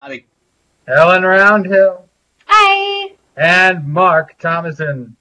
Howdy. 0.00 0.24
Ellen 0.88 1.22
Roundhill 1.22 2.04
Hi. 2.46 3.12
and 3.36 3.86
Mark 3.86 4.38
Thomason. 4.38 5.14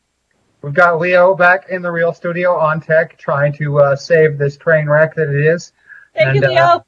We've 0.61 0.73
got 0.73 0.99
Leo 0.99 1.35
back 1.35 1.67
in 1.69 1.81
the 1.81 1.91
real 1.91 2.13
studio 2.13 2.57
on 2.57 2.79
tech 2.79 3.17
trying 3.17 3.51
to 3.53 3.79
uh, 3.79 3.95
save 3.97 4.37
this 4.37 4.55
train 4.55 4.87
wreck 4.87 5.15
that 5.15 5.29
it 5.29 5.45
is. 5.53 5.73
Thank 6.15 6.35
you, 6.35 6.41
And, 6.43 6.51
Leo. 6.51 6.61
uh, 6.63 6.79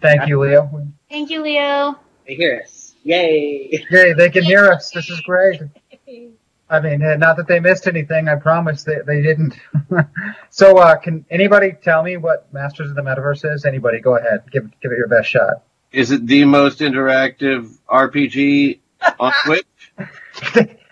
Thank 0.00 0.28
you, 0.28 0.40
Leo. 0.40 0.88
Thank 1.10 1.28
you, 1.30 1.42
Leo. 1.42 1.98
They 2.26 2.34
hear 2.36 2.62
us. 2.64 2.94
Yay! 3.04 3.84
Yay, 3.90 4.12
they 4.14 4.30
can 4.30 4.42
hear 4.42 4.72
us. 4.72 4.90
This 4.90 5.10
is 5.10 5.20
great. 5.20 5.60
I 6.70 6.80
mean, 6.80 7.02
uh, 7.02 7.16
not 7.16 7.36
that 7.36 7.46
they 7.46 7.60
missed 7.60 7.86
anything. 7.86 8.28
I 8.28 8.34
promise 8.36 8.82
they, 8.82 8.96
they 9.06 9.20
didn't. 9.22 9.54
so, 10.50 10.78
uh, 10.78 10.96
can 10.96 11.24
anybody 11.30 11.72
tell 11.82 12.02
me 12.02 12.16
what 12.16 12.52
Masters 12.52 12.88
of 12.88 12.96
the 12.96 13.02
Metaverse 13.02 13.54
is? 13.54 13.64
Anybody, 13.66 14.00
go 14.00 14.16
ahead. 14.16 14.40
Give, 14.50 14.64
give 14.80 14.90
it 14.90 14.96
your 14.98 15.06
best 15.08 15.28
shot. 15.28 15.62
Is 15.92 16.10
it 16.10 16.26
the 16.26 16.44
most 16.44 16.80
interactive 16.80 17.74
RPG 17.88 18.80
on 19.18 19.32
Twitch? 19.44 19.64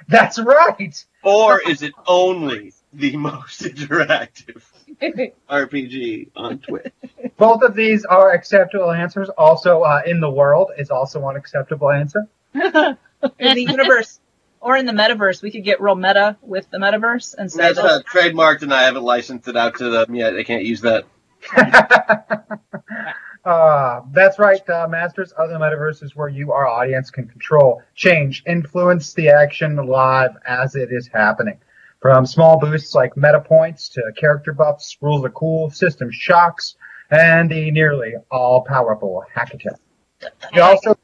That's 0.08 0.38
right. 0.38 1.04
Or 1.22 1.60
is 1.66 1.82
it 1.82 1.92
only 2.06 2.72
the 2.92 3.16
most 3.16 3.62
interactive 3.62 4.62
RPG 5.50 6.30
on 6.36 6.58
Twitch? 6.58 6.92
Both 7.36 7.62
of 7.62 7.74
these 7.74 8.04
are 8.04 8.32
acceptable 8.32 8.90
answers. 8.90 9.28
Also, 9.30 9.82
uh, 9.82 10.02
in 10.06 10.20
the 10.20 10.30
world 10.30 10.70
is 10.78 10.90
also 10.90 11.26
an 11.28 11.36
acceptable 11.36 11.90
answer. 11.90 12.28
in 12.54 12.96
the 13.38 13.62
universe 13.62 14.20
or 14.60 14.76
in 14.76 14.86
the 14.86 14.92
metaverse, 14.92 15.42
we 15.42 15.50
could 15.50 15.64
get 15.64 15.80
real 15.80 15.94
meta 15.94 16.36
with 16.42 16.70
the 16.70 16.78
metaverse 16.78 17.34
and 17.36 17.50
say 17.50 17.62
That's 17.62 17.76
that 17.76 17.84
uh, 17.84 18.02
trademarked 18.12 18.62
and 18.62 18.72
I 18.72 18.84
haven't 18.84 19.02
licensed 19.02 19.48
it 19.48 19.56
out 19.56 19.76
to 19.78 19.90
them 19.90 20.14
yet. 20.14 20.30
They 20.30 20.44
can't 20.44 20.64
use 20.64 20.82
that. 20.82 21.04
uh, 23.44 24.00
that's 24.12 24.38
right. 24.38 24.68
Uh, 24.68 24.88
Masters 24.88 25.32
of 25.32 25.50
the 25.50 25.56
Metaverse 25.56 26.02
is 26.02 26.16
where 26.16 26.28
you, 26.28 26.52
our 26.52 26.66
audience, 26.66 27.10
can 27.10 27.28
control, 27.28 27.82
change, 27.94 28.42
influence 28.46 29.12
the 29.14 29.28
action 29.28 29.76
live 29.76 30.30
as 30.46 30.74
it 30.74 30.88
is 30.90 31.08
happening. 31.08 31.58
From 32.00 32.26
small 32.26 32.58
boosts 32.58 32.94
like 32.94 33.16
meta 33.16 33.40
points 33.40 33.88
to 33.90 34.02
character 34.18 34.52
buffs, 34.52 34.96
rules 35.00 35.24
are 35.24 35.30
cool, 35.30 35.70
system 35.70 36.10
shocks, 36.12 36.76
and 37.10 37.50
the 37.50 37.70
nearly 37.70 38.14
all 38.30 38.62
powerful 38.62 39.24
hackathon. 39.34 39.76
We 40.54 40.60
also 40.60 40.96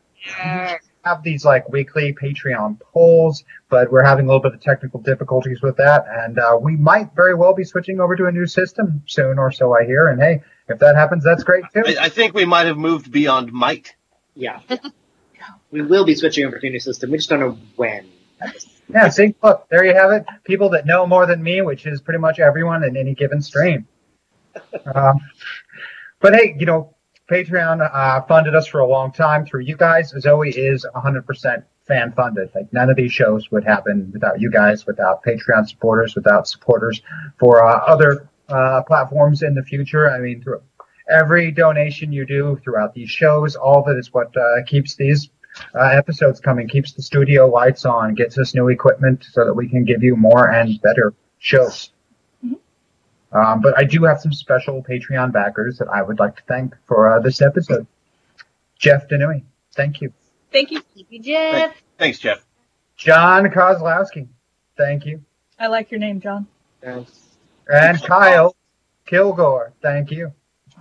have 1.05 1.23
these 1.23 1.45
like 1.45 1.69
weekly 1.69 2.15
Patreon 2.15 2.81
polls, 2.81 3.45
but 3.69 3.91
we're 3.91 4.05
having 4.05 4.27
a 4.27 4.29
little 4.29 4.43
bit 4.43 4.55
of 4.55 4.61
technical 4.61 5.01
difficulties 5.01 5.63
with 5.63 5.77
that, 5.77 6.05
and 6.09 6.39
uh, 6.39 6.59
we 6.61 6.77
might 6.77 7.15
very 7.15 7.35
well 7.35 7.55
be 7.55 7.65
switching 7.65 8.01
over 8.01 8.17
to 8.17 8.27
a 8.27 8.33
new 8.33 8.47
system 8.47 9.03
soon, 9.07 9.39
or 9.39 9.51
so 9.51 9.75
I 9.75 9.85
hear. 9.85 10.09
And 10.09 10.21
hey, 10.21 10.43
if 10.69 10.79
that 10.81 10.97
happens, 10.97 11.25
that's 11.25 11.43
great 11.43 11.65
too. 11.73 11.83
I, 11.87 12.05
I 12.05 12.09
think 12.09 12.35
we 12.35 12.45
might 12.45 12.67
have 12.67 12.77
moved 12.77 13.11
beyond 13.11 13.53
might. 13.53 13.95
Yeah. 14.35 14.61
we 15.71 15.83
will 15.83 16.05
be 16.05 16.15
switching 16.15 16.47
over 16.47 16.59
to 16.59 16.67
a 16.67 16.71
new 16.71 16.81
system. 16.81 17.11
We 17.11 17.19
just 17.19 17.31
don't 17.31 17.41
know 17.41 17.59
when. 17.77 18.07
Yeah, 18.89 19.09
see, 19.09 19.35
look, 19.43 19.69
there 19.71 19.85
you 19.85 19.95
have 19.95 20.13
it. 20.13 20.25
People 20.45 20.71
that 20.71 20.87
know 20.87 21.07
more 21.07 21.27
than 21.27 21.43
me, 21.43 21.63
which 21.63 21.87
is 21.87 22.01
pretty 22.01 22.19
much 22.19 22.41
everyone 22.41 22.85
in 22.85 22.97
any 22.97 23.15
given 23.15 23.43
stream. 23.43 23.87
Um, 24.85 25.21
but 26.19 26.35
hey, 26.35 26.57
you 26.59 26.67
know, 26.67 26.97
Patreon 27.31 27.89
uh, 27.95 28.23
funded 28.23 28.57
us 28.57 28.67
for 28.67 28.81
a 28.81 28.87
long 28.87 29.13
time 29.13 29.47
through 29.47 29.61
you 29.61 29.77
guys. 29.77 30.13
Zoe 30.19 30.51
is 30.51 30.85
100% 30.97 31.63
fan 31.87 32.13
funded. 32.13 32.51
Like 32.55 32.73
none 32.73 32.91
of 32.91 32.97
these 32.97 33.13
shows 33.13 33.51
would 33.53 33.65
happen 33.65 34.11
without 34.13 34.41
you 34.41 34.51
guys, 34.51 34.85
without 34.85 35.23
Patreon 35.23 35.69
supporters, 35.69 36.17
without 36.17 36.49
supporters 36.49 37.01
for 37.39 37.65
uh, 37.65 37.79
other 37.87 38.29
uh, 38.49 38.83
platforms 38.83 39.43
in 39.43 39.55
the 39.55 39.63
future. 39.63 40.11
I 40.11 40.19
mean, 40.19 40.43
through 40.43 40.63
every 41.09 41.53
donation 41.53 42.13
you 42.13 42.27
do 42.27 42.59
throughout 42.65 42.95
these 42.95 43.11
shows, 43.11 43.55
all 43.55 43.83
of 43.83 43.89
it 43.95 43.99
is 43.99 44.13
what 44.13 44.37
uh, 44.37 44.65
keeps 44.67 44.97
these 44.97 45.31
uh, 45.75 45.85
episodes 45.85 46.41
coming, 46.41 46.69
keeps 46.69 46.95
the 46.95 47.03
studio 47.03 47.47
lights 47.47 47.85
on, 47.85 48.15
gets 48.15 48.39
us 48.39 48.55
new 48.55 48.69
equipment 48.69 49.25
so 49.31 49.45
that 49.45 49.55
we 49.55 49.69
can 49.69 49.85
give 49.85 50.03
you 50.03 50.17
more 50.17 50.51
and 50.51 50.81
better 50.83 51.15
shows. 51.39 51.93
Um, 53.33 53.61
but 53.61 53.79
I 53.79 53.85
do 53.85 54.05
have 54.05 54.21
some 54.21 54.33
special 54.33 54.83
Patreon 54.83 55.33
backers 55.33 55.79
that 55.79 55.89
I 55.89 56.03
would 56.03 56.19
like 56.19 56.37
to 56.37 56.43
thank 56.49 56.75
for 56.87 57.09
uh, 57.13 57.21
this 57.21 57.41
episode. 57.41 57.87
Jeff 58.79 59.09
Denui, 59.09 59.43
thank 59.75 60.01
you. 60.01 60.13
Thank 60.53 60.71
you. 60.73 60.81
Thank 60.97 61.23
Jeff. 61.25 61.75
Thanks, 61.99 62.19
Jeff. 62.19 62.45
John 62.97 63.45
Kozlowski, 63.47 64.27
thank 64.77 65.07
you. 65.07 65.23
I 65.59 65.69
like 65.69 65.91
your 65.91 66.01
name, 66.01 66.21
John. 66.21 66.47
Thanks. 66.83 67.13
And 67.69 68.03
Kyle 68.03 68.57
Kilgore, 69.07 69.73
thank 69.83 70.11
you. 70.11 70.33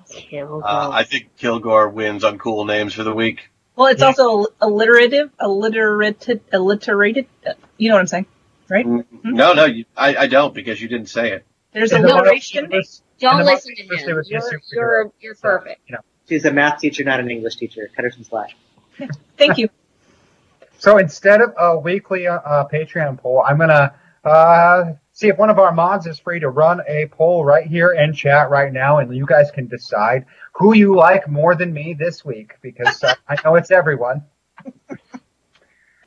Kill 0.10 0.64
Uh, 0.66 0.90
I 0.92 1.04
think 1.04 1.36
Kilgore 1.38 1.90
wins 1.90 2.24
on 2.24 2.40
cool 2.40 2.66
names 2.66 2.94
for 2.96 3.04
the 3.04 3.14
week. 3.14 3.50
Well, 3.76 3.88
it's 3.88 4.02
Yeah. 4.02 4.08
also 4.08 4.48
alliterative, 4.60 5.30
alliterated, 5.40 6.42
alliterated. 6.52 7.28
uh, 7.46 7.54
You 7.78 7.90
know 7.90 7.96
what 7.96 8.02
I'm 8.02 8.08
saying? 8.08 8.26
Right? 8.70 8.86
Mm, 8.88 9.06
No, 9.24 9.54
no, 9.54 9.66
you, 9.66 9.86
I, 9.96 10.16
I 10.16 10.28
don't 10.28 10.54
because 10.54 10.82
you 10.82 10.88
didn't 10.88 11.10
say 11.10 11.32
it. 11.34 11.46
There's 11.72 11.92
In 11.92 12.02
the 12.02 12.08
Marvel 12.08 12.24
alliteration. 12.26 12.64
universe- 12.66 13.02
Don't 13.20 13.46
listen 13.46 13.76
to 13.76 13.84
Marvel 13.86 14.18
him. 14.18 14.24
You're, 14.28 14.44
you're, 14.72 15.12
you're 15.20 15.36
perfect. 15.36 15.82
You 15.88 15.94
know. 15.96 16.02
She's 16.28 16.46
a 16.46 16.52
math 16.54 16.80
teacher, 16.80 17.04
not 17.04 17.20
an 17.20 17.30
English 17.30 17.56
teacher. 17.58 17.90
Cut 17.96 18.06
her 18.06 18.12
some 18.12 18.24
slack. 18.24 18.52
Thank 19.38 19.58
you. 19.58 19.70
So 20.78 20.98
instead 20.98 21.42
of 21.42 21.54
a 21.58 21.78
weekly 21.78 22.28
uh, 22.28 22.36
uh, 22.36 22.68
Patreon 22.68 23.20
poll, 23.20 23.44
I'm 23.46 23.58
gonna 23.58 23.94
uh, 24.24 24.94
see 25.12 25.28
if 25.28 25.38
one 25.38 25.50
of 25.50 25.60
our 25.60 25.74
mods 25.74 26.06
is 26.08 26.20
free 26.20 26.40
to 26.40 26.50
run 26.50 26.82
a 26.88 27.08
poll 27.08 27.44
right 27.44 27.66
here 27.66 27.92
in 27.92 28.14
chat 28.14 28.50
right 28.50 28.72
now, 28.72 29.00
and 29.00 29.14
you 29.16 29.26
guys 29.26 29.52
can 29.52 29.68
decide 29.68 30.26
who 30.54 30.74
you 30.74 30.96
like 30.96 31.28
more 31.28 31.56
than 31.56 31.74
me 31.74 31.94
this 31.94 32.24
week 32.24 32.54
because 32.62 33.04
uh, 33.04 33.14
I 33.28 33.36
know 33.44 33.56
it's 33.56 33.72
everyone. 33.72 34.24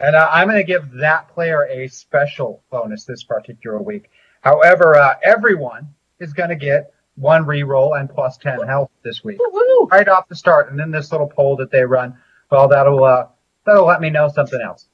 and 0.00 0.16
uh, 0.16 0.28
I'm 0.30 0.48
gonna 0.48 0.64
give 0.64 0.90
that 0.92 1.28
player 1.28 1.66
a 1.66 1.88
special 1.88 2.62
bonus 2.70 3.04
this 3.04 3.22
particular 3.24 3.80
week. 3.80 4.08
However, 4.42 4.96
uh, 4.96 5.14
everyone 5.24 5.94
is 6.20 6.32
gonna 6.34 6.56
get 6.56 6.92
one 7.16 7.44
reroll 7.44 7.98
and 7.98 8.08
plus 8.10 8.36
ten 8.38 8.60
health 8.62 8.90
this 9.02 9.22
week 9.24 9.38
Woo-hoo. 9.38 9.88
right 9.90 10.08
off 10.08 10.28
the 10.28 10.36
start, 10.36 10.70
and 10.70 10.78
then 10.78 10.90
this 10.90 11.10
little 11.12 11.28
poll 11.28 11.56
that 11.56 11.70
they 11.70 11.84
run, 11.84 12.18
well, 12.50 12.68
that'll 12.68 13.02
uh, 13.04 13.26
that'll 13.64 13.86
let 13.86 14.00
me 14.00 14.10
know 14.10 14.28
something 14.28 14.60
else. 14.60 14.86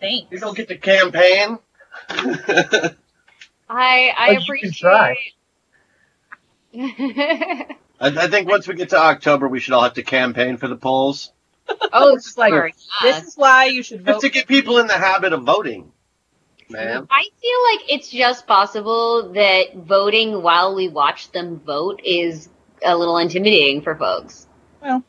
Thanks. 0.00 0.30
You 0.30 0.38
don't 0.38 0.56
get 0.56 0.68
to 0.68 0.76
campaign. 0.76 1.58
I 2.10 2.94
I 4.16 4.34
But 4.36 4.48
you 4.48 4.58
can 4.60 4.72
try. 4.72 5.16
appreciate. 6.72 6.72
I, 7.98 8.00
I 8.00 8.28
think 8.28 8.48
once 8.48 8.68
we 8.68 8.74
get 8.74 8.90
to 8.90 8.98
October, 8.98 9.48
we 9.48 9.58
should 9.60 9.72
all 9.72 9.82
have 9.82 9.94
to 9.94 10.02
campaign 10.02 10.58
for 10.58 10.68
the 10.68 10.76
polls. 10.76 11.32
oh, 11.68 12.14
it's 12.14 12.28
is 12.28 12.38
like- 12.38 12.76
This 13.02 13.22
is 13.24 13.34
why 13.36 13.64
you 13.66 13.82
should 13.82 14.04
Just 14.04 14.16
vote. 14.16 14.20
to 14.20 14.28
get 14.28 14.46
people 14.46 14.78
in 14.78 14.86
the 14.86 14.98
habit 14.98 15.32
of 15.32 15.42
voting, 15.44 15.92
man. 16.70 17.06
I 17.10 17.22
feel 17.40 17.62
like 17.72 17.92
it's 17.92 18.10
just 18.10 18.46
possible 18.46 19.32
that 19.32 19.74
voting 19.74 20.42
while 20.42 20.74
we 20.74 20.88
watch 20.88 21.30
them 21.32 21.60
vote 21.60 22.00
is 22.04 22.48
a 22.84 22.96
little 22.96 23.18
intimidating 23.18 23.82
for 23.82 23.94
folks. 23.94 24.46
Well, 24.82 25.02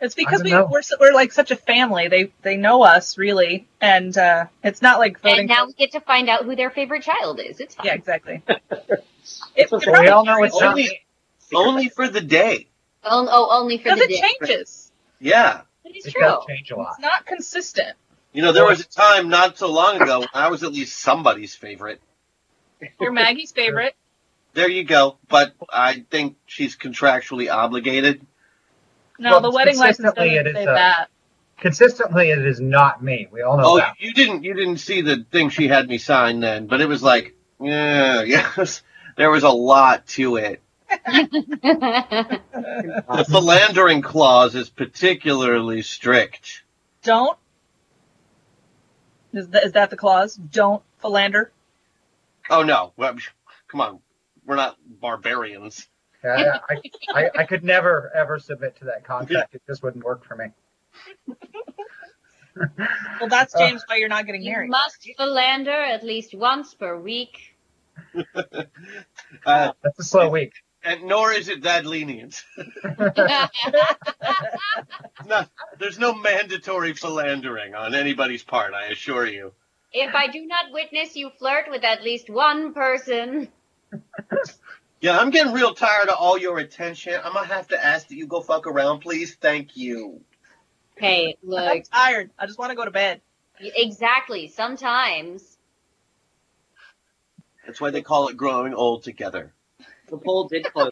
it's 0.00 0.14
because 0.14 0.42
we, 0.42 0.50
don't 0.50 0.60
know. 0.60 0.68
we're 0.70 0.82
we're 1.00 1.12
like 1.14 1.32
such 1.32 1.50
a 1.50 1.56
family. 1.56 2.08
They 2.08 2.32
they 2.42 2.56
know 2.56 2.82
us 2.84 3.18
really, 3.18 3.66
and 3.80 4.16
uh, 4.16 4.46
it's 4.62 4.80
not 4.80 4.98
like 4.98 5.20
voting. 5.20 5.40
And 5.40 5.48
now 5.48 5.66
we 5.66 5.72
get 5.72 5.92
to 5.92 6.00
find 6.00 6.28
out 6.28 6.44
who 6.44 6.54
their 6.54 6.70
favorite 6.70 7.02
child 7.02 7.40
is. 7.40 7.58
It's 7.60 7.74
fine. 7.74 7.86
yeah, 7.86 7.94
exactly. 7.94 8.42
it, 8.48 8.62
That's 8.68 9.42
it 9.56 9.70
what 9.70 10.00
we 10.00 10.08
all 10.08 10.24
know 10.24 10.42
it's 10.44 10.54
Only, 10.54 11.00
only 11.52 11.88
for 11.88 12.08
the 12.08 12.20
day. 12.20 12.68
Oh, 13.02 13.26
oh, 13.30 13.48
only 13.60 13.78
for 13.78 13.90
the 13.94 14.02
it 14.02 14.08
day. 14.08 14.14
It 14.14 14.38
changes. 14.40 14.92
Yeah. 15.20 15.62
But 15.82 15.92
it's 15.96 16.06
It 16.06 16.12
true. 16.12 16.22
does 16.22 16.44
change 16.48 16.70
a 16.70 16.76
lot. 16.76 16.90
It's 16.90 17.00
not 17.00 17.26
consistent. 17.26 17.96
You 18.32 18.42
know, 18.42 18.52
there 18.52 18.66
was 18.66 18.80
a 18.80 18.84
time 18.88 19.28
not 19.28 19.58
so 19.58 19.72
long 19.72 20.00
ago 20.00 20.20
when 20.20 20.28
I 20.34 20.48
was 20.48 20.62
at 20.62 20.72
least 20.72 20.98
somebody's 20.98 21.54
favorite. 21.54 22.00
You're 23.00 23.12
Maggie's 23.12 23.52
favorite. 23.52 23.94
There 24.54 24.68
you 24.68 24.84
go. 24.84 25.18
But 25.28 25.54
I 25.72 26.04
think 26.10 26.36
she's 26.46 26.76
contractually 26.76 27.52
obligated. 27.52 28.24
No, 29.18 29.32
Well, 29.32 29.40
the 29.40 29.50
wedding 29.50 29.76
license 29.78 30.12
consistently 30.14 30.34
doesn't 30.36 30.46
it 30.46 30.54
say 30.54 30.62
is, 30.62 30.68
uh, 30.68 30.74
that. 30.74 31.08
Consistently, 31.58 32.30
it 32.30 32.38
is 32.46 32.60
not 32.60 33.02
me. 33.02 33.26
We 33.32 33.42
all 33.42 33.56
know 33.56 33.64
Oh, 33.66 33.76
that. 33.78 33.94
you 33.98 34.12
didn't 34.14 34.44
you 34.44 34.54
didn't 34.54 34.76
see 34.78 35.00
the 35.02 35.26
thing 35.32 35.48
she 35.50 35.66
had 35.66 35.88
me 35.88 35.98
sign 35.98 36.38
then, 36.38 36.66
but 36.68 36.80
it 36.80 36.86
was 36.86 37.02
like, 37.02 37.34
yeah, 37.60 38.22
yes. 38.26 38.82
There 39.16 39.30
was 39.30 39.42
a 39.42 39.50
lot 39.50 40.06
to 40.08 40.36
it. 40.36 40.62
The 43.10 43.24
philandering 43.28 44.02
clause 44.02 44.54
is 44.54 44.70
particularly 44.70 45.82
strict. 45.82 46.62
Don't. 47.02 47.36
Is 49.32 49.48
that, 49.48 49.64
is 49.64 49.72
that 49.72 49.90
the 49.90 49.96
clause? 49.96 50.34
Don't 50.36 50.82
philander. 51.00 51.50
Oh 52.50 52.62
no, 52.62 52.92
well, 52.96 53.14
come 53.68 53.80
on, 53.80 54.00
we're 54.46 54.56
not 54.56 54.76
barbarians. 55.00 55.86
Yeah, 56.24 56.58
I, 56.68 56.82
I, 57.14 57.30
I 57.40 57.44
could 57.44 57.62
never 57.62 58.10
ever 58.14 58.38
submit 58.40 58.76
to 58.78 58.86
that 58.86 59.04
contract. 59.04 59.54
It 59.54 59.62
just 59.68 59.82
wouldn't 59.82 60.04
work 60.04 60.24
for 60.24 60.36
me. 60.36 60.46
Well, 63.20 63.28
that's 63.28 63.54
Uh, 63.54 63.58
James 63.60 63.84
why 63.86 63.96
you're 63.96 64.08
not 64.08 64.26
getting 64.26 64.42
you 64.42 64.50
married. 64.50 64.70
must 64.70 65.08
philander 65.16 65.70
at 65.70 66.02
least 66.02 66.34
once 66.34 66.74
per 66.74 66.98
week. 66.98 67.54
Uh, 68.34 68.42
That's 69.84 69.98
a 70.00 70.02
slow 70.02 70.28
week. 70.28 70.54
And 70.82 71.04
nor 71.04 71.32
is 71.32 71.48
it 71.48 71.62
that 71.62 71.84
lenient. 71.86 72.44
No, 75.26 75.44
there's 75.78 75.98
no 75.98 76.14
mandatory 76.14 76.94
philandering 76.94 77.74
on 77.74 77.94
anybody's 77.94 78.42
part, 78.44 78.72
I 78.72 78.86
assure 78.86 79.26
you. 79.26 79.52
if 79.92 80.14
I 80.14 80.28
do 80.28 80.46
not 80.46 80.66
witness 80.72 81.16
you 81.16 81.30
flirt 81.38 81.66
with 81.70 81.84
at 81.84 82.02
least 82.02 82.30
one 82.30 82.72
person, 82.72 83.48
Yeah, 85.00 85.18
I'm 85.18 85.30
getting 85.30 85.52
real 85.52 85.74
tired 85.74 86.08
of 86.08 86.16
all 86.18 86.38
your 86.38 86.58
attention. 86.58 87.14
I'm 87.22 87.32
gonna 87.32 87.46
have 87.46 87.68
to 87.68 87.84
ask 87.84 88.08
that 88.08 88.14
you 88.16 88.26
go 88.26 88.40
fuck 88.40 88.66
around, 88.66 89.00
please. 89.00 89.34
Thank 89.34 89.76
you. 89.76 90.20
hey, 90.96 91.36
look. 91.42 91.60
I'm 91.60 91.76
look, 91.76 91.84
tired. 91.92 92.30
I 92.38 92.46
just 92.46 92.58
want 92.58 92.70
to 92.70 92.76
go 92.76 92.84
to 92.84 92.90
bed. 92.90 93.20
exactly. 93.60 94.48
Sometimes 94.48 95.58
That's 97.66 97.80
why 97.80 97.90
they 97.90 98.02
call 98.02 98.28
it 98.28 98.36
growing 98.36 98.74
old 98.74 99.02
together. 99.04 99.52
The 100.10 100.18
poll 100.18 100.48
did 100.48 100.64
close. 100.72 100.90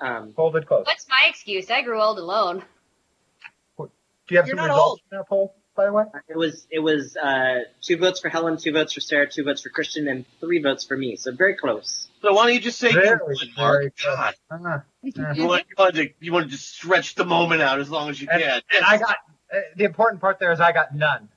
Um, 0.00 0.32
Hold 0.36 0.56
it 0.56 0.66
close. 0.66 0.84
what's 0.86 1.06
my 1.08 1.26
excuse? 1.28 1.70
I 1.70 1.82
grew 1.82 2.00
old 2.00 2.18
alone. 2.18 2.62
Do 3.78 3.88
you 4.30 4.38
have 4.38 4.46
You're 4.46 4.56
some 4.56 4.66
results 4.66 4.80
old. 4.88 5.00
in 5.12 5.18
that 5.18 5.28
poll, 5.28 5.54
by 5.76 5.84
the 5.84 5.92
way? 5.92 6.04
it 6.28 6.36
was 6.36 6.66
it 6.70 6.78
was 6.78 7.14
uh, 7.16 7.58
two 7.82 7.98
votes 7.98 8.20
for 8.20 8.30
Helen, 8.30 8.56
two 8.56 8.72
votes 8.72 8.94
for 8.94 9.00
Sarah, 9.00 9.28
two 9.30 9.44
votes 9.44 9.60
for 9.62 9.68
Christian, 9.68 10.08
and 10.08 10.24
three 10.40 10.62
votes 10.62 10.84
for 10.84 10.96
me. 10.96 11.16
So 11.16 11.32
very 11.32 11.54
close. 11.56 12.08
So 12.22 12.32
why 12.32 12.46
don't 12.46 12.54
you 12.54 12.60
just 12.60 12.78
say 12.78 12.88
you 12.88 12.94
Very, 12.94 13.18
won, 13.20 13.34
very 13.36 13.50
Mark? 13.56 13.94
close. 13.98 14.16
God, 14.16 14.34
Ah, 14.50 14.58
ah. 14.64 15.32
you 15.34 15.46
want, 15.46 15.64
you 15.68 15.74
want 15.78 15.94
to 15.96 16.08
you 16.20 16.32
want 16.32 16.46
to 16.46 16.50
just 16.50 16.74
stretch 16.74 17.14
the 17.16 17.26
moment 17.26 17.60
out 17.60 17.80
as 17.80 17.90
long 17.90 18.08
as 18.08 18.20
you 18.20 18.28
And- 18.32 18.42
can. 18.42 18.62
And 18.74 18.84
I 18.84 18.96
got 18.96 19.16
uh, 19.52 19.58
the 19.76 19.84
important 19.84 20.22
part 20.22 20.38
there 20.38 20.52
is 20.52 20.58
I 20.60 20.72
got 20.72 20.94
none. 20.94 21.28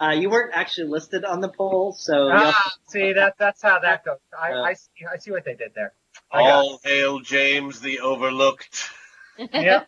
Uh, 0.00 0.10
you 0.10 0.28
weren't 0.28 0.52
actually 0.54 0.88
listed 0.88 1.24
on 1.24 1.40
the 1.40 1.48
poll, 1.48 1.92
so 1.92 2.28
Ah, 2.30 2.70
see 2.88 3.12
that 3.14 3.36
that's 3.38 3.62
how 3.62 3.78
that 3.78 4.04
goes. 4.04 4.18
I, 4.38 4.52
Uh, 4.52 4.62
I 4.62 4.72
see 4.74 4.90
I 5.10 5.16
see 5.18 5.30
what 5.30 5.44
they 5.44 5.54
did 5.54 5.72
there. 5.74 5.92
I 6.30 6.42
got 6.42 6.54
All 6.64 6.80
hail 6.84 7.20
James 7.20 7.80
the 7.80 8.00
Overlooked. 8.00 8.90
yeah. 9.38 9.84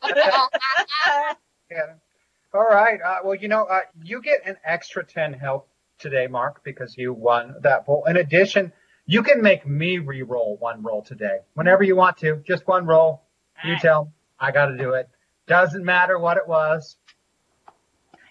yeah. 1.71 1.95
All 2.55 2.65
right. 2.65 3.01
Uh, 3.03 3.19
well, 3.25 3.35
you 3.35 3.49
know, 3.49 3.65
uh, 3.65 3.81
you 4.03 4.23
get 4.23 4.47
an 4.47 4.57
extra 4.65 5.05
ten 5.05 5.33
health 5.35 5.67
today, 5.99 6.27
Mark, 6.27 6.65
because 6.65 6.97
you 6.97 7.13
won 7.13 7.57
that 7.63 7.85
poll. 7.85 8.05
In 8.07 8.17
addition, 8.17 8.73
you 9.07 9.23
can 9.23 9.43
make 9.43 9.67
me 9.67 9.99
re-roll 9.99 10.57
one 10.59 10.83
roll 10.83 11.03
today, 11.03 11.41
whenever 11.55 11.83
you 11.83 11.97
want 11.97 12.17
to. 12.19 12.43
Just 12.47 12.67
one 12.67 12.87
roll. 12.87 13.23
You 13.65 13.77
tell. 13.79 14.13
I 14.41 14.53
got 14.53 14.67
to 14.67 14.77
do 14.79 14.95
it. 14.95 15.09
Doesn't 15.49 15.85
matter 15.85 16.19
what 16.19 16.37
it 16.37 16.47
was. 16.47 16.97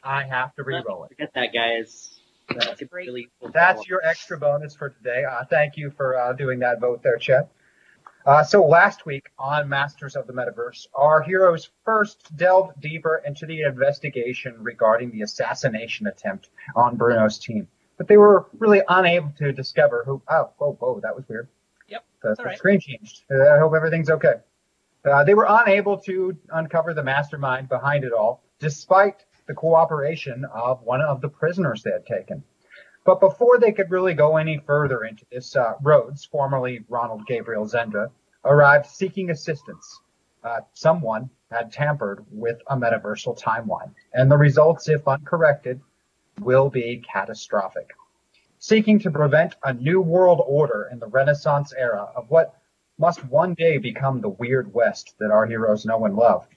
I 0.08 0.24
have 0.24 0.56
to 0.56 0.64
re-roll 0.64 1.04
it. 1.04 1.10
forget 1.10 1.32
that, 1.36 1.54
guys. 1.54 2.18
That's 2.48 2.66
That's 2.66 2.94
really 2.94 3.28
cool 3.42 3.52
That's 3.54 3.86
your 3.88 4.02
extra 4.06 4.40
bonus 4.40 4.74
for 4.74 4.90
today. 4.90 5.24
Uh, 5.30 5.44
thank 5.50 5.76
you 5.76 5.92
for 5.92 6.18
uh, 6.18 6.32
doing 6.32 6.60
that 6.60 6.80
vote 6.80 7.04
there, 7.04 7.18
Chet. 7.18 7.52
Uh, 8.26 8.42
so 8.42 8.66
last 8.66 9.06
week 9.06 9.30
on 9.38 9.68
Masters 9.68 10.16
of 10.16 10.26
the 10.26 10.32
Metaverse, 10.32 10.88
our 10.96 11.22
heroes 11.22 11.70
first 11.84 12.36
delved 12.38 12.80
deeper 12.80 13.22
into 13.26 13.46
the 13.46 13.64
investigation 13.64 14.56
regarding 14.60 15.12
the 15.12 15.24
assassination 15.24 16.08
attempt 16.08 16.50
on 16.74 16.96
Bruno's 16.96 17.38
team, 17.38 17.68
but 17.98 18.08
they 18.08 18.18
were 18.18 18.46
really 18.60 18.82
unable 18.88 19.32
to 19.38 19.52
discover 19.52 20.04
who. 20.06 20.22
Oh, 20.30 20.52
whoa, 20.58 20.74
whoa, 20.80 21.00
that 21.02 21.16
was 21.16 21.28
weird. 21.28 21.50
Yep, 21.90 22.06
the, 22.22 22.28
that's 22.30 22.38
the 22.38 22.44
all 22.44 22.50
right. 22.50 22.58
screen 22.58 22.80
changed. 22.80 23.24
Uh, 23.30 23.56
I 23.56 23.60
hope 23.60 23.74
everything's 23.76 24.10
okay. 24.10 24.36
Uh, 25.04 25.26
they 25.26 25.34
were 25.34 25.48
unable 25.50 25.98
to 26.00 26.38
uncover 26.52 26.94
the 26.94 27.04
mastermind 27.04 27.68
behind 27.68 28.06
it 28.06 28.14
all, 28.14 28.42
despite 28.60 29.24
the 29.48 29.54
cooperation 29.54 30.46
of 30.54 30.82
one 30.84 31.02
of 31.02 31.22
the 31.22 31.30
prisoners 31.30 31.84
they 31.84 31.92
had 31.92 32.06
taken. 32.06 32.44
But 33.06 33.22
before 33.22 33.58
they 33.58 33.72
could 33.72 33.90
really 33.90 34.14
go 34.14 34.36
any 34.36 34.60
further 34.66 35.04
into 35.04 35.26
this, 35.32 35.56
uh, 35.56 35.76
Rhodes, 35.82 36.26
formerly 36.26 36.84
Ronald 36.90 37.26
Gabriel 37.26 37.66
Zenda, 37.66 38.12
arrived 38.44 38.86
seeking 38.86 39.30
assistance. 39.30 40.02
Uh, 40.44 40.60
someone 40.74 41.30
had 41.50 41.72
tampered 41.72 42.26
with 42.32 42.60
a 42.68 42.76
metaversal 42.76 43.40
timeline, 43.40 43.94
and 44.14 44.30
the 44.30 44.38
results, 44.38 44.90
if 44.90 45.08
uncorrected, 45.08 45.80
will 46.42 46.70
be 46.70 47.02
catastrophic. 47.12 47.92
Seeking 48.60 49.00
to 49.00 49.12
prevent 49.12 49.56
a 49.64 49.74
new 49.74 50.02
world 50.02 50.42
order 50.46 50.90
in 50.92 51.00
the 51.00 51.08
Renaissance 51.08 51.74
era 51.78 52.10
of 52.16 52.30
what 52.30 52.56
must 52.98 53.24
one 53.26 53.54
day 53.54 53.78
become 53.78 54.20
the 54.20 54.30
Weird 54.30 54.74
West 54.74 55.16
that 55.20 55.32
our 55.32 55.46
heroes 55.46 55.86
know 55.86 56.06
and 56.06 56.16
love. 56.16 56.48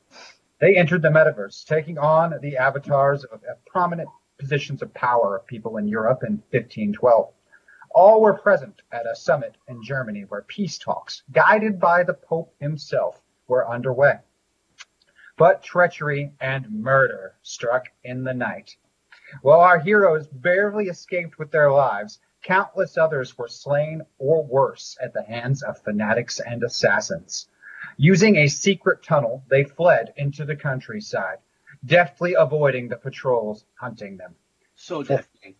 They 0.61 0.77
entered 0.77 1.01
the 1.01 1.09
metaverse, 1.09 1.65
taking 1.65 1.97
on 1.97 2.39
the 2.43 2.59
avatars 2.59 3.25
of 3.25 3.43
prominent 3.67 4.11
positions 4.39 4.83
of 4.83 4.93
power 4.93 5.35
of 5.37 5.47
people 5.47 5.79
in 5.79 5.89
Europe 5.89 6.23
in 6.23 6.43
1512. 6.51 7.33
All 7.93 8.21
were 8.21 8.35
present 8.35 8.83
at 8.93 9.07
a 9.07 9.17
summit 9.17 9.57
in 9.67 9.83
Germany 9.83 10.27
where 10.29 10.43
peace 10.43 10.79
talks, 10.79 11.23
guided 11.33 11.81
by 11.81 12.03
the 12.03 12.13
Pope 12.13 12.55
himself, 12.61 13.23
were 13.49 13.67
underway. 13.67 14.21
But 15.39 15.63
treachery 15.63 16.35
and 16.41 16.71
murder 16.71 17.37
struck 17.41 17.87
in 18.05 18.25
the 18.25 18.35
night. 18.35 18.77
While 19.41 19.61
our 19.61 19.79
heroes 19.79 20.29
barely 20.29 20.89
escaped 20.89 21.39
with 21.39 21.51
their 21.53 21.73
lives, 21.73 22.21
countless 22.43 22.99
others 22.99 23.39
were 23.39 23.49
slain 23.49 24.03
or 24.19 24.45
worse 24.45 24.99
at 25.01 25.15
the 25.15 25.23
hands 25.23 25.63
of 25.63 25.79
fanatics 25.79 26.39
and 26.39 26.63
assassins. 26.63 27.49
Using 28.03 28.37
a 28.37 28.49
secret 28.49 29.03
tunnel, 29.03 29.45
they 29.51 29.63
fled 29.63 30.15
into 30.17 30.47
the 30.47 30.57
countryside, 30.57 31.37
deftly 31.85 32.33
avoiding 32.33 32.89
the 32.89 32.97
patrols 32.97 33.67
hunting 33.75 34.17
them. 34.17 34.37
So 34.75 35.03
definitely. 35.03 35.59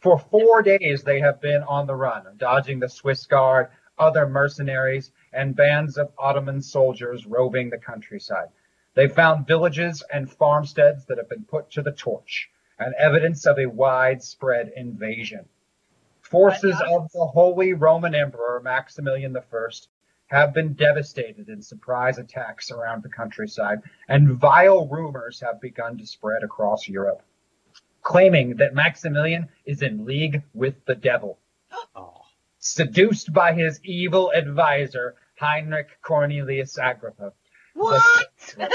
For 0.00 0.18
four 0.18 0.62
days, 0.62 1.04
they 1.04 1.20
have 1.20 1.40
been 1.40 1.62
on 1.62 1.86
the 1.86 1.94
run, 1.94 2.24
dodging 2.38 2.80
the 2.80 2.88
Swiss 2.88 3.24
Guard, 3.26 3.68
other 4.00 4.26
mercenaries, 4.26 5.12
and 5.32 5.54
bands 5.54 5.96
of 5.96 6.10
Ottoman 6.18 6.60
soldiers 6.60 7.24
roving 7.24 7.70
the 7.70 7.78
countryside. 7.78 8.48
They 8.94 9.06
found 9.06 9.46
villages 9.46 10.02
and 10.12 10.28
farmsteads 10.28 11.06
that 11.06 11.18
have 11.18 11.28
been 11.28 11.44
put 11.44 11.70
to 11.70 11.82
the 11.82 11.92
torch, 11.92 12.50
and 12.80 12.96
evidence 12.96 13.46
of 13.46 13.60
a 13.60 13.66
widespread 13.66 14.72
invasion. 14.74 15.48
Forces 16.20 16.82
of 16.88 17.12
the 17.12 17.26
Holy 17.26 17.74
Roman 17.74 18.16
Emperor 18.16 18.60
Maximilian 18.60 19.36
I 19.36 19.40
have 20.26 20.54
been 20.54 20.74
devastated 20.74 21.48
in 21.48 21.62
surprise 21.62 22.18
attacks 22.18 22.70
around 22.70 23.02
the 23.02 23.08
countryside, 23.08 23.78
and 24.08 24.38
vile 24.38 24.86
rumors 24.88 25.40
have 25.40 25.60
begun 25.60 25.98
to 25.98 26.06
spread 26.06 26.42
across 26.42 26.88
Europe 26.88 27.22
claiming 28.06 28.54
that 28.58 28.72
Maximilian 28.72 29.48
is 29.64 29.82
in 29.82 30.04
league 30.04 30.42
with 30.54 30.74
the 30.86 30.94
devil. 30.94 31.38
Oh. 31.94 32.22
Seduced 32.58 33.32
by 33.32 33.52
his 33.52 33.80
evil 33.84 34.32
advisor, 34.32 35.14
Heinrich 35.38 35.88
Cornelius 36.02 36.78
Agrippa. 36.78 37.32
What? 37.74 38.02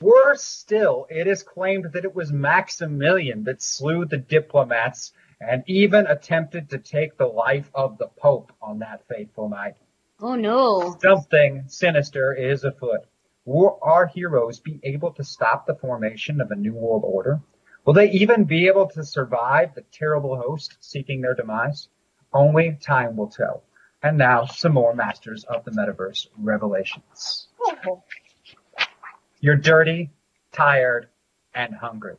Worse 0.00 0.44
still, 0.44 1.06
it 1.10 1.26
is 1.26 1.42
claimed 1.42 1.92
that 1.92 2.04
it 2.04 2.14
was 2.14 2.32
Maximilian 2.32 3.44
that 3.44 3.62
slew 3.62 4.04
the 4.04 4.16
diplomats 4.16 5.12
and 5.40 5.64
even 5.66 6.06
attempted 6.06 6.70
to 6.70 6.78
take 6.78 7.16
the 7.16 7.26
life 7.26 7.70
of 7.74 7.98
the 7.98 8.08
Pope 8.08 8.52
on 8.62 8.78
that 8.78 9.06
fateful 9.08 9.48
night. 9.48 9.74
Oh 10.22 10.34
no. 10.34 10.96
Something 11.00 11.64
sinister 11.66 12.34
is 12.34 12.64
afoot. 12.64 13.06
Will 13.46 13.78
our 13.80 14.06
heroes 14.06 14.60
be 14.60 14.78
able 14.82 15.12
to 15.14 15.24
stop 15.24 15.66
the 15.66 15.74
formation 15.74 16.42
of 16.42 16.50
a 16.50 16.56
new 16.56 16.74
world 16.74 17.04
order? 17.06 17.40
Will 17.86 17.94
they 17.94 18.10
even 18.10 18.44
be 18.44 18.66
able 18.66 18.86
to 18.90 19.02
survive 19.02 19.74
the 19.74 19.84
terrible 19.92 20.36
host 20.36 20.76
seeking 20.80 21.22
their 21.22 21.34
demise? 21.34 21.88
Only 22.34 22.76
time 22.82 23.16
will 23.16 23.30
tell. 23.30 23.64
And 24.02 24.18
now, 24.18 24.44
some 24.44 24.74
more 24.74 24.94
Masters 24.94 25.44
of 25.44 25.64
the 25.64 25.70
Metaverse 25.70 26.26
revelations. 26.38 27.48
You're 29.40 29.56
dirty, 29.56 30.10
tired, 30.52 31.08
and 31.54 31.74
hungry. 31.74 32.16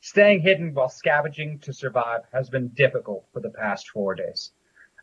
Staying 0.00 0.40
hidden 0.40 0.74
while 0.74 0.88
scavenging 0.88 1.60
to 1.60 1.72
survive 1.72 2.22
has 2.32 2.50
been 2.50 2.68
difficult 2.68 3.26
for 3.32 3.38
the 3.38 3.50
past 3.50 3.88
four 3.90 4.16
days. 4.16 4.50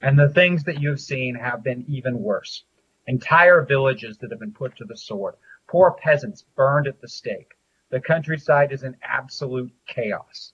And 0.01 0.17
the 0.17 0.29
things 0.29 0.63
that 0.63 0.81
you've 0.81 1.01
seen 1.01 1.35
have 1.35 1.63
been 1.63 1.83
even 1.87 2.19
worse. 2.21 2.63
Entire 3.05 3.63
villages 3.63 4.17
that 4.19 4.31
have 4.31 4.39
been 4.39 4.53
put 4.53 4.75
to 4.77 4.85
the 4.85 4.95
sword. 4.95 5.35
Poor 5.67 5.91
peasants 5.91 6.43
burned 6.55 6.87
at 6.87 7.01
the 7.01 7.07
stake. 7.07 7.51
The 7.89 7.99
countryside 7.99 8.71
is 8.71 8.83
in 8.83 8.95
absolute 9.03 9.73
chaos. 9.87 10.53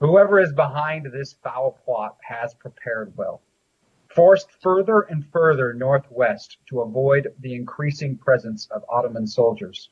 Whoever 0.00 0.40
is 0.40 0.52
behind 0.52 1.06
this 1.06 1.34
foul 1.34 1.78
plot 1.84 2.16
has 2.22 2.54
prepared 2.54 3.16
well. 3.16 3.40
Forced 4.08 4.50
further 4.62 5.02
and 5.02 5.24
further 5.26 5.72
northwest 5.72 6.58
to 6.70 6.80
avoid 6.80 7.34
the 7.38 7.54
increasing 7.54 8.16
presence 8.16 8.66
of 8.70 8.84
Ottoman 8.88 9.26
soldiers. 9.26 9.90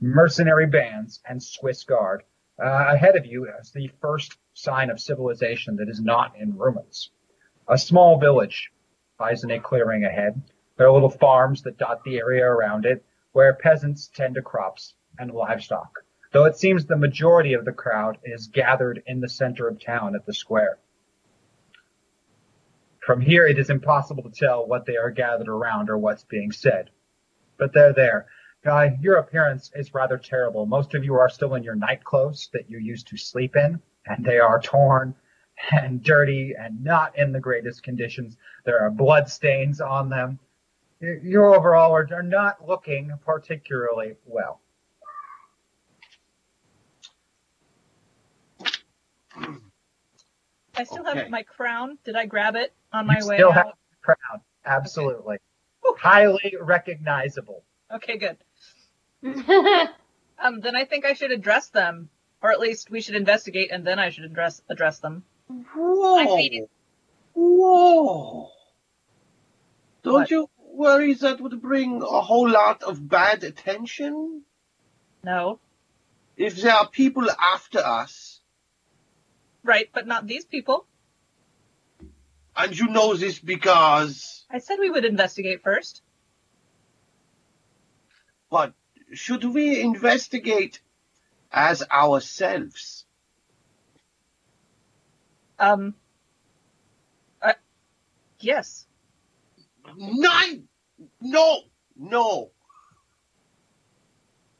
Mercenary 0.00 0.66
bands 0.66 1.20
and 1.28 1.42
Swiss 1.42 1.84
Guard 1.84 2.24
uh, 2.58 2.86
ahead 2.94 3.14
of 3.16 3.24
you 3.24 3.46
as 3.46 3.70
the 3.70 3.88
first 4.00 4.36
sign 4.54 4.90
of 4.90 5.00
civilization 5.00 5.76
that 5.76 5.88
is 5.88 6.00
not 6.00 6.36
in 6.36 6.58
ruins. 6.58 7.10
A 7.68 7.78
small 7.78 8.18
village 8.18 8.72
lies 9.20 9.44
in 9.44 9.50
a 9.52 9.60
clearing 9.60 10.04
ahead. 10.04 10.42
There 10.76 10.88
are 10.88 10.92
little 10.92 11.10
farms 11.10 11.62
that 11.62 11.78
dot 11.78 12.02
the 12.02 12.18
area 12.18 12.44
around 12.44 12.84
it 12.84 13.04
where 13.30 13.54
peasants 13.54 14.08
tend 14.08 14.34
to 14.34 14.42
crops 14.42 14.94
and 15.16 15.30
livestock, 15.30 16.04
though 16.32 16.44
it 16.44 16.56
seems 16.56 16.84
the 16.84 16.96
majority 16.96 17.54
of 17.54 17.64
the 17.64 17.72
crowd 17.72 18.18
is 18.24 18.48
gathered 18.48 19.02
in 19.06 19.20
the 19.20 19.28
center 19.28 19.68
of 19.68 19.80
town 19.80 20.16
at 20.16 20.26
the 20.26 20.34
square. 20.34 20.78
From 22.98 23.20
here, 23.20 23.46
it 23.46 23.58
is 23.58 23.70
impossible 23.70 24.24
to 24.24 24.30
tell 24.30 24.66
what 24.66 24.84
they 24.84 24.96
are 24.96 25.10
gathered 25.10 25.48
around 25.48 25.88
or 25.88 25.98
what's 25.98 26.24
being 26.24 26.50
said. 26.50 26.90
But 27.58 27.72
they're 27.72 27.92
there. 27.92 28.26
Guy, 28.64 28.98
your 29.00 29.18
appearance 29.18 29.70
is 29.74 29.94
rather 29.94 30.18
terrible. 30.18 30.66
Most 30.66 30.94
of 30.94 31.04
you 31.04 31.14
are 31.14 31.28
still 31.28 31.54
in 31.54 31.62
your 31.62 31.74
night 31.76 32.02
clothes 32.02 32.50
that 32.52 32.68
you 32.68 32.78
used 32.78 33.08
to 33.08 33.16
sleep 33.16 33.54
in, 33.54 33.80
and 34.04 34.24
they 34.24 34.38
are 34.38 34.60
torn 34.60 35.14
and 35.70 36.02
dirty 36.02 36.54
and 36.58 36.82
not 36.82 37.16
in 37.18 37.32
the 37.32 37.40
greatest 37.40 37.82
conditions. 37.82 38.36
There 38.64 38.80
are 38.80 38.90
blood 38.90 39.28
stains 39.28 39.80
on 39.80 40.08
them. 40.08 40.38
You 41.00 41.20
you 41.22 41.44
overall 41.44 41.92
are, 41.92 42.08
are 42.12 42.22
not 42.22 42.66
looking 42.66 43.10
particularly 43.24 44.14
well. 44.26 44.60
I 50.74 50.84
still 50.84 51.06
Okay. 51.06 51.18
have 51.20 51.30
my 51.30 51.42
crown. 51.42 51.98
Did 52.04 52.16
I 52.16 52.26
grab 52.26 52.56
it 52.56 52.72
on 52.92 53.06
my 53.06 53.18
You 53.20 53.26
way 53.26 53.36
still 53.36 53.48
out? 53.50 53.54
have 53.54 53.66
the 53.90 53.96
crown. 54.02 54.40
Absolutely. 54.64 55.38
Highly 55.98 56.54
recognizable. 56.60 57.64
Okay, 57.92 58.18
good. 58.18 58.36
Um, 60.38 60.58
then 60.60 60.74
I 60.74 60.84
think 60.86 61.04
I 61.04 61.12
should 61.12 61.30
address 61.30 61.68
them, 61.68 62.10
or 62.42 62.50
at 62.50 62.58
least 62.58 62.90
we 62.90 63.00
should 63.00 63.14
investigate, 63.14 63.70
and 63.70 63.86
then 63.86 64.00
I 64.00 64.10
should 64.10 64.24
address 64.24 64.60
address 64.68 64.98
them. 64.98 65.24
Whoa! 65.74 66.66
Whoa! 67.34 68.50
Don't 70.02 70.12
What? 70.14 70.30
you 70.30 70.48
worry 70.74 71.14
that 71.14 71.40
would 71.40 71.60
bring 71.60 72.02
a 72.02 72.20
whole 72.20 72.48
lot 72.48 72.82
of 72.82 73.06
bad 73.08 73.44
attention? 73.44 74.42
No, 75.24 75.60
If 76.36 76.56
there 76.56 76.72
are 76.74 76.88
people 76.88 77.28
after 77.30 77.78
us, 77.78 78.40
right, 79.62 79.88
but 79.94 80.06
not 80.06 80.26
these 80.26 80.44
people. 80.44 80.86
and 82.56 82.76
you 82.78 82.88
know 82.88 83.14
this 83.14 83.38
because, 83.38 84.44
I 84.50 84.58
said 84.58 84.78
we 84.80 84.90
would 84.90 85.04
investigate 85.04 85.62
first. 85.62 86.02
but 88.50 88.72
should 89.14 89.44
we 89.44 89.80
investigate 89.80 90.80
as 91.52 91.82
ourselves? 91.90 93.01
Um. 95.58 95.94
Uh, 97.40 97.52
yes. 98.40 98.86
Nine! 99.96 100.68
No! 101.20 101.60
No! 101.96 102.50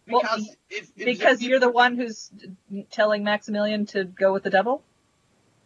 Well, 0.08 0.20
Because 0.20 0.56
if, 0.68 0.90
if 0.96 1.04
Because 1.04 1.38
the 1.38 1.46
you're 1.46 1.60
the 1.60 1.70
one 1.70 1.96
who's 1.96 2.30
telling 2.90 3.24
Maximilian 3.24 3.86
to 3.86 4.04
go 4.04 4.32
with 4.32 4.42
the 4.42 4.50
devil? 4.50 4.82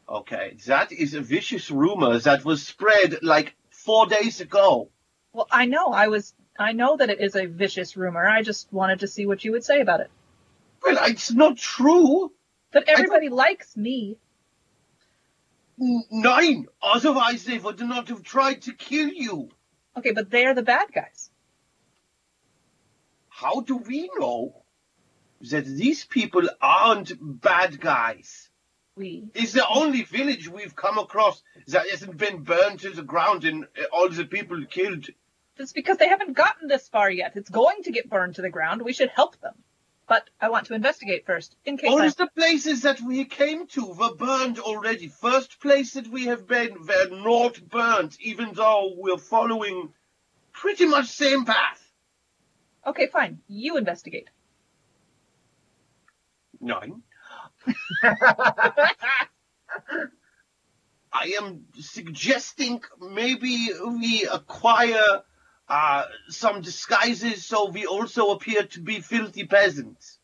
Okay, 0.09 0.57
that 0.67 0.93
is 0.93 1.15
a 1.15 1.21
vicious 1.21 1.71
rumor 1.71 2.19
that 2.19 2.45
was 2.45 2.65
spread 2.65 3.23
like 3.23 3.55
four 3.71 4.07
days 4.07 4.41
ago. 4.41 4.91
Well, 5.33 5.49
I 5.51 5.67
know. 5.67 5.89
I 5.89 6.09
was. 6.09 6.33
I 6.59 6.73
know 6.73 6.97
that 6.97 7.11
it 7.11 7.21
is 7.21 7.35
a 7.35 7.47
vicious 7.47 7.97
rumor. 7.97 8.25
I 8.27 8.43
just 8.43 8.73
wanted 8.73 9.01
to 9.01 9.09
see 9.09 9.27
what 9.27 9.45
you 9.45 9.53
would 9.53 9.65
say 9.65 9.81
about 9.81 10.01
it. 10.01 10.11
Well, 10.83 10.97
it's 11.07 11.33
not 11.33 11.57
true. 11.59 12.33
But 12.73 12.89
everybody 12.89 13.29
likes 13.29 13.77
me. 13.77 14.17
Nine. 15.79 16.67
Otherwise, 16.83 17.45
they 17.45 17.59
would 17.59 17.81
not 17.81 18.09
have 18.09 18.23
tried 18.23 18.63
to 18.63 18.73
kill 18.73 19.09
you. 19.09 19.51
Okay, 19.97 20.13
but 20.13 20.31
they're 20.31 20.55
the 20.55 20.63
bad 20.63 20.93
guys. 20.95 21.31
How 23.29 23.61
do 23.61 23.77
we 23.77 24.11
know 24.19 24.63
that 25.51 25.67
these 25.67 26.05
people 26.05 26.49
aren't 26.61 27.13
bad 27.21 27.81
guys? 27.81 28.49
We. 28.97 29.29
It's 29.35 29.53
the 29.53 29.69
only 29.69 30.03
village 30.03 30.49
we've 30.49 30.75
come 30.75 30.97
across 30.97 31.43
that 31.69 31.91
hasn't 31.91 32.17
been 32.17 32.45
burned 32.45 32.81
to 32.81 32.91
the 32.91 33.03
ground 33.03 33.45
and 33.45 33.67
all 33.93 34.09
the 34.09 34.25
people 34.25 34.65
killed. 34.65 35.07
That's 35.59 35.73
because 35.73 35.99
they 35.99 36.09
haven't 36.09 36.35
gotten 36.35 36.69
this 36.69 36.89
far 36.89 37.11
yet. 37.11 37.33
It's 37.37 37.51
going 37.51 37.83
to 37.83 37.93
get 37.93 38.09
burned 38.09 38.37
to 38.37 38.43
the 38.43 38.51
ground. 38.51 38.81
We 38.83 38.95
should 38.95 39.11
help 39.11 39.39
them. 39.41 39.55
But 40.09 40.31
I 40.41 40.51
want 40.51 40.67
to 40.67 40.75
investigate 40.75 41.27
first, 41.27 41.57
in 41.65 41.77
case. 41.79 41.91
All 41.91 42.01
I... 42.01 42.09
the 42.09 42.29
places 42.29 42.83
that 42.83 43.01
we 43.01 43.25
came 43.25 43.67
to 43.69 43.87
were 43.87 44.15
burned 44.15 44.59
already. 44.61 45.09
First 45.09 45.61
place 45.61 45.95
that 45.95 46.07
we 46.07 46.27
have 46.27 46.47
been 46.47 46.87
were 46.87 47.09
not 47.11 47.69
burned, 47.69 48.17
even 48.21 48.53
though 48.53 48.95
we're 48.97 49.19
following 49.19 49.93
pretty 50.53 50.87
much 50.87 51.09
same 51.09 51.45
path. 51.45 51.83
Okay, 52.87 53.09
fine. 53.09 53.41
You 53.49 53.77
investigate. 53.77 54.29
Nine. 56.61 57.03
I 61.13 61.33
am 61.41 61.65
suggesting 61.81 62.81
maybe 63.01 63.71
we 63.85 64.29
acquire 64.33 65.23
uh, 65.69 66.05
some 66.29 66.61
disguises 66.61 67.45
so 67.45 67.69
we 67.71 67.87
also 67.87 68.31
appear 68.31 68.63
to 68.65 68.81
be 68.81 69.01
filthy 69.01 69.45
peasants. 69.45 70.19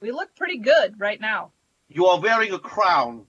We 0.00 0.10
look 0.12 0.34
pretty 0.36 0.58
good 0.58 0.98
right 0.98 1.20
now. 1.20 1.52
You 1.88 2.06
are 2.06 2.20
wearing 2.20 2.52
a 2.52 2.58
crown. 2.58 3.26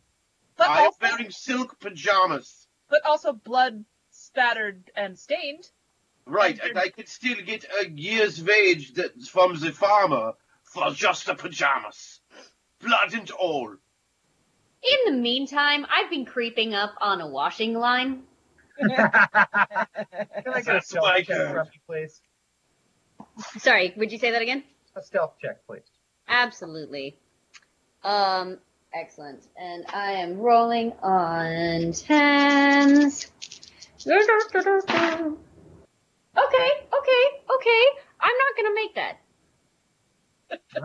But 0.58 0.70
I 0.70 0.80
am 0.80 0.86
also, 0.86 0.98
wearing 1.02 1.32
silk 1.32 1.80
pajamas. 1.80 2.68
but 2.90 3.02
also 3.06 3.34
blood 3.34 3.84
spattered 4.12 4.90
and 4.96 5.18
stained. 5.20 5.70
Right, 6.26 6.58
And 6.60 6.70
and 6.72 6.80
I 6.80 6.90
could 6.90 7.08
still 7.08 7.38
get 7.46 7.66
a 7.84 7.90
year's 7.90 8.44
wage 8.44 8.94
that, 8.94 9.22
from 9.24 9.60
the 9.60 9.72
farmer 9.72 10.34
for 10.64 10.90
just 10.92 11.26
the 11.28 11.36
pajamas. 11.36 12.22
Blood 12.80 13.14
and 13.14 13.30
all. 13.32 13.70
In 13.72 15.14
the 15.14 15.20
meantime, 15.20 15.86
I've 15.90 16.10
been 16.10 16.26
creeping 16.26 16.74
up 16.74 16.96
on 17.00 17.22
a 17.22 17.28
washing 17.28 17.74
line. 17.74 18.24
Can 18.80 18.90
I 18.92 19.88
get 20.44 20.46
a 20.46 20.64
That's 20.66 20.90
stealth 20.90 21.04
my 21.06 21.18
check 21.18 21.28
turn. 21.28 21.54
from 21.54 21.68
you, 21.74 21.80
please? 21.88 22.22
Sorry, 23.60 23.94
would 23.98 24.12
you 24.12 24.18
say 24.18 24.32
that 24.32 24.42
again? 24.42 24.64
A 24.96 25.04
stealth 25.04 25.34
check, 25.42 25.66
please. 25.68 25.84
Absolutely. 26.28 27.18
Um, 28.04 28.60
excellent. 28.94 29.46
And 29.58 29.86
I 29.94 30.14
am 30.14 30.38
rolling 30.38 30.94
on 31.02 31.92
tens. 31.94 33.32
Okay, 34.08 34.22
okay, 36.38 37.24
okay. 37.56 37.84
I'm 38.20 38.38
not 38.38 38.56
gonna 38.58 38.76
make 38.76 38.96
that. 38.96 39.18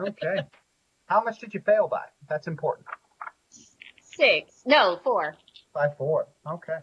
Okay. 0.09 0.47
How 1.07 1.23
much 1.23 1.39
did 1.41 1.53
you 1.55 1.61
fail 1.61 1.89
by? 1.89 2.05
That's 2.29 2.47
important. 2.47 2.87
Six. 4.17 4.63
No, 4.65 4.99
four. 5.03 5.35
By 5.75 5.89
four. 5.99 6.29
Okay. 6.47 6.79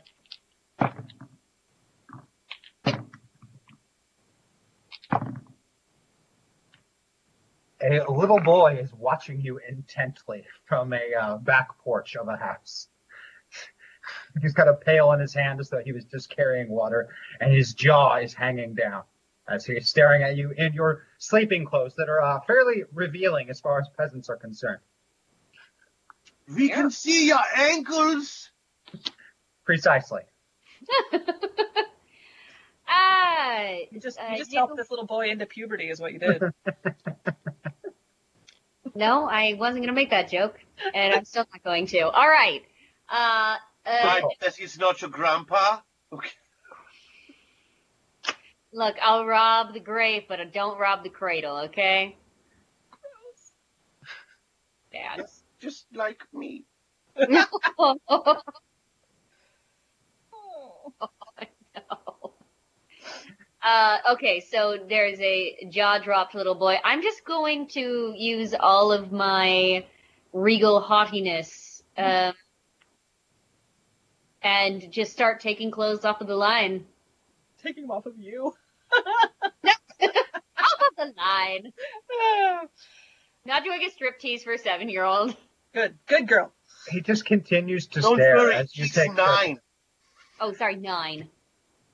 A 7.80 8.12
little 8.12 8.40
boy 8.40 8.80
is 8.82 8.92
watching 8.94 9.40
you 9.40 9.60
intently 9.68 10.46
from 10.66 10.94
a 10.94 11.14
uh, 11.20 11.38
back 11.38 11.78
porch 11.80 12.16
of 12.16 12.28
a 12.28 12.36
house. 12.36 12.88
He's 14.42 14.54
got 14.54 14.68
a 14.68 14.74
pail 14.74 15.12
in 15.12 15.20
his 15.20 15.34
hand 15.34 15.60
as 15.60 15.70
though 15.70 15.82
he 15.84 15.92
was 15.92 16.06
just 16.06 16.30
carrying 16.30 16.70
water, 16.70 17.10
and 17.40 17.54
his 17.54 17.74
jaw 17.74 18.18
is 18.18 18.34
hanging 18.34 18.74
down 18.74 19.04
as 19.48 19.66
he's 19.66 19.88
staring 19.88 20.24
at 20.24 20.36
you 20.36 20.54
in 20.58 20.74
your 20.74 21.04
sleeping 21.18 21.66
clothes 21.66 21.96
that 21.96 22.10
are 22.10 22.22
uh, 22.22 22.40
fairly 22.42 22.84
revealing 22.94 23.50
as 23.50 23.60
far 23.60 23.80
as 23.80 23.88
peasants 23.98 24.30
are 24.30 24.38
concerned. 24.38 24.80
We 26.54 26.70
can 26.70 26.90
see 26.90 27.28
your 27.28 27.40
ankles. 27.56 28.50
Precisely. 29.66 30.22
Ah, 32.90 33.74
You 33.92 34.00
just 34.00 34.18
uh, 34.18 34.28
you 34.32 34.38
just 34.38 34.52
you- 34.54 34.60
helped 34.60 34.78
this 34.78 34.90
little 34.90 35.06
boy 35.06 35.30
into 35.30 35.46
puberty, 35.46 35.90
is 35.90 36.00
what 36.00 36.14
you 36.14 36.20
did. 36.20 36.42
No, 38.96 39.28
I 39.30 39.54
wasn't 39.54 39.84
gonna 39.84 39.94
make 39.94 40.10
that 40.10 40.32
joke, 40.32 40.56
and 40.94 41.14
I'm 41.14 41.26
still 41.26 41.46
not 41.54 41.62
going 41.64 41.86
to. 41.88 42.00
All 42.10 42.28
right. 42.28 42.64
Uh, 43.08 43.58
uh, 43.86 43.90
Right, 44.06 44.24
that 44.42 44.56
he's 44.56 44.80
not 44.80 45.02
your 45.02 45.12
grandpa. 45.12 45.82
Okay. 46.12 46.30
look, 48.74 48.96
I'll 49.02 49.26
rob 49.26 49.74
the 49.74 49.80
grave, 49.82 50.24
but 50.28 50.40
I 50.40 50.46
don't 50.46 50.80
rob 50.80 51.04
the 51.04 51.10
cradle, 51.10 51.58
okay? 51.66 52.16
Dad. 54.92 55.18
Just, 55.18 55.44
just 55.60 55.86
like 55.94 56.22
me. 56.34 56.64
No. 61.02 61.10
Oh. 61.90 62.34
Uh, 63.60 63.98
okay, 64.12 64.40
so 64.40 64.78
there's 64.88 65.20
a 65.20 65.68
jaw 65.70 66.00
dropped 66.00 66.34
little 66.34 66.56
boy. 66.56 66.78
I'm 66.86 67.02
just 67.02 67.26
going 67.26 67.68
to 67.70 68.14
use 68.16 68.54
all 68.58 68.94
of 68.94 69.12
my 69.12 69.86
regal 70.32 70.80
haughtiness 70.80 71.84
um, 71.98 72.34
and 74.42 74.90
just 74.90 75.12
start 75.12 75.42
taking 75.42 75.72
clothes 75.72 76.06
off 76.06 76.22
of 76.22 76.28
the 76.28 76.36
line. 76.36 76.86
Taking 77.62 77.84
them 77.84 77.92
off 77.92 78.06
of 78.06 78.18
you. 78.18 78.54
Off 80.60 80.82
of 80.90 80.96
the 80.96 81.14
line. 81.18 81.74
Not 83.46 83.64
doing 83.66 83.84
a 83.84 83.92
strip 83.92 84.20
tease 84.20 84.44
for 84.44 84.54
a 84.54 84.58
seven 84.58 84.88
year 84.88 85.04
old. 85.04 85.36
Good, 85.74 85.98
good 86.08 86.28
girl. 86.28 86.54
He 86.90 87.02
just 87.02 87.26
continues 87.26 87.88
to 87.88 88.02
Don't 88.02 88.16
stare 88.16 88.38
worry, 88.38 88.56
as 88.56 88.78
you 88.78 88.86
he's 88.86 88.94
take 88.94 89.14
nine. 89.14 89.60
Oh, 90.40 90.54
sorry, 90.54 90.76
nine. 90.76 91.30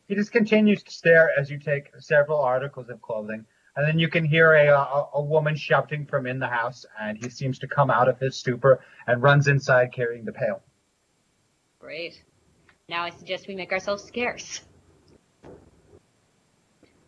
He 0.07 0.15
just 0.15 0.31
continues 0.31 0.83
to 0.83 0.91
stare 0.91 1.29
as 1.39 1.49
you 1.49 1.59
take 1.59 1.89
several 1.99 2.39
articles 2.41 2.89
of 2.89 3.01
clothing, 3.01 3.45
and 3.75 3.87
then 3.87 3.99
you 3.99 4.09
can 4.09 4.25
hear 4.25 4.53
a, 4.53 4.67
a, 4.67 5.09
a 5.15 5.21
woman 5.23 5.55
shouting 5.55 6.05
from 6.05 6.27
in 6.27 6.39
the 6.39 6.47
house, 6.47 6.85
and 7.01 7.17
he 7.17 7.29
seems 7.29 7.59
to 7.59 7.67
come 7.67 7.89
out 7.89 8.09
of 8.09 8.19
his 8.19 8.35
stupor 8.37 8.81
and 9.07 9.23
runs 9.23 9.47
inside 9.47 9.93
carrying 9.93 10.25
the 10.25 10.33
pail. 10.33 10.61
Great. 11.79 12.21
Now 12.89 13.03
I 13.03 13.11
suggest 13.11 13.47
we 13.47 13.55
make 13.55 13.71
ourselves 13.71 14.03
scarce. 14.03 14.61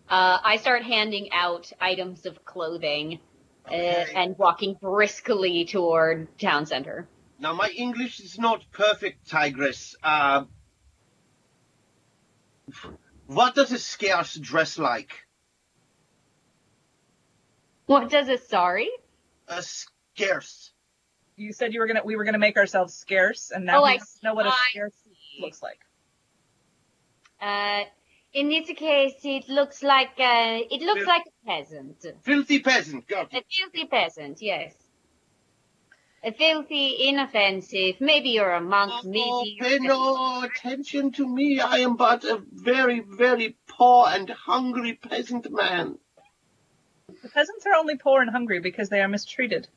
Uh, 0.07 0.37
I 0.43 0.57
start 0.57 0.83
handing 0.83 1.31
out 1.31 1.71
items 1.81 2.25
of 2.25 2.45
clothing 2.45 3.19
uh, 3.67 3.73
Okay. 3.73 4.13
and 4.15 4.37
walking 4.37 4.77
briskly 4.79 5.65
toward 5.65 6.27
town 6.39 6.65
center. 6.65 7.07
Now, 7.39 7.53
my 7.53 7.69
English 7.75 8.19
is 8.21 8.37
not 8.39 8.63
perfect, 8.71 9.27
Tigress. 9.27 9.95
Uh, 10.01 10.45
what 13.27 13.55
does 13.55 13.71
a 13.71 13.79
scarce 13.79 14.35
dress 14.35 14.77
like? 14.77 15.11
What 17.85 18.09
does 18.09 18.27
a 18.29 18.37
Sorry. 18.37 18.89
A 19.47 19.61
scarce. 19.61 20.71
You 21.35 21.53
said 21.53 21.73
you 21.73 21.79
were 21.81 21.87
gonna 21.87 22.03
we 22.03 22.15
were 22.15 22.23
gonna 22.23 22.39
make 22.39 22.57
ourselves 22.57 22.93
scarce, 22.93 23.51
and 23.51 23.65
now 23.65 23.79
Oh, 23.81 23.83
we 23.83 23.89
I 23.91 23.99
know 24.23 24.33
what 24.33 24.47
a 24.47 24.53
scarce 24.69 24.93
see. 25.03 25.41
looks 25.41 25.61
like. 25.61 25.79
Uh, 27.41 27.83
in 28.33 28.49
this 28.49 28.67
case, 28.77 29.13
it 29.23 29.47
looks 29.49 29.83
like 29.83 30.13
uh, 30.17 30.59
it 30.71 30.81
looks 30.81 31.01
Fil- 31.01 31.07
like 31.07 31.23
a 31.27 31.45
peasant, 31.45 32.05
Filthy 32.23 32.59
peasant. 32.59 33.07
Got 33.07 33.33
a 33.33 33.43
filthy 33.51 33.85
peasant. 33.85 34.41
Yes. 34.41 34.73
A 36.25 36.31
filthy, 36.31 37.07
inoffensive. 37.07 38.01
Maybe 38.01 38.29
you're 38.29 38.51
a 38.51 38.59
monk. 38.59 38.91
Oh, 38.95 39.01
maybe. 39.07 39.57
pay 39.61 39.77
you're 39.79 39.79
no 39.79 40.41
attention 40.41 41.11
to 41.11 41.27
me. 41.27 41.59
I 41.59 41.77
am 41.77 41.97
but 41.97 42.23
a 42.23 42.41
very, 42.51 42.99
very 42.99 43.57
poor 43.67 44.07
and 44.07 44.27
hungry 44.31 44.95
peasant 44.95 45.47
man. 45.51 45.99
The 47.21 47.29
peasants 47.29 47.67
are 47.67 47.75
only 47.75 47.97
poor 47.97 48.23
and 48.23 48.31
hungry 48.31 48.59
because 48.59 48.89
they 48.89 49.01
are 49.01 49.07
mistreated. 49.07 49.67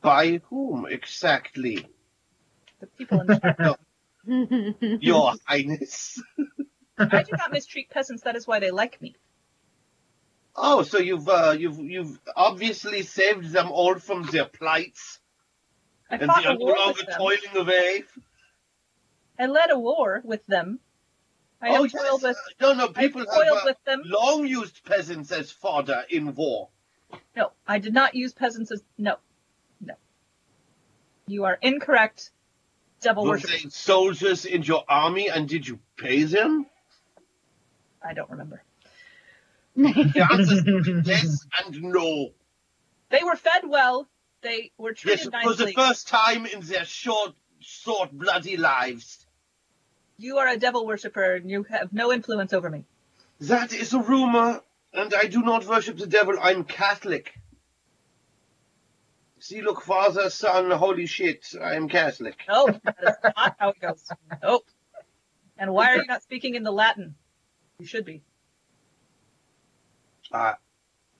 By 0.00 0.40
whom 0.48 0.86
exactly? 0.86 1.86
The 2.80 2.86
people 2.86 3.20
in 3.20 3.26
charge. 3.40 3.76
Your 5.02 5.34
Highness. 5.44 6.22
I 6.98 7.24
do 7.24 7.32
not 7.36 7.52
mistreat 7.52 7.90
peasants. 7.90 8.22
That 8.22 8.36
is 8.36 8.46
why 8.46 8.58
they 8.58 8.70
like 8.70 9.02
me. 9.02 9.16
Oh, 10.60 10.82
so 10.82 10.98
you've 10.98 11.28
uh, 11.28 11.54
you've 11.56 11.78
you've 11.78 12.18
obviously 12.34 13.02
saved 13.02 13.52
them 13.52 13.70
all 13.70 13.98
from 13.98 14.24
their 14.24 14.44
plights, 14.44 15.20
I 16.10 16.16
and 16.16 16.22
they 16.22 16.46
are 16.46 16.56
no 16.56 16.64
longer 16.64 17.02
toiling 17.16 17.56
away. 17.56 18.04
I 19.38 19.46
led 19.46 19.70
a 19.70 19.78
war 19.78 20.20
with 20.24 20.44
them. 20.46 20.80
I 21.62 21.68
oh, 21.70 21.84
have 21.84 21.92
yes. 21.94 22.22
with. 22.22 22.36
no, 22.60 22.72
no, 22.72 22.88
people 22.88 23.24
toiled 23.24 23.44
have 23.44 23.56
uh, 23.58 23.66
with 23.66 23.84
them. 23.84 24.02
long 24.04 24.46
used 24.46 24.84
peasants 24.84 25.30
as 25.30 25.52
fodder 25.52 26.04
in 26.10 26.34
war. 26.34 26.68
No, 27.36 27.52
I 27.66 27.78
did 27.78 27.94
not 27.94 28.16
use 28.16 28.32
peasants 28.32 28.72
as 28.72 28.82
no, 28.96 29.16
no. 29.80 29.94
You 31.28 31.44
are 31.44 31.58
incorrect. 31.62 32.30
Devil 33.00 33.24
Were 33.24 33.30
worship. 33.30 33.70
soldiers 33.70 34.44
in 34.44 34.62
your 34.64 34.84
army, 34.88 35.28
and 35.28 35.48
did 35.48 35.68
you 35.68 35.78
pay 35.96 36.24
them? 36.24 36.66
I 38.02 38.12
don't 38.12 38.28
remember. 38.28 38.62
The 39.78 40.26
answer 40.32 41.02
yes 41.08 41.46
and 41.64 41.82
no. 41.82 42.30
They 43.10 43.22
were 43.22 43.36
fed 43.36 43.62
well. 43.68 44.08
They 44.42 44.72
were 44.76 44.92
treated 44.92 45.20
Yes, 45.20 45.28
treated 45.28 45.56
for 45.56 45.64
the 45.64 45.72
first 45.72 46.08
time 46.08 46.46
in 46.46 46.60
their 46.62 46.84
short, 46.84 47.34
short, 47.60 48.10
bloody 48.12 48.56
lives. 48.56 49.24
You 50.16 50.38
are 50.38 50.48
a 50.48 50.56
devil 50.56 50.84
worshipper 50.84 51.34
and 51.34 51.48
you 51.48 51.62
have 51.64 51.92
no 51.92 52.12
influence 52.12 52.52
over 52.52 52.68
me. 52.68 52.84
That 53.40 53.72
is 53.72 53.94
a 53.94 54.00
rumor, 54.00 54.62
and 54.92 55.14
I 55.14 55.28
do 55.28 55.42
not 55.42 55.64
worship 55.64 55.96
the 55.96 56.08
devil. 56.08 56.36
I'm 56.42 56.64
Catholic. 56.64 57.32
See, 59.38 59.62
look, 59.62 59.82
Father, 59.82 60.28
Son, 60.28 60.72
holy 60.72 61.06
shit, 61.06 61.54
I 61.62 61.76
am 61.76 61.88
Catholic. 61.88 62.36
No, 62.48 62.66
that 62.66 62.96
is 63.00 63.14
not 63.22 63.56
how 63.58 63.68
it 63.68 63.80
goes. 63.80 64.08
Nope. 64.42 64.66
And 65.56 65.72
why 65.72 65.92
are 65.92 65.96
you 65.98 66.06
not 66.06 66.22
speaking 66.24 66.56
in 66.56 66.64
the 66.64 66.72
Latin? 66.72 67.14
You 67.78 67.86
should 67.86 68.04
be. 68.04 68.22
Uh, 70.32 70.54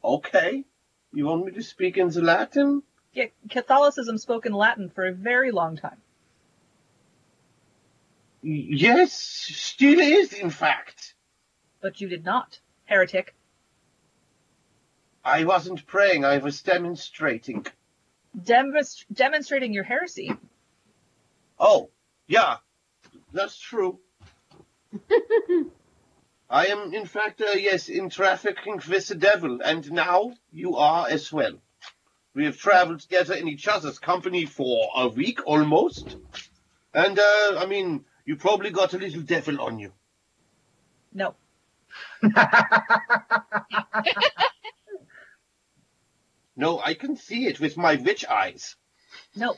okay. 0.03 0.65
You 1.13 1.27
want 1.27 1.47
me 1.47 1.53
to 1.53 1.63
speak 1.63 1.97
in 1.97 2.09
the 2.11 2.23
Latin? 2.23 2.83
Yeah, 3.13 3.27
Catholicism 3.49 4.19
spoke 4.19 4.47
in 4.47 4.53
Latin 4.53 4.91
for 4.91 5.07
a 5.07 5.13
very 5.13 5.51
long 5.51 5.77
time. 5.77 5.97
Yes, 8.43 9.13
still 9.13 9.99
is, 9.99 10.33
in 10.33 10.51
fact. 10.51 11.15
But 11.81 12.01
you 12.01 12.09
did 12.09 12.25
not. 12.25 12.61
Heretic. 12.85 13.35
I 15.25 15.45
wasn't 15.45 15.87
praying, 15.87 16.25
I 16.25 16.39
was 16.39 16.63
demonstrating. 16.63 17.67
Demonst- 18.39 19.05
demonstrating 19.13 19.73
your 19.73 19.85
heresy. 19.85 20.33
Oh, 21.59 21.91
yeah, 22.27 22.59
that's 23.33 23.59
true. 23.59 23.99
I 26.51 26.67
am, 26.67 26.95
in 26.95 27.07
fact, 27.07 27.41
uh, 27.41 27.53
yes, 27.57 27.89
in 27.89 28.11
trafficking 28.11 28.81
with 28.89 29.09
the 29.09 29.15
devil, 29.15 29.61
and 29.63 29.91
now 29.93 30.33
you 30.53 30.77
are 30.77 31.07
as 31.09 31.33
well. 31.33 31.53
We 32.35 32.45
have 32.45 32.57
traveled 32.57 33.01
together 33.01 33.35
in 33.35 33.49
each 33.49 33.69
other's 33.69 33.99
company 33.99 34.47
for 34.47 34.89
a 34.97 35.09
week 35.09 35.41
almost, 35.47 36.17
and, 36.95 37.19
uh, 37.19 37.59
I 37.59 37.67
mean, 37.67 38.05
you 38.25 38.37
probably 38.37 38.71
got 38.71 38.95
a 38.95 38.99
little 38.99 39.23
devil 39.23 39.61
on 39.61 39.79
you. 39.79 39.93
No. 41.13 41.35
No, 46.59 46.81
I 46.81 46.95
can 46.95 47.17
see 47.17 47.47
it 47.47 47.61
with 47.61 47.77
my 47.77 47.95
witch 47.95 48.27
eyes. 48.27 48.75
No. 49.37 49.55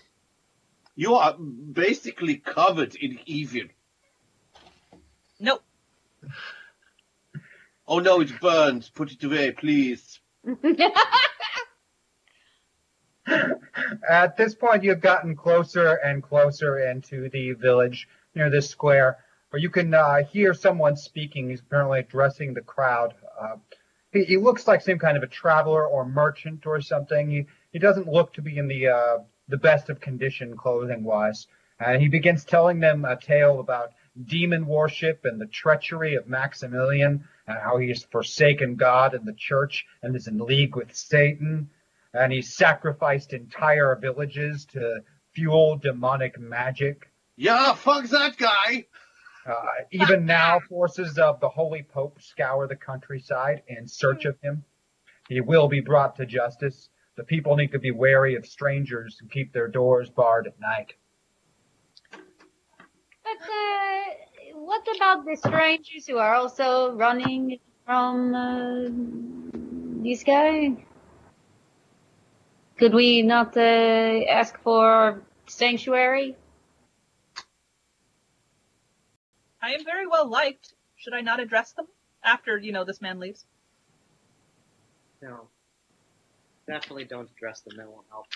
You 0.95 1.15
are 1.15 1.35
basically 1.39 2.37
covered 2.37 2.95
in 2.95 3.19
evil. 3.25 3.69
No. 5.39 5.61
Oh 7.91 7.99
no, 7.99 8.21
it 8.21 8.41
burns. 8.41 8.89
Put 8.89 9.11
it 9.11 9.25
away, 9.25 9.51
please. 9.51 10.21
At 14.09 14.37
this 14.37 14.55
point, 14.55 14.85
you've 14.85 15.01
gotten 15.01 15.35
closer 15.35 15.95
and 15.95 16.23
closer 16.23 16.79
into 16.89 17.29
the 17.31 17.51
village 17.55 18.07
near 18.37 18.49
this 18.49 18.71
square, 18.71 19.19
where 19.51 19.61
you 19.61 19.71
can 19.71 19.93
uh, 19.93 20.23
hear 20.23 20.55
someone 20.55 20.97
speaking. 20.97 21.51
He's 21.51 21.63
apparently 21.63 21.99
addressing 21.99 22.55
the 22.55 22.61
crowd. 22.61 23.15
Uh, 23.41 23.57
he, 24.13 24.23
he 24.23 24.37
looks 24.37 24.69
like 24.69 24.83
some 24.83 25.01
kind 25.01 25.17
of 25.17 25.25
a 25.25 25.27
traveler 25.27 25.85
or 25.85 26.05
merchant 26.05 26.67
or 26.67 26.81
something. 26.81 27.29
He, 27.29 27.47
he 27.73 27.81
doesn't 27.81 28.07
look 28.07 28.35
to 28.35 28.43
be 28.43 28.57
in 28.57 28.69
the 28.69 28.87
uh, 28.87 29.19
the 29.49 29.59
best 29.59 29.91
of 29.91 30.01
condition 30.01 30.57
clothing 30.57 31.03
wise. 31.03 31.49
And 31.81 32.01
he 32.01 32.07
begins 32.09 32.45
telling 32.45 32.79
them 32.79 33.05
a 33.05 33.17
tale 33.17 33.59
about 33.59 33.91
demon 34.23 34.67
worship 34.67 35.21
and 35.25 35.41
the 35.41 35.47
treachery 35.47 36.15
of 36.15 36.29
Maximilian, 36.29 37.25
and 37.47 37.59
how 37.59 37.79
he 37.79 37.89
has 37.89 38.05
forsaken 38.05 38.77
God 38.77 39.15
and 39.15 39.27
the 39.27 39.35
church 39.37 39.85
and 40.03 40.15
is 40.15 40.27
in 40.27 40.39
league 40.39 40.77
with 40.77 40.95
Satan 40.95 41.71
and 42.13 42.33
he 42.33 42.43
sacrificed 42.43 43.33
entire 43.33 43.97
villages 43.97 44.67
to 44.73 45.01
fuel 45.33 45.77
demonic 45.77 46.39
magic. 46.39 47.11
Yeah, 47.37 47.75
fuck 47.75 48.07
that 48.09 48.37
guy. 48.37 48.87
Uh, 49.47 49.55
even 49.93 50.27
now, 50.27 50.61
forces 50.69 51.19
of 51.19 51.41
the 51.41 51.49
Holy 51.49 51.83
Pope 51.83 52.21
scour 52.21 52.67
the 52.67 52.77
countryside 52.77 53.63
in 53.69 53.89
search 53.89 54.25
of 54.25 54.37
him. 54.43 54.65
He 55.29 55.41
will 55.41 55.69
be 55.69 55.81
brought 55.81 56.17
to 56.17 56.27
justice. 56.27 56.91
The 57.17 57.25
people 57.25 57.57
need 57.57 57.73
to 57.73 57.79
be 57.79 57.91
wary 57.91 58.35
of 58.35 58.45
strangers 58.47 59.17
who 59.19 59.29
keep 59.29 59.53
their 59.53 59.69
doors 59.69 60.11
barred 60.11 60.47
at 60.47 60.61
night. 60.61 60.93
But 63.23 63.39
what 64.71 64.87
about 64.97 65.25
the 65.25 65.37
strangers 65.37 66.07
who 66.07 66.17
are 66.17 66.35
also 66.37 66.93
running 66.93 67.59
from 67.85 68.35
uh, 68.37 68.87
this 70.05 70.23
guy? 70.23 70.77
Could 72.79 72.95
we 72.95 73.23
not 73.23 73.57
uh, 73.57 74.21
ask 74.31 74.57
for 74.61 75.23
sanctuary? 75.47 76.37
I 79.61 79.73
am 79.73 79.85
very 79.85 80.07
well 80.07 80.29
liked. 80.29 80.73
Should 80.97 81.15
I 81.15 81.21
not 81.21 81.41
address 81.41 81.73
them 81.73 81.89
after, 82.23 82.57
you 82.57 82.71
know, 82.71 82.85
this 82.85 83.01
man 83.01 83.19
leaves? 83.19 83.45
No. 85.21 85.49
Definitely 86.69 87.07
don't 87.07 87.29
address 87.37 87.61
them. 87.63 87.77
That 87.77 87.89
won't 87.89 88.07
help. 88.09 88.27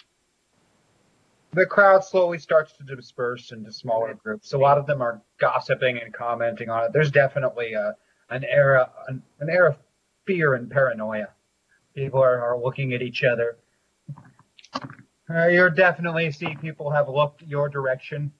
The 1.55 1.67
crowd 1.67 2.05
slowly 2.05 2.39
starts 2.39 2.73
to 2.79 2.85
disperse 2.85 3.53
into 3.53 3.73
smaller 3.73 4.15
groups. 4.15 4.53
A 4.53 4.59
lot 4.59 4.77
of 4.77 4.87
them 4.87 5.01
are 5.01 5.23
gossiping 5.39 5.99
and 6.03 6.13
commenting 6.13 6.69
on 6.69 6.85
it. 6.85 6.93
There's 6.93 7.13
definitely 7.13 7.75
a, 7.75 7.95
an 8.29 8.45
era 8.45 8.91
an, 9.07 9.23
an 9.39 9.49
air 9.49 9.69
of 9.69 9.77
fear 10.27 10.55
and 10.55 10.69
paranoia. 10.71 11.29
People 11.95 12.21
are, 12.21 12.41
are 12.43 12.59
looking 12.61 12.93
at 12.93 13.03
each 13.03 13.23
other. 13.23 13.57
Uh, 15.31 15.47
you're 15.47 15.71
definitely 15.71 16.33
see 16.33 16.57
people 16.61 16.91
have 16.91 17.09
looked 17.09 17.43
your 17.43 17.69
direction. 17.69 18.33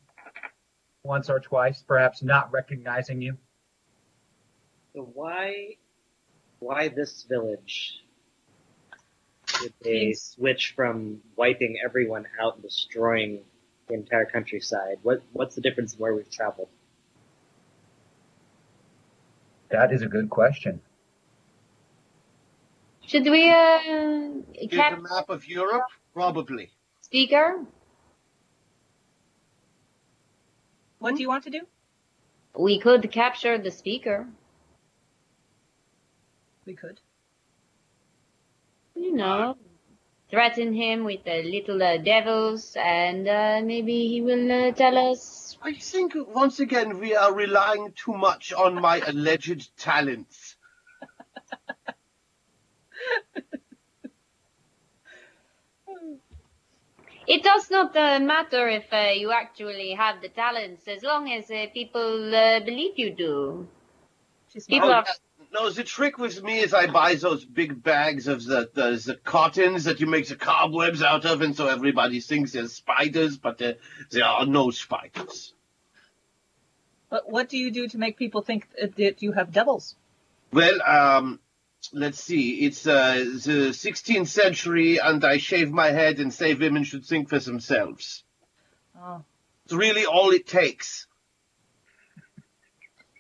once 1.05 1.29
or 1.31 1.39
twice, 1.39 1.83
perhaps 1.87 2.23
not 2.23 2.51
recognizing 2.51 3.21
you. 3.23 3.37
So 4.95 5.11
why, 5.13 5.77
why 6.59 6.89
this 6.89 7.25
village? 7.29 8.04
Did 9.61 9.73
they 9.83 10.13
switch 10.13 10.75
from 10.75 11.21
wiping 11.37 11.77
everyone 11.85 12.27
out 12.41 12.55
and 12.55 12.63
destroying 12.63 13.45
the 13.89 13.95
entire 13.95 14.25
countryside? 14.25 14.99
What 15.03 15.23
What's 15.33 15.55
the 15.55 15.61
difference 15.61 15.95
in 15.95 15.99
where 16.01 16.15
we've 16.15 16.31
traveled? 16.31 16.69
That 19.71 19.93
is 19.93 20.03
a 20.03 20.07
good 20.07 20.31
question. 20.31 20.81
Should 23.07 23.25
we 23.25 23.51
uh 23.51 23.79
Get 24.55 24.71
cap 24.71 24.99
a 24.99 25.01
map 25.01 25.29
of 25.29 25.47
Europe? 25.47 25.83
Probably. 26.13 26.71
speaker? 27.03 27.65
What 30.99 31.17
do 31.17 31.21
you 31.21 31.29
want 31.29 31.45
to 31.45 31.51
do? 31.51 31.61
We 32.59 32.79
could 32.81 33.11
capture 33.11 33.59
the 33.59 33.71
speaker. 33.71 34.27
We 36.65 36.75
could. 36.75 37.01
You 38.97 39.15
know, 39.15 39.57
threaten 40.31 40.73
him 40.73 41.05
with 41.05 41.25
the 41.25 41.43
little 41.43 41.83
uh, 41.83 41.99
devils, 41.99 42.77
and 42.77 43.29
uh, 43.29 43.61
maybe 43.65 44.09
he 44.09 44.21
will 44.21 44.51
uh, 44.51 44.73
tell 44.73 44.97
us. 45.11 45.59
I 45.63 45.75
think 45.75 46.15
once 46.15 46.61
again 46.61 46.99
we 46.99 47.15
are 47.15 47.33
relying 47.35 47.93
too 47.93 48.13
much 48.15 48.53
on 48.53 48.81
my 48.81 49.01
alleged 49.07 49.77
talents. 49.79 50.57
It 57.27 57.43
does 57.43 57.71
not 57.71 57.97
uh, 57.97 58.21
matter 58.21 58.69
if 58.69 58.93
uh, 58.93 59.13
you 59.15 59.33
actually 59.33 59.93
have 59.93 60.21
the 60.21 60.29
talents, 60.29 60.87
as 60.89 61.03
long 61.03 61.31
as 61.33 61.51
uh, 61.51 61.67
people 61.73 62.35
uh, 62.35 62.61
believe 62.61 62.99
you 62.99 63.15
do. 63.15 63.67
She's 64.53 64.67
People 64.67 64.91
are-. 64.91 65.07
No, 65.55 65.71
the 65.71 65.85
trick 65.85 66.19
with 66.19 66.43
me 66.43 66.59
is 66.59 66.75
I 66.75 66.89
buy 66.89 67.15
those 67.15 67.45
big 67.45 67.81
bags 67.81 68.27
of 68.27 68.45
the, 68.45 68.69
the, 68.75 69.01
the 69.07 69.15
cottons 69.15 69.85
that 69.85 70.01
you 70.01 70.09
make 70.09 70.27
the 70.27 70.35
cobwebs 70.35 71.01
out 71.01 71.25
of, 71.25 71.43
and 71.43 71.55
so 71.55 71.69
everybody 71.69 72.19
thinks 72.19 72.51
there's 72.51 72.73
spiders, 72.73 73.39
but 73.39 73.59
there, 73.59 73.77
there 74.11 74.25
are 74.25 74.47
no 74.47 74.73
spiders. 74.73 75.55
But 77.09 77.31
what 77.31 77.49
do 77.49 77.57
you 77.57 77.71
do 77.71 77.87
to 77.87 77.99
make 77.99 78.17
people 78.17 78.43
think 78.43 78.67
that 78.77 78.97
that 78.97 79.23
you 79.23 79.31
have 79.31 79.53
devils? 79.53 79.95
Well, 80.53 80.83
um, 80.83 81.39
let's 81.93 82.19
see. 82.19 82.65
It's 82.67 82.85
uh, 82.85 83.15
the 83.15 83.71
16th 83.71 84.27
century, 84.27 84.99
and 84.99 85.25
I 85.25 85.39
shave 85.39 85.71
my 85.71 85.93
head 85.93 86.19
and 86.19 86.35
say 86.35 86.55
women 86.55 86.83
should 86.83 87.05
think 87.05 87.29
for 87.29 87.39
themselves. 87.39 88.25
Oh. 88.99 89.23
It's 89.67 89.73
really 89.73 90.05
all 90.05 90.31
it 90.31 90.49
takes. 90.49 91.07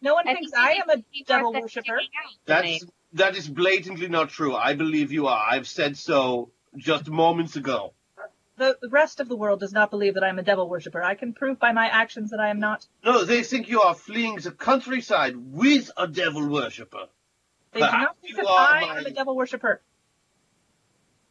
No 0.05 0.15
one 0.15 0.29
I 0.29 0.35
thinks 0.35 0.53
I 0.57 0.73
am 0.75 0.91
a 0.91 1.03
devil 1.27 1.53
worshiper. 1.53 1.95
out 1.97 2.01
to 2.47 2.63
me. 2.63 2.79
That's 2.81 2.93
that 3.15 3.37
is 3.37 3.49
blatantly 3.49 4.09
not 4.09 4.29
true. 4.29 4.55
I 4.55 4.75
believe 4.75 5.13
you 5.13 5.27
are. 5.29 5.43
I've 5.51 5.67
said 5.67 5.97
so 5.97 6.51
just 6.77 7.09
moments 7.09 7.57
ago. 7.57 7.95
The, 8.57 8.77
the 8.81 8.89
rest 8.89 9.19
of 9.19 9.29
the 9.29 9.35
world 9.37 9.61
does 9.61 9.73
not 9.73 9.91
believe 9.91 10.15
that 10.15 10.23
I 10.23 10.29
am 10.29 10.39
a 10.39 10.43
devil 10.43 10.69
worshiper. 10.69 11.03
I 11.03 11.15
can 11.15 11.33
prove 11.33 11.59
by 11.59 11.73
my 11.73 11.87
actions 11.87 12.31
that 12.31 12.39
I 12.39 12.51
am 12.51 12.61
not. 12.61 12.87
No, 13.05 13.25
they 13.25 13.43
think 13.43 13.69
you 13.69 13.81
are 13.83 13.95
fleeing 13.95 14.37
the 14.37 14.53
countryside 14.53 15.35
with 15.37 15.91
a 15.97 16.07
devil 16.07 16.49
worshipper. 16.49 17.07
They 17.73 17.81
do 17.81 17.87
not 17.87 17.91
Perhaps 17.93 18.19
think 18.21 18.37
you 18.37 18.45
that 18.45 18.47
I 18.49 18.81
my- 18.83 18.99
am 19.01 19.07
a 19.07 19.11
devil 19.11 19.35
worshiper. 19.35 19.81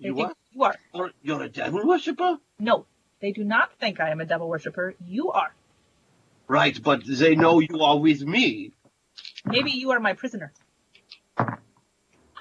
They 0.02 0.08
You 0.08 0.16
think 0.16 0.28
are? 0.30 0.36
you 0.54 0.64
are. 0.64 0.76
You're, 0.94 1.12
you're 1.22 1.44
a 1.44 1.50
devil 1.50 1.86
worshipper? 1.88 2.38
No, 2.60 2.86
they 3.22 3.32
do 3.32 3.44
not 3.44 3.72
think 3.80 4.00
I 4.02 4.10
am 4.10 4.20
a 4.20 4.26
devil 4.26 4.50
worshiper. 4.50 4.96
You 5.08 5.32
are. 5.32 5.54
Right, 6.54 6.80
but 6.84 7.02
they 7.08 7.36
know 7.36 7.62
you 7.62 7.82
are 7.82 7.98
with 7.98 8.22
me. 8.22 8.74
Maybe 9.44 9.72
you 9.72 9.90
are 9.90 10.00
my 10.00 10.14
prisoner. 10.14 10.54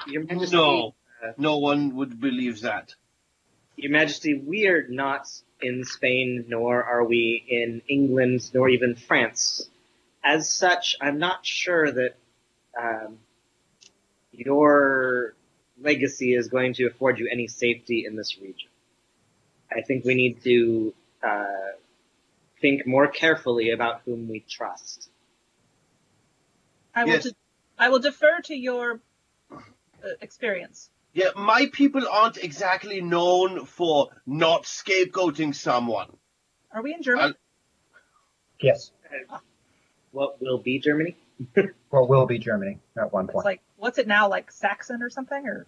Your 0.07 0.25
Majesty, 0.25 0.55
No, 0.55 0.94
uh, 1.25 1.33
no 1.38 1.57
one 1.57 1.96
would 1.96 2.20
believe 2.20 2.61
that. 2.61 2.94
Your 3.75 3.90
Majesty, 3.90 4.35
we 4.35 4.66
are 4.66 4.87
not 4.87 5.31
in 5.62 5.87
Spain, 5.87 6.44
nor 6.46 6.85
are 6.85 7.03
we 7.03 7.42
in 7.48 7.81
England, 7.88 8.51
nor 8.53 8.68
even 8.68 8.96
France. 8.96 9.70
As 10.22 10.46
such, 10.46 10.94
I'm 11.01 11.18
not 11.18 11.46
sure 11.46 11.90
that 11.90 12.14
um, 12.79 13.16
your 14.31 15.33
legacy 15.81 16.35
is 16.35 16.48
going 16.48 16.75
to 16.75 16.85
afford 16.85 17.18
you 17.18 17.31
any 17.33 17.48
safety 17.48 18.05
in 18.07 18.16
this 18.16 18.37
region. 18.38 18.68
I 19.75 19.81
think 19.81 20.05
we 20.05 20.14
need 20.14 20.42
to 20.42 20.92
uh, 21.27 21.70
think 22.62 22.87
more 22.87 23.09
carefully 23.09 23.70
about 23.70 24.01
whom 24.07 24.29
we 24.29 24.40
trust. 24.48 25.11
I 26.94 27.05
will. 27.05 27.12
Yes. 27.12 27.25
De- 27.25 27.35
I 27.79 27.88
will 27.90 27.98
defer 27.98 28.40
to 28.44 28.55
your 28.55 29.01
uh, 29.51 29.59
experience. 30.22 30.88
Yeah, 31.12 31.31
my 31.37 31.66
people 31.72 32.07
aren't 32.11 32.38
exactly 32.38 33.03
known 33.03 33.66
for 33.66 34.09
not 34.27 34.62
scapegoating 34.62 35.55
someone. 35.55 36.09
Are 36.72 36.83
we 36.83 36.94
in 36.94 37.03
Germany? 37.03 37.35
Yes. 38.61 38.92
What 40.12 40.40
will 40.40 40.59
be 40.59 40.79
Germany? 40.79 41.16
what 41.90 42.09
will 42.09 42.27
be 42.27 42.38
Germany 42.38 42.79
at 42.96 43.12
one 43.12 43.27
point? 43.27 43.29
it's 43.29 43.35
point. 43.35 43.44
like 43.44 43.61
what's 43.77 43.98
it 43.98 44.07
now? 44.07 44.29
Like 44.29 44.51
Saxon 44.53 45.03
or 45.03 45.11
something? 45.11 45.44
Or 45.46 45.66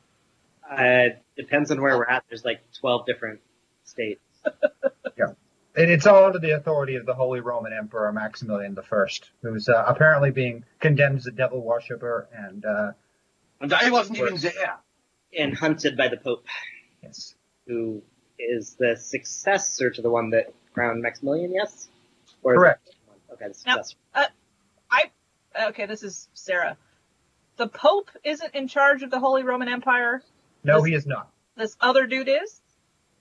Uh, 0.70 1.16
depends 1.36 1.70
on 1.70 1.82
where 1.82 1.98
we're 1.98 2.06
at. 2.06 2.24
There's 2.28 2.44
like 2.44 2.60
12 2.80 3.06
different 3.06 3.40
states. 3.84 4.22
And 5.76 5.90
it's 5.90 6.06
all 6.06 6.24
under 6.26 6.38
the 6.38 6.52
authority 6.52 6.94
of 6.94 7.04
the 7.04 7.14
Holy 7.14 7.40
Roman 7.40 7.72
Emperor 7.72 8.12
Maximilian 8.12 8.76
I, 8.78 9.06
who's 9.42 9.68
uh, 9.68 9.84
apparently 9.86 10.30
being 10.30 10.64
condemned 10.80 11.18
as 11.18 11.26
a 11.26 11.32
devil 11.32 11.60
worshipper. 11.62 12.28
And 12.32 12.64
uh, 12.64 12.92
And 13.60 13.72
I 13.72 13.90
wasn't 13.90 14.18
even 14.18 14.36
there. 14.36 14.78
and 15.36 15.56
hunted 15.56 15.96
by 15.96 16.08
the 16.08 16.16
Pope, 16.16 16.44
yes, 17.02 17.34
who 17.66 18.02
is 18.38 18.76
the 18.78 18.96
successor 18.96 19.90
to 19.90 20.00
the 20.02 20.10
one 20.10 20.30
that 20.30 20.52
crowned 20.74 21.02
Maximilian, 21.02 21.52
yes? 21.52 21.88
Or 22.42 22.54
correct. 22.54 22.88
it- 22.88 22.94
Okay, 23.32 23.48
the 23.48 23.54
successor. 23.54 23.96
Now- 24.14 24.26
successor. 24.92 25.68
okay, 25.70 25.86
this 25.86 26.02
is 26.04 26.28
Sarah. 26.34 26.76
The 27.56 27.66
Pope 27.68 28.10
isn't 28.22 28.54
in 28.54 28.68
charge 28.68 29.02
of 29.02 29.10
the 29.10 29.18
Holy 29.18 29.42
Roman 29.42 29.68
Empire. 29.68 30.22
No, 30.62 30.76
This- 30.78 30.86
he 30.88 30.94
is 30.94 31.06
not. 31.06 31.30
This 31.56 31.76
other 31.80 32.06
dude 32.06 32.28
is. 32.28 32.60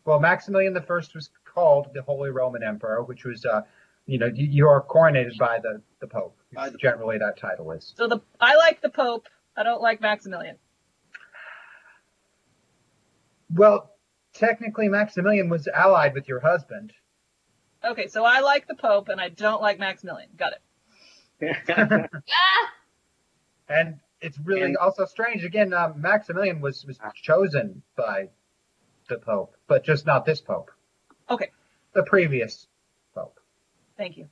Well, 0.05 0.19
Maximilian 0.19 0.73
I 0.73 1.15
was 1.15 1.29
called 1.53 1.87
the 1.93 2.01
Holy 2.01 2.29
Roman 2.29 2.63
Emperor, 2.63 3.03
which 3.03 3.23
was, 3.25 3.45
uh, 3.45 3.61
you 4.05 4.17
know, 4.17 4.27
you, 4.33 4.45
you 4.45 4.67
are 4.67 4.81
coronated 4.83 5.37
by 5.37 5.59
the, 5.59 5.81
the 5.99 6.07
Pope. 6.07 6.37
By 6.53 6.69
the 6.69 6.77
Generally, 6.77 7.19
that 7.19 7.37
title 7.37 7.71
is. 7.71 7.93
So 7.95 8.07
the 8.07 8.19
I 8.39 8.55
like 8.55 8.81
the 8.81 8.89
Pope. 8.89 9.27
I 9.55 9.63
don't 9.63 9.81
like 9.81 10.01
Maximilian. 10.01 10.57
Well, 13.53 13.91
technically, 14.33 14.87
Maximilian 14.89 15.49
was 15.49 15.67
allied 15.67 16.13
with 16.13 16.27
your 16.27 16.39
husband. 16.39 16.91
Okay, 17.85 18.07
so 18.07 18.23
I 18.23 18.39
like 18.39 18.67
the 18.67 18.75
Pope 18.75 19.09
and 19.09 19.19
I 19.21 19.29
don't 19.29 19.61
like 19.61 19.77
Maximilian. 19.79 20.29
Got 20.37 20.53
it. 21.41 22.09
And 23.69 23.99
it's 24.21 24.37
really 24.43 24.61
And- 24.63 24.77
also 24.77 25.05
strange. 25.05 25.43
Again, 25.45 25.73
uh, 25.73 25.93
Maximilian 25.95 26.59
was, 26.61 26.85
was 26.85 26.99
chosen 27.15 27.81
by 27.95 28.29
the 29.07 29.17
Pope, 29.17 29.55
but 29.67 29.83
just 29.85 30.05
not 30.05 30.25
this 30.25 30.41
Pope. 30.41 30.69
Okay. 31.33 31.51
The 31.93 32.03
previous 32.03 32.67
Pope. 33.13 33.39
Thank 33.97 34.17
you. 34.17 34.27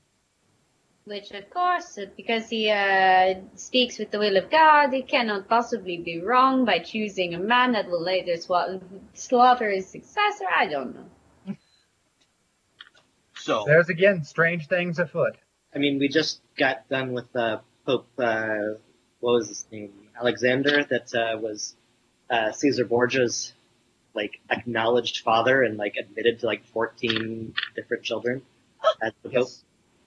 Which, 1.06 1.32
of 1.32 1.50
course, 1.50 1.98
because 2.16 2.48
he 2.50 2.70
uh, 2.70 3.36
speaks 3.56 3.98
with 3.98 4.12
the 4.12 4.20
will 4.20 4.38
of 4.38 4.52
God, 4.52 4.94
he 4.94 5.02
cannot 5.02 5.50
possibly 5.50 5.98
be 5.98 6.22
wrong 6.22 6.64
by 6.64 6.80
choosing 6.80 7.34
a 7.34 7.40
man 7.40 7.72
that 7.72 7.88
will 7.88 8.04
later 8.04 8.34
swa- 8.34 8.82
slaughter 9.14 9.70
his 9.72 9.88
successor. 9.88 10.46
I 10.56 10.68
don't 10.68 10.96
know. 10.96 11.56
So, 13.36 13.64
There's 13.66 13.90
again 13.90 14.24
strange 14.24 14.68
things 14.68 15.00
afoot. 15.00 15.36
I 15.74 15.80
mean, 15.80 15.98
we 15.98 16.08
just 16.08 16.42
got 16.56 16.88
done 16.90 17.14
with 17.14 17.36
uh, 17.36 17.60
Pope, 17.86 18.08
uh, 18.20 18.76
what 19.20 19.34
was 19.34 19.48
his 19.48 19.66
name? 19.72 19.92
Alexander, 20.20 20.84
that 20.84 21.14
uh, 21.16 21.40
was 21.40 21.76
uh, 22.30 22.52
Caesar 22.52 22.86
Borgia's 22.86 23.54
like 24.14 24.40
acknowledged 24.50 25.20
father 25.20 25.64
and 25.64 25.78
like 25.78 25.96
admitted 25.98 26.40
to 26.40 26.46
like 26.46 26.66
14 26.66 27.54
different 27.76 28.04
children 28.04 28.42
as 29.02 29.14
the 29.24 29.30
Pope. 29.30 29.50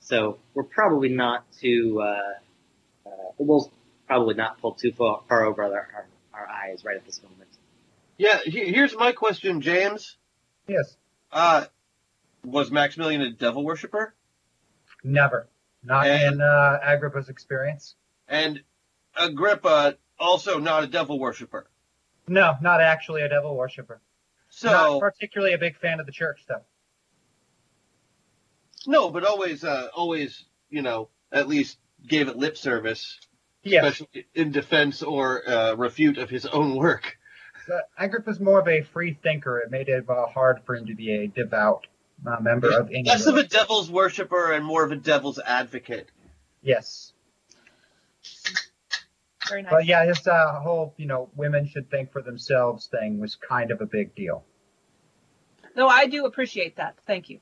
So 0.00 0.38
we're 0.52 0.64
probably 0.64 1.08
not 1.08 1.44
too, 1.60 2.00
uh, 2.02 3.08
uh, 3.08 3.10
we'll 3.38 3.72
probably 4.06 4.34
not 4.34 4.60
pull 4.60 4.72
too 4.72 4.92
far, 4.92 5.22
far 5.28 5.44
over 5.46 5.62
our, 5.62 5.70
our, 5.72 6.06
our 6.34 6.48
eyes 6.48 6.84
right 6.84 6.96
at 6.96 7.06
this 7.06 7.22
moment. 7.22 7.48
yeah, 8.18 8.38
he- 8.44 8.70
here's 8.72 8.94
my 8.96 9.12
question, 9.12 9.60
James. 9.62 10.16
Yes. 10.68 10.96
Uh, 11.32 11.64
was 12.44 12.70
Maximilian 12.70 13.22
a 13.22 13.30
devil 13.30 13.64
worshipper? 13.64 14.14
Never. 15.02 15.48
Not 15.82 16.06
And- 16.06 16.34
in 16.34 16.40
uh, 16.42 16.78
Agrippa's 16.82 17.28
experience. 17.30 17.94
And 18.28 18.62
Agrippa, 19.16 19.96
also 20.18 20.58
not 20.58 20.84
a 20.84 20.86
devil 20.86 21.18
worshipper. 21.18 21.66
No, 22.26 22.54
not 22.62 22.80
actually 22.80 23.22
a 23.22 23.28
devil 23.28 23.56
worshiper. 23.56 24.00
So, 24.48 24.70
not 24.70 25.00
particularly 25.00 25.52
a 25.54 25.58
big 25.58 25.76
fan 25.78 26.00
of 26.00 26.06
the 26.06 26.12
church, 26.12 26.44
though. 26.48 26.62
no, 28.86 29.10
but 29.10 29.24
always, 29.24 29.64
uh, 29.64 29.88
always, 29.94 30.44
you 30.70 30.82
know, 30.82 31.08
at 31.32 31.48
least 31.48 31.78
gave 32.06 32.28
it 32.28 32.36
lip 32.36 32.56
service, 32.56 33.18
Yes, 33.62 33.84
especially 33.84 34.26
in 34.34 34.52
defense 34.52 35.02
or 35.02 35.48
uh, 35.48 35.74
refute 35.74 36.18
of 36.18 36.28
his 36.30 36.44
own 36.46 36.76
work. 36.76 37.16
but 37.66 37.88
Agrippa's 37.98 38.38
more 38.40 38.60
of 38.60 38.68
a 38.68 38.82
free 38.82 39.18
thinker. 39.22 39.58
It 39.58 39.70
made 39.70 39.88
it 39.88 40.08
uh, 40.08 40.26
hard 40.26 40.60
for 40.66 40.76
him 40.76 40.86
to 40.86 40.94
be 40.94 41.12
a 41.12 41.26
devout 41.28 41.86
uh, 42.26 42.36
member 42.40 42.70
of 42.78 42.90
any. 42.90 43.04
Less 43.04 43.26
of 43.26 43.36
a 43.36 43.42
devil's 43.44 43.90
worshiper 43.90 44.52
and 44.52 44.64
more 44.64 44.84
of 44.84 44.92
a 44.92 44.96
devil's 44.96 45.38
advocate. 45.38 46.10
Yes, 46.62 47.13
Very 49.48 49.62
nice. 49.62 49.70
but 49.70 49.86
yeah, 49.86 50.04
his 50.06 50.26
uh, 50.26 50.60
whole 50.60 50.94
you 50.96 51.06
know 51.06 51.28
women 51.36 51.66
should 51.66 51.90
think 51.90 52.12
for 52.12 52.22
themselves 52.22 52.86
thing 52.86 53.20
was 53.20 53.36
kind 53.36 53.70
of 53.70 53.80
a 53.80 53.86
big 53.86 54.14
deal. 54.14 54.44
No, 55.76 55.88
I 55.88 56.06
do 56.06 56.24
appreciate 56.26 56.76
that. 56.76 56.96
Thank 57.06 57.30
you. 57.30 57.40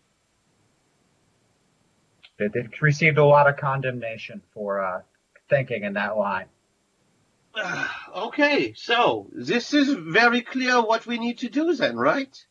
They, 2.39 2.49
they 2.49 2.67
received 2.81 3.19
a 3.19 3.25
lot 3.25 3.49
of 3.49 3.57
condemnation 3.57 4.43
for 4.55 4.83
uh, 4.83 5.03
thinking 5.51 5.85
in 5.85 5.95
that 5.95 6.17
line. 6.17 6.47
okay, 8.17 8.73
so 8.75 9.29
this 9.33 9.75
is 9.75 9.91
very 9.93 10.41
clear 10.41 10.81
what 10.81 11.07
we 11.07 11.19
need 11.19 11.39
to 11.39 11.49
do 11.49 11.75
then, 11.75 11.97
right? 11.97 12.45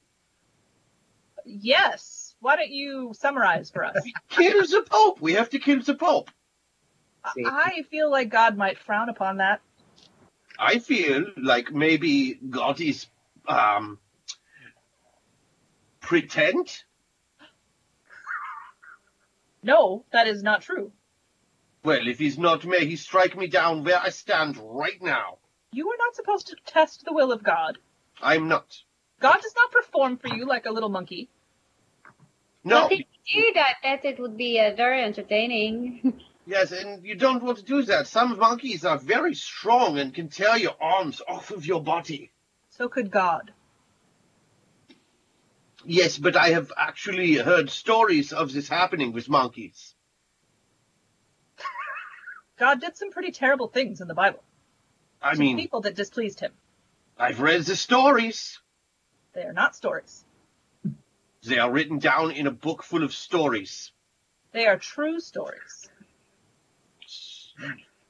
Yes. 1.46 2.36
Why 2.40 2.56
don't 2.56 2.72
you 2.72 3.14
summarize 3.14 3.70
for 3.70 3.84
us? 3.84 3.96
Kill 4.30 4.62
the 4.62 4.84
Pope. 4.90 5.22
We 5.22 5.34
have 5.34 5.50
to 5.52 5.60
kill 5.60 5.82
the 5.82 5.96
Pope. 5.96 6.30
See. 7.34 7.46
I 7.46 7.84
feel 7.90 8.10
like 8.10 8.30
God 8.30 8.58
might 8.58 8.80
frown 8.80 9.10
upon 9.10 9.38
that. 9.38 9.62
I 10.58 10.80
feel 10.80 11.26
like 11.38 11.72
maybe 11.72 12.34
God 12.34 12.82
is 12.82 13.08
um 13.48 14.00
pretend. 16.00 16.84
No, 19.64 20.06
that 20.12 20.28
is 20.28 20.42
not 20.42 20.62
true. 20.62 20.92
Well, 21.84 22.08
if 22.08 22.20
he's 22.20 22.38
not, 22.38 22.66
may 22.66 22.86
he 22.86 22.96
strike 22.96 23.38
me 23.38 23.48
down 23.48 23.84
where 23.84 24.00
I 24.00 24.10
stand 24.10 24.58
right 24.58 25.02
now. 25.02 25.38
You 25.72 25.90
are 25.90 25.98
not 25.98 26.16
supposed 26.16 26.48
to 26.48 26.56
test 26.66 27.06
the 27.06 27.14
will 27.14 27.32
of 27.32 27.44
God. 27.44 27.78
I'm 28.22 28.48
not. 28.48 28.78
God 29.20 29.38
does 29.42 29.54
not 29.56 29.72
perform 29.72 30.18
for 30.18 30.28
you 30.28 30.46
like 30.46 30.66
a 30.66 30.72
little 30.72 30.90
monkey. 30.90 31.30
No. 32.64 32.84
But 32.84 32.92
if 32.92 33.06
you 33.26 33.54
did, 33.54 33.58
I 33.58 33.74
bet 33.82 34.06
it 34.06 34.20
would 34.20 34.38
be 34.38 34.60
uh, 34.60 34.76
very 34.76 35.04
entertaining. 35.04 36.22
Yes, 36.46 36.72
and 36.72 37.06
you 37.06 37.16
don't 37.16 37.44
want 37.44 37.60
to 37.60 37.64
do 37.64 37.84
that. 37.84 38.08
Some 38.08 38.38
monkeys 38.38 38.84
are 38.84 38.98
very 38.98 39.36
strong 39.36 40.00
and 40.00 40.14
can 40.14 40.30
tear 40.30 40.58
your 40.58 40.76
arms 40.82 41.22
off 41.28 41.52
of 41.52 41.66
your 41.66 41.82
body. 41.82 42.32
So 42.70 42.90
could 42.90 43.12
God. 43.12 43.52
Yes, 45.86 46.18
but 46.18 46.36
I 46.36 46.50
have 46.50 46.72
actually 46.78 47.36
heard 47.36 47.70
stories 47.70 48.34
of 48.34 48.54
this 48.54 48.68
happening 48.68 49.14
with 49.14 49.30
monkeys. 49.30 49.96
God 52.60 52.82
did 52.82 52.98
some 52.98 53.12
pretty 53.12 53.32
terrible 53.32 53.68
things 53.68 54.02
in 54.02 54.08
the 54.08 54.14
Bible. 54.14 54.44
I 55.22 55.34
to 55.34 55.40
mean, 55.40 55.58
people 55.58 55.82
that 55.82 55.96
displeased 55.96 56.40
him. 56.40 56.54
I've 57.18 57.40
read 57.40 57.64
the 57.64 57.76
stories. 57.76 58.60
They 59.34 59.44
are 59.44 59.54
not 59.54 59.76
stories. 59.76 60.26
They 61.44 61.60
are 61.60 61.72
written 61.72 62.00
down 62.00 62.32
in 62.32 62.48
a 62.48 62.52
book 62.52 62.84
full 62.84 63.04
of 63.04 63.14
stories. 63.14 63.92
They 64.52 64.66
are 64.66 64.78
true 64.78 65.20
stories. 65.20 65.91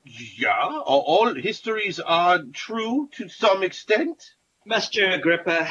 Yeah, 0.04 0.80
all 0.86 1.34
histories 1.36 2.00
are 2.00 2.40
true 2.54 3.10
to 3.14 3.30
some 3.30 3.64
extent. 3.64 4.32
Master 4.66 5.10
Agrippa, 5.10 5.70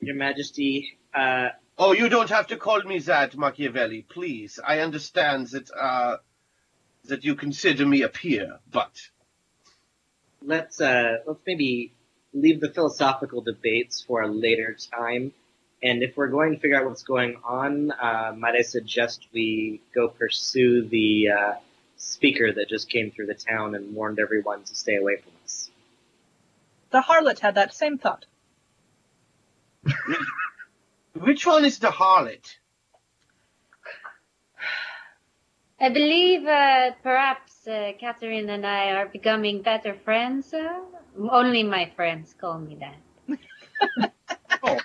Your 0.00 0.14
Majesty, 0.14 0.98
uh, 1.14 1.50
Oh, 1.78 1.92
you 1.92 2.08
don't 2.08 2.28
have 2.28 2.48
to 2.48 2.56
call 2.56 2.82
me 2.82 2.98
that, 3.00 3.36
Machiavelli, 3.36 4.02
please. 4.02 4.60
I 4.64 4.80
understand 4.80 5.48
that, 5.48 5.70
uh, 5.74 6.18
that 7.04 7.24
you 7.24 7.34
consider 7.34 7.86
me 7.86 8.02
a 8.02 8.08
peer, 8.08 8.60
but 8.70 8.92
let's 10.42 10.80
uh, 10.80 11.18
let's 11.26 11.40
maybe 11.46 11.92
leave 12.34 12.60
the 12.60 12.70
philosophical 12.70 13.40
debates 13.40 14.02
for 14.02 14.22
a 14.22 14.28
later 14.28 14.76
time. 14.94 15.32
And 15.82 16.02
if 16.02 16.16
we're 16.16 16.28
going 16.28 16.54
to 16.54 16.60
figure 16.60 16.76
out 16.78 16.84
what's 16.84 17.02
going 17.02 17.40
on, 17.42 17.90
uh, 17.90 18.32
might 18.36 18.54
I 18.54 18.62
suggest 18.62 19.26
we 19.32 19.80
go 19.94 20.08
pursue 20.08 20.86
the 20.86 21.30
uh, 21.30 21.54
speaker 22.02 22.52
that 22.52 22.68
just 22.68 22.90
came 22.90 23.10
through 23.10 23.26
the 23.26 23.34
town 23.34 23.74
and 23.74 23.94
warned 23.94 24.18
everyone 24.18 24.64
to 24.64 24.74
stay 24.74 24.96
away 24.96 25.16
from 25.16 25.32
us. 25.44 25.70
The 26.90 27.00
harlot 27.00 27.38
had 27.38 27.54
that 27.54 27.74
same 27.74 27.98
thought. 27.98 28.26
which 31.14 31.46
one 31.46 31.64
is 31.64 31.78
the 31.78 31.90
harlot? 31.90 32.56
I 35.80 35.88
believe 35.88 36.46
uh, 36.46 36.92
perhaps 37.02 37.66
uh, 37.66 37.92
Catherine 37.98 38.48
and 38.50 38.66
I 38.66 38.92
are 38.92 39.06
becoming 39.06 39.62
better 39.62 39.94
friends. 40.04 40.54
Uh, 40.54 40.80
only 41.30 41.62
my 41.62 41.90
friends 41.96 42.34
call 42.38 42.58
me 42.58 42.76
that. 42.76 42.98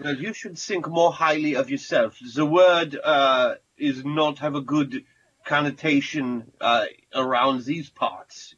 Well, 0.00 0.14
you 0.14 0.32
should 0.32 0.56
think 0.56 0.88
more 0.88 1.12
highly 1.12 1.56
of 1.56 1.70
yourself. 1.70 2.18
The 2.34 2.46
word 2.46 2.96
uh, 3.02 3.56
is 3.78 4.04
not 4.04 4.38
have 4.38 4.54
a 4.54 4.60
good 4.60 5.04
connotation 5.44 6.50
uh, 6.60 6.84
around 7.14 7.64
these 7.64 7.88
parts. 7.90 8.54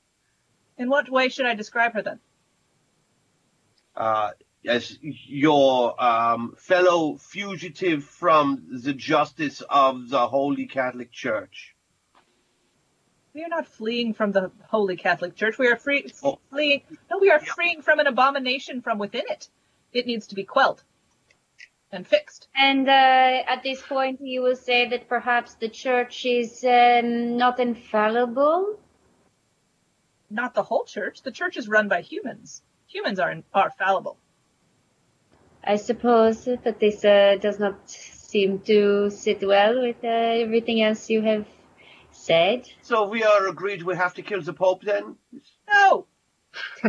In 0.79 0.89
what 0.89 1.11
way 1.11 1.29
should 1.29 1.47
I 1.47 1.55
describe 1.55 1.93
her 1.95 2.03
then? 2.03 2.21
Uh, 3.95 4.31
as 4.67 4.99
your 5.03 6.03
um, 6.03 6.55
fellow 6.59 7.17
fugitive 7.17 8.05
from 8.05 8.67
the 8.83 8.93
justice 8.93 9.63
of 9.69 10.09
the 10.09 10.27
Holy 10.27 10.67
Catholic 10.67 11.13
Church. 11.13 11.75
We 13.33 13.45
are 13.45 13.49
not 13.49 13.67
fleeing 13.69 14.13
from 14.15 14.33
the 14.33 14.51
Holy 14.69 14.97
Catholic 14.97 15.37
Church. 15.37 15.57
We 15.59 15.69
are 15.69 15.77
free, 15.77 16.11
Oh. 16.23 16.41
fleeing. 16.51 16.83
No, 17.11 17.19
we 17.19 17.31
are 17.31 17.41
Yeah. 17.45 17.53
freeing 17.53 17.83
from 17.83 18.01
an 18.01 18.07
abomination 18.07 18.83
from 18.83 18.99
within 18.99 19.25
it. 19.29 19.49
It 19.93 20.07
needs 20.07 20.27
to 20.29 20.35
be 20.35 20.45
quelled 20.45 20.83
and 21.93 22.07
fixed. 22.07 22.49
And 22.55 22.89
uh, 22.89 23.43
at 23.49 23.63
this 23.63 23.83
point, 23.83 24.21
you 24.21 24.43
will 24.43 24.57
say 24.57 24.89
that 24.89 25.09
perhaps 25.09 25.55
the 25.55 25.69
church 25.69 26.25
is 26.25 26.65
um, 26.65 27.37
not 27.37 27.59
infallible. 27.61 28.79
Not 30.31 30.55
the 30.55 30.63
whole 30.63 30.85
church. 30.85 31.23
The 31.23 31.33
church 31.33 31.57
is 31.57 31.69
run 31.69 31.89
by 31.89 32.03
humans. 32.03 32.63
Humans 32.87 33.19
are 33.19 33.35
are 33.53 33.71
fallible. 33.71 34.17
I 35.63 35.77
suppose, 35.77 36.49
but 36.65 36.81
this 36.81 37.05
uh, 37.05 37.37
does 37.41 37.59
not 37.59 37.91
seem 37.91 38.61
to 38.61 39.11
sit 39.11 39.47
well 39.47 39.83
with 39.83 40.03
uh, 40.03 40.09
everything 40.09 40.81
else 40.81 41.11
you 41.11 41.21
have 41.23 41.47
said. 42.13 42.67
So 42.83 43.09
we 43.09 43.25
are 43.25 43.49
agreed 43.49 43.83
we 43.83 43.97
have 43.97 44.15
to 44.15 44.23
kill 44.23 44.41
the 44.41 44.55
Pope 44.55 44.83
then? 44.83 45.17
No, 45.69 46.07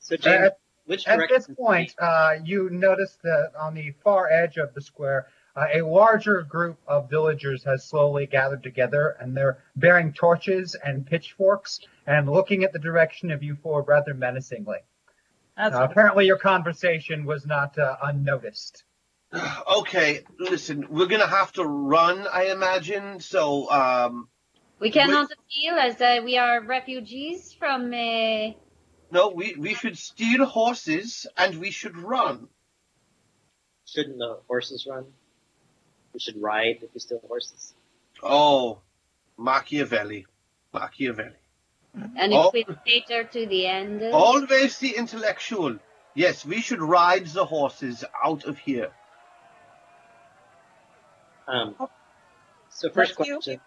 So, 0.00 0.16
James, 0.16 0.46
At, 0.46 0.58
which 0.88 1.06
at 1.06 1.20
this 1.28 1.46
point, 1.46 1.94
uh, 1.98 2.32
you 2.42 2.70
notice 2.70 3.18
that 3.22 3.52
on 3.60 3.74
the 3.74 3.92
far 4.02 4.30
edge 4.32 4.56
of 4.56 4.72
the 4.72 4.80
square, 4.80 5.26
uh, 5.54 5.66
a 5.74 5.82
larger 5.82 6.42
group 6.42 6.78
of 6.86 7.10
villagers 7.10 7.62
has 7.64 7.84
slowly 7.84 8.24
gathered 8.26 8.62
together, 8.62 9.14
and 9.20 9.36
they're 9.36 9.58
bearing 9.76 10.14
torches 10.14 10.74
and 10.82 11.06
pitchforks 11.06 11.80
and 12.06 12.30
looking 12.30 12.64
at 12.64 12.72
the 12.72 12.78
direction 12.78 13.30
of 13.30 13.42
you 13.42 13.54
four 13.62 13.82
rather 13.82 14.14
menacingly. 14.14 14.78
that's 15.58 15.76
Uh, 15.76 15.82
apparently, 15.82 16.24
your 16.24 16.38
conversation 16.38 17.26
was 17.26 17.44
not 17.44 17.78
uh, 17.78 17.96
unnoticed. 18.02 18.84
Okay, 19.78 20.24
listen, 20.38 20.86
we're 20.88 21.06
gonna 21.06 21.26
have 21.26 21.52
to 21.52 21.64
run, 21.64 22.26
I 22.32 22.44
imagine. 22.46 23.20
So, 23.20 23.70
um, 23.70 24.28
We 24.78 24.90
cannot 24.90 25.28
appeal 25.30 25.74
as 25.74 26.00
uh, 26.00 26.22
we 26.24 26.38
are 26.38 26.62
refugees 26.62 27.52
from. 27.52 27.92
Uh, 27.92 28.52
no, 29.10 29.28
we, 29.28 29.54
we 29.58 29.74
should 29.74 29.96
steal 29.98 30.44
horses 30.44 31.26
and 31.36 31.58
we 31.58 31.70
should 31.70 31.96
run. 31.96 32.48
Shouldn't 33.86 34.18
the 34.18 34.38
horses 34.46 34.86
run? 34.88 35.06
We 36.12 36.20
should 36.20 36.40
ride 36.40 36.78
if 36.82 36.92
we 36.92 37.00
steal 37.00 37.22
horses. 37.26 37.74
Oh, 38.22 38.80
Machiavelli. 39.38 40.26
Machiavelli. 40.74 41.36
and 41.94 42.32
Oh. 42.34 42.48
if 42.48 42.54
we 42.54 42.66
cater 42.86 43.24
to 43.24 43.46
the 43.46 43.66
end. 43.66 44.02
Always 44.12 44.78
the 44.78 44.96
intellectual. 44.96 45.78
Yes, 46.14 46.44
we 46.44 46.60
should 46.60 46.82
ride 46.82 47.26
the 47.26 47.44
horses 47.46 48.04
out 48.24 48.44
of 48.44 48.58
here. 48.58 48.90
Um, 51.46 51.76
so 52.68 52.90
first 52.90 53.18
Let's 53.18 53.40
question: 53.40 53.60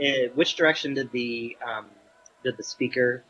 uh, 0.00 0.32
Which 0.34 0.56
direction 0.56 0.94
did 0.94 1.12
the 1.12 1.56
um, 1.64 1.86
did 2.42 2.56
the 2.56 2.62
speaker 2.62 3.24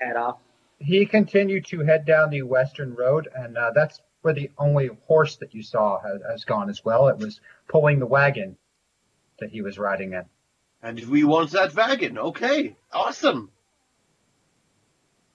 head 0.00 0.16
off? 0.16 0.38
He 0.78 1.04
continued 1.06 1.66
to 1.66 1.80
head 1.80 2.06
down 2.06 2.30
the 2.30 2.42
western 2.42 2.94
road, 2.94 3.28
and 3.34 3.56
uh, 3.56 3.72
that's 3.74 4.00
where 4.22 4.34
the 4.34 4.50
only 4.58 4.90
horse 5.06 5.36
that 5.36 5.54
you 5.54 5.62
saw 5.62 6.00
has, 6.00 6.20
has 6.30 6.44
gone 6.44 6.70
as 6.70 6.84
well. 6.84 7.08
It 7.08 7.18
was 7.18 7.40
pulling 7.68 7.98
the 7.98 8.06
wagon 8.06 8.56
that 9.38 9.50
he 9.50 9.62
was 9.62 9.78
riding 9.78 10.12
in. 10.14 10.24
And 10.82 10.98
we 11.08 11.24
want 11.24 11.50
that 11.52 11.74
wagon. 11.74 12.16
Okay, 12.18 12.76
awesome. 12.92 13.50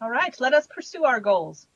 all 0.02 0.10
right. 0.10 0.36
Let 0.40 0.54
us 0.54 0.68
pursue 0.68 1.04
our 1.06 1.20
goals. 1.20 1.68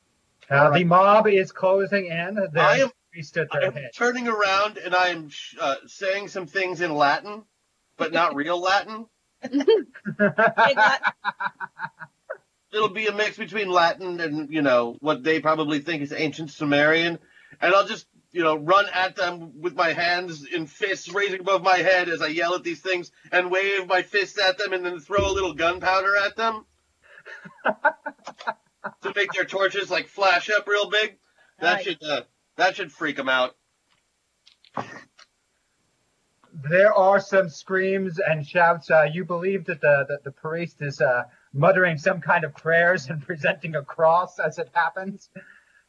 Uh, 0.50 0.72
the 0.72 0.84
mob 0.84 1.28
is 1.28 1.52
closing 1.52 2.08
in. 2.08 2.34
The 2.36 2.50
I 2.60 2.78
am 2.78 2.90
priest 3.12 3.38
at 3.38 3.52
their 3.52 3.66
I'm 3.68 3.74
head. 3.74 3.92
turning 3.96 4.28
around 4.28 4.78
and 4.78 4.96
I'm 4.96 5.30
sh- 5.30 5.56
uh, 5.62 5.76
saying 5.86 6.30
some 6.30 6.48
things 6.48 6.82
in 6.82 6.96
Latin, 6.96 7.44
but 7.98 8.12
not 8.12 8.36
real 8.36 8.60
Latin. 8.60 9.06
Hey, 9.44 10.74
Glenn, 10.74 11.00
It'll 12.72 12.90
be 12.90 13.08
a 13.08 13.14
mix 13.14 13.38
between 13.38 13.70
Latin 13.70 14.20
and, 14.20 14.54
you 14.54 14.62
know, 14.62 14.96
what 15.00 15.24
they 15.24 15.40
probably 15.40 15.80
think 15.80 16.04
is 16.04 16.14
ancient 16.14 16.52
Sumerian. 16.52 17.18
And 17.60 17.74
I'll 17.74 17.88
just, 17.88 18.06
you 18.32 18.44
know, 18.44 18.56
run 18.56 18.86
at 18.94 19.16
them 19.16 19.60
with 19.60 19.76
my 19.76 19.94
hands 19.94 20.46
in 20.46 20.68
fists 20.68 21.10
raising 21.12 21.40
above 21.40 21.64
my 21.64 21.78
head 21.78 22.10
as 22.10 22.22
I 22.22 22.28
yell 22.28 22.54
at 22.54 22.64
these 22.64 22.82
things 22.82 23.12
and 23.32 23.50
wave 23.50 23.88
my 23.88 24.04
fists 24.04 24.40
at 24.40 24.58
them 24.60 24.74
and 24.74 24.86
then 24.86 25.00
throw 25.00 25.26
a 25.30 25.34
little 25.34 25.54
gunpowder 25.54 26.16
at 26.18 26.36
them. 26.36 26.66
to 29.02 29.14
make 29.16 29.32
their 29.34 29.46
torches 29.46 29.90
like 29.90 30.08
flash 30.08 30.50
up 30.50 30.68
real 30.68 30.90
big. 30.90 31.18
That 31.60 31.76
Nice. 31.78 31.84
should 31.84 32.04
uh, 32.04 32.22
that 32.56 32.76
should 32.76 32.92
freak 32.92 33.18
them 33.18 33.30
out. 33.30 33.56
There 36.54 36.94
are 36.94 37.20
some 37.20 37.50
screams 37.50 38.20
and 38.20 38.46
shouts. 38.46 38.90
Uh, 38.90 39.04
you 39.12 39.26
believe 39.26 39.66
that 39.66 39.82
the 39.82 40.06
that 40.10 40.24
the 40.24 40.32
priest 40.32 40.78
is 40.82 41.02
uh, 41.02 41.24
muttering 41.54 41.98
some 41.98 42.22
kind 42.22 42.44
of 42.44 42.56
prayers 42.56 43.08
and 43.10 43.22
presenting 43.26 43.76
a 43.76 43.84
cross 43.84 44.40
as 44.40 44.58
it 44.58 44.70
happens, 44.74 45.30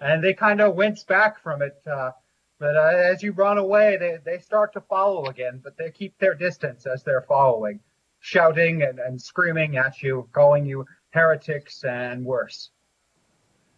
and 0.01 0.23
they 0.23 0.35
kind 0.35 0.61
of 0.61 0.75
wince 0.75 1.05
back 1.05 1.43
from 1.43 1.63
it. 1.63 1.77
Uh, 1.87 2.13
but 2.59 2.77
uh, 2.77 2.93
as 3.13 3.23
you 3.23 3.33
run 3.33 3.57
away, 3.57 3.97
they, 3.99 4.19
they 4.25 4.39
start 4.39 4.75
to 4.75 4.81
follow 4.83 5.27
again, 5.27 5.61
but 5.65 5.79
they 5.79 5.91
keep 5.91 6.19
their 6.19 6.35
distance 6.35 6.87
as 6.87 7.03
they're 7.03 7.25
following, 7.27 7.81
shouting 8.21 8.83
and, 8.83 8.99
and 8.99 9.21
screaming 9.21 9.79
at 9.79 10.03
you, 10.03 10.29
calling 10.33 10.67
you 10.67 10.87
heretics 11.11 11.83
and 11.85 12.25
worse. 12.25 12.71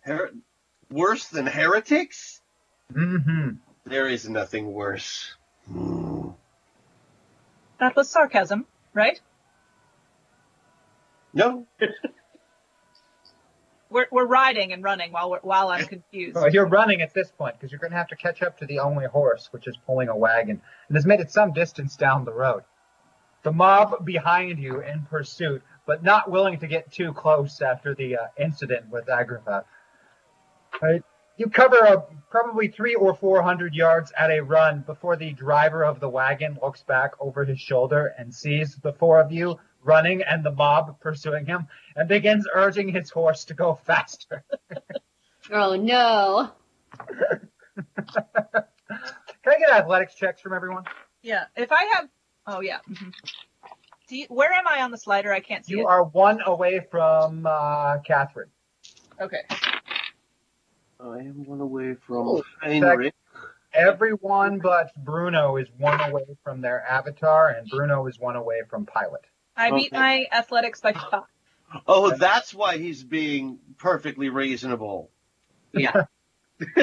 Her- 0.01 0.33
worse 0.91 1.29
than 1.29 1.47
heretics? 1.47 2.41
Mm-hmm. 2.93 3.51
There 3.87 4.09
is 4.09 4.29
nothing 4.29 4.73
worse. 4.73 5.35
Hmm. 5.69 6.31
that 7.79 7.95
was 7.95 8.11
sarcasm, 8.11 8.67
right? 8.95 9.21
No, 11.35 11.67
We're 13.93 14.07
we're 14.11 14.27
riding 14.27 14.73
and 14.73 14.83
running 14.83 15.13
while 15.13 15.31
we're, 15.31 15.41
while 15.41 15.69
I'm 15.69 15.85
confused. 15.85 16.35
Well, 16.35 16.49
you're 16.51 16.67
running 16.67 17.03
at 17.03 17.13
this 17.13 17.31
point 17.31 17.57
because 17.57 17.71
you're 17.71 17.79
going 17.79 17.91
to 17.91 17.99
have 17.99 18.09
to 18.09 18.17
catch 18.17 18.43
up 18.43 18.59
to 18.59 18.67
the 18.67 18.79
only 18.79 19.05
horse, 19.05 19.49
which 19.51 19.67
is 19.69 19.77
pulling 19.87 20.09
a 20.09 20.17
wagon, 20.17 20.63
and 20.89 20.97
has 20.97 21.05
made 21.05 21.21
it 21.21 21.31
some 21.31 21.53
distance 21.53 21.97
down 21.97 22.25
the 22.25 22.33
road. 22.33 22.63
The 23.43 23.53
mob 23.53 24.05
behind 24.05 24.59
you 24.59 24.81
in 24.81 25.03
pursuit, 25.11 25.63
but 25.87 26.03
not 26.03 26.31
willing 26.31 26.61
to 26.61 26.67
get 26.67 26.91
too 26.91 27.13
close 27.13 27.61
after 27.61 27.95
the 27.95 28.17
uh, 28.17 28.27
incident 28.39 28.89
with 28.89 29.09
Agrippa. 29.09 29.65
Right? 30.81 31.03
You 31.37 31.51
cover 31.51 31.77
a, 31.77 32.05
probably 32.31 32.69
three 32.69 32.95
or 32.95 33.15
four 33.15 33.43
hundred 33.43 33.75
yards 33.75 34.11
at 34.17 34.31
a 34.31 34.41
run 34.41 34.85
before 34.87 35.17
the 35.17 35.33
driver 35.33 35.85
of 35.85 36.01
the 36.01 36.09
wagon 36.09 36.57
looks 36.63 36.83
back 36.83 37.13
over 37.21 37.45
his 37.45 37.61
shoulder 37.61 38.15
and 38.17 38.35
sees 38.35 38.77
the 38.77 38.95
four 38.95 39.21
of 39.21 39.33
you 39.33 39.59
running 39.85 40.23
and 40.23 40.45
the 40.45 40.51
mob 40.53 40.99
pursuing 41.01 41.47
him 41.47 41.67
and 41.97 42.09
begins 42.09 42.47
urging 42.55 42.89
his 42.89 43.11
horse 43.11 43.45
to 43.47 43.55
go 43.55 43.75
faster. 43.75 44.45
Oh 45.51 45.75
no. 45.75 46.53
Can 47.97 48.65
I 49.47 49.59
get 49.59 49.71
athletics 49.73 50.15
checks 50.15 50.41
from 50.41 50.53
everyone? 50.53 50.85
Yeah. 51.23 51.47
If 51.57 51.73
I 51.73 51.85
have, 51.95 52.09
oh 52.47 52.61
yeah. 52.61 52.79
hmm 52.87 53.09
Do 54.09 54.17
you, 54.19 54.27
where 54.29 54.53
am 54.53 54.69
I 54.69 54.83
on 54.83 54.93
the 54.93 54.99
slider? 54.99 55.33
I 55.33 55.41
can't 55.41 55.67
see 55.67 55.73
You 55.73 55.81
it. 55.81 55.87
are 55.87 56.05
one 56.05 56.39
away 56.47 56.87
from 56.93 57.45
uh, 57.45 57.99
Catherine. 58.07 58.51
Okay. 59.21 59.41
I 61.01 61.19
am 61.19 61.45
one 61.45 61.61
away 61.61 61.97
from 62.07 62.29
Oh, 62.29 62.43
Heinrich. 62.63 63.15
Everyone 63.75 64.61
but 64.61 64.93
Bruno 65.05 65.57
is 65.57 65.67
one 65.79 66.01
away 66.09 66.25
from 66.45 66.61
their 66.61 66.83
avatar, 66.89 67.49
and 67.49 67.69
Bruno 67.69 68.07
is 68.07 68.21
one 68.21 68.37
away 68.37 68.61
from 68.71 68.87
Pilot. 68.87 69.25
I 69.57 69.71
beat 69.71 69.93
my 69.93 70.27
athletics 70.33 70.81
by 70.81 70.93
five. 70.93 71.23
Oh, 71.87 72.15
that's 72.17 72.53
why 72.55 72.79
he's 72.79 73.03
being 73.03 73.59
perfectly 73.79 74.29
reasonable. 74.29 75.11
Yeah, 75.73 76.05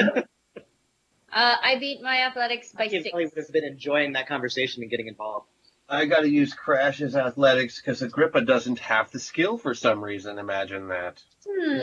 Uh, 1.32 1.54
I 1.62 1.76
beat 1.78 2.02
my 2.02 2.22
athletics 2.22 2.72
by 2.72 2.84
I 2.84 2.88
six. 2.88 3.08
probably 3.08 3.26
would 3.26 3.36
have 3.36 3.52
been 3.52 3.64
enjoying 3.64 4.14
that 4.14 4.26
conversation 4.26 4.82
and 4.82 4.90
getting 4.90 5.06
involved. 5.06 5.46
I 5.88 6.06
gotta 6.06 6.28
use 6.28 6.54
Crash's 6.54 7.14
athletics 7.14 7.80
because 7.80 8.02
Agrippa 8.02 8.40
doesn't 8.40 8.80
have 8.80 9.12
the 9.12 9.20
skill 9.20 9.56
for 9.56 9.74
some 9.74 10.02
reason. 10.02 10.38
Imagine 10.38 10.88
that. 10.88 11.22
Hmm. 11.48 11.78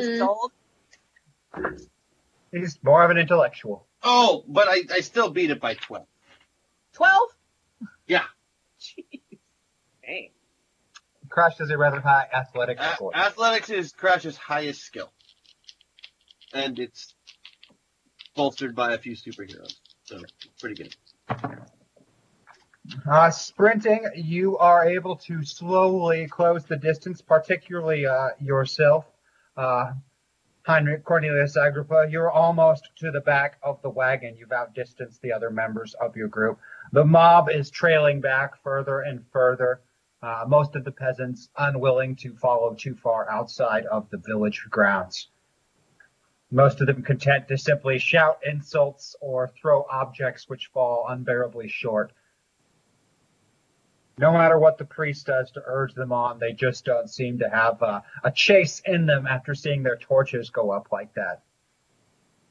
He's 2.52 2.78
more 2.84 3.04
of 3.04 3.10
an 3.12 3.18
intellectual. 3.18 3.86
Oh, 4.04 4.44
but 4.48 4.68
I, 4.70 4.82
I 4.92 5.00
still 5.00 5.30
beat 5.30 5.50
it 5.50 5.60
by 5.62 5.76
12. 5.76 6.06
Twelve. 6.94 7.30
Yeah. 8.06 8.24
Jeez. 8.82 9.22
Hey, 10.02 10.32
Crash 11.38 11.60
has 11.60 11.70
a 11.70 11.78
rather 11.78 12.00
high 12.00 12.26
athletics 12.34 12.82
A- 12.84 12.96
score. 12.96 13.16
athletics 13.16 13.70
is 13.70 13.92
Crash's 13.92 14.38
highest 14.38 14.82
skill. 14.82 15.12
And 16.52 16.80
it's 16.80 17.14
bolstered 18.36 18.76
by 18.76 18.96
a 18.96 18.98
few 18.98 19.16
superheroes. 19.16 19.76
So, 20.06 20.20
pretty 20.60 20.74
good. 20.74 20.96
Uh, 23.08 23.30
sprinting, 23.30 24.04
you 24.16 24.58
are 24.58 24.90
able 24.90 25.18
to 25.28 25.46
slowly 25.46 26.26
close 26.28 26.66
the 26.66 26.76
distance, 26.76 27.22
particularly 27.22 28.08
uh, 28.08 28.30
yourself, 28.40 29.06
uh, 29.56 29.92
Heinrich 30.64 31.04
Cornelius 31.04 31.56
Agrippa. 31.56 32.08
You're 32.10 32.32
almost 32.32 32.90
to 33.02 33.12
the 33.12 33.22
back 33.22 33.60
of 33.62 33.80
the 33.84 33.92
wagon. 33.92 34.38
You've 34.38 34.52
outdistanced 34.52 35.22
the 35.22 35.34
other 35.34 35.52
members 35.52 35.94
of 36.02 36.16
your 36.16 36.30
group. 36.30 36.58
The 36.94 37.06
mob 37.06 37.48
is 37.52 37.70
trailing 37.70 38.22
back 38.22 38.64
further 38.64 39.02
and 39.02 39.24
further. 39.32 39.82
Uh, 40.22 40.46
most 40.48 40.76
of 40.76 40.84
the 40.84 40.92
peasants 40.92 41.50
unwilling 41.58 42.16
to 42.16 42.36
follow 42.38 42.74
too 42.74 42.96
far 42.96 43.30
outside 43.30 43.86
of 43.86 44.10
the 44.10 44.18
village 44.18 44.66
grounds. 44.70 45.30
Most 46.50 46.82
of 46.82 46.88
them 46.88 47.04
content 47.04 47.48
to 47.50 47.58
simply 47.58 48.00
shout 48.00 48.40
insults 48.46 49.16
or 49.22 49.50
throw 49.50 49.86
objects 49.92 50.50
which 50.50 50.70
fall 50.74 51.06
unbearably 51.08 51.68
short 51.68 52.12
no 54.20 54.32
matter 54.32 54.58
what 54.58 54.78
the 54.78 54.86
priest 54.86 55.28
does 55.28 55.52
to 55.52 55.62
urge 55.66 55.94
them 55.94 56.12
on, 56.12 56.40
they 56.40 56.52
just 56.52 56.86
don't 56.86 57.10
seem 57.10 57.40
to 57.40 57.50
have 57.50 57.82
uh, 57.84 58.02
a 58.24 58.32
chase 58.32 58.82
in 58.86 59.06
them 59.06 59.28
after 59.28 59.54
seeing 59.54 59.84
their 59.84 59.96
torches 59.96 60.50
go 60.50 60.72
up 60.72 60.88
like 60.92 61.14
that. 61.14 61.44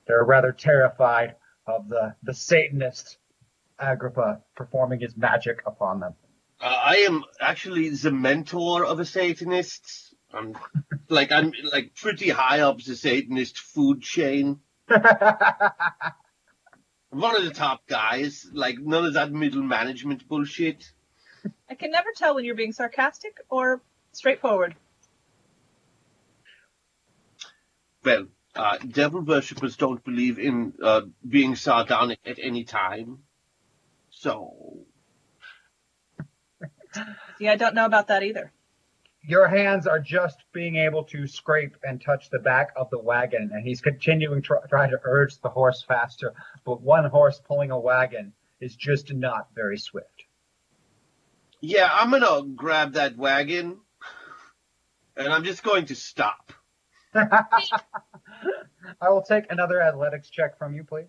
They're 0.07 0.25
rather 0.25 0.53
terrified 0.53 1.35
of 1.67 1.89
the, 1.89 2.15
the 2.23 2.35
Satanist 2.35 3.19
Agrippa 3.79 4.43
performing 4.55 5.01
his 5.01 5.17
magic 5.17 5.63
upon 5.67 5.99
them. 6.01 6.15
Uh, 6.61 6.65
I 6.67 7.07
am 7.09 7.25
actually 7.41 7.91
the 7.91 8.11
mentor 8.11 8.85
of 8.85 8.99
a 8.99 9.05
Satanist. 9.05 10.15
I'm 10.33 10.57
like 11.09 11.31
I'm 11.33 11.53
like 11.73 11.95
pretty 11.95 12.31
high 12.31 12.61
up 12.61 12.83
the 12.83 12.97
Satanist 12.97 13.59
food 13.59 14.03
chain. 14.03 14.61
One 17.11 17.37
of 17.37 17.45
the 17.45 17.53
top 17.55 17.87
guys. 17.87 18.47
Like 18.53 18.79
none 18.79 19.05
of 19.05 19.15
that 19.15 19.33
middle 19.33 19.63
management 19.63 20.27
bullshit. 20.29 20.85
I 21.71 21.75
can 21.75 21.91
never 21.91 22.09
tell 22.17 22.35
when 22.35 22.45
you're 22.45 22.55
being 22.55 22.73
sarcastic 22.73 23.37
or 23.49 23.83
straightforward. 24.13 24.75
Well, 28.03 28.27
uh, 28.55 28.79
devil 28.79 29.21
worshippers 29.21 29.77
don't 29.77 30.03
believe 30.05 30.39
in 30.39 30.73
uh, 30.83 31.03
being 31.27 31.55
sardonic 31.55 32.21
at 32.25 32.39
any 32.39 32.65
time. 32.65 33.19
So 34.11 34.87
See, 37.39 37.49
I 37.49 37.57
don't 37.57 37.75
know 37.75 37.87
about 37.87 38.09
that 38.09 38.23
either. 38.23 38.53
Your 39.23 39.49
hands 39.49 39.87
are 39.87 39.99
just 39.99 40.39
being 40.53 40.77
able 40.77 41.03
to 41.05 41.27
scrape 41.27 41.77
and 41.83 42.01
touch 42.01 42.31
the 42.31 42.39
back 42.39 42.71
of 42.77 42.91
the 42.91 42.99
wagon, 42.99 43.51
and 43.53 43.67
he's 43.67 43.81
continuing 43.81 44.43
to 44.43 44.61
try 44.69 44.89
to 44.89 45.01
urge 45.03 45.41
the 45.41 45.49
horse 45.49 45.83
faster, 45.87 46.33
but 46.65 46.81
one 46.81 47.05
horse 47.07 47.41
pulling 47.45 47.73
a 47.73 47.79
wagon 47.79 48.33
is 48.61 48.77
just 48.77 49.13
not 49.13 49.49
very 49.55 49.79
swift. 49.79 50.25
yeah, 51.61 51.89
I'm 51.93 52.11
gonna 52.11 52.47
grab 52.55 52.93
that 52.93 53.17
wagon, 53.17 53.81
and 55.17 55.29
I'm 55.29 55.45
just 55.45 55.63
going 55.63 55.87
to 55.87 55.95
stop. 55.97 56.53
I 57.15 59.09
will 59.09 59.23
take 59.23 59.51
another 59.51 59.83
athletics 59.83 60.31
check 60.31 60.59
from 60.59 60.75
you, 60.75 60.85
please. 60.85 61.07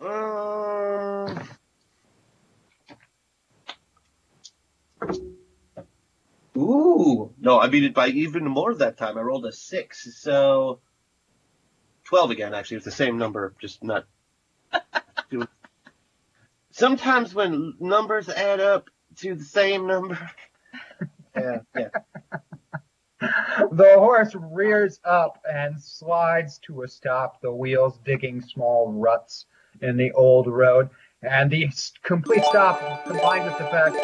Uh, 0.00 1.34
ooh, 6.56 7.32
no, 7.40 7.58
I 7.58 7.68
beat 7.68 7.84
it 7.84 7.94
by 7.94 8.08
even 8.08 8.44
more 8.44 8.74
that 8.74 8.96
time. 8.96 9.16
I 9.18 9.22
rolled 9.22 9.46
a 9.46 9.52
six, 9.52 10.20
so 10.20 10.80
twelve 12.04 12.30
again. 12.30 12.54
Actually, 12.54 12.78
it's 12.78 12.86
the 12.86 12.90
same 12.90 13.18
number, 13.18 13.54
just 13.60 13.82
not. 13.82 14.06
Sometimes 16.70 17.34
when 17.34 17.74
numbers 17.80 18.28
add 18.28 18.60
up 18.60 18.90
to 19.16 19.34
the 19.34 19.44
same 19.44 19.86
number. 19.86 20.18
yeah, 21.36 21.58
yeah. 21.76 21.88
The 23.72 23.94
horse 23.98 24.34
rears 24.34 24.98
up 25.04 25.42
and 25.44 25.80
slides 25.80 26.58
to 26.60 26.82
a 26.82 26.88
stop, 26.88 27.40
the 27.42 27.52
wheels 27.52 27.98
digging 28.04 28.40
small 28.40 28.92
ruts 28.92 29.44
in 29.82 29.96
the 29.96 30.12
old 30.12 30.46
road. 30.46 30.88
And 31.22 31.50
the 31.50 31.68
complete 32.02 32.44
stop 32.44 33.04
combined 33.04 33.44
with 33.44 33.58
the 33.58 33.64
fact 33.64 33.96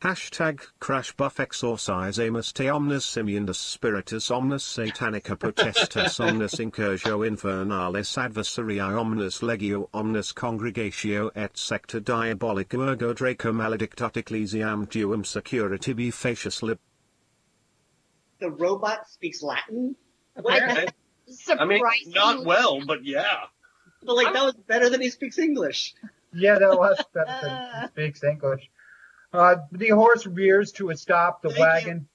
Hashtag 0.00 0.60
crash 0.78 1.12
buff 1.14 1.40
exorcise 1.40 2.18
amus 2.18 2.52
te 2.52 2.68
omnes 2.68 3.04
simiendus 3.04 3.56
spiritus 3.56 4.30
omnes 4.30 4.62
satanica 4.62 5.36
potestas 5.36 6.20
omnes 6.20 6.54
incursio 6.60 7.26
infernalis 7.28 8.16
adversariae 8.16 8.96
omnes 8.96 9.40
legio 9.42 9.88
omnes 9.92 10.32
congregatio 10.32 11.32
et 11.34 11.54
secta 11.54 12.00
diabolica 12.00 12.78
ergo 12.78 13.12
draco 13.12 13.50
maledictat 13.50 14.14
ecclesiam 14.22 14.88
tuum 14.88 15.24
securitibi 15.24 16.12
facius 16.12 16.62
lib. 16.62 16.78
The 18.38 18.52
robot 18.52 19.08
speaks 19.08 19.42
Latin? 19.42 19.96
I, 20.46 20.86
I 21.58 21.64
mean, 21.64 21.82
not 22.06 22.44
well, 22.44 22.80
but 22.86 23.04
yeah. 23.04 23.46
But 24.04 24.14
like 24.14 24.32
that 24.32 24.44
was 24.44 24.54
better 24.54 24.90
than 24.90 25.00
he 25.00 25.10
speaks 25.10 25.38
English. 25.38 25.94
Yeah, 26.32 26.56
that 26.60 26.78
was 26.78 27.04
better 27.12 27.38
than 27.42 27.80
he 27.80 27.88
speaks 28.12 28.22
English. 28.22 28.70
Uh, 29.32 29.56
the 29.72 29.90
horse 29.90 30.26
rears 30.26 30.72
to 30.72 30.90
a 30.90 30.96
stop. 30.96 31.42
The 31.42 31.50
Thank 31.50 31.60
wagon 31.60 32.08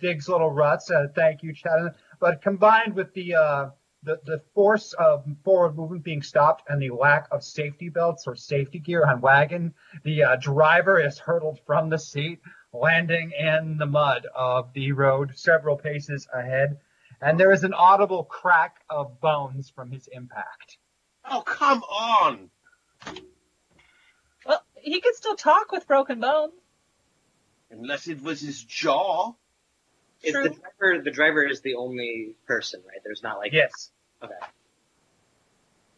digs 0.00 0.28
little 0.28 0.50
ruts. 0.50 0.90
Uh, 0.90 1.08
thank 1.14 1.42
you, 1.42 1.52
Chad. 1.52 1.94
But 2.20 2.42
combined 2.42 2.94
with 2.94 3.12
the, 3.14 3.34
uh, 3.34 3.70
the 4.02 4.20
the 4.24 4.42
force 4.54 4.94
of 4.94 5.24
forward 5.44 5.76
movement 5.76 6.04
being 6.04 6.22
stopped 6.22 6.64
and 6.68 6.80
the 6.80 6.90
lack 6.90 7.28
of 7.30 7.42
safety 7.44 7.88
belts 7.88 8.26
or 8.26 8.34
safety 8.34 8.78
gear 8.78 9.04
on 9.04 9.20
wagon, 9.20 9.74
the 10.04 10.22
uh, 10.24 10.36
driver 10.36 10.98
is 10.98 11.18
hurtled 11.18 11.58
from 11.66 11.90
the 11.90 11.98
seat, 11.98 12.40
landing 12.72 13.32
in 13.38 13.76
the 13.76 13.86
mud 13.86 14.26
of 14.34 14.72
the 14.72 14.92
road 14.92 15.32
several 15.34 15.76
paces 15.76 16.26
ahead. 16.32 16.78
And 17.20 17.38
there 17.38 17.52
is 17.52 17.64
an 17.64 17.74
audible 17.74 18.24
crack 18.24 18.76
of 18.88 19.20
bones 19.20 19.68
from 19.68 19.90
his 19.90 20.08
impact. 20.10 20.78
Oh, 21.30 21.42
come 21.42 21.82
on. 21.82 22.50
Well, 24.80 24.92
he 24.94 25.00
could 25.00 25.14
still 25.14 25.36
talk 25.36 25.72
with 25.72 25.86
broken 25.86 26.20
bones. 26.20 26.52
Unless 27.70 28.08
it 28.08 28.22
was 28.22 28.40
his 28.40 28.62
jaw. 28.62 29.34
Is 30.22 30.34
True. 30.34 30.42
the 30.42 30.50
driver 30.50 31.02
the 31.02 31.10
driver 31.10 31.42
is 31.46 31.60
the 31.62 31.74
only 31.76 32.34
person, 32.46 32.82
right? 32.86 32.98
There's 33.04 33.22
not 33.22 33.38
like 33.38 33.52
Yes. 33.52 33.90
Okay. 34.22 34.34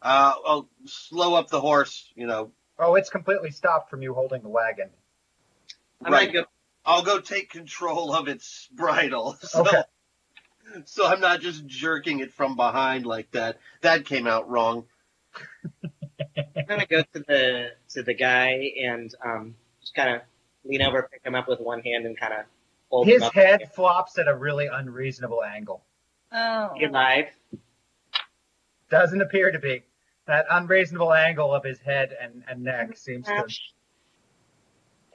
Uh, 0.00 0.34
I'll 0.46 0.68
slow 0.86 1.34
up 1.34 1.48
the 1.48 1.60
horse, 1.60 2.10
you 2.14 2.26
know. 2.26 2.52
Oh, 2.78 2.94
it's 2.94 3.10
completely 3.10 3.50
stopped 3.50 3.90
from 3.90 4.02
you 4.02 4.14
holding 4.14 4.42
the 4.42 4.48
wagon. 4.48 4.90
I 6.04 6.10
right. 6.10 6.26
might 6.26 6.32
go 6.32 6.44
I'll 6.84 7.02
go 7.02 7.20
take 7.20 7.50
control 7.50 8.12
of 8.14 8.28
its 8.28 8.68
bridle. 8.72 9.36
So, 9.46 9.60
Okay. 9.62 9.82
so 10.84 11.06
I'm 11.06 11.20
not 11.20 11.40
just 11.40 11.66
jerking 11.66 12.20
it 12.20 12.32
from 12.32 12.56
behind 12.56 13.06
like 13.06 13.30
that. 13.32 13.58
That 13.82 14.04
came 14.04 14.26
out 14.26 14.48
wrong. 14.48 14.86
I'm 16.62 16.68
gonna 16.68 16.86
go 16.86 17.02
to 17.02 17.18
the 17.26 17.70
to 17.90 18.02
the 18.02 18.14
guy 18.14 18.72
and 18.84 19.14
um 19.24 19.54
just 19.80 19.94
kind 19.94 20.16
of 20.16 20.22
lean 20.64 20.82
over, 20.82 21.08
pick 21.10 21.24
him 21.24 21.34
up 21.34 21.48
with 21.48 21.60
one 21.60 21.80
hand, 21.82 22.06
and 22.06 22.16
kind 22.18 22.32
of 22.32 22.44
hold 22.88 23.06
His 23.06 23.20
him 23.20 23.26
up. 23.28 23.34
head 23.34 23.72
flops 23.74 24.18
at 24.18 24.28
a 24.28 24.34
really 24.34 24.68
unreasonable 24.72 25.42
angle. 25.42 25.82
Oh. 26.30 26.70
You 26.76 26.88
alive? 26.88 27.26
Doesn't 28.90 29.20
appear 29.20 29.50
to 29.50 29.58
be. 29.58 29.82
That 30.26 30.46
unreasonable 30.50 31.12
angle 31.12 31.52
of 31.52 31.64
his 31.64 31.80
head 31.80 32.16
and, 32.20 32.44
and 32.46 32.62
neck 32.62 32.96
seems 32.96 33.26
to. 33.26 33.46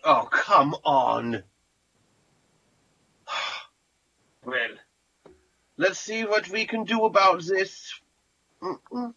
Oh, 0.03 0.27
come 0.31 0.75
on. 0.83 1.43
Well, 4.45 4.55
let's 5.75 5.99
see 5.99 6.23
what 6.23 6.47
we 6.49 6.65
can 6.65 6.85
do 6.85 7.03
about 7.03 7.43
this. 7.43 7.93
Mm-mm. 8.61 9.13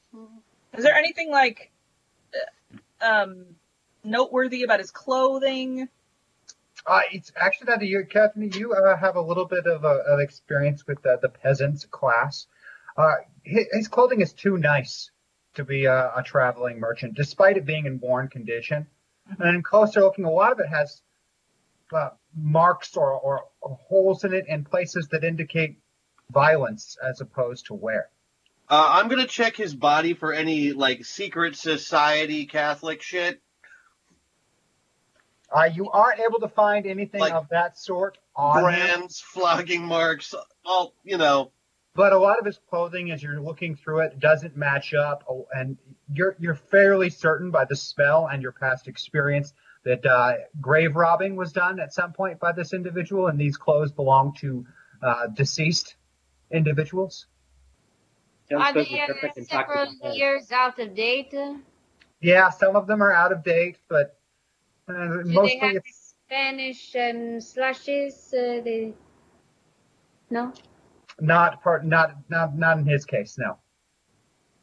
Is 0.77 0.83
there 0.83 0.95
anything 0.95 1.31
like 1.31 1.70
um 3.01 3.47
noteworthy 4.05 4.63
about 4.63 4.81
his 4.81 4.91
clothing? 4.91 5.89
Uh, 6.87 7.01
it's 7.13 7.31
actually 7.37 7.67
that 7.67 7.83
you, 7.83 8.05
Catherine, 8.09 8.51
you 8.53 8.73
uh, 8.73 8.97
have 8.97 9.17
a 9.17 9.21
little 9.21 9.45
bit 9.45 9.67
of, 9.67 9.85
uh, 9.85 9.99
of 10.09 10.21
experience 10.21 10.87
with 10.87 11.03
the, 11.03 11.19
the 11.21 11.29
peasants 11.29 11.85
class. 11.85 12.47
Uh, 12.97 13.17
his, 13.43 13.67
his 13.73 13.89
clothing 13.89 14.23
is 14.23 14.33
too 14.33 14.57
nice 14.57 15.11
to 15.55 15.65
be 15.65 15.85
a, 15.85 16.13
a 16.17 16.23
traveling 16.25 16.79
merchant, 16.79 17.15
despite 17.15 17.57
it 17.57 17.67
being 17.67 17.87
in 17.87 18.01
worn 18.01 18.29
condition. 18.29 18.87
And 19.39 19.57
in 19.57 19.63
closer 19.63 20.01
looking, 20.01 20.25
a 20.25 20.31
lot 20.31 20.53
of 20.53 20.61
it 20.61 20.69
has 20.69 21.03
uh, 21.93 22.11
marks 22.35 22.97
or, 22.97 23.13
or, 23.13 23.45
or 23.61 23.79
holes 23.89 24.25
in 24.25 24.33
it 24.33 24.47
in 24.49 24.65
places 24.65 25.09
that 25.09 25.25
indicate 25.25 25.79
violence 26.31 26.97
as 27.07 27.21
opposed 27.21 27.67
to 27.67 27.75
wear. 27.75 28.09
Uh, 28.71 28.85
I'm 28.89 29.09
gonna 29.09 29.27
check 29.27 29.57
his 29.57 29.75
body 29.75 30.15
for 30.15 30.33
any, 30.33 30.71
like, 30.73 31.05
secret 31.05 31.57
society 31.57 32.47
Catholic 32.47 33.03
shit. 33.03 33.43
Uh, 35.51 35.65
you 35.75 35.91
aren't 35.91 36.21
able 36.21 36.39
to 36.39 36.49
find 36.49 36.87
anything 36.87 37.21
Like 37.21 37.33
of 37.33 37.49
that 37.49 37.77
sort 37.77 38.19
on 38.37 38.59
him, 38.59 38.65
Brands, 38.65 39.21
flogging 39.21 39.85
marks, 39.85 40.33
all, 40.65 40.95
you 41.03 41.19
know. 41.19 41.51
but 41.97 42.13
a 42.13 42.19
lot 42.19 42.39
of 42.39 42.47
his 42.47 42.61
clothing, 42.71 43.11
as 43.11 43.21
you're 43.21 43.41
looking 43.41 43.75
through 43.75 44.03
it, 44.03 44.21
doesn't 44.21 44.57
match 44.57 44.95
up, 44.95 45.25
oh, 45.29 45.49
and 45.53 45.77
you're 46.13 46.37
you're 46.39 46.55
fairly 46.55 47.11
certain 47.11 47.51
by 47.51 47.65
the 47.65 47.75
smell 47.75 48.29
and 48.29 48.41
your 48.41 48.53
past 48.53 48.87
experience 48.87 49.53
that 49.85 50.07
uh, 50.07 50.35
grave 50.61 50.95
robbing 50.95 51.35
was 51.35 51.53
done 51.53 51.81
at 51.81 51.93
some 51.93 52.13
point 52.13 52.39
by 52.39 52.53
this 52.53 52.73
individual, 52.73 53.27
and 53.27 53.37
these 53.37 53.57
clothes 53.57 53.91
belong 53.91 54.35
to 54.35 54.65
uh, 55.03 55.27
deceased 55.27 55.97
individuals. 56.53 57.27
Jones 58.51 58.65
Are 58.65 58.73
goes 58.73 58.89
they 58.89 59.05
with 59.07 59.17
perfect 59.21 59.37
uh, 59.37 59.41
and 59.41 59.49
talks 59.49 59.75
several 59.75 60.17
years 60.17 60.53
out 60.53 60.79
of 60.79 60.95
date? 60.95 61.35
Yeah, 62.21 62.51
some 62.51 62.77
of 62.77 62.87
them 62.87 63.03
are 63.03 63.13
out 63.13 63.33
of 63.33 63.45
date, 63.45 63.79
but 63.89 64.19
uh, 64.89 65.23
mostly 65.25 65.59
they 65.61 65.67
have 65.67 65.77
it's 65.77 66.15
Spanish 66.27 66.97
um, 66.97 67.41
slashes? 67.41 68.35
Uh, 68.35 68.61
they... 68.63 68.95
No? 70.31 70.53
not 71.21 71.63
part 71.63 71.85
not 71.85 72.17
not 72.29 72.57
not 72.57 72.79
in 72.79 72.87
his 72.87 73.05
case 73.05 73.37
no 73.39 73.59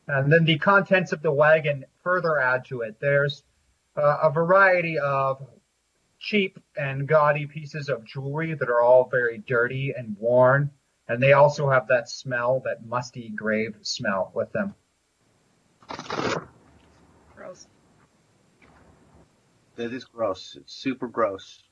and 0.08 0.32
then 0.32 0.46
the 0.46 0.58
contents 0.58 1.12
of 1.12 1.22
the 1.22 1.32
wagon 1.32 1.86
further 2.04 2.40
add 2.40 2.66
to 2.66 2.82
it 2.82 2.98
there's 3.00 3.44
uh, 3.96 4.18
a 4.24 4.32
variety 4.32 4.98
of 5.00 5.46
cheap 6.20 6.60
and 6.76 7.08
gaudy 7.08 7.46
pieces 7.46 7.90
of 7.90 8.04
jewelry 8.06 8.54
that 8.56 8.70
are 8.70 8.82
all 8.82 9.08
very 9.10 9.38
dirty 9.38 9.94
and 9.96 10.16
worn 10.20 10.70
and 11.08 11.22
they 11.22 11.34
also 11.34 11.70
have 11.70 11.88
that 11.88 12.10
smell 12.10 12.62
that 12.66 12.86
musty 12.86 13.30
grave 13.30 13.76
smell 13.82 14.32
with 14.34 14.52
them 14.52 14.74
Gross. 17.36 17.68
That 19.76 19.94
is 19.94 20.06
gross. 20.06 20.58
It's 20.60 20.74
super 20.74 21.08
gross. 21.08 21.64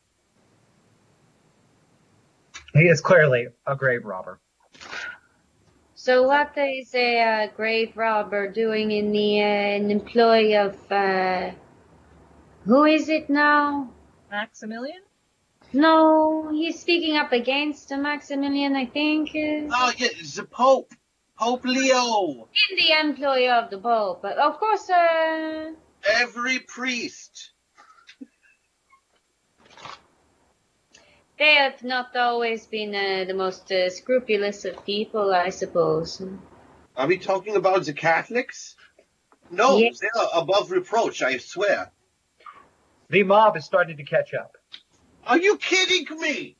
he 2.73 2.87
is 2.87 3.01
clearly 3.01 3.47
a 3.65 3.75
grave 3.75 4.05
robber 4.05 4.39
So 5.95 6.27
what 6.27 6.55
is 6.57 6.93
a 6.93 7.19
uh, 7.21 7.47
grave 7.55 7.97
robber 7.97 8.51
doing 8.51 8.91
in 8.91 9.11
the 9.11 9.41
uh, 9.41 9.77
in 9.77 9.89
employ 9.89 10.55
of 10.59 10.75
uh, 10.91 11.51
who 12.65 12.83
is 12.85 13.09
it 13.09 13.29
now? 13.29 13.89
Maximilian? 14.29 15.04
No, 15.75 16.49
he's 16.53 16.79
speaking 16.79 17.17
up 17.17 17.33
against 17.33 17.91
Maximilian, 17.91 18.75
I 18.77 18.85
think. 18.85 19.31
Is 19.33 19.69
Oh, 19.75 19.91
yeah, 19.97 20.07
it's 20.11 20.35
the 20.35 20.45
Pope. 20.45 20.93
Pope 21.37 21.65
Leo. 21.65 22.47
in 22.69 22.77
the 22.77 22.91
employ 22.97 23.51
of 23.51 23.69
the 23.69 23.77
Pope, 23.77 24.21
but 24.21 24.37
of 24.37 24.57
course, 24.57 24.89
uh, 24.89 25.73
Every 26.07 26.59
priest. 26.59 27.51
they 31.37 31.55
have 31.55 31.83
not 31.83 32.15
always 32.15 32.65
been 32.67 32.95
uh, 32.95 33.25
the 33.27 33.33
most 33.33 33.69
uh, 33.69 33.89
scrupulous 33.89 34.63
of 34.63 34.85
people, 34.85 35.33
I 35.33 35.49
suppose. 35.49 36.21
Are 36.95 37.07
we 37.07 37.17
talking 37.17 37.57
about 37.57 37.83
the 37.83 37.91
Catholics? 37.93 38.75
No, 39.51 39.77
Yes. 39.77 39.99
they 39.99 40.07
are 40.17 40.29
above 40.41 40.71
reproach, 40.71 41.21
I 41.21 41.37
swear. 41.37 41.91
the 43.09 43.23
mob 43.23 43.57
is 43.57 43.65
starting 43.65 43.97
to 43.97 44.03
catch 44.05 44.33
up 44.33 44.54
Are 45.25 45.37
you 45.39 45.57
kidding 45.57 46.05
me? 46.19 46.55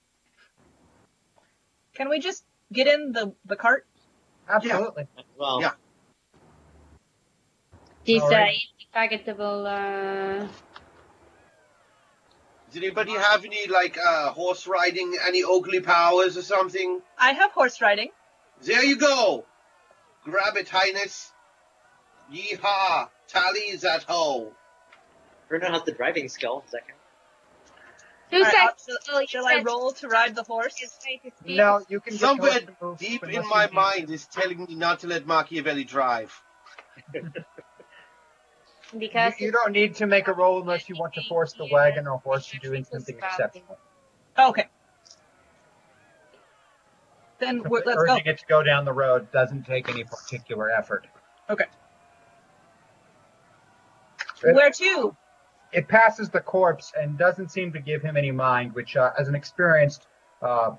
Can 1.96 2.10
we 2.10 2.20
just 2.20 2.44
get 2.74 2.88
in 2.88 3.12
the 3.12 3.34
the 3.46 3.56
cart? 3.56 3.86
absolutely 4.50 5.08
Well, 5.38 5.62
Yeah. 5.62 5.72
This 8.06 8.22
uh, 8.22 8.26
Alright. 8.26 8.58
indefatigable, 8.94 9.66
uh, 9.66 10.48
Does 12.68 12.78
anybody 12.78 13.14
have 13.14 13.44
any, 13.46 13.66
like, 13.68 13.98
uh, 13.98 14.30
horse 14.32 14.68
riding, 14.68 15.14
any 15.26 15.44
Oakley 15.44 15.80
powers 15.80 16.38
or 16.38 16.44
something? 16.44 17.02
I 17.18 17.32
have 17.34 17.52
horse 17.52 17.82
riding. 17.82 18.10
There 18.62 18.84
you 18.84 18.98
go. 18.98 19.46
Grab 20.24 20.56
it, 20.58 20.70
Highness. 20.70 21.32
Yeehaw. 22.32 23.10
Tally's 23.28 23.84
at 23.84 24.04
home. 24.04 24.52
Bruno 25.50 25.72
has 25.72 25.84
the 25.84 25.92
driving 25.92 26.30
skill. 26.30 26.62
Does 26.62 26.72
that 26.72 26.88
count? 26.88 26.95
Who 28.36 28.42
Alright, 28.42 28.54
said? 28.54 28.62
I'll- 28.90 29.16
oh, 29.16 29.20
you 29.20 29.28
Shall 29.28 29.48
I 29.48 29.62
roll 29.62 29.94
to 29.94 30.10
ride 30.10 30.36
the 30.36 30.44
horse? 30.44 30.78
his 30.78 30.94
way 31.06 31.22
to 31.24 31.32
speak? 31.38 31.56
No, 31.56 31.86
you 31.88 32.02
can 32.02 32.18
Somewhere 32.18 32.52
horse 32.52 32.64
to 32.66 32.76
move 32.82 32.98
Deep 32.98 33.24
in 33.24 33.48
my 33.48 33.70
mind 33.72 34.10
is 34.12 34.26
telling 34.26 34.66
me 34.66 34.76
not 34.76 35.00
to 35.00 35.08
let 35.08 35.26
Machiavelli 35.26 35.86
drive. 35.86 36.38
because 38.98 39.40
You, 39.40 39.46
you 39.46 39.52
don't 39.54 39.72
need 39.72 39.96
to 39.96 40.06
make 40.06 40.28
a 40.28 40.34
roll 40.34 40.60
unless 40.60 40.90
you 40.90 40.96
want 40.98 41.14
to 41.14 41.22
force 41.30 41.54
the 41.54 41.66
wagon 41.72 42.08
or 42.08 42.18
horse 42.18 42.48
to 42.48 42.60
do 42.60 42.84
something 42.84 43.16
exceptional. 43.18 43.78
Okay. 44.38 44.68
Then 47.40 47.64
we're, 47.64 47.84
let's 47.86 48.04
go. 48.04 48.16
Urging 48.16 48.26
it 48.26 48.40
to 48.40 48.46
go 48.48 48.64
down 48.64 48.84
the 48.84 48.92
road 48.92 49.32
doesn't 49.32 49.66
take 49.66 49.88
any 49.88 50.04
particular 50.04 50.70
effort. 50.70 51.08
Okay. 51.50 51.68
Where 54.42 54.72
to? 54.72 55.16
It 55.72 55.88
passes 55.88 56.30
the 56.30 56.40
corpse 56.40 56.94
and 56.98 57.18
doesn't 57.18 57.50
seem 57.52 57.74
to 57.74 57.80
give 57.80 58.02
him 58.02 58.16
any 58.18 58.32
mind, 58.32 58.74
which, 58.74 58.96
uh, 58.96 59.12
as 59.20 59.28
an 59.28 59.36
experienced 59.36 60.08
uh, 60.42 60.76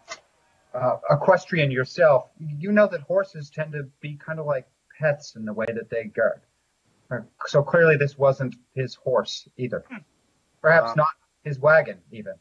uh, 0.75 0.97
equestrian 1.11 1.71
yourself, 1.71 2.29
you 2.59 2.73
know 2.73 2.87
that 2.87 3.01
horses 3.03 3.51
tend 3.51 3.73
to 3.73 3.85
be 4.01 4.17
kind 4.17 4.39
of 4.39 4.47
like 4.47 4.67
pets 4.99 5.37
in 5.37 5.45
the 5.45 5.53
way 5.53 5.67
that 5.69 5.91
they 5.91 6.05
guard. 6.05 6.41
Uh, 7.11 7.19
So 7.47 7.63
clearly, 7.63 7.97
this 7.97 8.17
wasn't 8.19 8.57
his 8.75 8.95
horse 8.95 9.49
either. 9.57 9.85
Perhaps 10.63 10.91
Um, 10.93 10.97
not 10.97 11.09
his 11.45 11.59
wagon, 11.59 12.01
even. 12.11 12.35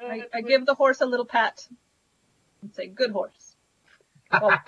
I, 0.00 0.22
I 0.32 0.40
give 0.42 0.66
the 0.66 0.74
horse 0.74 1.00
a 1.00 1.06
little 1.06 1.26
pat 1.26 1.66
and 2.62 2.72
say, 2.74 2.86
"Good 2.86 3.10
horse." 3.10 3.56
Well, 4.32 4.58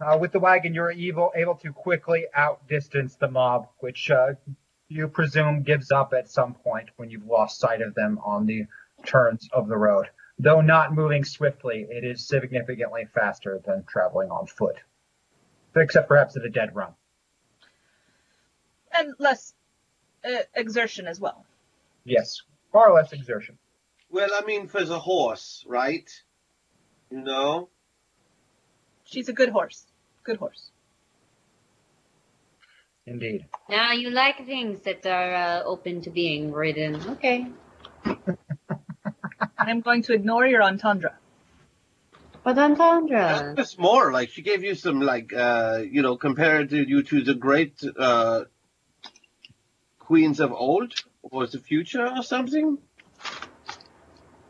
Uh, 0.00 0.16
with 0.20 0.32
the 0.32 0.38
wagon, 0.38 0.74
you're 0.74 0.92
able, 0.92 1.32
able 1.34 1.56
to 1.56 1.72
quickly 1.72 2.26
outdistance 2.34 3.16
the 3.16 3.28
mob, 3.28 3.68
which 3.80 4.10
uh, 4.10 4.28
you 4.88 5.08
presume 5.08 5.62
gives 5.62 5.90
up 5.90 6.12
at 6.16 6.30
some 6.30 6.54
point 6.54 6.88
when 6.96 7.10
you've 7.10 7.26
lost 7.26 7.58
sight 7.58 7.82
of 7.82 7.94
them 7.94 8.18
on 8.24 8.46
the 8.46 8.64
turns 9.04 9.48
of 9.52 9.68
the 9.68 9.76
road. 9.76 10.06
Though 10.38 10.60
not 10.60 10.94
moving 10.94 11.24
swiftly, 11.24 11.84
it 11.90 12.04
is 12.04 12.28
significantly 12.28 13.06
faster 13.12 13.60
than 13.66 13.84
traveling 13.88 14.30
on 14.30 14.46
foot, 14.46 14.76
except 15.74 16.06
perhaps 16.08 16.36
at 16.36 16.44
a 16.44 16.50
dead 16.50 16.76
run. 16.76 16.94
and 18.92 19.14
less 19.18 19.54
uh, 20.24 20.42
exertion 20.54 21.06
as 21.08 21.18
well. 21.20 21.44
Yes, 22.04 22.42
far 22.72 22.94
less 22.94 23.12
exertion. 23.12 23.58
Well, 24.10 24.30
I 24.32 24.44
mean, 24.44 24.68
for 24.68 24.84
the 24.84 24.98
horse, 24.98 25.64
right? 25.66 26.08
You 27.10 27.20
know? 27.22 27.68
She's 29.10 29.28
a 29.30 29.32
good 29.32 29.48
horse. 29.48 29.86
Good 30.22 30.36
horse. 30.36 30.70
Indeed. 33.06 33.46
now 33.70 33.92
you 33.92 34.10
like 34.10 34.44
things 34.44 34.82
that 34.82 35.06
are 35.06 35.34
uh, 35.34 35.62
open 35.64 36.02
to 36.02 36.10
being 36.10 36.52
ridden. 36.52 37.00
Okay. 37.12 37.46
I'm 39.58 39.80
going 39.80 40.02
to 40.02 40.12
ignore 40.12 40.46
your 40.46 40.62
entendre. 40.62 41.16
But 42.44 42.58
Entendre. 42.58 43.54
Just 43.56 43.78
more 43.78 44.12
like 44.12 44.28
she 44.28 44.42
gave 44.42 44.62
you 44.62 44.74
some, 44.74 45.00
like, 45.00 45.32
uh, 45.32 45.82
you 45.90 46.02
know, 46.02 46.18
compared 46.18 46.68
to 46.70 46.86
you 46.86 47.02
to 47.04 47.22
the 47.22 47.34
great 47.34 47.82
uh, 47.98 48.44
queens 49.98 50.38
of 50.38 50.52
old 50.52 50.92
or 51.22 51.46
the 51.46 51.58
future 51.58 52.06
or 52.06 52.22
something. 52.22 52.76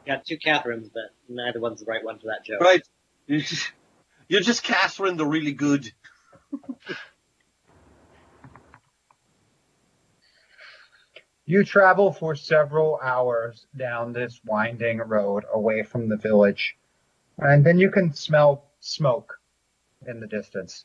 Got 0.04 0.26
two 0.26 0.38
Catherines, 0.38 0.88
but 0.92 1.14
neither 1.28 1.61
one's 1.61 1.80
the 1.80 1.86
right 1.86 2.04
one 2.04 2.18
for 2.18 2.26
that 2.26 2.44
joke. 2.44 2.61
Right. 2.61 2.82
You're 4.28 4.42
just 4.42 4.62
Catherine 4.62 5.16
the 5.16 5.26
really 5.26 5.52
good. 5.52 5.90
You 11.46 11.64
travel 11.64 12.12
for 12.12 12.36
several 12.36 13.00
hours 13.02 13.66
down 13.74 14.12
this 14.12 14.38
winding 14.44 14.98
road 14.98 15.44
away 15.50 15.82
from 15.82 16.10
the 16.10 16.18
village, 16.18 16.76
and 17.38 17.64
then 17.64 17.78
you 17.78 17.90
can 17.90 18.12
smell 18.12 18.66
smoke 18.80 19.40
in 20.06 20.20
the 20.20 20.26
distance. 20.26 20.84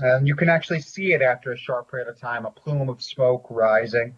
And 0.00 0.26
you 0.26 0.34
can 0.34 0.48
actually 0.48 0.80
see 0.80 1.12
it 1.12 1.20
after 1.20 1.52
a 1.52 1.58
short 1.58 1.90
period 1.90 2.08
of 2.08 2.18
time, 2.18 2.46
a 2.46 2.50
plume 2.50 2.88
of 2.88 3.02
smoke 3.02 3.48
rising. 3.50 4.14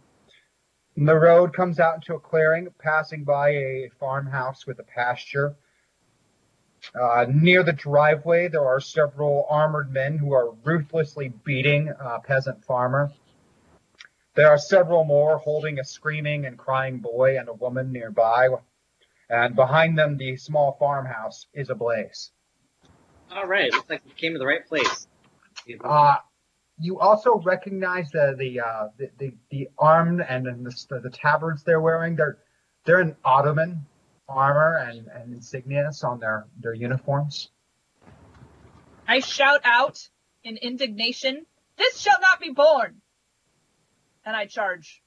And 0.97 1.09
the 1.09 1.17
road 1.17 1.53
comes 1.53 1.81
out 1.81 1.97
into 1.97 2.15
a 2.15 2.21
clearing, 2.21 2.69
passing 2.79 3.25
by 3.25 3.49
a 3.51 3.91
farmhouse 3.99 4.65
with 4.65 4.79
a 4.79 4.85
pasture. 4.85 5.57
Uh, 6.95 7.27
near 7.29 7.63
the 7.63 7.73
driveway, 7.73 8.49
there 8.49 8.65
are 8.65 8.81
several 8.81 9.47
armored 9.49 9.93
men 9.93 10.19
who 10.19 10.33
are 10.33 10.53
ruthlessly 10.65 11.33
beating 11.45 11.89
a 11.89 12.21
peasant 12.21 12.65
farmer. 12.65 13.11
There 14.35 14.49
are 14.49 14.59
several 14.59 15.05
more 15.05 15.39
holding 15.39 15.79
a 15.79 15.85
screaming 15.85 16.47
and 16.47 16.57
crying 16.57 16.99
boy 16.99 17.39
and 17.39 17.49
a 17.49 17.53
woman 17.53 17.93
nearby. 17.93 18.49
And 19.29 19.55
behind 19.55 19.99
them, 19.99 20.17
the 20.17 20.37
small 20.37 20.77
farmhouse 20.79 21.47
is 21.53 21.71
ablaze. 21.71 22.33
All 23.31 23.47
right, 23.47 23.71
looks 23.73 23.89
like 23.89 24.05
we 24.05 24.13
came 24.13 24.33
to 24.33 24.39
the 24.39 24.47
right 24.47 24.67
place. 24.67 25.07
Uh, 25.85 26.15
you 26.81 26.99
also 26.99 27.39
recognize 27.39 28.11
the 28.11 28.35
the 28.37 28.61
uh, 28.61 28.89
the, 28.99 29.11
the, 29.19 29.35
the 29.51 29.69
armed 29.79 30.25
and 30.27 30.47
then 30.47 30.65
the, 30.65 31.01
the 31.01 31.11
tabards 31.11 31.63
they're 31.63 31.81
wearing. 31.81 32.17
They're 32.17 32.39
they're 32.85 33.01
in 33.01 33.15
Ottoman 33.25 33.87
armor 34.31 34.77
and, 34.77 35.09
and 35.09 35.35
insignias 35.35 36.05
on 36.05 36.21
their, 36.21 36.47
their 36.61 36.75
uniforms. 36.75 37.51
I 39.07 39.21
shout 39.21 39.61
out 39.65 40.09
in 40.45 40.57
indignation, 40.57 41.47
"This 41.77 41.99
shall 41.99 42.21
not 42.21 42.41
be 42.41 42.51
borne!" 42.51 43.03
And 44.25 44.37
I 44.37 44.47
charge. 44.47 45.03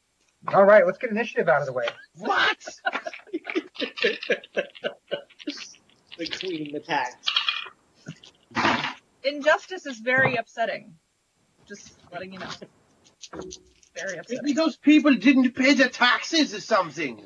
All 0.48 0.66
right, 0.66 0.86
let's 0.86 0.98
get 0.98 1.10
initiative 1.12 1.48
out 1.48 1.62
of 1.62 1.68
the 1.68 1.74
way. 1.74 1.86
What? 2.18 2.68
the 6.18 6.28
queen 6.28 6.76
attacked. 6.76 7.30
Injustice 9.24 9.86
is 9.86 10.00
very 10.00 10.36
upsetting. 10.36 10.96
Just 11.66 11.94
letting 12.12 12.34
you 12.34 12.40
know. 12.40 12.50
Very 13.96 14.18
upsetting. 14.18 14.44
Maybe 14.44 14.54
those 14.54 14.76
people 14.76 15.14
didn't 15.14 15.54
pay 15.54 15.76
their 15.76 15.88
taxes 15.88 16.54
or 16.54 16.60
something. 16.60 17.24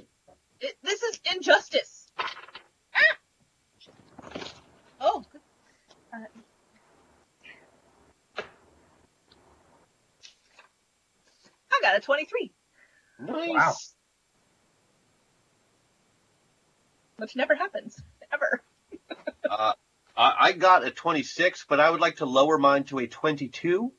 It, 0.60 0.76
this 0.84 1.02
is 1.04 1.20
injustice. 1.36 2.08
Ah! 2.20 2.26
Oh. 5.00 5.24
Uh, 6.14 6.18
I 11.72 11.80
got 11.82 11.98
a 11.98 12.02
23, 12.02 12.52
Nice. 13.20 13.50
Wow. 13.50 13.74
which 17.18 17.36
never 17.36 17.56
happens. 17.56 18.02
Ever. 18.34 18.62
Uh, 19.50 19.72
I 20.18 20.34
I 20.40 20.52
got 20.52 20.86
a 20.86 20.92
26, 20.92 21.66
but 21.70 21.80
I 21.80 21.90
would 21.90 22.02
like 22.02 22.18
to 22.18 22.26
lower 22.26 22.58
mine 22.58 22.84
to 22.86 23.00
a 23.00 23.08
22, 23.08 23.94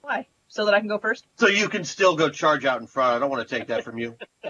Why? 0.00 0.26
So 0.48 0.64
that 0.64 0.72
I 0.72 0.78
can 0.80 0.88
go 0.88 0.98
first? 0.98 1.26
so 1.38 1.48
you 1.48 1.68
can 1.68 1.84
still 1.84 2.16
go 2.16 2.30
charge 2.30 2.64
out 2.64 2.80
in 2.80 2.86
front. 2.86 3.14
I 3.14 3.18
don't 3.18 3.28
want 3.28 3.46
to 3.46 3.58
take 3.58 3.68
that 3.68 3.84
from 3.84 3.98
you. 3.98 4.16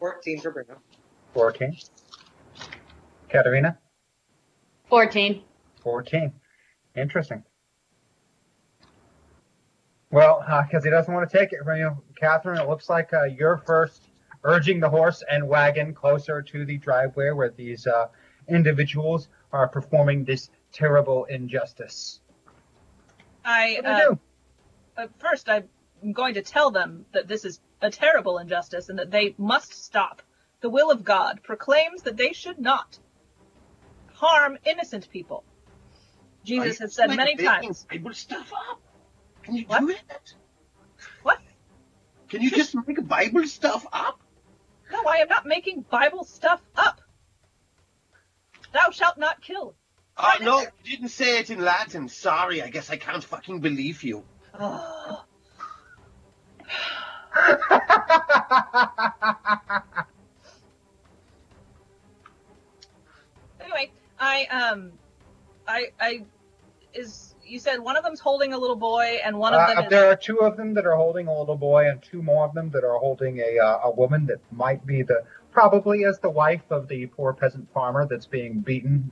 Fair. 0.00 0.12
14 0.14 0.40
for 0.40 0.50
Bruno. 0.50 0.78
14. 1.34 1.76
Katerina? 3.28 3.78
14. 4.88 5.42
14. 5.82 6.32
Interesting. 6.96 7.44
Well, 10.10 10.44
because 10.66 10.84
he 10.84 10.90
doesn't 10.90 11.12
want 11.12 11.30
to 11.30 11.38
take 11.38 11.52
it 11.52 11.60
from 11.64 11.78
you, 11.78 12.02
Catherine, 12.18 12.60
it 12.60 12.68
looks 12.68 12.88
like 12.88 13.12
uh, 13.12 13.24
you're 13.24 13.58
first 13.58 14.02
urging 14.42 14.80
the 14.80 14.88
horse 14.88 15.22
and 15.30 15.46
wagon 15.46 15.94
closer 15.94 16.42
to 16.42 16.64
the 16.64 16.78
driveway 16.78 17.30
where 17.30 17.50
these 17.50 17.86
uh, 17.86 18.06
individuals 18.48 19.28
are 19.52 19.68
performing 19.68 20.24
this 20.24 20.50
terrible 20.72 21.26
injustice. 21.26 22.20
I, 23.44 23.78
What 23.82 23.84
do 23.84 23.90
you 23.90 23.94
uh, 23.94 24.00
do? 24.00 24.18
uh, 24.96 25.06
first, 25.18 25.48
I'm 25.48 25.64
going 26.12 26.34
to 26.34 26.42
tell 26.42 26.70
them 26.70 27.06
that 27.12 27.28
this 27.28 27.44
is 27.44 27.60
a 27.80 27.90
terrible 27.90 28.38
injustice 28.38 28.88
and 28.88 28.98
that 28.98 29.10
they 29.10 29.34
must 29.38 29.72
stop. 29.84 30.22
The 30.60 30.70
will 30.70 30.90
of 30.90 31.04
God 31.04 31.42
proclaims 31.42 32.02
that 32.02 32.16
they 32.16 32.32
should 32.32 32.58
not 32.58 32.98
harm 34.12 34.58
innocent 34.64 35.08
people. 35.10 35.44
Jesus 36.44 36.78
has 36.78 36.94
said 36.94 37.08
Like 37.08 37.16
many 37.18 37.36
times. 37.36 37.86
Bible 37.90 38.14
stuff 38.14 38.52
up. 38.70 38.80
Can 39.42 39.56
you 39.56 39.64
What? 39.66 39.80
do 39.80 39.90
it? 39.90 40.34
What? 41.22 41.38
Can 42.28 42.42
you 42.42 42.50
just 42.50 42.74
make 42.86 43.06
Bible 43.06 43.46
stuff 43.46 43.86
up? 43.92 44.20
No, 44.92 45.02
I 45.06 45.16
am 45.18 45.28
not 45.28 45.46
making 45.46 45.82
Bible 45.90 46.24
stuff 46.24 46.60
up. 46.76 47.00
Thou 48.72 48.90
shalt 48.90 49.18
not 49.18 49.40
kill. 49.40 49.74
Uh, 50.16 50.22
Right, 50.32 50.42
no, 50.42 50.60
you 50.60 50.96
didn't 50.96 51.08
say 51.08 51.38
it 51.38 51.50
in 51.50 51.60
Latin. 51.60 52.08
Sorry, 52.08 52.62
I 52.62 52.68
guess 52.68 52.90
I 52.90 52.96
can't 52.96 53.24
fucking 53.24 53.60
believe 53.60 54.02
you. 54.02 54.24
Ugh. 54.54 55.24
Anyway, 63.60 63.90
I 64.18 64.46
um, 64.46 64.92
I 65.66 65.88
I 66.00 66.24
is 66.94 67.34
you 67.44 67.58
said 67.58 67.80
one 67.80 67.96
of 67.96 68.04
them's 68.04 68.20
holding 68.20 68.52
a 68.52 68.58
little 68.58 68.76
boy, 68.76 69.18
and 69.24 69.38
one 69.38 69.54
of 69.54 69.60
Uh, 69.60 69.66
them 69.74 69.84
is. 69.84 69.90
there 69.90 70.10
are 70.10 70.16
two 70.16 70.38
of 70.40 70.56
them 70.56 70.74
that 70.74 70.86
are 70.86 70.96
holding 70.96 71.26
a 71.26 71.38
little 71.38 71.56
boy, 71.56 71.88
and 71.88 72.02
two 72.02 72.22
more 72.22 72.44
of 72.46 72.54
them 72.54 72.70
that 72.70 72.84
are 72.84 72.98
holding 72.98 73.38
a 73.38 73.58
uh, 73.58 73.80
a 73.84 73.90
woman 73.90 74.26
that 74.26 74.38
might 74.52 74.84
be 74.86 75.02
the 75.02 75.24
probably 75.52 76.04
as 76.04 76.18
the 76.20 76.30
wife 76.30 76.62
of 76.70 76.88
the 76.88 77.06
poor 77.06 77.32
peasant 77.32 77.72
farmer 77.72 78.06
that's 78.06 78.26
being 78.26 78.60
beaten. 78.60 79.10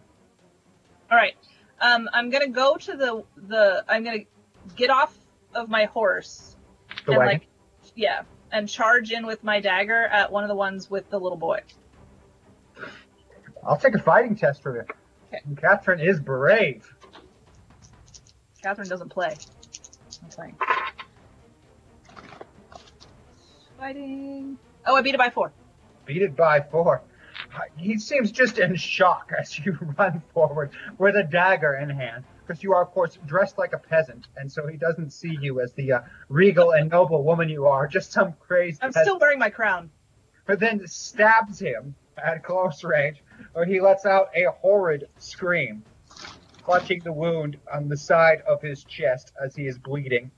All 1.11 1.17
right. 1.17 1.35
Um, 1.81 2.09
I'm 2.13 2.31
gonna 2.31 2.49
go 2.49 2.77
to 2.77 2.97
the 2.97 3.25
the. 3.37 3.85
I'm 3.89 4.05
gonna 4.05 4.25
get 4.77 4.91
off 4.91 5.17
of 5.55 5.69
my 5.69 5.85
horse 5.87 6.57
The 7.09 7.15
and 7.15 7.19
wagon. 7.19 7.41
like, 7.41 7.49
yeah, 7.97 8.23
and 8.53 8.69
charge 8.69 9.13
in 9.13 9.27
with 9.27 9.43
my 9.43 9.61
dagger 9.61 10.05
at 10.05 10.31
one 10.31 10.45
of 10.45 10.49
the 10.49 10.55
ones 10.55 10.91
with 10.91 11.09
the 11.09 11.19
little 11.19 11.39
boy. 11.39 11.61
I'll 13.67 13.79
take 13.79 13.95
a 13.95 13.99
fighting 13.99 14.37
test 14.37 14.63
for 14.63 14.77
you. 14.77 14.83
Okay. 15.33 15.43
Catherine 15.61 16.01
is 16.01 16.21
brave. 16.21 16.95
Catherine 18.63 18.89
doesn't 18.89 19.09
play. 19.09 19.35
I'm 20.23 20.29
playing. 20.29 20.57
Fighting. 23.79 24.59
Oh, 24.87 24.95
I 24.95 25.03
beat 25.03 25.15
it 25.15 25.19
by 25.19 25.31
four. 25.31 25.53
Beat 26.05 26.23
it 26.23 26.37
by 26.37 26.61
four. 26.61 27.03
He 27.77 27.99
seems 27.99 28.31
just 28.31 28.59
in 28.59 28.77
shock 28.77 29.33
as 29.39 29.59
you 29.59 29.79
run 29.99 30.23
forward 30.35 30.73
with 30.99 31.17
a 31.17 31.23
dagger 31.25 31.75
in 31.75 31.89
hand, 31.89 32.25
because 32.49 32.63
you 32.63 32.73
are, 32.73 32.83
of 32.83 32.91
course, 32.93 33.19
dressed 33.27 33.59
like 33.59 33.75
a 33.75 33.79
peasant, 33.79 34.27
and 34.37 34.51
so 34.51 34.67
he 34.67 34.79
doesn't 34.79 35.13
see 35.13 35.37
you 35.41 35.61
as 35.61 35.73
the 35.75 35.93
uh, 35.93 36.01
regal 36.31 36.73
and 36.73 36.91
noble 36.91 37.23
woman 37.23 37.49
you 37.49 37.67
are, 37.67 37.87
just 37.87 38.11
some 38.11 38.33
crazy. 38.41 38.79
I'm 38.81 38.89
peasant. 38.89 39.05
still 39.05 39.19
wearing 39.19 39.39
my 39.39 39.51
crown. 39.51 39.91
but 40.47 40.59
then 40.59 40.87
stabs 40.87 41.61
him 41.61 41.95
at 42.17 42.43
close 42.43 42.83
range, 42.83 43.23
where 43.53 43.67
he 43.67 43.81
lets 43.81 44.07
out 44.07 44.31
a 44.35 44.51
horrid 44.51 45.09
scream, 45.19 45.83
clutching 46.63 47.01
the 47.05 47.13
wound 47.13 47.59
on 47.73 47.89
the 47.89 47.97
side 47.97 48.43
of 48.49 48.63
his 48.63 48.83
chest 48.85 49.33
as 49.45 49.55
he 49.55 49.67
is 49.67 49.79
bleeding. 49.79 50.31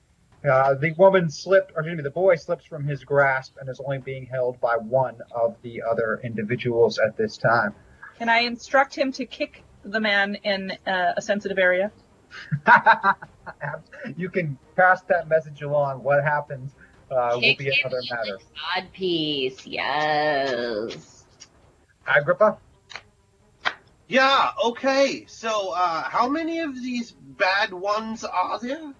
Uh, 0.44 0.74
the 0.74 0.92
woman 0.92 1.30
slipped, 1.30 1.70
or 1.76 1.80
excuse 1.80 1.96
me, 1.96 2.02
the 2.02 2.10
boy 2.10 2.34
slips 2.34 2.64
from 2.64 2.84
his 2.84 3.04
grasp 3.04 3.56
and 3.60 3.68
is 3.68 3.80
only 3.84 3.98
being 3.98 4.26
held 4.26 4.58
by 4.60 4.74
one 4.76 5.18
of 5.30 5.54
the 5.62 5.82
other 5.88 6.20
individuals 6.24 6.98
at 6.98 7.16
this 7.16 7.36
time. 7.36 7.74
Can 8.18 8.28
I 8.28 8.40
instruct 8.40 8.96
him 8.96 9.12
to 9.12 9.26
kick 9.26 9.62
the 9.84 10.00
man 10.00 10.36
in 10.36 10.72
uh, 10.86 11.14
a 11.16 11.22
sensitive 11.22 11.58
area? 11.58 11.92
you 14.16 14.30
can 14.30 14.58
pass 14.76 15.02
that 15.02 15.28
message 15.28 15.62
along. 15.62 16.02
What 16.02 16.22
happens 16.22 16.72
uh, 17.10 17.30
will 17.34 17.40
be 17.56 17.72
another 17.82 18.00
matter. 18.10 18.38
Odd 18.76 18.92
piece, 18.92 19.66
yes. 19.66 21.24
Agrippa? 22.06 22.58
Yeah, 24.08 24.50
okay. 24.66 25.24
So, 25.28 25.72
uh, 25.72 26.02
how 26.02 26.28
many 26.28 26.60
of 26.60 26.74
these 26.74 27.12
bad 27.12 27.72
ones 27.72 28.24
are 28.24 28.58
there? 28.58 28.92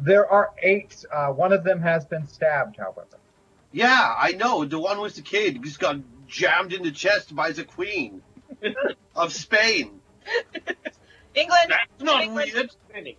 There 0.00 0.30
are 0.30 0.50
eight. 0.62 1.04
Uh, 1.12 1.28
one 1.28 1.52
of 1.52 1.64
them 1.64 1.80
has 1.80 2.04
been 2.04 2.26
stabbed, 2.26 2.76
however. 2.76 3.06
Yeah, 3.72 4.14
I 4.18 4.32
know. 4.32 4.64
The 4.64 4.78
one 4.78 5.00
with 5.00 5.14
the 5.14 5.22
kid 5.22 5.62
just 5.62 5.78
got 5.78 5.98
jammed 6.26 6.72
in 6.72 6.82
the 6.82 6.90
chest 6.90 7.34
by 7.34 7.52
the 7.52 7.64
queen 7.64 8.22
of 9.14 9.32
Spain. 9.32 10.00
England! 11.34 11.70
That's 11.70 12.02
not 12.02 12.22
England. 12.22 12.52
weird. 12.54 12.70
England. 12.94 13.16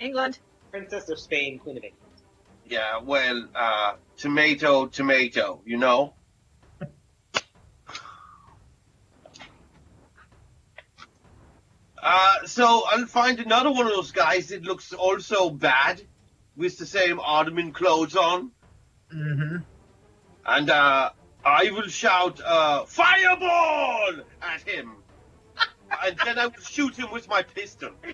England! 0.00 0.38
Princess 0.70 1.08
of 1.08 1.18
Spain, 1.18 1.58
Queen 1.58 1.76
of 1.76 1.84
England. 1.84 2.00
Yeah, 2.66 2.98
well, 3.02 3.46
uh, 3.54 3.94
tomato, 4.16 4.86
tomato, 4.86 5.60
you 5.64 5.76
know? 5.76 6.14
Uh, 12.06 12.44
so 12.44 12.82
I'll 12.92 13.06
find 13.06 13.40
another 13.40 13.70
one 13.72 13.86
of 13.86 13.92
those 13.94 14.12
guys 14.12 14.48
that 14.48 14.62
looks 14.62 14.92
also 14.92 15.48
bad 15.48 16.02
with 16.54 16.76
the 16.76 16.84
same 16.84 17.18
Ottoman 17.18 17.72
clothes 17.72 18.14
on. 18.14 18.50
Mm-hmm. 19.10 19.56
And, 20.44 20.68
uh, 20.70 21.10
I 21.42 21.70
will 21.70 21.88
shout, 21.88 22.42
uh, 22.44 22.84
fireball 22.84 24.20
at 24.42 24.60
him. 24.68 24.96
And 26.04 26.16
then 26.24 26.38
I 26.38 26.46
will 26.46 26.60
shoot 26.62 26.96
him 26.96 27.10
with 27.12 27.28
my 27.28 27.42
pistol. 27.42 27.90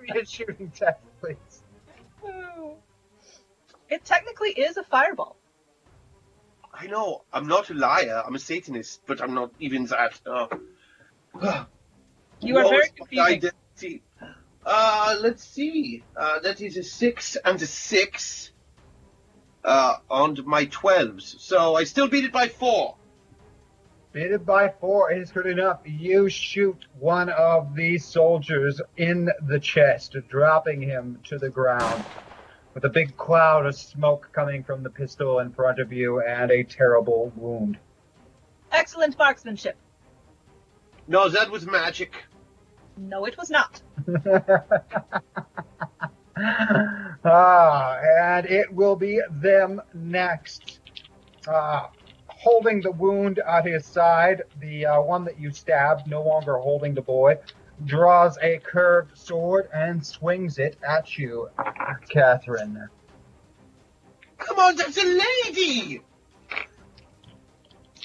Be 0.00 0.18
a 0.18 0.24
shooting 0.24 0.70
test, 0.74 0.98
please. 1.20 1.36
it 3.88 4.04
technically 4.04 4.50
is 4.50 4.76
a 4.76 4.82
fireball. 4.84 5.36
I 6.72 6.86
know, 6.86 7.24
I'm 7.32 7.46
not 7.46 7.70
a 7.70 7.74
liar, 7.74 8.22
I'm 8.26 8.34
a 8.34 8.38
Satanist, 8.38 9.02
but 9.06 9.20
I'm 9.20 9.34
not 9.34 9.50
even 9.60 9.86
that. 9.86 10.20
Uh, 10.24 10.46
You 12.42 12.56
are 12.56 12.64
What 12.64 12.70
very 12.70 12.80
was 12.80 13.08
my 13.12 13.28
confusing. 13.28 13.50
identity? 13.80 14.02
Uh, 14.64 15.16
let's 15.20 15.44
see. 15.44 16.02
Uh, 16.16 16.38
that 16.40 16.60
is 16.62 16.76
a 16.78 16.82
six 16.82 17.36
and 17.44 17.60
a 17.60 17.66
six. 17.66 18.50
Uh, 19.62 19.96
on 20.10 20.38
my 20.46 20.64
twelves. 20.64 21.36
So 21.38 21.76
I 21.76 21.84
still 21.84 22.08
beat 22.08 22.24
it 22.24 22.32
by 22.32 22.48
four. 22.48 22.96
Beat 24.12 24.32
it 24.32 24.44
by 24.44 24.68
four 24.80 25.12
is 25.12 25.30
good 25.30 25.46
enough. 25.46 25.82
You 25.84 26.28
shoot 26.28 26.84
one 26.98 27.28
of 27.28 27.76
these 27.76 28.04
soldiers 28.04 28.80
in 28.96 29.30
the 29.46 29.60
chest, 29.60 30.16
dropping 30.28 30.82
him 30.82 31.20
to 31.28 31.38
the 31.38 31.48
ground 31.48 32.04
with 32.74 32.84
a 32.84 32.88
big 32.88 33.16
cloud 33.16 33.66
of 33.66 33.76
smoke 33.76 34.30
coming 34.32 34.64
from 34.64 34.82
the 34.82 34.90
pistol 34.90 35.38
in 35.38 35.52
front 35.52 35.78
of 35.78 35.92
you 35.92 36.20
and 36.22 36.50
a 36.50 36.64
terrible 36.64 37.32
wound. 37.36 37.78
Excellent 38.72 39.16
marksmanship. 39.16 39.76
No, 41.06 41.28
that 41.28 41.48
was 41.48 41.64
magic. 41.64 42.12
No, 42.96 43.26
it 43.26 43.38
was 43.38 43.48
not. 43.48 43.80
ah, 47.24 47.98
and 48.20 48.46
it 48.46 48.72
will 48.72 48.96
be 48.96 49.20
them 49.30 49.80
next. 49.94 50.80
Uh, 51.46 51.86
holding 52.40 52.80
the 52.80 52.90
wound 52.90 53.38
at 53.46 53.66
his 53.66 53.84
side, 53.84 54.42
the 54.60 54.86
uh, 54.86 55.00
one 55.02 55.24
that 55.24 55.38
you 55.38 55.50
stabbed, 55.50 56.06
no 56.06 56.22
longer 56.22 56.56
holding 56.56 56.94
the 56.94 57.02
boy, 57.02 57.36
draws 57.84 58.38
a 58.42 58.58
curved 58.58 59.16
sword 59.16 59.68
and 59.74 60.04
swings 60.04 60.58
it 60.58 60.78
at 60.82 61.18
you, 61.18 61.50
Catherine. 62.08 62.88
Come 64.38 64.58
on, 64.58 64.74
that's 64.74 64.96
a 64.96 65.20
lady! 65.46 66.00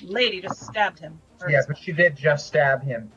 Lady 0.03 0.41
just 0.41 0.65
stabbed 0.65 0.99
him. 0.99 1.17
Or 1.41 1.49
Yeah, 1.49 1.61
but 1.65 1.77
she 1.77 1.93
did 1.93 2.17
just 2.17 2.47
stab 2.47 2.83
him. 2.83 3.09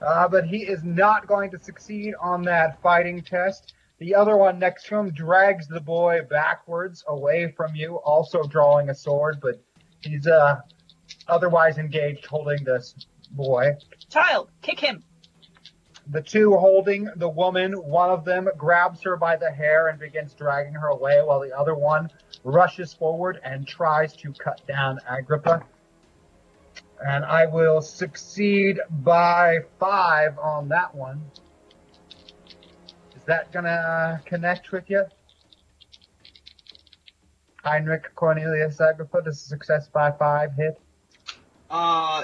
Uh, 0.00 0.26
but 0.26 0.44
he 0.44 0.64
is 0.64 0.82
not 0.82 1.28
going 1.28 1.52
to 1.52 1.58
succeed 1.58 2.14
on 2.20 2.42
that 2.42 2.82
fighting 2.82 3.22
test. 3.22 3.74
The 3.98 4.16
other 4.16 4.36
one 4.36 4.58
next 4.58 4.86
to 4.86 4.96
him 4.96 5.12
drags 5.12 5.68
the 5.68 5.80
boy 5.80 6.22
backwards 6.28 7.04
away 7.06 7.54
from 7.56 7.76
you, 7.76 7.94
also 7.98 8.42
drawing 8.42 8.90
a 8.90 8.94
sword, 8.94 9.38
but 9.40 9.62
he's 10.04 10.26
uh, 10.26 10.60
otherwise 11.28 11.78
engaged 11.78 12.26
holding 12.26 12.64
this 12.64 12.94
boy. 13.30 13.72
Child, 14.10 14.50
kick 14.62 14.80
him. 14.80 15.02
The 16.10 16.20
two 16.20 16.54
holding 16.56 17.08
the 17.16 17.28
woman, 17.28 17.72
one 17.72 18.10
of 18.10 18.24
them 18.24 18.48
grabs 18.58 19.02
her 19.04 19.16
by 19.16 19.36
the 19.36 19.50
hair 19.50 19.88
and 19.88 19.98
begins 19.98 20.34
dragging 20.34 20.74
her 20.74 20.88
away, 20.88 21.22
while 21.24 21.40
the 21.40 21.56
other 21.56 21.74
one 21.74 22.10
rushes 22.44 22.92
forward 22.92 23.40
and 23.42 23.66
tries 23.66 24.14
to 24.16 24.32
cut 24.34 24.60
down 24.66 24.98
Agrippa. 25.08 25.64
And 27.06 27.24
I 27.24 27.46
will 27.46 27.80
succeed 27.80 28.80
by 28.90 29.60
five 29.80 30.38
on 30.38 30.68
that 30.68 30.94
one. 30.94 31.22
Is 33.16 33.24
that 33.24 33.50
gonna 33.50 34.20
connect 34.26 34.72
with 34.72 34.90
you? 34.90 35.04
Heinrich 37.64 38.14
Cornelius 38.14 38.78
Agrippa, 38.78 39.22
does 39.22 39.40
success 39.40 39.88
by 39.88 40.10
five 40.12 40.52
hit? 40.54 40.78
Uh. 41.70 42.22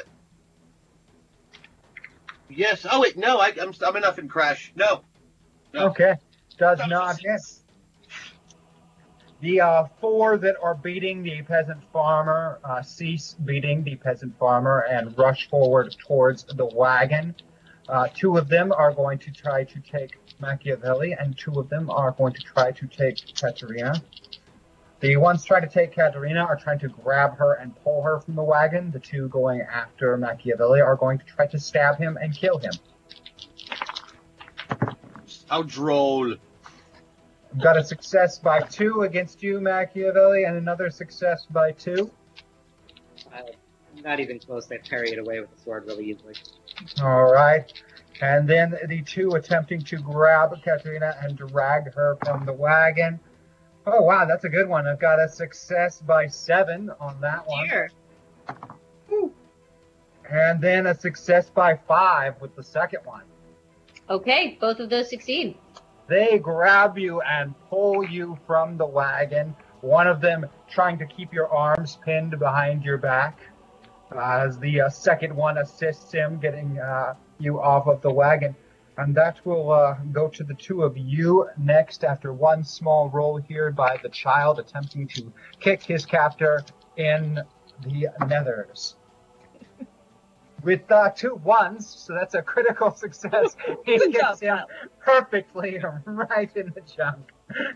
Yes. 2.51 2.85
Oh, 2.91 3.01
wait, 3.01 3.17
no, 3.17 3.39
I, 3.39 3.53
I'm, 3.61 3.73
I'm 3.87 3.97
enough 3.97 4.19
in 4.19 4.29
Crash. 4.29 4.73
No. 4.77 5.03
No. 5.73 5.87
Okay, 5.89 6.17
does 6.59 6.81
not 6.89 7.19
hit. 7.21 7.41
The 9.41 9.61
uh, 9.63 9.85
four 10.01 10.37
that 10.37 10.57
are 10.63 10.75
beating 10.75 11.23
the 11.23 11.41
peasant 11.43 11.81
farmer 11.93 12.59
uh, 12.63 12.83
cease 12.83 13.35
beating 13.43 13.83
the 13.85 13.97
peasant 13.97 14.39
farmer 14.39 14.85
and 14.91 15.17
rush 15.17 15.49
forward 15.49 15.97
towards 16.07 16.45
the 16.45 16.67
wagon. 16.67 17.35
Uh, 17.89 18.09
two 18.15 18.37
of 18.37 18.49
them 18.49 18.73
are 18.73 18.93
going 18.93 19.19
to 19.21 19.31
try 19.31 19.65
to 19.65 19.81
take 19.81 20.19
Machiavelli, 20.41 21.17
and 21.19 21.39
two 21.39 21.59
of 21.59 21.71
them 21.71 21.89
are 21.89 22.13
going 22.13 22.35
to 22.35 22.43
try 22.43 22.71
to 22.73 22.87
take 22.87 23.17
Katerina. 23.35 24.03
The 25.01 25.17
ones 25.17 25.45
trying 25.45 25.63
to 25.63 25.69
take 25.69 25.95
Katerina 25.95 26.41
are 26.41 26.57
trying 26.57 26.79
to 26.81 26.89
grab 26.89 27.39
her 27.39 27.55
and 27.55 27.75
pull 27.83 28.03
her 28.03 28.21
from 28.21 28.35
the 28.35 28.43
wagon. 28.43 28.91
The 28.91 28.99
two 28.99 29.29
going 29.29 29.63
after 29.63 30.17
Machiavelli 30.19 30.83
are 30.83 30.95
going 30.95 31.19
to 31.19 31.25
try 31.25 31.47
to 31.47 31.59
stab 31.59 31.97
him 31.97 32.19
and 32.21 32.35
kill 32.35 32.59
him. 32.59 32.73
How 35.49 35.63
droll. 35.63 36.35
I've 37.53 37.61
got 37.61 37.79
a 37.79 37.83
success 37.83 38.39
by 38.39 38.61
two 38.61 39.03
against 39.03 39.43
you, 39.43 39.61
Machiavelli, 39.61 40.45
and 40.45 40.57
another 40.57 40.91
success 40.91 41.47
by 41.51 41.73
two. 41.73 42.11
Uh, 43.35 43.41
not 44.05 44.21
even 44.21 44.39
close. 44.39 44.71
I 44.71 44.77
parry 44.79 45.11
it 45.11 45.19
away 45.19 45.41
with 45.41 45.51
the 45.57 45.63
sword 45.63 45.87
really 45.87 46.11
easily. 46.11 46.35
All 47.03 47.33
right. 47.33 47.73
And 48.21 48.47
then 48.47 48.77
the 48.87 49.03
two 49.03 49.31
attempting 49.31 49.81
to 49.85 49.97
grab 49.97 50.51
Katerina 50.63 51.17
and 51.23 51.39
drag 51.39 51.93
her 51.95 52.17
from 52.23 52.45
the 52.45 52.53
wagon. 52.53 53.19
Oh 53.87 54.03
wow, 54.03 54.27
that's 54.27 54.45
a 54.45 54.49
good 54.49 54.69
one. 54.69 54.87
I've 54.87 55.01
got 55.01 55.19
a 55.19 55.29
success 55.29 56.01
by 56.01 56.27
seven 56.27 56.91
on 57.01 57.21
that 57.21 57.47
one. 57.47 57.67
Here. 57.67 57.91
And 60.31 60.61
then 60.61 60.87
a 60.87 60.95
success 60.95 61.51
by 61.51 61.77
five 61.89 62.41
with 62.41 62.55
the 62.55 62.63
second 62.63 63.01
one. 63.05 63.23
Okay, 64.09 64.59
both 64.61 64.79
of 64.79 64.91
those 64.91 65.09
succeed. 65.09 65.57
They 66.09 66.39
grab 66.39 66.99
you 66.99 67.21
and 67.23 67.55
pull 67.69 68.05
you 68.05 68.39
from 68.47 68.77
the 68.77 68.87
wagon. 68.87 69.57
One 69.81 70.07
of 70.07 70.21
them 70.21 70.47
trying 70.69 70.99
to 70.99 71.07
keep 71.07 71.33
your 71.33 71.49
arms 71.49 71.99
pinned 72.05 72.39
behind 72.39 72.85
your 72.85 72.99
back, 72.99 73.41
uh, 74.15 74.45
as 74.47 74.59
the 74.59 74.83
uh, 74.83 74.89
second 74.91 75.35
one 75.35 75.59
assists 75.59 76.13
him 76.13 76.39
getting 76.39 76.79
uh, 76.79 77.15
you 77.39 77.61
off 77.61 77.87
of 77.87 78.03
the 78.03 78.11
wagon. 78.11 78.55
And 79.01 79.15
that 79.15 79.41
will 79.47 79.73
uh, 79.73 79.95
go 80.13 80.29
to 80.29 80.45
the 80.45 80.53
two 80.53 80.83
of 80.83 80.95
you 80.99 81.49
next 81.57 82.05
after 82.05 82.35
one 82.35 82.63
small 82.63 83.09
roll 83.09 83.39
here 83.39 83.71
by 83.71 83.97
the 84.03 84.11
child 84.11 84.59
attempting 84.59 85.09
to 85.09 85.33
kick 85.59 85.83
his 85.83 86.05
captor 86.05 86.63
in 86.99 87.41
the 87.83 88.09
nethers. 88.21 88.97
With 90.63 90.93
uh, 90.93 91.13
two 91.17 91.37
ones, 91.37 91.89
so 91.89 92.13
that's 92.13 92.35
a 92.35 92.43
critical 92.43 92.91
success. 92.95 93.57
He 93.87 93.97
Good 93.97 94.13
gets 94.13 94.41
job, 94.41 94.41
him 94.41 94.57
Kyle. 94.59 94.67
perfectly 95.01 95.81
right 96.05 96.55
in 96.55 96.67
the 96.75 96.83
junk, 96.83 97.33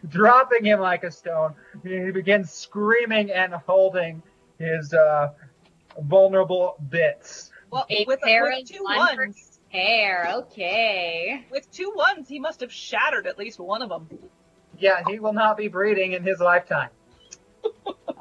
dropping 0.06 0.66
him 0.66 0.80
like 0.80 1.04
a 1.04 1.10
stone. 1.10 1.54
He 1.82 2.10
begins 2.10 2.50
screaming 2.50 3.30
and 3.30 3.54
holding 3.54 4.22
his 4.58 4.92
uh, 4.92 5.28
vulnerable 6.02 6.76
bits. 6.90 7.50
Well, 7.70 7.86
A 7.88 8.04
with, 8.06 8.20
pair 8.20 8.42
with 8.44 8.64
of 8.64 8.68
two 8.68 8.84
ones, 8.84 9.53
hair. 9.84 10.28
Okay. 10.32 11.44
with 11.50 11.70
two 11.70 11.92
ones, 11.94 12.28
he 12.28 12.38
must 12.38 12.60
have 12.60 12.72
shattered 12.72 13.26
at 13.26 13.38
least 13.38 13.58
one 13.58 13.82
of 13.82 13.88
them. 13.88 14.08
Yeah, 14.78 15.02
he 15.06 15.18
will 15.18 15.32
not 15.32 15.56
be 15.56 15.68
breeding 15.68 16.12
in 16.12 16.22
his 16.22 16.40
lifetime. 16.40 16.90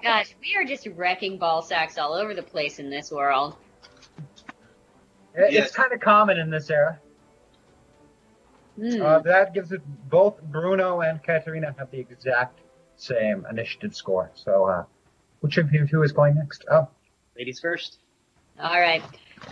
Gosh, 0.01 0.35
we 0.41 0.55
are 0.55 0.65
just 0.65 0.87
wrecking 0.95 1.37
ball 1.37 1.61
sacks 1.61 1.97
all 1.97 2.13
over 2.13 2.33
the 2.33 2.43
place 2.43 2.79
in 2.79 2.89
this 2.89 3.11
world. 3.11 3.55
It- 5.35 5.53
Yes. 5.53 5.67
It's 5.67 5.75
kind 5.75 5.91
of 5.93 5.99
common 5.99 6.37
in 6.37 6.49
this 6.49 6.69
era. 6.69 6.99
Hmm. 8.75 9.01
Uh, 9.01 9.19
that 9.19 9.53
gives 9.53 9.71
it 9.71 9.81
both 10.09 10.41
Bruno 10.41 11.01
and 11.01 11.21
Katerina 11.23 11.73
have 11.77 11.89
the 11.91 11.99
exact 11.99 12.59
same 12.97 13.45
initiative 13.49 13.95
score. 13.95 14.31
So, 14.35 14.65
uh, 14.67 14.83
which 15.41 15.57
of 15.57 15.71
you 15.73 15.87
two 15.87 16.03
is 16.03 16.11
going 16.11 16.35
next? 16.35 16.65
Oh, 16.69 16.87
Ladies 17.37 17.59
first. 17.59 17.99
All 18.59 18.79
right. 18.79 19.01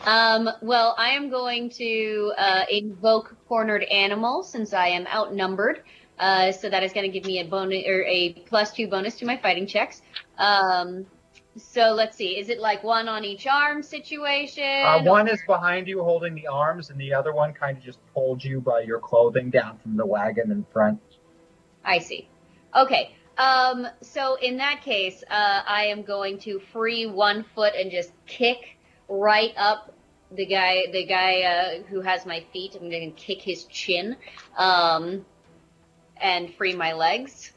Um, 0.05 0.49
well, 0.61 0.95
I 0.97 1.09
am 1.09 1.29
going 1.29 1.69
to 1.71 2.33
uh, 2.37 2.63
invoke 2.69 3.35
cornered 3.47 3.83
animal 3.83 4.43
since 4.43 4.73
I 4.73 4.87
am 4.87 5.05
outnumbered. 5.07 5.83
Uh, 6.17 6.51
so 6.51 6.69
that 6.69 6.83
is 6.83 6.93
going 6.93 7.11
to 7.11 7.11
give 7.11 7.25
me 7.25 7.39
a 7.39 7.45
bonus 7.45 7.83
or 7.87 8.03
a 8.03 8.33
plus 8.45 8.71
two 8.71 8.87
bonus 8.87 9.15
to 9.17 9.25
my 9.25 9.37
fighting 9.37 9.65
checks. 9.65 10.01
Um, 10.37 11.05
so 11.57 11.93
let's 11.93 12.15
see. 12.15 12.37
Is 12.37 12.49
it 12.49 12.59
like 12.59 12.83
one 12.83 13.07
on 13.07 13.25
each 13.25 13.47
arm 13.47 13.83
situation? 13.83 14.63
uh, 14.63 15.03
one 15.03 15.27
is 15.27 15.41
behind 15.47 15.87
you 15.87 16.03
holding 16.03 16.35
the 16.35 16.47
arms, 16.47 16.89
and 16.89 16.99
the 16.99 17.13
other 17.13 17.33
one 17.33 17.53
kind 17.53 17.77
of 17.77 17.83
just 17.83 17.99
pulled 18.13 18.43
you 18.43 18.61
by 18.61 18.81
your 18.81 18.99
clothing 18.99 19.49
down 19.49 19.77
from 19.79 19.97
the 19.97 20.05
wagon 20.05 20.51
in 20.51 20.65
front. 20.71 21.01
I 21.83 21.99
see. 21.99 22.29
Okay. 22.75 23.15
Um, 23.37 23.87
so 24.01 24.35
in 24.35 24.57
that 24.57 24.81
case, 24.83 25.23
uh, 25.29 25.61
I 25.67 25.85
am 25.85 26.03
going 26.03 26.37
to 26.39 26.61
free 26.71 27.07
one 27.07 27.45
foot 27.55 27.73
and 27.75 27.91
just 27.91 28.11
kick 28.27 28.77
right 29.11 29.53
up 29.57 29.93
the 30.31 30.45
guy, 30.45 30.85
the 30.91 31.05
guy 31.05 31.41
uh, 31.41 31.83
who 31.89 32.01
has 32.01 32.25
my 32.25 32.45
feet. 32.53 32.75
I'm 32.75 32.89
going 32.89 33.13
to 33.13 33.21
kick 33.21 33.41
his 33.41 33.65
chin, 33.65 34.15
um, 34.57 35.25
and 36.19 36.53
free 36.55 36.73
my 36.73 36.93
legs. 36.93 37.51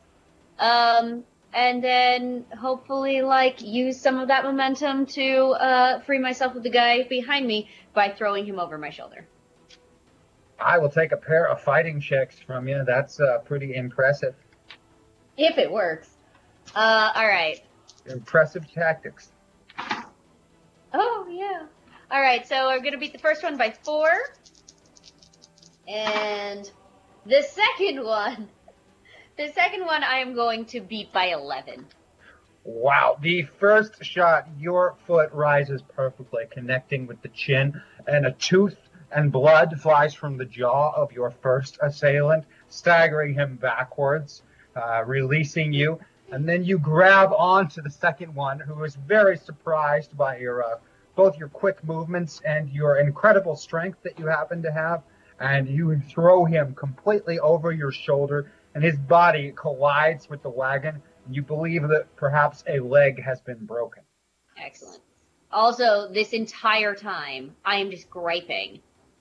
Um, 0.59 1.25
and 1.53 1.83
then 1.83 2.45
hopefully, 2.61 3.23
like, 3.23 3.63
use 3.63 4.01
some 4.01 4.19
of 4.19 4.29
that 4.29 4.43
momentum 4.43 5.07
to 5.07 5.51
uh, 5.51 6.01
free 6.01 6.19
myself 6.19 6.57
of 6.57 6.65
the 6.65 6.71
guy 6.71 7.05
behind 7.05 7.47
me 7.47 7.69
by 7.95 8.11
throwing 8.11 8.45
him 8.45 8.59
over 8.59 8.77
my 8.77 8.91
shoulder. 8.91 9.27
I 10.59 10.79
will 10.79 10.89
take 10.89 11.13
a 11.13 11.17
pair 11.17 11.49
of 11.49 11.61
fighting 11.61 12.01
checks 12.01 12.39
from 12.41 12.67
you. 12.67 12.83
That's 12.85 13.21
uh, 13.21 13.39
pretty 13.45 13.75
impressive. 13.75 14.35
If 15.37 15.59
it 15.59 15.71
works. 15.71 16.11
Uh, 16.75 17.13
all 17.15 17.27
right. 17.27 17.61
Impressive 18.07 18.69
tactics. 18.73 19.31
Oh 20.95 21.27
yeah. 21.29 21.67
All 22.11 22.21
right, 22.21 22.47
so 22.47 22.69
we're 22.69 22.81
gonna 22.81 22.99
beat 22.99 23.13
the 23.13 23.19
first 23.19 23.43
one 23.43 23.57
by 23.57 23.75
four, 23.83 24.09
and 25.89 26.71
the 27.27 27.43
second 27.43 28.05
one, 28.05 28.49
the 29.37 29.51
second 29.53 29.85
one, 29.85 30.05
I 30.05 30.19
am 30.19 30.35
going 30.35 30.67
to 30.67 30.81
beat 30.81 31.13
by 31.13 31.27
eleven. 31.27 31.87
Wow, 32.63 33.19
the 33.21 33.43
first 33.43 34.03
shot, 34.05 34.49
your 34.59 34.95
foot 35.07 35.33
rises 35.33 35.83
perfectly, 35.83 36.45
connecting 36.51 37.07
with 37.07 37.21
the 37.23 37.29
chin, 37.29 37.83
and 38.07 38.25
a 38.25 38.33
tooth 38.33 38.77
and 39.11 39.33
blood 39.33 39.81
flies 39.81 40.15
from 40.15 40.39
the 40.39 40.45
jaw 40.45 40.93
of 40.93 41.13
your 41.13 41.31
first 41.31 41.79
assailant, 41.83 42.45
staggering 42.69 43.35
him 43.35 43.57
backwards, 43.57 44.43
uh, 44.77 45.03
releasing 45.05 45.73
you. 45.73 45.99
And 46.31 46.49
then 46.49 46.65
you 46.65 46.79
grab 46.79 47.33
onto 47.33 47.83
the 47.83 47.91
second 47.91 48.35
one, 48.35 48.59
who 48.61 48.83
is 48.85 48.97
very 48.97 49.37
surprised 49.37 50.17
by 50.17 50.39
your 50.39 50.63
uh, 50.63 50.79
both 51.17 51.39
your 51.39 51.49
quick 51.49 51.85
movements 51.85 52.41
and 52.45 52.69
your 52.71 52.99
incredible 52.99 53.57
strength 53.57 53.99
that 54.03 54.19
you 54.19 54.27
happen 54.27 54.63
to 54.63 54.73
have, 54.73 55.03
and 55.39 55.69
you 55.69 56.01
throw 56.09 56.45
him 56.45 56.75
completely 56.75 57.39
over 57.39 57.71
your 57.73 57.93
shoulder, 57.93 58.51
and 58.75 58.83
his 58.83 58.97
body 58.97 59.53
collides 59.55 60.29
with 60.29 60.43
the 60.43 60.51
wagon. 60.51 61.01
and 61.27 61.35
You 61.35 61.43
believe 61.43 61.83
that 61.83 62.07
perhaps 62.17 62.65
a 62.69 62.81
leg 62.81 63.23
has 63.23 63.41
been 63.41 63.65
broken. 63.65 64.03
Excellent. 64.57 65.01
Also, 65.53 66.09
this 66.13 66.33
entire 66.33 66.95
time, 66.97 67.55
I 67.65 67.77
am 67.77 67.91
just 67.91 68.11
griping. 68.11 68.81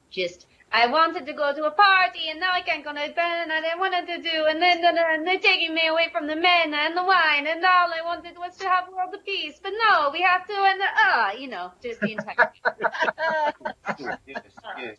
Just, 0.10 0.48
I 0.74 0.88
wanted 0.88 1.28
to 1.28 1.34
go 1.34 1.54
to 1.54 1.66
a 1.66 1.72
party 1.72 2.30
and 2.32 2.40
now 2.40 2.52
I 2.52 2.62
can't 2.62 2.84
go 2.84 2.92
to 2.94 3.00
a 3.00 3.14
bed 3.14 3.44
and 3.44 3.52
I 3.54 3.62
didn't 3.62 3.80
want 3.80 3.94
to 4.08 4.18
do 4.18 4.46
and 4.50 4.60
then 4.60 4.84
and, 4.84 4.98
and 4.98 5.28
they're 5.28 5.40
taking 5.40 5.74
me 5.76 5.88
away 5.88 6.10
from 6.12 6.26
the 6.26 6.36
men 6.36 6.74
and 6.74 6.98
the 6.98 7.04
wine 7.04 7.46
and 7.48 7.64
all 7.64 7.90
I 7.94 8.02
wanted 8.04 8.38
was 8.40 8.58
to 8.58 8.68
have 8.68 8.90
world 8.90 9.16
peace. 9.24 9.60
But 9.62 9.74
no, 9.88 10.10
we 10.12 10.22
have 10.24 10.48
to 10.48 10.54
and 10.54 10.82
ah, 10.84 11.34
you 11.34 11.48
know, 11.48 11.72
just 11.84 12.02
the 12.02 12.14
entire 12.14 12.52
yes, 12.80 14.18
yes. 14.78 14.98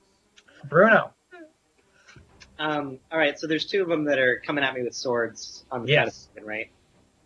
Bruno. 0.68 1.10
Um, 2.58 3.00
all 3.10 3.18
right, 3.18 3.36
so 3.36 3.48
there's 3.48 3.66
two 3.66 3.82
of 3.82 3.88
them 3.88 4.04
that 4.04 4.18
are 4.20 4.40
coming 4.46 4.62
at 4.62 4.74
me 4.74 4.82
with 4.84 4.94
swords 4.94 5.64
on 5.72 5.84
the 5.86 5.92
Yes. 5.92 6.28
side 6.34 6.42
the 6.42 6.46
right? 6.46 6.70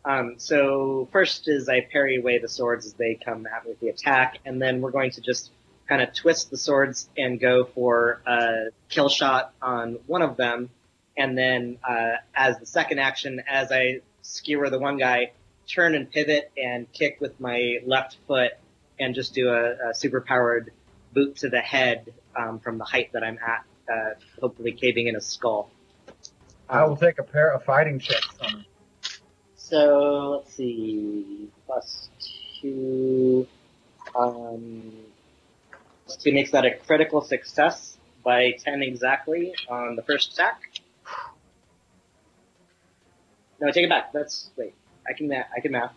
Um, 0.05 0.36
so 0.38 1.07
first 1.12 1.49
is 1.49 1.68
I 1.68 1.82
parry 1.82 2.16
away 2.16 2.38
the 2.38 2.49
swords 2.49 2.86
as 2.86 2.94
they 2.94 3.18
come 3.22 3.46
at 3.46 3.64
me 3.64 3.70
with 3.72 3.80
the 3.80 3.88
attack, 3.88 4.38
and 4.46 4.61
then 4.61 4.80
we're 4.80 4.90
going 4.90 5.11
to 5.12 5.20
just 5.20 5.51
kind 5.89 6.03
of 6.03 6.12
twist 6.12 6.51
the 6.51 6.57
swords 6.57 7.09
and 7.16 7.41
go 7.41 7.64
for 7.64 8.20
a 8.26 8.66
kill 8.89 9.09
shot 9.09 9.55
on 9.62 9.99
one 10.07 10.22
of 10.22 10.36
them, 10.36 10.70
and 11.16 11.36
then 11.36 11.78
uh, 11.89 12.16
as 12.34 12.59
the 12.59 12.66
second 12.66 12.99
action, 12.99 13.43
as 13.49 13.72
I 13.72 14.01
skewer 14.22 14.68
the 14.70 14.78
one 14.78 14.99
guy, 14.99 15.32
turn 15.66 15.95
and 15.95 16.11
pivot 16.11 16.51
and 16.62 16.91
kick 16.93 17.18
with 17.20 17.41
my 17.41 17.78
left 17.86 18.18
foot, 18.26 18.53
and 19.01 19.14
just 19.14 19.34
do 19.34 19.49
a, 19.49 19.91
a 19.91 19.95
super 19.95 20.20
powered 20.20 20.72
boot 21.12 21.36
to 21.36 21.49
the 21.49 21.61
head 21.61 22.12
um, 22.36 22.59
from 22.59 22.78
the 22.78 22.84
height 22.84 23.12
that 23.12 23.24
I'm 23.24 23.39
at, 23.39 23.64
uh, 23.91 24.14
hopefully 24.41 24.72
caving 24.72 25.07
in 25.07 25.14
his 25.14 25.24
skull. 25.26 25.70
I 26.68 26.84
will 26.84 26.97
take 26.97 27.18
a 27.18 27.22
pair 27.22 27.51
of 27.53 27.64
fighting 27.64 27.99
checks 27.99 28.28
him. 28.41 28.66
So 29.57 30.30
let's 30.36 30.55
see, 30.55 31.49
plus 31.66 32.11
two. 32.61 33.47
Um, 34.14 34.93
two 36.16 36.32
makes 36.32 36.50
that 36.52 36.64
a 36.64 36.74
critical 36.76 37.20
success 37.20 37.96
by 38.24 38.52
ten 38.52 38.82
exactly 38.82 39.54
on 39.68 39.96
the 39.96 40.02
first 40.02 40.32
attack. 40.32 40.61
No, 43.61 43.70
take 43.72 43.84
it 43.84 43.90
back. 43.90 44.12
That's 44.12 44.50
wait. 44.56 44.74
I 45.09 45.12
can 45.16 45.28
math. 45.28 45.46
I 45.56 45.61
can 45.61 45.72
math. 45.72 45.92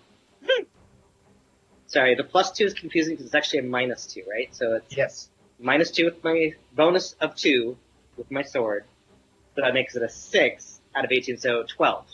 Sorry, 1.88 2.16
the 2.16 2.24
plus 2.24 2.52
two 2.52 2.66
is 2.66 2.74
confusing 2.74 3.14
because 3.14 3.26
it's 3.26 3.36
actually 3.36 3.60
a 3.60 3.64
minus 3.64 4.06
two, 4.06 4.24
right? 4.30 4.54
So 4.56 4.76
it's 4.76 4.96
Yes. 4.96 5.30
minus 5.60 5.92
two 5.92 6.06
with 6.06 6.24
my 6.24 6.54
bonus 6.74 7.14
of 7.20 7.36
two 7.36 7.78
with 8.18 8.32
my 8.32 8.44
sword. 8.44 8.86
So 9.56 9.62
that 9.64 9.74
makes 9.74 9.96
it 9.96 10.02
a 10.02 10.10
six 10.10 10.80
out 10.96 11.04
of 11.06 11.12
eighteen, 11.12 11.38
so 11.38 11.64
twelve. 11.64 12.06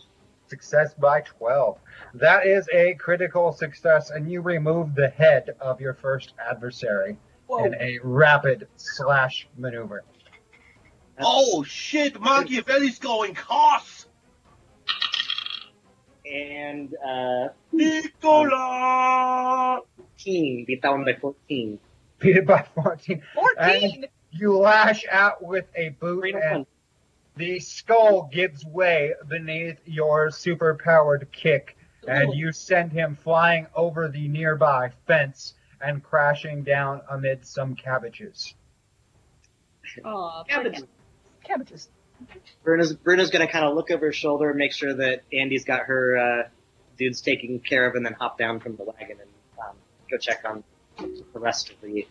Success 0.49 0.93
by 0.93 1.19
12. 1.21 1.77
That 2.13 2.47
is 2.47 2.69
a 2.73 2.93
critical 2.93 3.51
success, 3.51 4.09
and 4.11 4.31
you 4.31 4.39
remove 4.39 4.95
the 4.95 5.09
head 5.09 5.49
of 5.59 5.81
your 5.81 5.93
first 5.93 6.33
adversary 6.39 7.17
Whoa. 7.47 7.65
in 7.65 7.75
a 7.75 7.99
rapid 8.03 8.67
slash 8.75 9.47
maneuver. 9.57 10.03
Oh 11.19 11.63
shit, 11.63 12.19
Machiavelli's 12.19 12.99
going 12.99 13.33
cost! 13.33 14.07
And 16.31 16.93
uh, 16.95 17.47
Nicola! 17.71 19.81
14, 20.17 20.65
beat 20.67 20.81
down 20.81 21.05
by 21.05 21.13
14. 21.13 21.79
Beat 22.19 22.37
it 22.37 22.45
by 22.45 22.65
14. 22.75 23.21
14! 23.33 24.05
You 24.31 24.57
lash 24.57 25.05
out 25.09 25.43
with 25.43 25.65
a 25.75 25.89
boot, 25.89 26.19
Three 26.21 26.33
and 26.33 26.51
one. 26.51 26.65
the 27.37 27.59
skull 27.59 28.29
gives 28.31 28.65
way 28.65 29.13
beneath 29.27 29.77
your 29.85 30.29
super-powered 30.31 31.29
kick, 31.31 31.77
and 32.07 32.33
you 32.35 32.51
send 32.51 32.91
him 32.91 33.17
flying 33.23 33.67
over 33.73 34.09
the 34.09 34.27
nearby 34.27 34.91
fence 35.07 35.53
and 35.81 36.03
crashing 36.03 36.63
down 36.63 37.01
amid 37.09 37.45
some 37.45 37.75
cabbages. 37.75 38.53
Oh, 40.03 40.43
Cabbage. 40.47 40.81
Cabbages. 41.43 41.89
Bruno's 42.63 42.93
Bruno's 42.93 43.29
gonna 43.29 43.47
kind 43.47 43.63
of 43.65 43.75
look 43.75 43.91
over 43.91 44.07
his 44.07 44.15
shoulder, 44.15 44.53
make 44.53 44.73
sure 44.73 44.93
that 44.93 45.21
Andy's 45.31 45.65
got 45.65 45.81
her 45.83 46.17
uh, 46.17 46.49
dudes 46.97 47.21
taken 47.21 47.59
care 47.59 47.87
of, 47.87 47.95
and 47.95 48.05
then 48.05 48.13
hop 48.13 48.37
down 48.37 48.59
from 48.59 48.75
the 48.75 48.83
wagon 48.83 49.17
and 49.21 49.29
um, 49.59 49.75
go 50.09 50.17
check 50.17 50.43
on 50.45 50.63
the 50.97 51.39
rest 51.39 51.69
of 51.69 51.79
the 51.81 52.07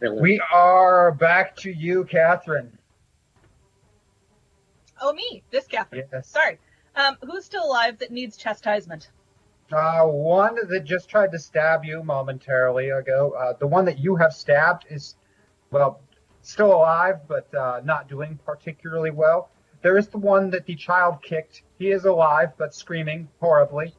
village. 0.00 0.20
We 0.20 0.40
are 0.52 1.12
back 1.12 1.56
to 1.56 1.70
you, 1.70 2.04
Catherine. 2.04 2.78
Oh, 5.00 5.12
me. 5.12 5.42
This 5.50 5.66
Catherine. 5.66 6.04
Yes. 6.12 6.28
Sorry. 6.28 6.58
Um, 6.94 7.16
who's 7.22 7.44
still 7.44 7.64
alive 7.64 7.98
that 7.98 8.12
needs 8.12 8.36
chastisement? 8.36 9.10
Uh, 9.72 10.04
one 10.04 10.56
that 10.68 10.84
just 10.84 11.08
tried 11.08 11.32
to 11.32 11.38
stab 11.38 11.84
you 11.84 12.02
momentarily 12.02 12.90
ago. 12.90 13.34
Uh, 13.38 13.54
the 13.58 13.66
one 13.66 13.84
that 13.86 13.98
you 13.98 14.16
have 14.16 14.32
stabbed 14.32 14.84
is, 14.90 15.14
well, 15.70 16.00
still 16.42 16.72
alive, 16.72 17.20
but 17.26 17.52
uh, 17.54 17.80
not 17.84 18.08
doing 18.08 18.38
particularly 18.44 19.10
well. 19.10 19.50
There 19.82 19.96
is 19.96 20.08
the 20.08 20.18
one 20.18 20.50
that 20.50 20.66
the 20.66 20.76
child 20.76 21.22
kicked. 21.22 21.62
He 21.78 21.90
is 21.90 22.04
alive, 22.04 22.52
but 22.56 22.74
screaming 22.74 23.28
horribly. 23.40 23.94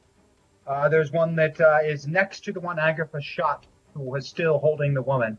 Uh, 0.65 0.87
there's 0.89 1.11
one 1.11 1.35
that 1.35 1.59
uh, 1.59 1.79
is 1.83 2.07
next 2.07 2.45
to 2.45 2.53
the 2.53 2.59
one 2.59 2.79
Agatha 2.79 3.19
shot, 3.21 3.65
who 3.93 4.01
was 4.01 4.27
still 4.27 4.59
holding 4.59 4.93
the 4.93 5.01
woman. 5.01 5.37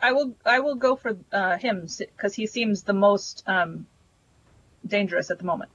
I 0.00 0.12
will. 0.12 0.34
I 0.44 0.60
will 0.60 0.74
go 0.74 0.96
for 0.96 1.16
uh, 1.32 1.58
him 1.58 1.86
because 1.98 2.34
he 2.34 2.46
seems 2.46 2.82
the 2.82 2.92
most 2.92 3.44
um, 3.46 3.86
dangerous 4.86 5.30
at 5.30 5.38
the 5.38 5.44
moment. 5.44 5.70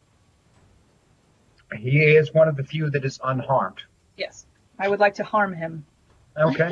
He 1.76 2.00
is 2.00 2.34
one 2.34 2.48
of 2.48 2.56
the 2.56 2.64
few 2.64 2.90
that 2.92 3.04
is 3.04 3.20
unharmed. 3.24 3.82
Yes. 4.16 4.46
I 4.80 4.88
would 4.88 5.00
like 5.00 5.16
to 5.16 5.24
harm 5.24 5.54
him. 5.54 5.86
Okay. 6.38 6.72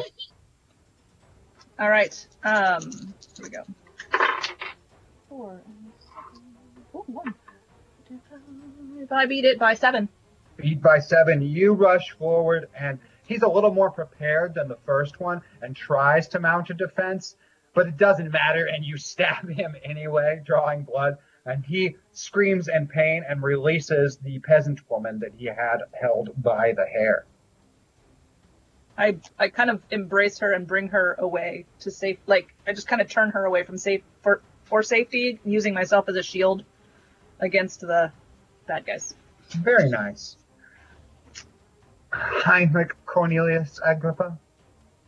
All 1.79 1.89
right. 1.89 2.27
Um, 2.43 2.81
here 3.35 3.43
we 3.43 3.49
go. 3.49 3.63
Four. 5.29 5.61
Oh, 6.93 7.03
one. 7.07 7.33
two, 8.07 8.19
five. 8.29 9.11
I 9.11 9.25
beat 9.25 9.43
it 9.45 9.59
by 9.59 9.73
seven. 9.73 10.07
beat 10.55 10.81
by 10.81 10.99
seven. 10.99 11.41
You 11.41 11.73
rush 11.73 12.11
forward, 12.17 12.69
and 12.79 12.99
he's 13.27 13.41
a 13.41 13.47
little 13.47 13.73
more 13.73 13.91
prepared 13.91 14.53
than 14.53 14.69
the 14.69 14.77
first 14.85 15.19
one 15.19 15.41
and 15.61 15.75
tries 15.75 16.29
to 16.29 16.39
mount 16.39 16.69
a 16.69 16.73
defense, 16.73 17.35
but 17.73 17.87
it 17.87 17.97
doesn't 17.97 18.31
matter, 18.31 18.65
and 18.65 18.85
you 18.85 18.97
stab 19.11 19.49
him 19.49 19.75
anyway, 19.83 20.41
drawing 20.45 20.83
blood. 20.83 21.17
And 21.45 21.63
he 21.63 21.95
screams 22.11 22.67
in 22.67 22.87
pain 22.87 23.23
and 23.27 23.41
releases 23.43 24.17
the 24.17 24.39
peasant 24.39 24.79
woman 24.89 25.19
that 25.19 25.33
he 25.37 25.45
had 25.45 25.79
held 25.99 26.31
by 26.41 26.73
the 26.73 26.85
hair. 26.85 27.25
I 28.97 29.17
I 29.37 29.49
kind 29.49 29.69
of 29.69 29.81
embrace 29.91 30.39
her 30.39 30.53
and 30.53 30.65
bring 30.65 30.87
her 30.89 31.15
away 31.19 31.65
to 31.81 31.91
safe. 31.91 32.17
Like 32.25 32.53
I 32.65 32.73
just 32.73 32.87
kind 32.87 33.01
of 33.01 33.09
turn 33.09 33.31
her 33.31 33.45
away 33.45 33.63
from 33.63 33.77
safe 33.77 34.01
for 34.21 34.41
for 34.63 34.81
safety, 34.81 35.39
using 35.45 35.73
myself 35.73 36.09
as 36.09 36.15
a 36.15 36.23
shield 36.23 36.63
against 37.39 37.81
the 37.81 38.11
bad 38.67 38.85
guys. 38.85 39.13
Very 39.51 39.89
nice. 39.89 40.37
Heinrich 42.11 42.95
Cornelius 43.05 43.79
Agrippa, 43.85 44.37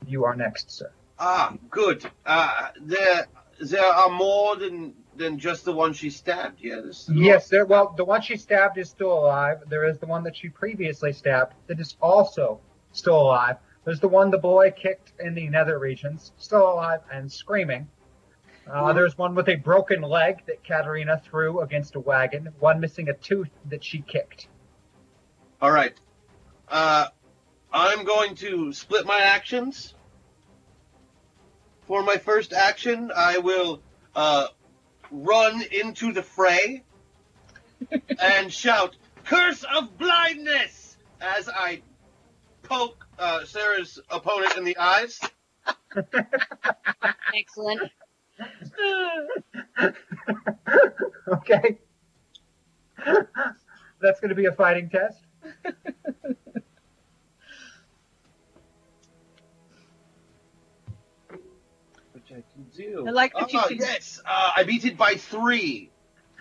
you 0.06 0.26
are 0.26 0.36
next, 0.36 0.72
sir. 0.72 0.92
Ah, 1.20 1.54
good. 1.72 2.06
Uh, 2.26 2.70
there, 2.82 3.28
there 3.62 3.86
are 3.86 4.10
more 4.10 4.56
than 4.56 4.94
than 5.18 5.39
just 5.39 5.65
the 5.65 5.74
one 5.74 5.93
she 5.93 6.09
stabbed. 6.09 6.59
Yeah. 6.61 6.82
Yes, 7.09 7.49
there. 7.49 7.65
Well, 7.65 7.93
the 7.97 8.05
one 8.05 8.22
she 8.22 8.38
stabbed 8.38 8.78
is 8.78 8.89
still 8.89 9.13
alive. 9.13 9.63
There 9.68 9.89
is 9.89 9.97
the 9.97 10.05
one 10.05 10.24
that 10.24 10.36
she 10.36 10.49
previously 10.49 11.13
stabbed 11.13 11.53
that 11.68 11.80
is 11.80 11.97
also 12.01 12.59
still 12.91 13.22
alive. 13.22 13.57
There's 13.84 13.99
the 13.99 14.07
one 14.07 14.32
the 14.32 14.38
boy 14.38 14.72
kicked 14.72 15.13
in 15.20 15.34
the 15.34 15.47
nether 15.47 15.80
regions, 15.80 16.32
still 16.38 16.74
alive 16.74 17.01
and 17.11 17.32
screaming. 17.32 17.88
Uh, 18.70 18.91
there's 18.91 19.18
one 19.18 19.34
with 19.34 19.47
a 19.47 19.55
broken 19.55 20.01
leg 20.01 20.45
that 20.45 20.61
Katerina 20.63 21.22
threw 21.24 21.61
against 21.61 21.95
a 21.95 21.99
wagon. 22.01 22.49
One 22.59 22.82
missing 22.82 23.07
a 23.07 23.13
tooth 23.13 23.49
that 23.70 23.84
she 23.84 24.01
kicked. 24.01 24.49
All 25.61 25.72
right. 25.72 25.97
Uh, 26.68 27.07
I'm 27.72 28.03
going 28.03 28.36
to 28.36 28.74
split 28.74 29.05
my 29.05 29.20
actions. 29.20 29.93
For 31.84 32.03
my 32.03 32.18
first 32.18 32.51
action, 32.51 33.09
I 33.15 33.38
will 33.38 33.82
uh, 34.13 34.47
run 35.12 35.62
into 35.72 36.14
the 36.14 36.24
fray 36.24 36.84
and 38.20 38.51
shout, 38.51 38.95
"Curse 39.26 39.64
of 39.64 39.97
blindness!" 39.97 40.97
as 41.22 41.49
I 41.49 41.82
poke 42.64 43.08
uh, 43.18 43.45
Sarah's 43.45 43.99
opponent 44.10 44.58
in 44.58 44.64
the 44.64 44.78
eyes. 44.78 45.20
excellent. 47.36 47.82
okay. 51.28 51.78
That's 53.99 54.20
going 54.20 54.30
to 54.30 54.36
be 54.36 54.45
a 54.45 54.51
fighting 54.51 54.89
test. 54.89 55.24
do. 62.78 63.06
I 63.08 63.12
like 63.12 63.34
that 63.34 63.52
you 63.52 63.60
can- 63.60 63.78
yes, 63.78 64.22
uh, 64.26 64.52
I 64.56 64.64
beat 64.64 64.86
it 64.86 64.98
by 64.98 65.16
three. 65.16 65.90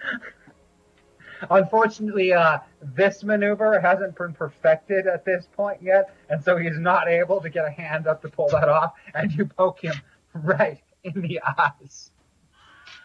Unfortunately, 1.50 2.32
uh, 2.32 2.58
this 2.80 3.22
maneuver 3.22 3.78
hasn't 3.80 4.16
been 4.16 4.32
perfected 4.32 5.06
at 5.06 5.24
this 5.24 5.46
point 5.54 5.82
yet, 5.82 6.14
and 6.30 6.42
so 6.42 6.56
he's 6.56 6.78
not 6.78 7.08
able 7.08 7.40
to 7.42 7.50
get 7.50 7.66
a 7.66 7.70
hand 7.70 8.06
up 8.06 8.22
to 8.22 8.28
pull 8.28 8.48
that 8.48 8.68
off, 8.68 8.94
and 9.14 9.30
you 9.32 9.44
poke 9.44 9.80
him 9.80 9.94
right 10.32 10.80
in 11.04 11.20
the 11.20 11.40
eyes. 11.58 12.10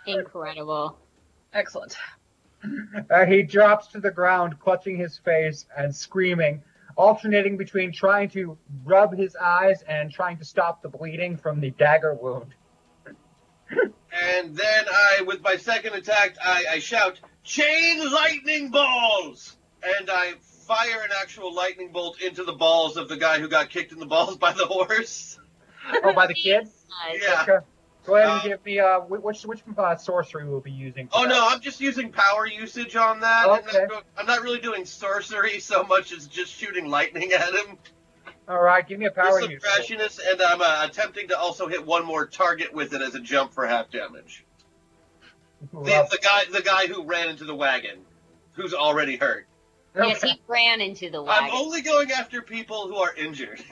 Incredible. 0.05 0.97
Excellent. 1.53 1.97
Uh, 3.09 3.25
he 3.25 3.43
drops 3.43 3.87
to 3.87 3.99
the 3.99 4.11
ground, 4.11 4.59
clutching 4.59 4.95
his 4.95 5.17
face 5.17 5.65
and 5.75 5.93
screaming, 5.93 6.63
alternating 6.95 7.57
between 7.57 7.91
trying 7.91 8.29
to 8.29 8.57
rub 8.85 9.17
his 9.17 9.35
eyes 9.35 9.81
and 9.87 10.09
trying 10.11 10.37
to 10.37 10.45
stop 10.45 10.81
the 10.81 10.87
bleeding 10.89 11.35
from 11.35 11.59
the 11.59 11.71
dagger 11.71 12.13
wound. 12.13 12.53
And 14.21 14.55
then 14.55 14.85
I, 14.91 15.23
with 15.23 15.41
my 15.41 15.55
second 15.57 15.93
attack, 15.95 16.35
I, 16.43 16.65
I 16.73 16.79
shout, 16.79 17.19
"Chain 17.43 18.11
lightning 18.11 18.69
balls!" 18.69 19.57
And 19.83 20.09
I 20.11 20.33
fire 20.67 21.01
an 21.03 21.09
actual 21.21 21.53
lightning 21.53 21.91
bolt 21.91 22.21
into 22.21 22.43
the 22.43 22.53
balls 22.53 22.97
of 22.97 23.09
the 23.09 23.17
guy 23.17 23.39
who 23.39 23.47
got 23.47 23.69
kicked 23.69 23.91
in 23.91 23.99
the 23.99 24.05
balls 24.15 24.37
by 24.37 24.51
the 24.53 24.65
horse. 24.65 25.39
Oh, 26.03 26.13
by 26.13 26.27
the 26.27 26.33
kid? 26.35 26.67
Yeah. 27.21 27.41
Okay. 27.41 27.65
Go 28.05 28.15
ahead 28.15 28.29
and 28.29 28.39
Uh, 28.39 28.43
give 28.43 28.65
me 28.65 28.79
uh, 28.79 28.99
which 29.01 29.43
which 29.43 29.61
uh, 29.77 29.95
sorcery 29.95 30.47
we'll 30.47 30.59
be 30.59 30.71
using. 30.71 31.07
Oh 31.13 31.23
that. 31.23 31.29
no, 31.29 31.47
I'm 31.49 31.61
just 31.61 31.79
using 31.81 32.11
power 32.11 32.47
usage 32.47 32.95
on 32.95 33.19
that. 33.19 33.47
I'm, 33.49 33.59
Okay. 33.59 33.85
not, 33.89 34.03
I'm 34.17 34.25
not 34.25 34.41
really 34.41 34.59
doing 34.59 34.85
sorcery 34.85 35.59
so 35.59 35.83
much 35.83 36.11
as 36.11 36.27
just 36.27 36.51
shooting 36.53 36.89
lightning 36.89 37.31
at 37.31 37.53
him. 37.53 37.77
All 38.51 38.61
right, 38.61 38.85
give 38.85 38.99
me 38.99 39.05
a 39.05 39.11
power 39.11 39.35
With 39.35 39.43
some 39.43 39.51
use. 39.51 39.63
trashiness, 39.63 40.19
and 40.29 40.41
I'm 40.41 40.61
uh, 40.61 40.85
attempting 40.85 41.29
to 41.29 41.39
also 41.39 41.69
hit 41.69 41.85
one 41.85 42.05
more 42.05 42.27
target 42.27 42.73
with 42.73 42.93
it 42.93 43.01
as 43.01 43.15
a 43.15 43.21
jump 43.21 43.53
for 43.53 43.65
half 43.65 43.89
damage. 43.89 44.43
The, 45.71 45.79
the 46.11 46.19
guy, 46.21 46.43
the 46.51 46.61
guy 46.61 46.87
who 46.87 47.05
ran 47.05 47.29
into 47.29 47.45
the 47.45 47.55
wagon, 47.55 47.99
who's 48.51 48.73
already 48.73 49.15
hurt. 49.15 49.47
Yes, 49.95 50.21
he 50.21 50.41
ran 50.49 50.81
into 50.81 51.09
the 51.09 51.23
wagon. 51.23 51.45
I'm 51.45 51.55
only 51.55 51.81
going 51.81 52.11
after 52.11 52.41
people 52.41 52.89
who 52.89 52.97
are 52.97 53.15
injured. 53.15 53.63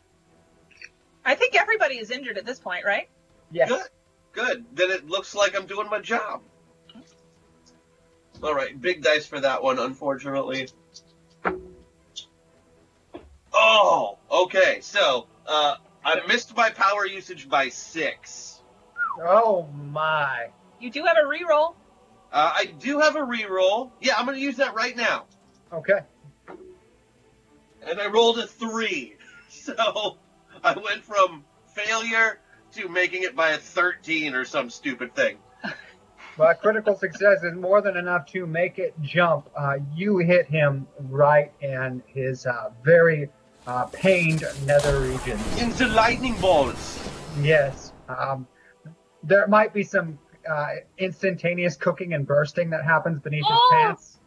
I 1.26 1.34
think 1.34 1.54
everybody 1.54 1.96
is 1.96 2.10
injured 2.10 2.38
at 2.38 2.46
this 2.46 2.58
point, 2.58 2.86
right? 2.86 3.10
Yes. 3.52 3.68
Good. 3.68 3.88
Good. 4.32 4.64
Then 4.72 4.90
it 4.92 5.06
looks 5.06 5.34
like 5.34 5.54
I'm 5.54 5.66
doing 5.66 5.90
my 5.90 6.00
job. 6.00 6.40
All 8.42 8.54
right, 8.54 8.80
big 8.80 9.02
dice 9.02 9.26
for 9.26 9.40
that 9.40 9.62
one, 9.62 9.78
unfortunately. 9.78 10.68
Oh, 13.52 14.18
okay. 14.30 14.78
So, 14.80 15.26
uh, 15.46 15.76
I 16.04 16.20
missed 16.26 16.56
my 16.56 16.70
power 16.70 17.06
usage 17.06 17.48
by 17.48 17.68
six. 17.68 18.60
Oh 19.20 19.68
my. 19.74 20.48
You 20.80 20.90
do 20.90 21.04
have 21.04 21.16
a 21.22 21.26
reroll. 21.26 21.74
Uh, 22.32 22.52
I 22.54 22.66
do 22.66 23.00
have 23.00 23.16
a 23.16 23.20
reroll. 23.20 23.90
Yeah, 24.00 24.14
I'm 24.16 24.26
going 24.26 24.36
to 24.36 24.42
use 24.42 24.56
that 24.56 24.74
right 24.74 24.96
now. 24.96 25.26
Okay. 25.72 25.98
And 27.86 28.00
I 28.00 28.06
rolled 28.08 28.38
a 28.38 28.46
three. 28.46 29.14
So, 29.50 30.18
I 30.62 30.74
went 30.78 31.04
from 31.04 31.42
failure 31.74 32.38
to 32.72 32.88
making 32.88 33.22
it 33.22 33.34
by 33.34 33.50
a 33.50 33.58
13 33.58 34.34
or 34.34 34.44
some 34.44 34.68
stupid 34.68 35.14
thing. 35.14 35.38
But 36.38 36.60
critical 36.60 36.96
success 36.96 37.42
is 37.42 37.54
more 37.54 37.80
than 37.80 37.96
enough 37.96 38.26
to 38.26 38.46
make 38.46 38.78
it 38.78 38.94
jump. 39.02 39.48
Uh, 39.56 39.78
you 39.94 40.18
hit 40.18 40.46
him 40.46 40.86
right 41.08 41.50
in 41.60 42.02
his 42.06 42.46
uh, 42.46 42.70
very 42.84 43.28
uh, 43.68 43.84
pained 43.86 44.42
nether 44.66 45.00
regions. 45.00 45.60
Into 45.60 45.86
lightning 45.88 46.34
balls. 46.40 46.98
Yes. 47.40 47.92
Um, 48.08 48.46
there 49.22 49.46
might 49.46 49.74
be 49.74 49.84
some 49.84 50.18
uh, 50.50 50.68
instantaneous 50.96 51.76
cooking 51.76 52.14
and 52.14 52.26
bursting 52.26 52.70
that 52.70 52.84
happens 52.84 53.20
beneath 53.20 53.46
his 53.46 53.56
Oh! 53.56 53.78
pants. 53.82 54.18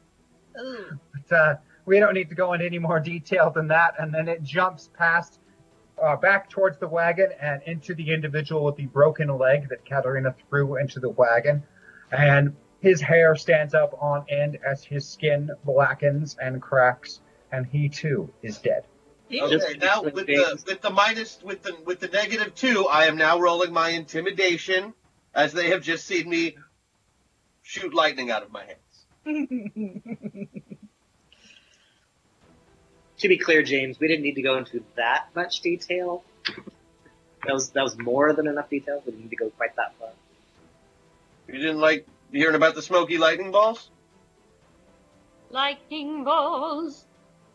Ooh. 0.61 0.99
But, 1.27 1.35
uh, 1.35 1.55
we 1.85 1.99
don't 1.99 2.13
need 2.13 2.29
to 2.29 2.35
go 2.35 2.53
into 2.53 2.65
any 2.65 2.77
more 2.77 2.99
detail 2.99 3.49
than 3.49 3.67
that. 3.69 3.95
And 3.97 4.13
then 4.13 4.27
it 4.27 4.43
jumps 4.43 4.91
past, 4.95 5.39
uh, 6.01 6.15
back 6.15 6.47
towards 6.49 6.77
the 6.77 6.87
wagon 6.87 7.29
and 7.41 7.63
into 7.63 7.95
the 7.95 8.13
individual 8.13 8.63
with 8.63 8.75
the 8.75 8.85
broken 8.85 9.35
leg 9.35 9.69
that 9.69 9.83
Katarina 9.85 10.35
threw 10.49 10.77
into 10.77 10.99
the 10.99 11.09
wagon. 11.09 11.63
And 12.11 12.55
his 12.81 13.01
hair 13.01 13.35
stands 13.35 13.73
up 13.73 13.97
on 13.99 14.25
end 14.29 14.59
as 14.63 14.83
his 14.83 15.07
skin 15.09 15.49
blackens 15.65 16.37
and 16.39 16.61
cracks, 16.61 17.21
and 17.51 17.65
he 17.65 17.89
too 17.89 18.31
is 18.43 18.59
dead. 18.59 18.83
Ew. 19.31 19.43
Okay, 19.45 19.77
now 19.79 20.03
with 20.03 20.15
the 20.15 20.63
with 20.67 20.81
the 20.81 20.89
minus 20.89 21.39
with 21.41 21.63
the 21.63 21.75
with 21.85 21.99
the 21.99 22.07
negative 22.07 22.53
two, 22.53 22.87
I 22.87 23.05
am 23.05 23.17
now 23.17 23.39
rolling 23.39 23.71
my 23.71 23.89
intimidation, 23.89 24.93
as 25.33 25.53
they 25.53 25.69
have 25.69 25.81
just 25.81 26.05
seen 26.05 26.29
me 26.29 26.57
shoot 27.63 27.93
lightning 27.93 28.29
out 28.29 28.43
of 28.43 28.51
my 28.51 28.65
hands. 28.65 30.47
To 33.21 33.27
be 33.27 33.37
clear, 33.37 33.61
James, 33.61 33.99
we 33.99 34.07
didn't 34.07 34.23
need 34.23 34.33
to 34.33 34.41
go 34.41 34.57
into 34.57 34.83
that 34.95 35.27
much 35.35 35.61
detail. 35.61 36.23
That 37.45 37.53
was 37.53 37.69
that 37.69 37.83
was 37.83 37.95
more 37.95 38.33
than 38.33 38.47
enough 38.47 38.67
detail. 38.67 39.03
We 39.05 39.11
didn't 39.11 39.25
need 39.25 39.29
to 39.29 39.35
go 39.35 39.49
quite 39.51 39.75
that 39.75 39.93
far. 39.99 40.09
You 41.47 41.59
didn't 41.59 41.79
like 41.79 42.07
hearing 42.31 42.55
about 42.55 42.73
the 42.73 42.81
smoky 42.81 43.19
lightning 43.19 43.51
balls? 43.51 43.91
Lightning 45.51 46.23
balls. 46.23 47.05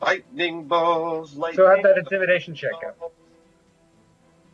Lightning 0.01 0.65
balls, 0.65 1.35
lightning. 1.37 1.57
So 1.57 1.67
I 1.67 1.77
have 1.77 1.83
that 1.85 1.99
intimidation 1.99 2.55
check 2.55 2.73
go. 2.81 3.11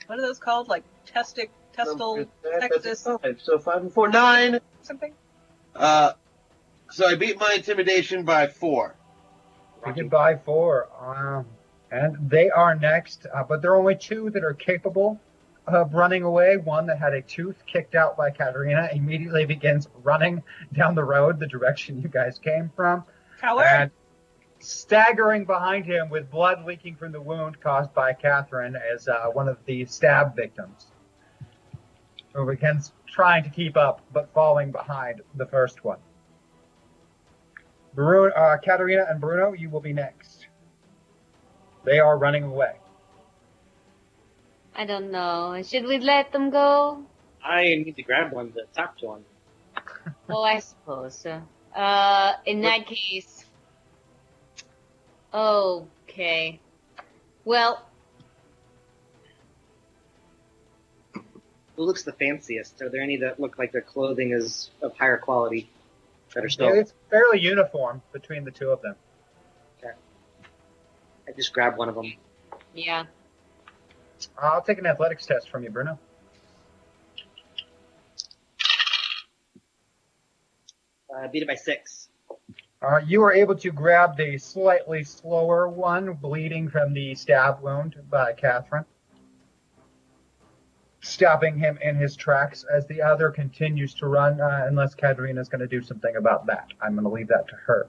what 0.07 0.19
are 0.19 0.23
those 0.23 0.39
called? 0.39 0.69
Like 0.69 0.85
testic, 1.07 1.49
testal, 1.77 2.27
textus, 2.45 3.21
Five, 3.21 3.41
so 3.43 3.59
five 3.59 3.83
and 3.83 3.93
four, 3.93 4.09
nine. 4.09 4.61
something? 4.83 5.13
Uh, 5.75 6.13
so 6.91 7.07
I 7.07 7.17
beat 7.17 7.39
my 7.39 7.55
intimidation 7.57 8.25
by 8.25 8.47
four. 8.47 8.95
You 9.87 9.93
can 9.95 10.09
buy 10.09 10.37
four. 10.37 10.89
Um, 11.01 11.47
and 11.91 12.31
they 12.31 12.49
are 12.51 12.75
next, 12.75 13.27
uh, 13.33 13.43
but 13.43 13.63
there 13.63 13.73
are 13.73 13.77
only 13.77 13.97
two 13.97 14.31
that 14.31 14.45
are 14.45 14.55
capable 14.55 15.21
of 15.67 15.93
running 15.95 16.23
away. 16.23 16.57
One 16.57 16.87
that 16.87 16.99
had 16.99 17.13
a 17.15 17.23
tooth 17.23 17.57
kicked 17.67 17.95
out 17.95 18.17
by 18.17 18.31
Katarina 18.31 18.89
immediately 18.93 19.45
begins 19.45 19.89
running 20.03 20.43
down 20.73 20.95
the 20.95 21.05
road 21.05 21.39
the 21.39 21.47
direction 21.47 22.01
you 22.01 22.09
guys 22.09 22.39
came 22.39 22.71
from. 22.77 23.05
Coward? 23.41 23.67
And 23.67 23.91
staggering 24.63 25.45
behind 25.45 25.85
him 25.85 26.09
with 26.09 26.31
blood 26.31 26.65
leaking 26.65 26.97
from 26.97 27.13
the 27.13 27.21
wound 27.21 27.61
caused 27.61 27.93
by 27.95 28.13
Catherine 28.13 28.77
as 28.95 29.09
uh, 29.09 29.27
one 29.33 29.49
of 29.49 29.59
the 29.67 29.85
stab 29.87 30.37
victims. 30.37 30.87
Who 32.35 32.47
begins 32.47 32.93
trying 33.07 33.45
to 33.45 33.51
keep 33.51 33.77
up, 33.77 34.01
but 34.13 34.33
falling 34.33 34.73
behind 34.73 35.21
the 35.35 35.47
first 35.47 35.85
one. 35.85 35.99
Bruno, 37.95 38.35
uh, 38.35 38.57
Katarina 38.57 39.05
and 39.09 39.21
Bruno, 39.21 39.53
you 39.53 39.69
will 39.69 39.81
be 39.81 39.93
next. 39.93 40.47
They 41.85 41.99
are 41.99 42.17
running 42.17 42.45
away. 42.45 42.77
I 44.75 44.87
don't 44.87 45.11
know. 45.11 45.61
Should 45.63 45.85
we 45.85 45.99
let 45.99 46.33
them 46.33 46.49
go? 46.49 47.05
I 47.45 47.65
need 47.65 47.97
to 47.97 48.03
grab 48.03 48.33
one 48.33 48.53
to 48.53 48.63
talk 48.75 48.97
to 48.99 49.07
one. 49.07 49.25
Oh, 50.31 50.43
I 50.43 50.61
suppose. 50.61 51.27
Uh, 51.77 52.33
in 52.47 52.63
that 52.63 52.87
case. 52.87 53.45
Okay. 55.33 56.61
Well, 57.45 57.87
Who 61.77 61.85
looks 61.85 62.03
the 62.03 62.13
fanciest? 62.13 62.81
Are 62.83 62.91
there 62.91 63.01
any 63.03 63.17
that 63.19 63.41
look 63.41 63.59
like 63.59 63.73
their 63.73 63.81
clothing 63.81 64.33
is 64.33 64.71
of 64.83 64.97
higher 64.97 65.17
quality 65.17 65.71
that 66.35 66.45
are 66.45 66.49
still? 66.49 66.69
It's 66.69 66.93
fairly 67.11 67.41
uniform 67.41 68.03
between 68.13 68.45
the 68.45 68.51
two 68.51 68.69
of 68.71 68.83
them. 68.83 68.95
Okay. 69.79 69.95
I 71.27 71.33
just 71.33 71.53
grab 71.53 71.79
one 71.79 71.89
of 71.89 71.95
them. 71.95 72.13
yeah. 72.75 73.05
I'll 74.39 74.63
take 74.63 74.79
an 74.79 74.87
athletics 74.87 75.27
test 75.27 75.49
from 75.49 75.65
you, 75.65 75.71
Bruno. 75.71 75.99
Uh, 81.15 81.29
beat 81.29 81.43
it 81.43 81.49
by 81.49 81.57
six. 81.57 82.02
Uh, 82.83 82.99
you 83.07 83.23
are 83.23 83.33
able 83.33 83.55
to 83.55 83.71
grab 83.71 84.17
the 84.17 84.37
slightly 84.39 85.05
slower 85.05 85.69
one, 85.69 86.15
bleeding 86.15 86.69
from 86.69 86.93
the 86.93 87.15
stab 87.15 87.63
wound 87.63 87.95
by 88.11 88.33
Catherine, 88.33 88.85
stopping 91.01 91.57
him 91.57 91.79
in 91.81 91.95
his 91.95 92.17
tracks 92.17 92.65
as 92.75 92.85
the 92.89 93.01
other 93.01 93.31
continues 93.31 93.95
to 93.95 94.09
run, 94.09 94.41
uh, 94.41 94.65
unless 94.67 94.97
Katerina's 94.97 95.49
going 95.49 95.61
to 95.61 95.69
do 95.69 95.81
something 95.81 96.17
about 96.17 96.47
that. 96.47 96.67
I'm 96.81 96.95
going 96.95 97.05
to 97.05 97.11
leave 97.11 97.29
that 97.29 97.47
to 97.49 97.55
her. 97.55 97.87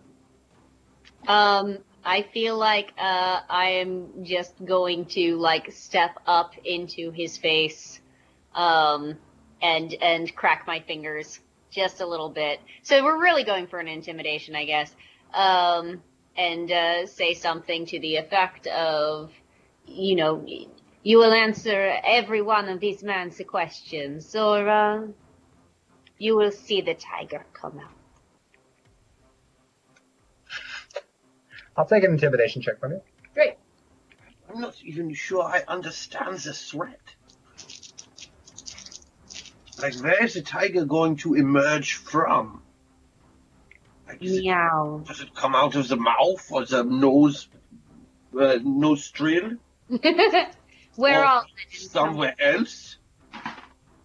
Um, 1.28 1.80
I 2.06 2.22
feel 2.32 2.56
like 2.56 2.92
uh, 3.00 3.40
I 3.50 3.66
am 3.82 4.24
just 4.24 4.64
going 4.64 5.06
to 5.08 5.38
like 5.38 5.72
step 5.72 6.20
up 6.28 6.54
into 6.64 7.10
his 7.10 7.36
face, 7.38 8.00
um, 8.54 9.18
and 9.60 9.96
and 10.02 10.36
crack 10.36 10.68
my 10.68 10.82
fingers 10.82 11.40
just 11.74 12.02
a 12.02 12.06
little 12.06 12.30
bit. 12.30 12.60
So 12.84 13.04
we're 13.04 13.22
really 13.22 13.44
going 13.44 13.68
for 13.68 13.80
an 13.80 13.88
intimidation, 13.88 14.56
I 14.56 14.66
guess. 14.66 14.96
Um, 15.34 16.02
and 16.38 16.72
uh, 16.72 17.06
say 17.08 17.34
something 17.34 17.86
to 17.88 18.00
the 18.00 18.18
effect 18.18 18.68
of, 18.68 19.32
you 19.86 20.16
know, 20.16 20.46
you 21.04 21.18
will 21.18 21.34
answer 21.34 22.00
every 22.04 22.42
one 22.42 22.70
of 22.70 22.80
these 22.80 23.04
man's 23.04 23.42
questions, 23.48 24.36
or 24.36 24.70
uh, 24.70 25.08
you 26.18 26.36
will 26.38 26.52
see 26.52 26.82
the 26.82 26.94
tiger 26.94 27.46
come 27.54 27.80
out. 27.80 27.92
I'll 31.76 31.86
take 31.86 32.04
an 32.04 32.12
intimidation 32.12 32.62
check 32.62 32.80
from 32.80 32.92
you. 32.94 33.02
Great. 33.34 33.56
I'm 34.50 34.62
not 34.62 34.76
even 34.84 35.14
sure 35.14 35.44
I 35.44 35.64
understand 35.68 36.38
the 36.38 36.54
threat. 36.54 37.02
Like, 39.84 39.96
where 39.96 40.24
is 40.24 40.36
the 40.36 40.42
tiger 40.42 40.86
going 40.86 41.18
to 41.18 41.34
emerge 41.34 41.96
from? 41.96 42.62
Like, 44.08 44.24
is 44.24 44.38
it- 44.38 44.44
Meow. 44.44 45.04
does 45.06 45.20
it 45.20 45.36
come 45.36 45.56
out 45.56 45.76
of 45.76 45.90
the 45.90 45.98
mouth 45.98 46.50
or 46.50 46.66
the 46.66 46.86
nose, 46.86 47.50
uh, 48.40 48.60
nostril? 48.64 49.58
Where 50.96 51.20
Or 51.20 51.26
all 51.26 51.46
Somewhere 51.70 52.34
else? 52.40 52.96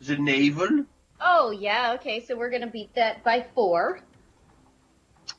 The 0.00 0.16
navel? 0.16 0.84
Oh 1.20 1.52
yeah, 1.52 1.92
okay, 1.94 2.24
so 2.24 2.36
we're 2.36 2.50
gonna 2.50 2.66
beat 2.66 2.92
that 2.96 3.22
by 3.22 3.46
four. 3.54 4.00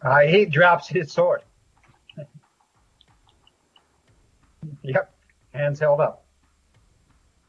Uh, 0.01 0.21
he 0.21 0.45
drops 0.45 0.87
his 0.87 1.11
sword. 1.11 1.41
yep, 4.83 5.13
hands 5.53 5.79
held 5.79 5.99
up. 5.99 6.23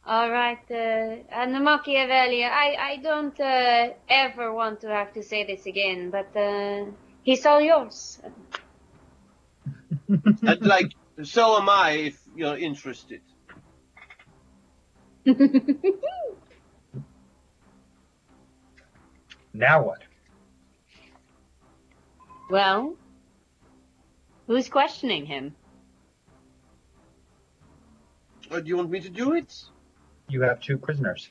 All 0.06 0.30
right, 0.30 0.58
uh, 0.70 1.16
and 1.30 1.64
Machiavelli, 1.64 2.44
I 2.44 2.76
I 2.78 2.96
don't 3.02 3.38
uh, 3.38 3.90
ever 4.08 4.52
want 4.52 4.80
to 4.80 4.88
have 4.88 5.12
to 5.12 5.22
say 5.22 5.44
this 5.44 5.66
again, 5.66 6.10
but 6.10 6.34
uh, 6.36 6.86
he's 7.22 7.44
all 7.46 7.60
yours. 7.60 8.18
and 10.08 10.62
like, 10.62 10.94
so 11.22 11.58
am 11.58 11.68
I 11.68 11.90
if 11.92 12.20
you're 12.34 12.56
interested. 12.56 13.20
Now 19.52 19.82
what? 19.82 20.02
well, 22.50 22.94
who's 24.46 24.68
questioning 24.68 25.26
him? 25.26 25.54
Or 28.50 28.60
do 28.60 28.68
you 28.68 28.76
want 28.76 28.90
me 28.90 29.00
to 29.00 29.08
do 29.08 29.34
it? 29.34 29.52
You 30.30 30.42
have 30.42 30.60
two 30.60 30.78
prisoners. 30.78 31.28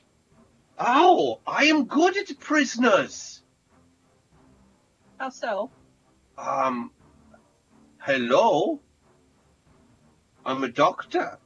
Oh, 0.78 1.40
I 1.46 1.64
am 1.64 1.86
good 1.86 2.16
at 2.16 2.38
prisoners. 2.38 3.42
How 5.18 5.30
so? 5.30 5.70
Um, 6.36 6.90
hello? 7.98 8.80
I'm 10.44 10.62
a 10.64 10.68
doctor 10.68 11.38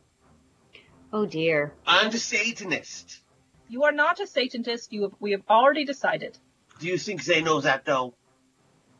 Oh 1.12 1.26
dear. 1.26 1.72
and 1.86 2.12
a 2.14 2.18
Satanist. 2.18 3.20
You 3.68 3.84
are 3.84 3.92
not 3.92 4.20
a 4.20 4.26
Satanist. 4.26 4.92
You 4.92 5.02
have, 5.02 5.12
we 5.20 5.30
have 5.32 5.42
already 5.48 5.84
decided. 5.84 6.38
Do 6.80 6.86
you 6.88 6.98
think 6.98 7.24
they 7.24 7.40
know 7.42 7.60
that 7.60 7.84
though? 7.84 8.14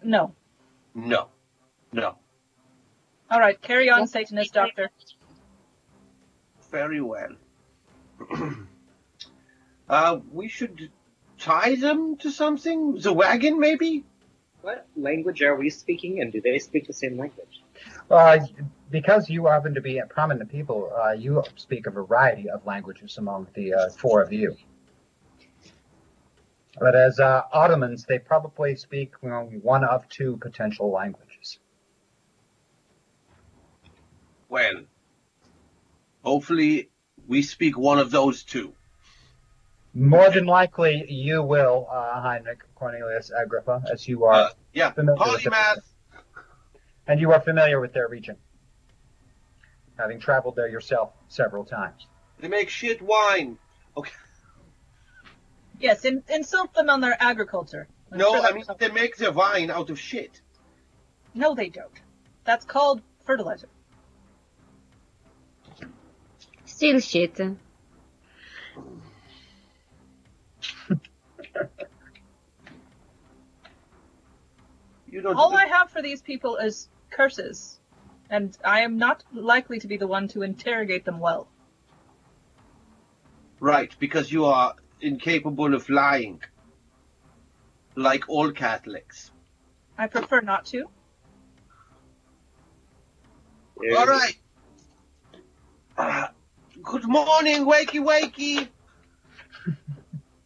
No. 0.03 0.35
No. 0.95 1.29
No. 1.93 2.17
All 3.31 3.41
right, 3.41 3.61
carry 3.61 3.91
on, 3.91 4.07
Satanist 4.07 4.53
doctor. 4.55 4.91
Very 6.71 7.01
well. 7.01 7.31
uh, 9.89 10.19
we 10.33 10.49
should 10.49 10.91
tie 11.39 11.75
them 11.75 12.17
to 12.19 12.31
something? 12.31 12.99
The 12.99 13.13
wagon, 13.13 13.59
maybe? 13.59 14.05
What 14.63 14.87
language 14.97 15.43
are 15.43 15.57
we 15.57 15.69
speaking, 15.69 16.21
and 16.21 16.33
do 16.33 16.41
they 16.41 16.59
speak 16.59 16.87
the 16.87 16.95
same 16.95 17.19
language? 17.19 17.63
Uh, 18.11 18.39
because 18.91 19.29
you 19.29 19.47
happen 19.47 19.75
to 19.75 19.83
be 19.83 19.99
a 19.99 20.07
prominent 20.07 20.51
people, 20.51 20.91
uh, 20.97 21.13
you 21.13 21.43
speak 21.57 21.87
a 21.87 21.91
variety 21.91 22.49
of 22.49 22.65
languages 22.65 23.19
among 23.19 23.49
the 23.55 23.75
uh, 23.75 23.91
four 23.91 24.23
of 24.23 24.33
you. 24.33 24.57
But 26.79 26.97
as 26.97 27.21
uh, 27.21 27.43
Ottomans, 27.53 28.05
they 28.05 28.19
probably 28.19 28.75
speak 28.77 29.13
you 29.23 29.29
know, 29.29 29.51
one 29.63 29.85
of 29.85 30.09
two 30.09 30.39
potential 30.39 30.91
languages. 30.91 31.59
Well, 34.49 34.85
hopefully 36.23 36.89
we 37.27 37.43
speak 37.43 37.77
one 37.79 37.99
of 37.99 38.11
those 38.11 38.43
two. 38.43 38.75
More 39.95 40.29
than 40.31 40.47
likely, 40.47 41.05
you 41.09 41.43
will, 41.43 41.87
uh, 41.91 42.21
Heinrich 42.21 42.63
Cornelius 42.75 43.31
Agrippa, 43.31 43.83
as 43.93 44.09
you 44.09 44.25
are 44.25 44.35
Uh, 44.35 44.49
yeah, 44.73 44.91
familiar 44.91 45.19
with 45.33 45.43
polymath. 45.45 45.83
and 47.07 47.21
you 47.21 47.33
are 47.33 47.41
familiar 47.41 47.81
with 47.81 47.93
their 47.93 48.09
region, 48.09 48.37
having 49.97 50.19
traveled 50.19 50.57
there 50.57 50.69
yourself 50.69 51.13
several 51.29 51.65
times. 51.65 52.07
They 52.41 52.49
make 52.49 52.69
shit 52.69 53.01
wine. 53.01 53.59
Okay. 53.97 54.11
Yes, 55.79 56.05
in, 56.05 56.25
insult 56.29 56.75
them 56.75 56.91
on 56.91 57.01
their 57.01 57.17
agriculture. 57.21 57.87
I'm 58.11 58.19
No, 58.19 58.35
sure 58.35 58.41
I 58.47 58.53
mean 58.53 58.65
something- 58.65 58.89
they 58.89 58.95
make 58.95 59.17
their 59.17 59.33
wine 59.33 59.71
out 59.71 59.91
of 59.91 59.99
shit. 59.99 60.41
No, 61.35 61.55
they 61.55 61.69
don't. 61.69 62.01
That's 62.45 62.65
called 62.65 63.03
fertilizer. 63.25 63.69
Still 66.75 66.99
shit. 66.99 67.39
You 75.07 75.21
don't. 75.23 75.37
All 75.37 75.57
I 75.57 75.67
have 75.67 75.91
for 75.91 76.03
these 76.03 76.21
people 76.21 76.57
is 76.57 76.89
curses, 77.11 77.79
and 78.29 78.59
I 78.65 78.81
am 78.81 78.99
not 78.99 79.23
likely 79.33 79.79
to 79.79 79.87
be 79.87 79.97
the 79.97 80.09
one 80.09 80.27
to 80.29 80.43
interrogate 80.43 81.05
them 81.05 81.21
well. 81.21 81.47
Right, 83.61 83.95
because 84.01 84.33
you 84.33 84.47
are 84.47 84.75
incapable 85.01 85.75
of 85.75 85.89
lying. 85.89 86.43
Like 87.95 88.29
all 88.29 88.51
Catholics. 88.51 89.31
I 89.97 90.09
prefer 90.09 90.41
not 90.41 90.67
to. 90.67 90.87
All 93.97 94.07
right. 94.07 94.37
Uh, 95.97 96.27
good 96.85 97.09
morning, 97.09 97.65
wakey 97.65 98.05
wakey. 98.05 98.69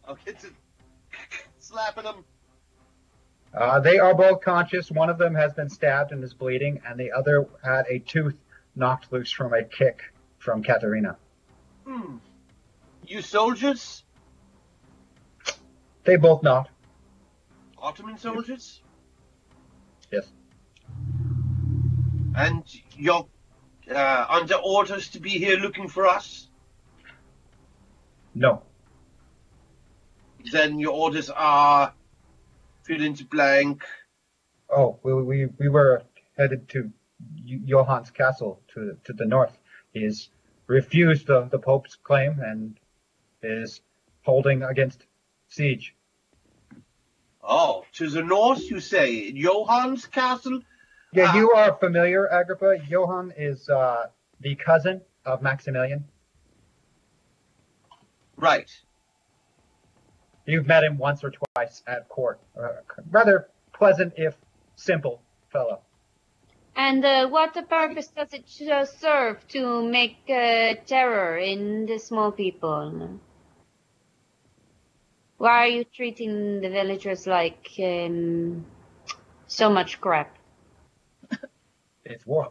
I'll 0.07 0.17
get 0.25 0.39
to 0.39 0.47
slapping 1.59 2.05
them. 2.05 2.23
Uh, 3.53 3.79
they 3.79 3.99
are 3.99 4.15
both 4.15 4.41
conscious. 4.41 4.89
One 4.89 5.09
of 5.09 5.17
them 5.17 5.35
has 5.35 5.53
been 5.53 5.69
stabbed 5.69 6.11
and 6.11 6.23
is 6.23 6.33
bleeding, 6.33 6.81
and 6.87 6.99
the 6.99 7.11
other 7.11 7.45
had 7.63 7.85
a 7.89 7.99
tooth 7.99 8.35
knocked 8.75 9.11
loose 9.11 9.31
from 9.31 9.53
a 9.53 9.63
kick 9.63 10.01
from 10.37 10.63
Katerina. 10.63 11.17
Hmm. 11.85 12.17
You 13.05 13.21
soldiers? 13.21 14.03
They 16.05 16.15
both 16.15 16.41
not. 16.41 16.69
Ottoman 17.77 18.17
soldiers? 18.17 18.81
Yes. 20.11 20.27
And 22.35 22.63
you're 22.95 23.27
uh, 23.89 24.25
under 24.29 24.55
orders 24.55 25.09
to 25.09 25.19
be 25.19 25.31
here 25.31 25.57
looking 25.57 25.87
for 25.87 26.07
us? 26.07 26.47
No. 28.35 28.63
Then 30.51 30.79
your 30.79 30.93
orders 30.93 31.29
are 31.29 31.93
fill 32.83 33.03
in 33.03 33.13
the 33.13 33.23
blank. 33.23 33.83
Oh, 34.69 34.99
we, 35.03 35.13
we, 35.13 35.45
we 35.57 35.69
were 35.69 36.03
headed 36.37 36.69
to 36.69 36.91
Johann's 37.65 38.11
castle 38.11 38.61
to, 38.73 38.97
to 39.03 39.13
the 39.13 39.25
north. 39.25 39.57
He's 39.93 40.29
refused 40.67 41.27
the, 41.27 41.49
the 41.51 41.59
Pope's 41.59 41.95
claim 41.95 42.39
and 42.39 42.79
is 43.41 43.81
holding 44.21 44.63
against 44.63 45.05
siege. 45.47 45.95
Oh, 47.43 47.83
to 47.93 48.09
the 48.09 48.21
north, 48.21 48.69
you 48.69 48.79
say? 48.79 49.31
Johann's 49.31 50.05
castle? 50.05 50.61
Yeah, 51.11 51.31
Ah. 51.33 51.37
you 51.37 51.51
are 51.51 51.73
familiar, 51.75 52.25
Agrippa. 52.27 52.77
Johann 52.87 53.33
is 53.35 53.67
uh, 53.69 54.07
the 54.41 54.55
cousin 54.55 55.01
of 55.25 55.41
Maximilian. 55.41 56.05
Right. 58.37 58.69
You've 60.45 60.67
met 60.67 60.83
him 60.83 60.97
once 60.97 61.23
or 61.23 61.31
twice 61.31 61.83
at 61.87 62.07
court. 62.09 62.39
Uh, 62.57 62.69
rather 63.11 63.49
pleasant, 63.73 64.13
if 64.17 64.35
simple 64.75 65.21
fellow. 65.51 65.81
And 66.75 67.03
uh, 67.03 67.27
what 67.27 67.53
purpose 67.69 68.07
does 68.07 68.33
it 68.33 68.69
uh, 68.71 68.85
serve 68.85 69.45
to 69.49 69.83
make 69.83 70.17
uh, 70.29 70.75
terror 70.85 71.37
in 71.37 71.85
the 71.85 71.97
small 71.99 72.31
people? 72.31 73.19
Why 75.37 75.63
are 75.63 75.67
you 75.67 75.83
treating 75.83 76.61
the 76.61 76.69
villagers 76.69 77.27
like 77.27 77.69
um, 77.79 78.65
so 79.47 79.69
much 79.69 79.99
crap? 79.99 80.38
It's 82.09 82.25
war. 82.25 82.49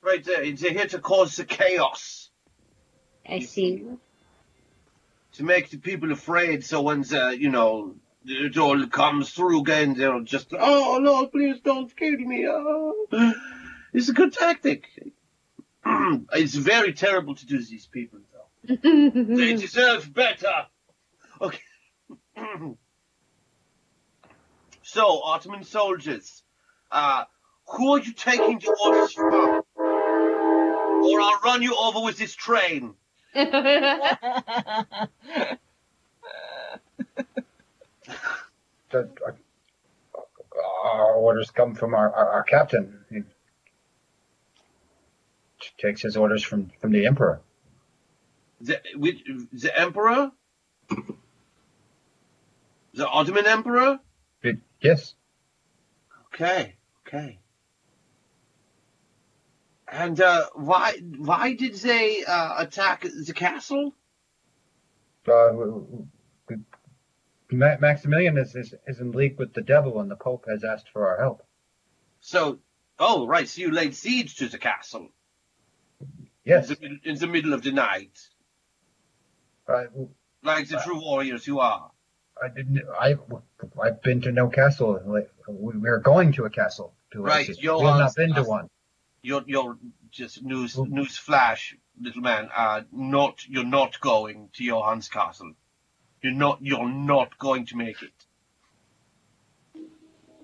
Right 0.00 0.24
there. 0.24 0.50
They're 0.52 0.72
here 0.72 0.86
to 0.86 0.98
cause 0.98 1.36
the 1.36 1.44
chaos. 1.44 2.30
I 3.28 3.40
see. 3.40 3.84
To 5.34 5.44
make 5.44 5.68
the 5.68 5.76
people 5.76 6.10
afraid 6.10 6.64
so 6.64 6.80
when 6.80 7.02
the, 7.02 7.36
you 7.38 7.50
know, 7.50 7.96
it 8.24 8.56
all 8.56 8.86
comes 8.86 9.30
through 9.30 9.60
again, 9.60 9.94
they'll 9.94 10.22
just, 10.22 10.54
oh, 10.58 10.98
no, 11.02 11.26
please 11.26 11.60
don't 11.60 11.94
kill 11.94 12.16
me. 12.16 12.46
Oh. 12.48 13.34
It's 13.92 14.08
a 14.08 14.14
good 14.14 14.32
tactic. 14.32 14.86
it's 16.32 16.54
very 16.54 16.94
terrible 16.94 17.34
to 17.34 17.46
do 17.46 17.58
to 17.58 17.64
these 17.64 17.86
people, 17.86 18.20
though. 18.32 18.76
They 18.82 19.54
deserve 19.54 20.12
better. 20.12 20.66
Okay. 21.40 21.60
so, 24.82 25.22
Ottoman 25.22 25.64
soldiers, 25.64 26.42
uh, 26.90 27.24
who 27.70 27.92
are 27.94 28.00
you 28.00 28.12
taking 28.12 28.58
the 28.58 28.76
orders 28.84 29.12
from? 29.12 29.62
Or 31.00 31.20
I'll 31.20 31.40
run 31.44 31.62
you 31.62 31.76
over 31.78 32.00
with 32.00 32.18
this 32.18 32.34
train. 32.34 32.94
The, 38.90 39.00
uh, 39.26 39.32
our 40.82 41.12
orders 41.12 41.50
come 41.50 41.74
from 41.74 41.94
our, 41.94 42.10
our, 42.10 42.32
our 42.36 42.42
captain. 42.42 43.04
He 43.10 43.20
takes 45.76 46.00
his 46.00 46.16
orders 46.16 46.42
from, 46.42 46.70
from 46.80 46.92
the 46.92 47.06
emperor. 47.06 47.42
The, 48.62 48.80
which, 48.94 49.22
the 49.52 49.78
emperor? 49.78 50.32
The 52.94 53.06
Ottoman 53.06 53.46
emperor? 53.46 54.00
But 54.42 54.54
yes, 54.80 55.14
Okay, 56.34 56.76
okay. 57.06 57.38
And 59.90 60.20
uh, 60.20 60.46
why 60.54 60.98
why 61.16 61.54
did 61.54 61.74
they 61.74 62.24
uh, 62.24 62.54
attack 62.58 63.02
the 63.02 63.32
castle? 63.32 63.94
uh, 65.26 65.48
w- 65.48 66.06
w- 66.48 66.64
Ma- 67.50 67.76
Maximilian 67.80 68.36
is, 68.36 68.54
is, 68.54 68.74
is 68.86 69.00
in 69.00 69.12
league 69.12 69.38
with 69.38 69.54
the 69.54 69.62
devil, 69.62 70.00
and 70.00 70.10
the 70.10 70.16
Pope 70.16 70.44
has 70.48 70.64
asked 70.64 70.90
for 70.92 71.08
our 71.08 71.18
help. 71.18 71.42
So, 72.20 72.58
oh 72.98 73.26
right, 73.26 73.48
so 73.48 73.62
you 73.62 73.70
laid 73.70 73.94
siege 73.94 74.36
to 74.36 74.48
the 74.48 74.58
castle 74.58 75.08
Yes, 76.44 76.70
in, 76.70 77.00
the, 77.04 77.10
in 77.10 77.18
the 77.18 77.26
middle 77.26 77.52
of 77.52 77.62
the 77.62 77.72
night, 77.72 78.18
I, 79.68 79.86
like 80.42 80.68
the 80.68 80.80
true 80.84 81.00
warriors 81.00 81.46
you 81.46 81.60
are. 81.60 81.90
I 82.42 82.48
didn't. 82.48 82.82
I 82.98 83.16
I've 83.82 84.00
been 84.02 84.20
to 84.22 84.32
no 84.32 84.48
castle. 84.48 85.00
We 85.04 85.22
we're 85.48 85.98
going 85.98 86.32
to 86.32 86.44
a 86.44 86.50
castle. 86.50 86.94
To 87.12 87.22
Right, 87.22 87.48
we 87.48 87.66
have 87.66 87.80
not 87.98 88.14
been 88.14 88.34
to 88.34 88.44
one. 88.44 88.68
You're 89.28 89.44
you're 89.46 89.76
just 90.10 90.42
news 90.42 90.74
Well- 90.74 90.86
news 90.86 91.18
flash, 91.18 91.76
little 92.00 92.22
man. 92.22 92.48
Uh, 92.56 92.84
not 92.90 93.46
you're 93.46 93.72
not 93.78 94.00
going 94.00 94.48
to 94.54 94.64
Johann's 94.64 95.10
castle. 95.10 95.52
You're 96.22 96.32
not 96.32 96.60
you're 96.62 96.88
not 96.88 97.36
going 97.36 97.66
to 97.66 97.76
make 97.76 98.02
it. 98.02 98.18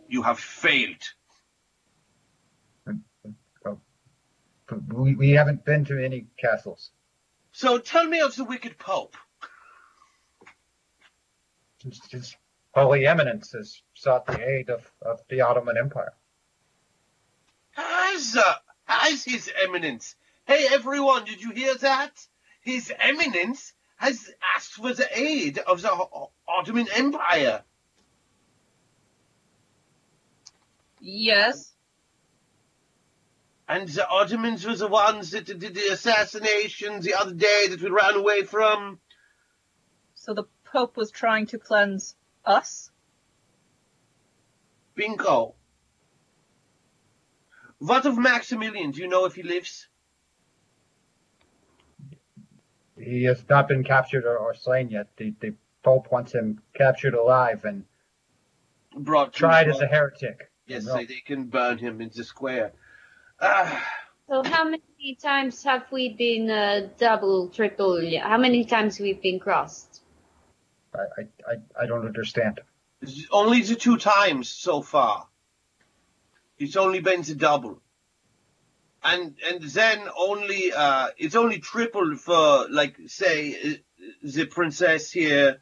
You 0.06 0.20
have 0.22 0.38
failed. 0.38 1.02
We, 4.88 5.14
we 5.14 5.30
haven't 5.30 5.64
been 5.64 5.86
to 5.86 6.04
any 6.04 6.26
castles. 6.36 6.90
So 7.52 7.78
tell 7.78 8.06
me 8.06 8.20
of 8.20 8.36
the 8.36 8.44
wicked 8.44 8.76
pope. 8.78 9.16
His, 11.82 12.00
his 12.10 12.36
Holy 12.74 13.06
Eminence 13.06 13.52
has 13.52 13.80
sought 13.94 14.26
the 14.26 14.46
aid 14.46 14.68
of, 14.68 14.90
of 15.00 15.20
the 15.30 15.40
Ottoman 15.40 15.76
Empire. 15.78 16.12
Has 17.72 18.36
uh, 18.36 18.54
has 18.84 19.24
his 19.24 19.50
eminence? 19.64 20.14
Hey 20.46 20.66
everyone, 20.70 21.24
did 21.24 21.42
you 21.42 21.50
hear 21.50 21.74
that? 21.76 22.12
His 22.60 22.92
eminence 22.98 23.72
has 23.96 24.30
asked 24.54 24.72
for 24.72 24.92
the 24.92 25.08
aid 25.18 25.58
of 25.58 25.82
the 25.82 25.90
Ottoman 26.48 26.88
Empire. 26.94 27.62
yes. 31.00 31.72
And 33.66 33.88
the 33.88 34.06
Ottomans 34.06 34.66
were 34.66 34.76
the 34.76 34.88
ones 34.88 35.30
that 35.30 35.46
did 35.46 35.60
the 35.60 35.88
assassination 35.92 37.00
the 37.00 37.14
other 37.14 37.32
day 37.32 37.66
that 37.70 37.80
we 37.80 37.88
ran 37.88 38.16
away 38.16 38.42
from. 38.42 38.98
So 40.14 40.34
the 40.34 40.44
Pope 40.64 40.96
was 40.96 41.10
trying 41.10 41.46
to 41.46 41.58
cleanse 41.58 42.14
us? 42.44 42.90
Bingo. 44.94 45.54
What 47.86 48.06
of 48.06 48.16
Maximilian? 48.16 48.92
Do 48.92 49.02
you 49.02 49.08
know 49.08 49.26
if 49.26 49.34
he 49.34 49.42
lives? 49.42 49.88
He 52.98 53.24
has 53.24 53.44
not 53.50 53.68
been 53.68 53.84
captured 53.84 54.24
or, 54.24 54.38
or 54.38 54.54
slain 54.54 54.88
yet. 54.88 55.08
The, 55.18 55.34
the 55.40 55.54
Pope 55.82 56.10
wants 56.10 56.32
him 56.32 56.62
captured 56.74 57.12
alive 57.14 57.64
and 57.64 57.84
Brought 58.96 59.34
to 59.34 59.38
tried 59.38 59.68
as 59.68 59.80
a 59.80 59.86
heretic. 59.86 60.50
Yes, 60.66 60.86
No. 60.86 60.92
so 60.92 61.04
they 61.04 61.20
can 61.26 61.44
burn 61.48 61.76
him 61.76 62.00
in 62.00 62.10
the 62.14 62.24
square. 62.24 62.72
Ah, 63.40 63.84
So 64.28 64.42
how 64.44 64.64
many 64.64 65.18
times 65.20 65.62
have 65.64 65.84
we 65.92 66.14
been 66.14 66.48
uh, 66.48 66.88
double, 66.96 67.48
triple? 67.50 68.00
How 68.22 68.38
many 68.38 68.64
times 68.64 68.98
we've 68.98 69.20
been 69.20 69.40
crossed? 69.40 70.00
I, 70.94 70.98
I, 71.20 71.22
I, 71.52 71.82
I 71.82 71.86
don't 71.86 72.06
understand. 72.06 72.60
only 73.30 73.60
the 73.60 73.74
two 73.74 73.98
times 73.98 74.48
so 74.48 74.80
far. 74.80 75.26
It's 76.58 76.76
only 76.76 77.00
been 77.00 77.22
the 77.22 77.34
double. 77.34 77.80
And 79.02 79.36
and 79.50 79.62
then 79.62 80.08
only 80.16 80.72
uh 80.72 81.08
it's 81.18 81.34
only 81.34 81.58
triple 81.58 82.16
for 82.16 82.68
like 82.70 82.96
say 83.06 83.80
the 84.22 84.46
princess 84.46 85.10
here 85.10 85.60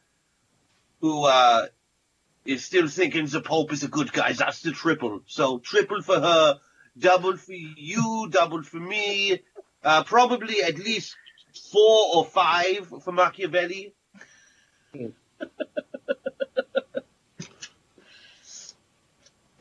who 1.01 1.24
uh 1.24 1.66
is 2.44 2.64
still 2.64 2.89
thinking 2.89 3.27
the 3.27 3.40
pope 3.40 3.73
is 3.73 3.82
a 3.82 3.89
good 3.89 4.12
guy. 4.12 4.32
That's 4.32 4.60
the 4.62 4.73
triple. 4.73 5.23
So 5.27 5.59
triple 5.59 6.02
for 6.02 6.20
her, 6.20 6.60
double 6.97 7.36
for 7.36 7.52
you, 7.52 8.28
double 8.31 8.62
for 8.62 8.78
me. 8.78 9.40
Uh 9.82 10.05
probably 10.05 10.62
at 10.62 10.78
least 10.78 11.16
four 11.73 12.16
or 12.16 12.24
five 12.24 12.93
for 13.02 13.12
Machiavelli. 13.12 13.94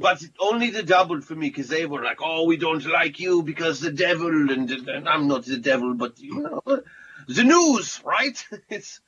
But 0.01 0.23
only 0.39 0.71
the 0.71 0.83
double 0.83 1.21
for 1.21 1.35
me, 1.35 1.49
because 1.49 1.67
they 1.67 1.85
were 1.85 2.03
like, 2.03 2.19
"Oh, 2.21 2.45
we 2.45 2.57
don't 2.57 2.85
like 2.85 3.19
you 3.19 3.43
because 3.43 3.79
the 3.79 3.91
devil," 3.91 4.51
and, 4.51 4.69
and 4.69 5.07
I'm 5.07 5.27
not 5.27 5.45
the 5.45 5.57
devil, 5.57 5.93
but 5.93 6.19
you 6.19 6.41
know, 6.41 6.81
the 7.27 7.43
news, 7.43 8.01
right? 8.03 8.43
It's 8.69 9.01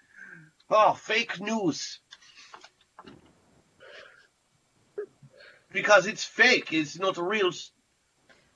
oh, 0.70 0.94
fake 0.94 1.40
news 1.40 2.00
because 5.72 6.08
it's 6.08 6.24
fake. 6.24 6.72
It's 6.72 6.98
not 7.00 7.18
real. 7.18 7.52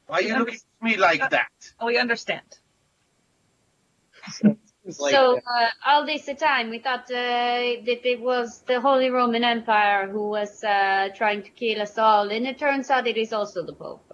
Why 0.05 0.17
are 0.17 0.21
you 0.21 0.37
looking 0.37 0.55
at 0.55 0.85
me 0.85 0.97
like 0.97 1.29
that? 1.29 1.51
Oh, 1.79 1.87
we 1.87 1.97
understand. 1.97 2.45
It's 4.87 5.01
like, 5.01 5.13
so 5.13 5.37
uh, 5.37 5.67
all 5.85 6.05
this 6.05 6.29
time 6.39 6.69
we 6.69 6.79
thought 6.79 7.11
uh, 7.11 7.83
that 7.87 8.05
it 8.05 8.21
was 8.21 8.61
the 8.61 8.79
Holy 8.79 9.09
Roman 9.09 9.43
Empire 9.43 10.07
who 10.07 10.29
was 10.29 10.63
uh, 10.63 11.09
trying 11.13 11.43
to 11.43 11.49
kill 11.49 11.81
us 11.81 11.97
all, 11.97 12.29
and 12.29 12.47
it 12.47 12.57
turns 12.57 12.89
out 12.89 13.05
it 13.05 13.17
is 13.17 13.33
also 13.33 13.65
the 13.65 13.73
Pope. 13.73 14.05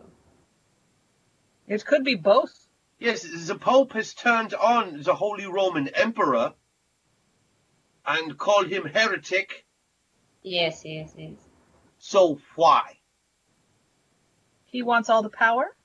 It 1.67 1.85
could 1.85 2.03
be 2.03 2.15
both. 2.15 2.67
Yes, 2.97 3.21
the 3.21 3.55
Pope 3.55 3.93
has 3.93 4.15
turned 4.15 4.55
on 4.55 5.03
the 5.03 5.13
Holy 5.13 5.45
Roman 5.45 5.89
Emperor 5.89 6.53
and 8.03 8.35
called 8.35 8.67
him 8.67 8.85
heretic. 8.85 9.65
Yes, 10.41 10.81
yes, 10.83 11.13
yes. 11.15 11.37
So 11.99 12.39
why? 12.55 12.97
He 14.65 14.81
wants 14.81 15.09
all 15.11 15.21
the 15.21 15.29
power. 15.29 15.75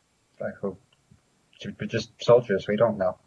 I 0.41 0.51
hope. 0.63 0.81
Should 1.61 1.77
be 1.77 1.87
just 1.87 2.11
soldiers. 2.23 2.67
We 2.67 2.77
don't 2.77 2.97
know. 2.97 3.19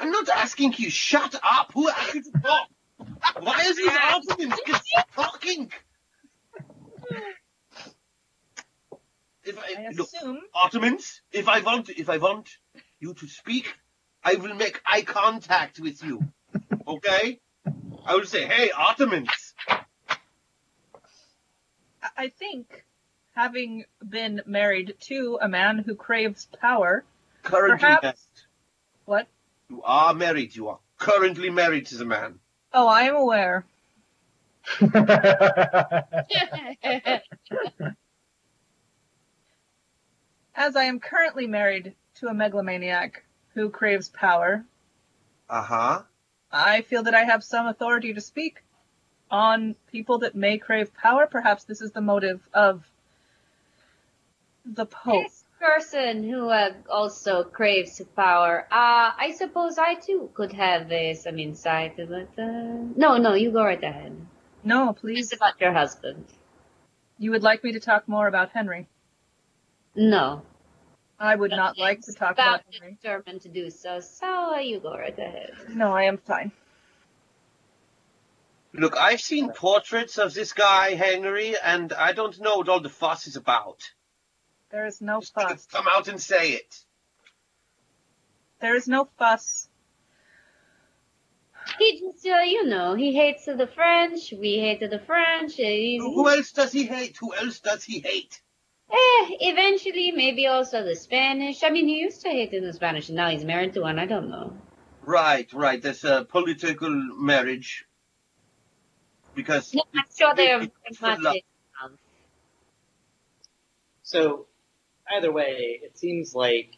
I'm 0.00 0.10
not 0.10 0.28
asking 0.30 0.74
you. 0.78 0.90
Shut 0.90 1.34
up. 1.34 1.72
Who 1.74 1.88
asked 1.90 2.14
you 2.14 2.22
to 2.22 2.32
talk? 2.40 2.68
Why 3.40 3.60
is 3.66 3.76
these 3.76 3.90
arguments? 4.02 4.60
Just 4.66 4.84
talking. 5.14 5.70
If 9.44 9.58
I, 9.58 9.86
I 9.88 9.88
look, 9.94 10.08
Ottomans, 10.54 11.22
if 11.32 11.48
I 11.48 11.60
want, 11.60 11.88
if 11.90 12.08
I 12.08 12.18
want 12.18 12.48
you 12.98 13.14
to 13.14 13.26
speak, 13.28 13.74
I 14.22 14.34
will 14.34 14.54
make 14.54 14.80
eye 14.84 15.02
contact 15.02 15.80
with 15.80 16.02
you. 16.04 16.22
Okay? 16.86 17.40
I 18.06 18.14
will 18.14 18.26
say, 18.26 18.44
"Hey, 18.46 18.70
Ottomans." 18.70 19.54
I- 22.16 22.28
think 22.28 22.84
having 23.34 23.84
been 24.06 24.42
married 24.46 24.96
to 25.00 25.38
a 25.40 25.48
man 25.48 25.78
who 25.78 25.94
craves 25.94 26.46
power, 26.60 27.04
Currently 27.42 27.78
Perhaps- 27.78 28.28
what? 29.06 29.26
You 29.70 29.82
are 29.84 30.12
married. 30.12 30.54
You 30.56 30.68
are 30.68 30.80
currently 30.98 31.48
married 31.48 31.86
to 31.86 31.96
the 31.96 32.04
man. 32.04 32.40
Oh, 32.72 32.86
I 32.88 33.02
am 33.02 33.14
aware. 33.16 33.64
As 40.54 40.76
I 40.76 40.84
am 40.84 41.00
currently 41.00 41.46
married 41.46 41.94
to 42.16 42.26
a 42.28 42.34
megalomaniac 42.34 43.24
who 43.54 43.70
craves 43.70 44.08
power, 44.08 44.64
Uh 45.48 45.62
huh. 45.62 46.02
I 46.52 46.82
feel 46.82 47.04
that 47.04 47.14
I 47.14 47.22
have 47.24 47.44
some 47.44 47.66
authority 47.68 48.12
to 48.14 48.20
speak 48.20 48.62
on 49.30 49.76
people 49.92 50.18
that 50.18 50.34
may 50.34 50.58
crave 50.58 50.92
power. 50.94 51.26
Perhaps 51.26 51.64
this 51.64 51.80
is 51.80 51.92
the 51.92 52.00
motive 52.00 52.40
of 52.52 52.84
the 54.64 54.84
Pope. 54.86 55.30
This 55.60 55.68
person 55.68 56.22
who 56.28 56.48
uh, 56.48 56.72
also 56.90 57.44
craves 57.44 58.00
power. 58.16 58.66
Uh, 58.70 59.12
I 59.16 59.34
suppose 59.36 59.78
I 59.78 59.94
too 59.94 60.30
could 60.34 60.52
have 60.52 60.90
uh, 60.90 61.14
some 61.14 61.38
insight, 61.38 61.96
but 61.96 62.42
uh, 62.42 62.86
no, 62.96 63.16
no, 63.18 63.34
you 63.34 63.50
go 63.50 63.64
right 63.64 63.82
ahead. 63.82 64.16
No, 64.64 64.90
It's 64.90 65.00
please. 65.00 65.32
about 65.32 65.60
your 65.60 65.72
husband. 65.72 66.24
You 67.18 67.32
would 67.32 67.42
like 67.42 67.62
me 67.62 67.72
to 67.72 67.80
talk 67.80 68.08
more 68.08 68.26
about 68.26 68.50
Henry. 68.50 68.88
No. 69.94 70.42
I 71.18 71.34
would 71.34 71.50
not 71.50 71.76
like 71.76 72.00
to 72.02 72.12
talk 72.14 72.32
about 72.32 72.60
about 72.60 72.64
Henry. 72.72 72.96
determined 73.02 73.42
to 73.42 73.48
do 73.48 73.68
so, 73.70 74.00
so 74.00 74.56
you 74.56 74.80
go 74.80 74.96
right 74.96 75.18
ahead. 75.18 75.52
No, 75.68 75.92
I 75.92 76.04
am 76.04 76.16
fine. 76.16 76.52
Look, 78.72 78.96
I've 78.96 79.20
seen 79.20 79.52
portraits 79.52 80.16
of 80.16 80.32
this 80.32 80.52
guy 80.54 80.94
Henry, 80.94 81.54
and 81.62 81.92
I 81.92 82.12
don't 82.12 82.40
know 82.40 82.56
what 82.56 82.68
all 82.68 82.80
the 82.80 82.88
fuss 82.88 83.26
is 83.26 83.36
about. 83.36 83.90
There 84.70 84.86
is 84.86 85.00
no 85.00 85.20
Just 85.20 85.34
fuss. 85.34 85.66
Come 85.66 85.86
out 85.88 86.08
and 86.08 86.20
say 86.20 86.52
it. 86.52 86.84
There 88.60 88.76
is 88.76 88.86
no 88.86 89.08
fuss. 89.18 89.68
He 91.78 92.00
just, 92.00 92.26
uh, 92.26 92.40
you 92.40 92.66
know, 92.66 92.94
he 92.94 93.14
hates 93.14 93.44
the 93.46 93.68
French. 93.74 94.32
We 94.32 94.58
hate 94.58 94.80
the 94.80 94.98
French. 94.98 95.52
Uh, 95.52 95.64
he's, 95.64 96.02
Who 96.02 96.28
else 96.28 96.52
does 96.52 96.72
he 96.72 96.84
hate? 96.84 97.16
Who 97.18 97.34
else 97.34 97.60
does 97.60 97.84
he 97.84 98.00
hate? 98.00 98.40
eh, 98.90 99.36
eventually, 99.40 100.12
maybe 100.12 100.46
also 100.46 100.84
the 100.84 100.96
Spanish. 100.96 101.62
I 101.62 101.70
mean, 101.70 101.86
he 101.86 101.96
used 101.96 102.22
to 102.22 102.28
hate 102.28 102.50
the 102.50 102.72
Spanish, 102.72 103.08
and 103.08 103.16
now 103.16 103.30
he's 103.30 103.44
married 103.44 103.74
to 103.74 103.82
one. 103.82 103.98
I 103.98 104.06
don't 104.06 104.28
know. 104.28 104.56
Right, 105.04 105.50
right. 105.52 105.80
That's 105.80 106.04
a 106.04 106.24
political 106.24 106.90
marriage. 106.90 107.84
Because 109.34 109.72
No, 109.74 109.82
I'm 109.94 110.04
sure 110.16 110.34
they're 110.34 110.68
it's 110.84 111.00
much. 111.00 111.44
So, 114.02 114.46
either 115.16 115.32
way, 115.32 115.80
it 115.82 115.98
seems 115.98 116.34
like 116.34 116.70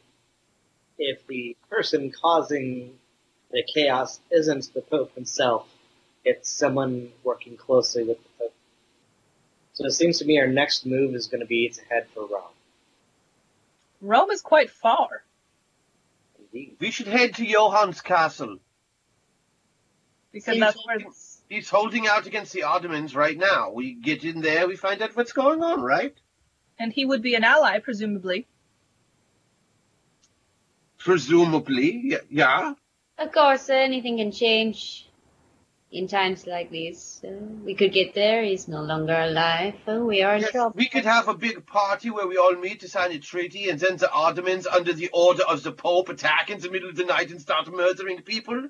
if 0.98 1.26
the 1.26 1.56
person 1.70 2.10
causing 2.10 2.98
the 3.50 3.62
chaos 3.62 4.20
isn't 4.30 4.72
the 4.74 4.80
Pope 4.80 5.14
himself, 5.14 5.66
it's 6.24 6.48
someone 6.50 7.10
working 7.24 7.56
closely 7.56 8.04
with 8.04 8.22
the 8.22 8.28
Pope. 8.38 8.54
So 9.74 9.86
it 9.86 9.92
seems 9.92 10.18
to 10.18 10.24
me 10.24 10.38
our 10.38 10.46
next 10.46 10.86
move 10.86 11.14
is 11.14 11.26
going 11.26 11.40
to 11.40 11.46
be 11.46 11.68
to 11.68 11.80
head 11.84 12.06
for 12.14 12.22
Rome. 12.22 12.42
Rome 14.00 14.30
is 14.30 14.42
quite 14.42 14.70
far. 14.70 15.22
Indeed. 16.38 16.76
we 16.80 16.90
should 16.90 17.06
head 17.06 17.34
to 17.36 17.46
Johann's 17.46 18.00
castle. 18.00 18.59
Because 20.32 20.54
He's 20.54 20.60
that's 20.60 20.86
where 20.86 20.98
he's 21.48 21.68
holding 21.68 22.06
out 22.06 22.26
against 22.26 22.52
the 22.52 22.64
Ottomans 22.64 23.14
right 23.14 23.36
now. 23.36 23.70
We 23.70 23.92
get 23.92 24.24
in 24.24 24.40
there, 24.40 24.66
we 24.66 24.76
find 24.76 25.00
out 25.02 25.14
what's 25.16 25.32
going 25.32 25.62
on, 25.62 25.82
right? 25.82 26.14
And 26.78 26.93
he 26.93 27.05
would 27.05 27.23
be 27.23 27.35
an 27.35 27.44
ally, 27.44 27.78
presumably. 27.78 28.47
Presumably, 30.99 32.16
yeah. 32.31 32.74
Of 33.19 33.32
course, 33.32 33.69
anything 33.70 34.19
can 34.19 34.31
change 34.32 35.09
in 35.90 36.09
times 36.09 36.47
like 36.47 36.70
this. 36.70 37.20
Uh, 37.23 37.32
we 37.65 37.74
could 37.74 37.93
get 37.93 38.15
there. 38.15 38.43
He's 38.43 38.66
no 38.69 38.82
longer 38.82 39.15
alive. 39.15 39.74
Uh, 39.86 40.01
we 40.01 40.23
are 40.23 40.36
in 40.36 40.43
Yes, 40.43 40.53
trouble. 40.53 40.73
we 40.77 40.89
could 40.89 41.05
have 41.05 41.28
a 41.28 41.35
big 41.35 41.66
party 41.66 42.11
where 42.11 42.27
we 42.27 42.36
all 42.39 42.55
meet 42.55 42.81
to 42.81 42.89
sign 42.89 43.12
a 43.12 43.19
treaty, 43.19 43.69
and 43.69 43.78
then 43.78 43.97
the 43.97 44.11
Ottomans, 44.11 44.66
under 44.66 44.93
the 44.93 45.11
order 45.12 45.43
of 45.49 45.62
the 45.62 45.73
Pope, 45.73 46.09
attack 46.09 46.51
in 46.51 46.61
the 46.61 46.70
middle 46.70 46.89
of 46.89 46.97
the 46.97 47.05
night 47.05 47.31
and 47.31 47.40
start 47.40 47.66
murdering 47.70 48.23
people. 48.23 48.69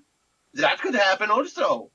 That 0.55 0.81
could 0.81 0.95
happen 0.95 1.31
also. 1.31 1.91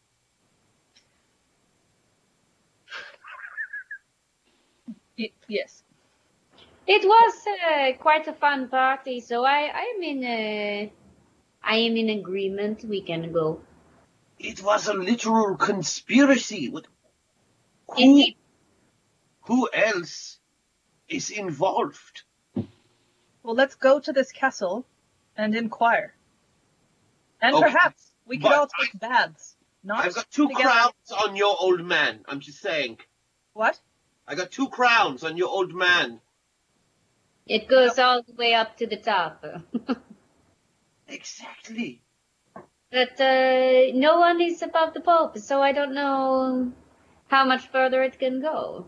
Y- 5.17 5.31
yes. 5.47 5.83
It 6.87 7.03
was 7.05 7.33
uh, 7.47 7.97
quite 8.01 8.27
a 8.27 8.33
fun 8.33 8.69
party, 8.69 9.19
so 9.19 9.43
I, 9.45 9.69
I'm 9.73 10.03
in. 10.03 10.23
Uh, 10.23 10.89
I 11.63 11.75
am 11.77 11.97
in 11.97 12.09
agreement. 12.09 12.83
We 12.85 13.01
can 13.01 13.31
go. 13.33 13.61
It 14.39 14.63
was 14.63 14.87
a 14.87 14.93
literal 14.93 15.57
conspiracy. 15.57 16.69
What, 16.69 16.87
who, 17.89 18.01
Indeed. 18.01 18.37
who 19.41 19.69
else 19.73 20.37
is 21.09 21.29
involved? 21.29 22.21
Well, 22.55 23.55
let's 23.55 23.75
go 23.75 23.99
to 23.99 24.13
this 24.13 24.31
castle 24.31 24.85
and 25.35 25.55
inquire. 25.55 26.13
And 27.41 27.55
Okay, 27.55 27.63
perhaps 27.71 28.11
we 28.25 28.37
could 28.37 28.43
but 28.43 28.59
all 28.59 28.69
take 28.81 28.99
baths. 28.99 29.55
Not 29.83 30.05
I've 30.05 30.15
got 30.15 30.29
two 30.31 30.47
together. 30.47 30.63
crowns 30.69 31.11
on 31.25 31.35
your 31.35 31.55
old 31.59 31.83
man. 31.85 32.23
I'm 32.27 32.39
just 32.39 32.59
saying. 32.59 32.97
What? 33.53 33.79
I 34.27 34.35
got 34.35 34.51
two 34.51 34.69
crowns 34.69 35.23
on 35.23 35.37
your 35.37 35.49
old 35.49 35.73
man. 35.73 36.21
It 37.47 37.67
goes 37.67 37.97
all 37.97 38.21
the 38.23 38.33
way 38.33 38.53
up 38.53 38.77
to 38.77 38.87
the 38.87 38.97
top. 38.97 39.43
Exactly. 41.09 42.01
but 42.91 43.17
uh, 43.21 43.83
no 43.93 44.19
one 44.19 44.41
is 44.41 44.61
above 44.61 44.93
the 44.93 44.99
Pope, 44.99 45.37
so 45.37 45.61
I 45.61 45.71
don't 45.71 45.93
know 45.93 46.73
how 47.29 47.45
much 47.45 47.65
further 47.69 48.03
it 48.03 48.19
can 48.19 48.41
go. 48.41 48.87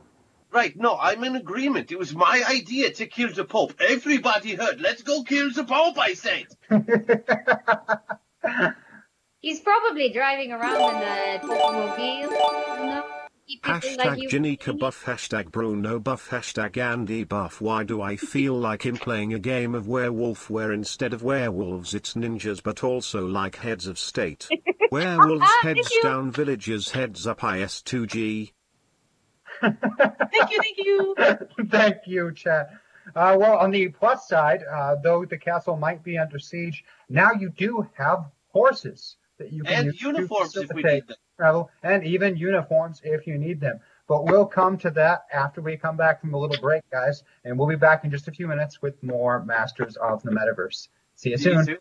Right, 0.51 0.75
no, 0.75 0.97
I'm 0.97 1.23
in 1.23 1.37
agreement. 1.37 1.93
It 1.93 1.97
was 1.97 2.13
my 2.13 2.43
idea 2.45 2.91
to 2.91 3.05
kill 3.05 3.31
the 3.31 3.45
Pope. 3.45 3.75
Everybody 3.79 4.55
heard. 4.55 4.81
Let's 4.81 5.01
go 5.03 5.23
kill 5.23 5.49
the 5.51 5.63
Pope, 5.63 5.97
I 5.97 6.13
said. 6.13 6.47
He's 9.39 9.61
probably 9.61 10.11
driving 10.11 10.51
around 10.51 10.75
in 10.75 11.03
a 11.03 11.39
automobile. 11.53 12.31
You 12.31 13.03
know? 13.49 13.55
Keep 13.55 13.63
people 13.63 13.97
like 13.97 14.17
Hashtag 14.19 14.21
you- 14.21 14.29
Janika 14.29 14.79
buff, 14.79 15.05
hashtag 15.05 15.51
Bruno 15.51 15.99
buff, 15.99 16.29
hashtag 16.29 16.77
Andy 16.77 17.23
buff. 17.23 17.61
Why 17.61 17.83
do 17.83 18.01
I 18.01 18.15
feel 18.15 18.53
like 18.53 18.85
I'm 18.85 18.97
playing 18.97 19.33
a 19.33 19.39
game 19.39 19.73
of 19.75 19.87
werewolf 19.87 20.49
where 20.49 20.71
instead 20.71 21.13
of 21.13 21.23
werewolves 21.23 21.93
it's 21.93 22.13
ninjas 22.13 22.61
but 22.61 22.83
also 22.83 23.25
like 23.25 23.57
heads 23.57 23.87
of 23.87 23.97
state? 23.99 24.47
Werewolves 24.91 25.45
heads 25.61 25.89
you- 25.91 26.03
down, 26.03 26.31
villagers 26.31 26.91
heads 26.91 27.27
up, 27.27 27.41
IS2G. 27.41 28.51
Thank 29.61 29.75
you, 30.51 30.57
thank 30.61 30.77
you. 30.77 31.15
Thank 31.69 31.97
you, 32.07 32.31
chat. 32.33 32.69
Uh, 33.15 33.35
well, 33.39 33.57
on 33.57 33.71
the 33.71 33.89
plus 33.89 34.27
side, 34.27 34.61
uh, 34.63 34.95
though 35.03 35.25
the 35.25 35.37
castle 35.37 35.75
might 35.75 36.03
be 36.03 36.17
under 36.17 36.39
siege, 36.39 36.83
now 37.09 37.31
you 37.33 37.49
do 37.49 37.87
have 37.97 38.25
horses 38.49 39.17
that 39.37 39.51
you 39.51 39.63
can 39.63 39.73
And 39.73 39.85
use 39.87 39.99
to 39.99 40.05
uniforms 40.07 40.55
if 40.55 40.71
we 40.73 40.83
need 40.83 41.07
them. 41.07 41.17
Travel, 41.39 41.71
and 41.83 42.03
even 42.03 42.35
uniforms 42.35 42.99
if 43.03 43.25
you 43.25 43.37
need 43.37 43.61
them. 43.61 43.79
But 44.07 44.25
we'll 44.25 44.45
come 44.45 44.77
to 44.79 44.89
that 44.91 45.25
after 45.31 45.61
we 45.61 45.77
come 45.77 45.95
back 45.95 46.19
from 46.19 46.33
a 46.33 46.37
little 46.37 46.59
break, 46.61 46.83
guys, 46.91 47.23
and 47.45 47.57
we'll 47.57 47.67
be 47.67 47.75
back 47.75 48.03
in 48.03 48.11
just 48.11 48.27
a 48.27 48.31
few 48.31 48.47
minutes 48.47 48.81
with 48.81 49.01
more 49.01 49.43
Masters 49.45 49.95
of 49.95 50.21
the 50.23 50.31
Metaverse. 50.31 50.89
See 51.15 51.29
you 51.29 51.37
See 51.37 51.51
you 51.51 51.63
soon. 51.63 51.77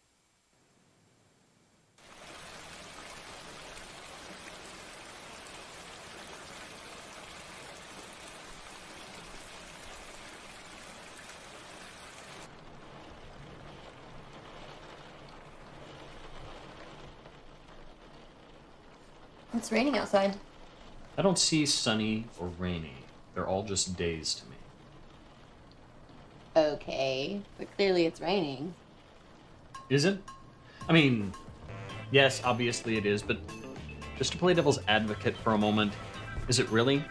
It's 19.58 19.72
raining 19.72 19.98
outside. 19.98 20.36
I 21.16 21.22
don't 21.22 21.36
see 21.36 21.66
sunny 21.66 22.26
or 22.38 22.46
rainy. 22.60 22.92
They're 23.34 23.48
all 23.48 23.64
just 23.64 23.96
days 23.96 24.34
to 24.34 24.44
me. 24.46 24.56
Okay, 26.56 27.40
but 27.58 27.66
clearly 27.74 28.06
it's 28.06 28.20
raining. 28.20 28.72
Is 29.90 30.04
it? 30.04 30.20
I 30.88 30.92
mean, 30.92 31.32
yes, 32.12 32.40
obviously 32.44 32.98
it 32.98 33.04
is, 33.04 33.20
but 33.20 33.38
just 34.16 34.30
to 34.30 34.38
play 34.38 34.54
devil's 34.54 34.78
advocate 34.86 35.36
for 35.38 35.54
a 35.54 35.58
moment, 35.58 35.92
is 36.46 36.60
it 36.60 36.70
really? 36.70 37.04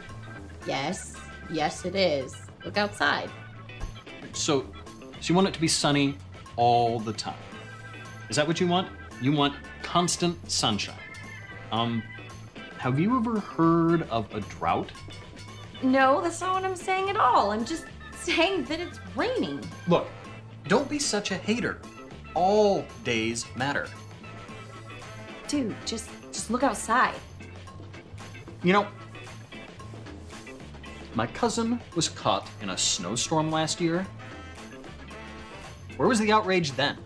Yes, 0.66 1.18
yes 1.52 1.84
it 1.84 1.96
is. 1.96 2.34
Look 2.64 2.78
outside. 2.78 3.30
So, 4.32 4.66
so 5.20 5.30
you 5.30 5.36
want 5.36 5.50
it 5.50 5.54
to 5.54 5.62
be 5.62 5.68
sunny 5.68 6.16
all 6.56 7.02
the 7.02 7.12
time? 7.12 7.36
Is 8.30 8.38
that 8.38 8.48
what 8.48 8.62
you 8.62 8.68
want? 8.68 8.88
You 9.22 9.34
want 9.34 9.54
constant 9.84 10.50
sunshine. 10.50 10.96
Um, 11.74 12.02
have 12.78 13.00
you 13.00 13.18
ever 13.18 13.40
heard 13.40 14.04
of 14.10 14.34
a 14.34 14.42
drought? 14.42 14.92
No, 15.82 16.22
that's 16.22 16.42
not 16.42 16.56
what 16.56 16.64
I'm 16.64 16.76
saying 16.76 17.10
at 17.10 17.18
all. 17.18 17.52
I'm 17.52 17.66
just 17.66 17.86
saying 18.14 18.66
that 18.66 18.80
it's 18.80 19.00
raining. 19.16 19.62
Look, 19.88 20.08
don't 20.68 20.90
be 20.90 21.00
such 21.00 21.32
a 21.32 21.36
hater. 21.36 21.82
All 22.34 22.86
days 23.04 23.46
matter. 23.56 23.88
Dude, 25.48 25.76
just 25.86 26.10
just 26.32 26.52
look 26.52 26.62
outside. 26.64 27.16
You 28.64 28.74
know, 28.74 28.88
my 31.16 31.26
cousin 31.28 31.80
was 31.96 32.10
caught 32.10 32.48
in 32.62 32.70
a 32.70 32.78
snowstorm 32.78 33.50
last 33.50 33.82
year. 33.82 34.06
Where 35.96 36.08
was 36.08 36.20
the 36.20 36.32
outrage 36.32 36.74
then? 36.74 36.98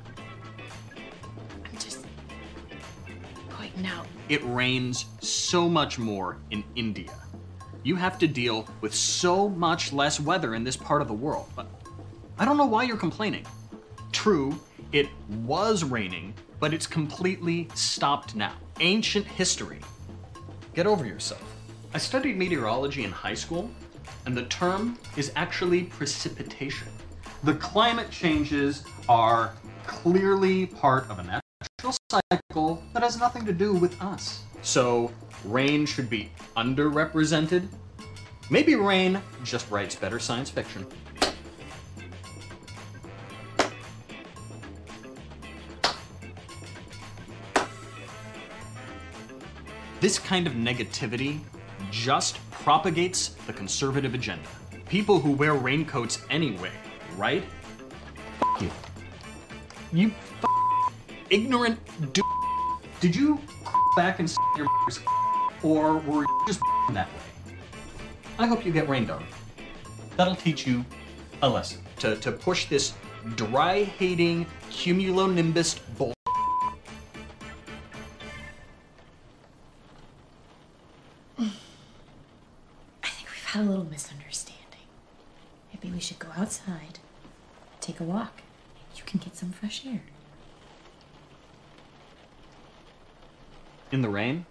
It 4.32 4.42
rains 4.46 5.08
so 5.20 5.68
much 5.68 6.00
more 6.00 6.38
in 6.52 6.64
India. 6.78 7.12
You 7.84 7.98
have 7.98 8.18
to 8.20 8.30
deal 8.30 8.66
with 8.80 8.96
so 8.96 9.50
much 9.50 9.92
less 9.92 10.22
weather 10.22 10.56
in 10.56 10.64
this 10.64 10.78
part 10.78 11.02
of 11.02 11.10
the 11.10 11.14
world. 11.14 11.50
But 11.54 11.68
I 12.40 12.46
don't 12.46 12.56
know 12.56 12.66
why 12.66 12.84
you're 12.84 12.96
complaining. 12.96 13.46
True, 14.14 14.58
it 14.94 15.10
was 15.44 15.84
raining, 15.84 16.34
but 16.62 16.74
it's 16.74 16.88
completely 16.88 17.68
stopped 17.74 18.34
now. 18.34 18.54
Ancient 18.80 19.26
history. 19.26 19.82
Get 20.74 20.88
over 20.88 21.06
yourself. 21.06 21.44
I 21.94 21.98
studied 21.98 22.38
meteorology 22.38 23.04
in 23.04 23.12
high 23.12 23.34
school, 23.34 23.70
and 24.26 24.38
the 24.38 24.44
term 24.44 24.98
is 25.18 25.34
actually 25.36 25.84
precipitation. 25.84 26.88
The 27.44 27.56
climate 27.56 28.10
changes 28.12 28.86
are 29.10 29.58
clearly 29.86 30.68
part 30.68 31.10
of 31.10 31.20
a 31.20 31.24
natural 31.24 31.42
cycle 32.10 32.84
that 32.94 33.04
has 33.04 33.18
nothing 33.18 33.46
to 33.46 33.54
do 33.54 33.74
with 33.74 34.00
us. 34.02 34.44
So, 34.62 35.12
rain 35.46 35.86
should 35.86 36.10
be 36.10 36.30
underrepresented. 36.58 37.68
Maybe 38.50 38.76
rain 38.76 39.22
just 39.44 39.70
writes 39.72 39.96
better 39.96 40.20
science 40.20 40.50
fiction. 40.50 40.86
This 50.02 50.18
kind 50.18 50.48
of 50.48 50.54
negativity 50.54 51.40
just 51.92 52.40
propagates 52.50 53.30
the 53.46 53.54
conservative 53.54 54.16
agenda. 54.16 54.48
People 54.90 55.20
who 55.20 55.32
wear 55.32 55.54
raincoats 55.54 56.22
anyway, 56.30 56.72
right? 57.16 57.44
F- 58.42 58.62
you. 58.62 58.70
You 59.94 60.08
f- 60.10 60.51
ignorant 61.32 61.80
do. 62.14 62.22
Did 63.00 63.16
you 63.16 63.40
back 63.96 64.20
and 64.20 64.32
your 64.58 64.68
or 65.64 65.98
were 66.00 66.22
you 66.24 66.44
just 66.46 66.60
that 66.92 67.08
way? 67.08 67.56
I 68.38 68.46
hope 68.46 68.66
you 68.66 68.72
get 68.72 68.88
rained 68.88 69.10
on. 69.10 69.24
That'll 70.18 70.36
teach 70.36 70.68
you 70.68 70.86
a 71.42 71.50
lesson 71.50 71.82
to, 72.00 72.16
to 72.18 72.32
push 72.32 72.66
this 72.66 72.94
dry 73.36 73.84
hating 73.84 74.46
cumulonimbus 74.70 75.80
bull. 75.98 76.14
I 81.40 81.44
think 83.08 83.30
we've 83.30 83.46
had 83.46 83.64
a 83.64 83.70
little 83.70 83.86
misunderstanding. 83.86 84.58
Maybe 85.74 85.94
we 85.94 86.00
should 86.00 86.20
go 86.20 86.28
outside, 86.36 87.00
take 87.80 88.00
a 88.00 88.04
walk. 88.04 88.42
You 88.96 89.04
can 89.06 89.20
get 89.20 89.36
some 89.36 89.52
fresh 89.52 89.86
air. 89.86 90.02
In 93.92 94.02
the 94.02 94.10
rain? 94.10 94.46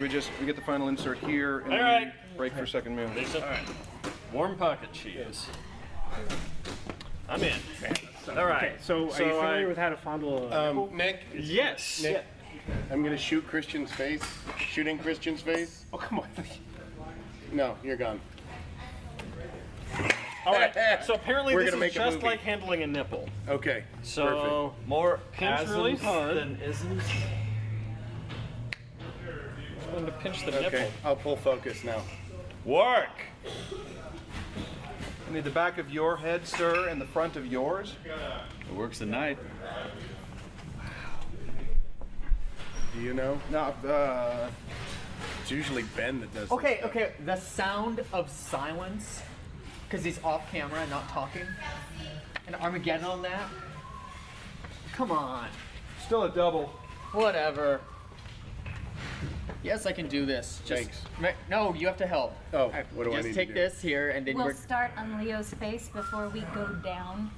We 0.00 0.08
just 0.08 0.30
we 0.38 0.46
get 0.46 0.54
the 0.56 0.62
final 0.62 0.88
insert 0.88 1.18
here 1.18 1.60
and 1.60 1.72
All 1.72 1.78
then 1.78 1.84
right. 1.84 2.12
we 2.32 2.36
break 2.36 2.52
for 2.54 2.66
second 2.66 2.94
meal. 2.96 3.10
Lisa, 3.16 3.58
warm 4.32 4.56
pocket 4.56 4.92
cheese. 4.92 5.46
I'm 7.28 7.42
in. 7.42 7.52
All 8.36 8.46
right. 8.46 8.82
So, 8.82 8.96
are 8.96 9.06
you 9.06 9.10
familiar 9.34 9.64
I- 9.64 9.68
with 9.68 9.76
how 9.76 9.88
to 9.90 9.96
fondle 9.96 10.50
a 10.52 10.70
Um, 10.70 10.96
Nick, 10.96 11.24
Yes. 11.34 12.00
Nick, 12.02 12.24
I'm 12.90 13.02
gonna 13.02 13.18
shoot 13.18 13.46
Christian's 13.48 13.90
face. 13.90 14.22
Shooting 14.58 14.98
Christian's 14.98 15.42
face. 15.42 15.84
Oh, 15.92 15.98
come 15.98 16.20
on. 16.20 16.28
No, 17.52 17.76
you're 17.82 17.96
gone. 17.96 18.20
All 20.46 20.54
right. 20.54 20.74
So 21.04 21.14
apparently 21.14 21.54
We're 21.54 21.64
this 21.64 21.70
gonna 21.74 21.84
is 21.84 21.94
make 21.94 22.02
a 22.02 22.04
just 22.06 22.16
movie. 22.16 22.26
like 22.26 22.40
handling 22.40 22.82
a 22.82 22.86
nipple. 22.86 23.28
Okay. 23.48 23.84
So 24.02 24.74
more 24.86 25.20
pinch 25.32 25.68
really 25.68 25.96
hard. 25.96 26.36
than 26.36 26.58
isn't. 26.60 27.02
I'm 29.86 29.92
going 29.92 30.06
to 30.06 30.12
pinch 30.12 30.44
the 30.44 30.52
perfect. 30.52 30.74
Okay, 30.74 30.84
nipple. 30.84 30.92
I'll 31.04 31.16
pull 31.16 31.36
focus 31.36 31.82
now. 31.82 32.02
Work! 32.64 33.08
I 33.46 35.32
need 35.32 35.44
the 35.44 35.50
back 35.50 35.78
of 35.78 35.90
your 35.90 36.16
head, 36.16 36.46
sir, 36.46 36.88
and 36.88 37.00
the 37.00 37.06
front 37.06 37.36
of 37.36 37.46
yours. 37.46 37.94
It 38.04 38.74
works 38.74 39.00
at 39.00 39.08
night. 39.08 39.38
Do 42.94 43.00
you 43.00 43.14
know? 43.14 43.40
No, 43.50 43.74
uh, 43.88 44.50
it's 45.42 45.50
usually 45.50 45.84
Ben 45.96 46.20
that 46.20 46.32
does. 46.34 46.50
Okay, 46.50 46.80
okay. 46.84 47.12
The 47.24 47.36
sound 47.36 48.04
of 48.12 48.30
silence, 48.30 49.22
because 49.88 50.04
he's 50.04 50.22
off 50.22 50.50
camera 50.50 50.80
and 50.80 50.90
not 50.90 51.08
talking, 51.08 51.46
and 52.46 52.56
Armageddon 52.56 53.04
on 53.04 53.22
that. 53.22 53.48
Come 54.92 55.10
on. 55.12 55.48
Still 56.04 56.24
a 56.24 56.30
double. 56.30 56.66
Whatever. 57.12 57.80
Yes, 59.62 59.86
I 59.86 59.92
can 59.92 60.08
do 60.08 60.24
this. 60.24 60.60
Just, 60.64 60.90
Thanks. 61.20 61.34
No, 61.50 61.74
you 61.74 61.86
have 61.86 61.96
to 61.98 62.06
help. 62.06 62.34
Oh, 62.52 62.64
Alright, 62.66 62.86
what 62.94 63.04
do 63.04 63.12
I 63.12 63.16
just 63.16 63.26
need 63.28 63.32
to 63.34 63.38
take 63.38 63.48
do? 63.48 63.54
this 63.54 63.80
here, 63.82 64.10
and 64.10 64.26
then 64.26 64.36
We'll 64.36 64.46
we're. 64.46 64.54
start 64.54 64.92
on 64.96 65.18
Leo's 65.18 65.52
face 65.54 65.88
before 65.88 66.28
we 66.28 66.40
go 66.54 66.66
down. 66.84 67.30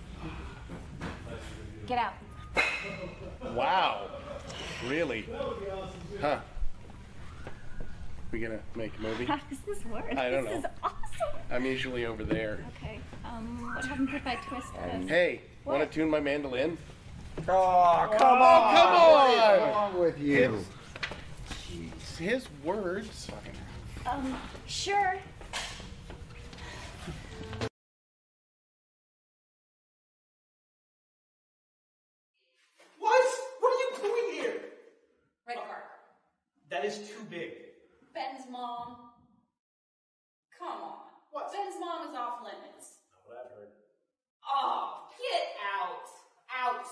Get 1.86 1.98
out. 1.98 2.15
Wow. 3.55 4.09
Really? 4.86 5.27
Huh. 6.20 6.40
We 8.32 8.39
gonna 8.39 8.61
make 8.77 8.97
a 8.98 9.02
movie? 9.02 9.24
How 9.24 9.36
does 9.48 9.59
this 9.66 9.85
work? 9.86 10.05
I 10.16 10.31
don't 10.31 10.44
this 10.44 10.52
know. 10.52 10.59
is 10.59 10.65
awesome. 10.82 11.40
I'm 11.51 11.65
usually 11.66 12.07
over 12.07 12.23
there. 12.23 12.65
Okay. 12.77 13.01
Um, 13.24 13.74
what 13.74 13.85
happens 13.85 14.11
if 14.15 14.27
I 14.27 14.36
twist 14.36 14.69
this? 14.74 15.09
Hey, 15.09 15.40
want 15.65 15.81
to 15.81 15.86
tune 15.86 16.09
my 16.09 16.20
mandolin? 16.20 16.78
Oh, 17.48 18.07
come 18.11 18.19
come 18.19 18.39
on! 18.39 18.43
on! 18.43 18.77
Come 18.77 18.94
on! 18.94 19.61
What's 19.61 19.74
wrong 19.74 19.98
with 20.01 20.19
you? 20.20 20.52
His, 20.52 20.66
jeez, 21.51 22.16
his 22.19 22.48
words. 22.65 23.28
Um, 24.07 24.36
sure. 24.66 25.16
What? 32.98 33.24
What 33.61 33.73
are 33.73 33.77
you 33.77 34.02
doing 34.02 34.35
here? 34.43 34.61
Red 35.47 35.57
card. 35.57 35.82
That 36.70 36.85
is 36.85 36.98
too 36.98 37.24
big. 37.28 37.52
Ben's 38.15 38.51
mom. 38.51 39.15
Come 40.59 40.82
on. 40.82 40.99
What? 41.31 41.53
Ben's 41.53 41.78
mom 41.78 42.09
is 42.11 42.15
off 42.15 42.43
limits. 42.43 43.07
What 43.24 43.39
I've 43.39 43.53
heard. 43.55 43.73
Oh, 44.43 45.07
get 45.15 45.55
out. 45.62 46.07
Out. 46.51 46.87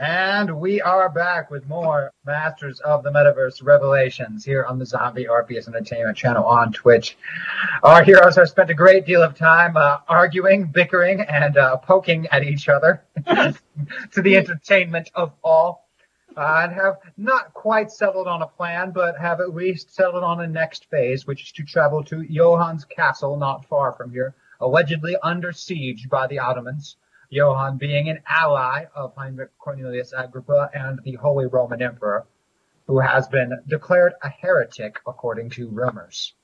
And 0.00 0.58
we 0.58 0.80
are 0.80 1.10
back 1.10 1.50
with 1.50 1.68
more 1.68 2.10
Masters 2.24 2.80
of 2.80 3.02
the 3.02 3.10
Metaverse 3.10 3.62
Revelations 3.62 4.46
here 4.46 4.64
on 4.64 4.78
the 4.78 4.86
Zombie 4.86 5.28
Orpheus 5.28 5.68
Entertainment 5.68 6.16
channel 6.16 6.46
on 6.46 6.72
Twitch. 6.72 7.18
Our 7.82 8.02
heroes 8.02 8.36
have 8.36 8.48
spent 8.48 8.70
a 8.70 8.74
great 8.74 9.04
deal 9.04 9.22
of 9.22 9.34
time 9.34 9.76
uh, 9.76 9.98
arguing, 10.08 10.68
bickering, 10.68 11.20
and 11.20 11.58
uh, 11.58 11.76
poking 11.76 12.26
at 12.28 12.44
each 12.44 12.70
other 12.70 13.02
to 13.26 14.22
the 14.22 14.38
entertainment 14.38 15.10
of 15.14 15.34
all. 15.44 15.86
Uh, 16.34 16.60
and 16.62 16.72
have 16.72 16.96
not 17.18 17.52
quite 17.52 17.90
settled 17.92 18.26
on 18.26 18.40
a 18.40 18.46
plan, 18.46 18.92
but 18.92 19.18
have 19.18 19.40
at 19.40 19.54
least 19.54 19.94
settled 19.94 20.24
on 20.24 20.40
a 20.40 20.46
next 20.46 20.86
phase, 20.88 21.26
which 21.26 21.42
is 21.42 21.52
to 21.52 21.62
travel 21.62 22.02
to 22.04 22.24
Johann's 22.24 22.86
castle 22.86 23.36
not 23.36 23.66
far 23.66 23.92
from 23.92 24.12
here, 24.12 24.34
allegedly 24.60 25.14
under 25.22 25.52
siege 25.52 26.08
by 26.08 26.26
the 26.26 26.38
Ottomans. 26.38 26.96
Johann 27.30 27.78
being 27.78 28.08
an 28.08 28.18
ally 28.28 28.86
of 28.94 29.14
Heinrich 29.16 29.56
Cornelius 29.58 30.12
Agrippa 30.16 30.68
and 30.74 30.98
the 31.04 31.14
Holy 31.14 31.46
Roman 31.46 31.80
Emperor, 31.80 32.26
who 32.88 32.98
has 32.98 33.28
been 33.28 33.52
declared 33.68 34.14
a 34.22 34.28
heretic 34.28 34.98
according 35.06 35.50
to 35.50 35.68
rumors. 35.68 36.34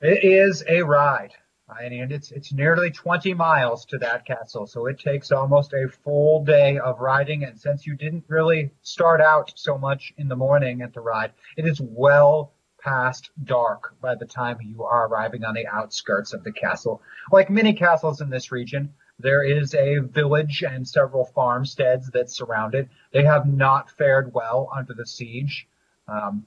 It 0.00 0.24
is 0.24 0.64
a 0.68 0.82
ride, 0.82 1.32
and 1.68 2.10
it's 2.10 2.32
it's 2.32 2.52
nearly 2.52 2.90
20 2.90 3.34
miles 3.34 3.84
to 3.86 3.98
that 3.98 4.26
castle, 4.26 4.66
so 4.66 4.86
it 4.86 4.98
takes 4.98 5.30
almost 5.30 5.72
a 5.72 5.88
full 6.02 6.44
day 6.44 6.78
of 6.78 6.98
riding. 6.98 7.44
And 7.44 7.60
since 7.60 7.86
you 7.86 7.94
didn't 7.94 8.24
really 8.26 8.72
start 8.82 9.20
out 9.20 9.52
so 9.54 9.78
much 9.78 10.12
in 10.18 10.26
the 10.26 10.34
morning 10.34 10.82
at 10.82 10.92
the 10.92 11.00
ride, 11.00 11.34
it 11.56 11.66
is 11.66 11.80
well 11.80 12.51
past 12.82 13.30
dark 13.44 13.94
by 14.00 14.14
the 14.14 14.26
time 14.26 14.58
you 14.62 14.84
are 14.84 15.06
arriving 15.06 15.44
on 15.44 15.54
the 15.54 15.66
outskirts 15.66 16.32
of 16.32 16.44
the 16.44 16.52
castle. 16.52 17.02
Like 17.30 17.50
many 17.50 17.72
castles 17.72 18.20
in 18.20 18.30
this 18.30 18.50
region, 18.52 18.92
there 19.18 19.44
is 19.44 19.74
a 19.74 19.98
village 19.98 20.64
and 20.66 20.86
several 20.86 21.24
farmsteads 21.24 22.10
that 22.10 22.30
surround 22.30 22.74
it. 22.74 22.88
They 23.12 23.24
have 23.24 23.46
not 23.46 23.90
fared 23.90 24.34
well 24.34 24.68
under 24.74 24.94
the 24.94 25.06
siege. 25.06 25.68
Um, 26.08 26.46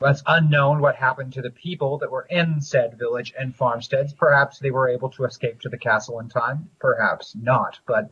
it's 0.00 0.22
unknown 0.26 0.80
what 0.80 0.96
happened 0.96 1.32
to 1.34 1.42
the 1.42 1.50
people 1.50 1.98
that 1.98 2.10
were 2.10 2.26
in 2.28 2.60
said 2.60 2.98
village 2.98 3.34
and 3.38 3.54
farmsteads. 3.54 4.12
Perhaps 4.12 4.58
they 4.58 4.70
were 4.70 4.88
able 4.88 5.10
to 5.10 5.24
escape 5.24 5.60
to 5.60 5.68
the 5.68 5.78
castle 5.78 6.20
in 6.20 6.28
time. 6.28 6.70
Perhaps 6.78 7.34
not. 7.34 7.78
But 7.86 8.10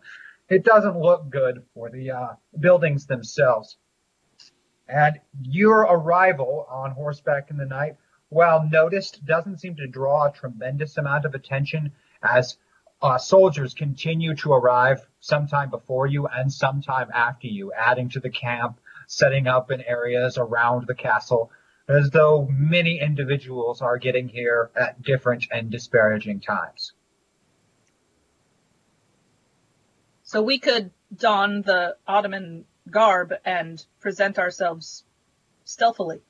it 0.49 0.65
doesn't 0.65 0.99
look 0.99 1.31
good 1.31 1.63
for 1.75 1.91
the 1.91 2.11
uh, 2.11 2.29
buildings 2.59 3.07
themselves. 3.07 3.77
And 4.89 5.21
your 5.43 5.81
arrival 5.81 6.67
on 6.71 6.93
horseback 6.93 7.51
in 7.51 7.57
the 7.57 7.67
night, 7.67 7.97
while 8.29 8.69
noticed, 8.69 9.25
doesn't 9.25 9.59
seem 9.59 9.77
to 9.77 9.87
draw 9.87 10.27
a 10.27 10.33
tremendous 10.33 10.97
amount 10.97 11.25
of 11.25 11.35
attention 11.35 11.93
as 12.23 12.57
uh, 13.03 13.19
soldiers 13.19 13.75
continue 13.75 14.35
to 14.37 14.53
arrive 14.53 15.07
sometime 15.21 15.71
before 15.71 16.07
you 16.07 16.27
and 16.27 16.53
sometime 16.53 17.09
after 17.13 17.47
you, 17.47 17.73
adding 17.73 18.09
to 18.11 18.21
the 18.21 18.31
camp, 18.31 18.81
setting 19.07 19.47
up 19.47 19.71
in 19.71 19.81
areas 19.83 20.39
around 20.39 20.87
the 20.87 20.95
castle, 20.95 21.51
as 21.89 22.11
though 22.11 22.49
many 22.51 23.01
individuals 23.01 23.83
are 23.83 23.99
getting 23.99 24.29
here 24.29 24.71
at 24.75 25.03
different 25.03 25.47
and 25.53 25.71
disparaging 25.71 26.41
times. 26.41 26.93
So 30.23 30.43
we 30.43 30.59
could 30.59 30.91
don 31.15 31.63
the 31.63 31.97
Ottoman 32.07 32.65
garb 32.91 33.33
and 33.45 33.85
present 34.01 34.39
ourselves 34.39 35.05
stealthily. 35.65 36.21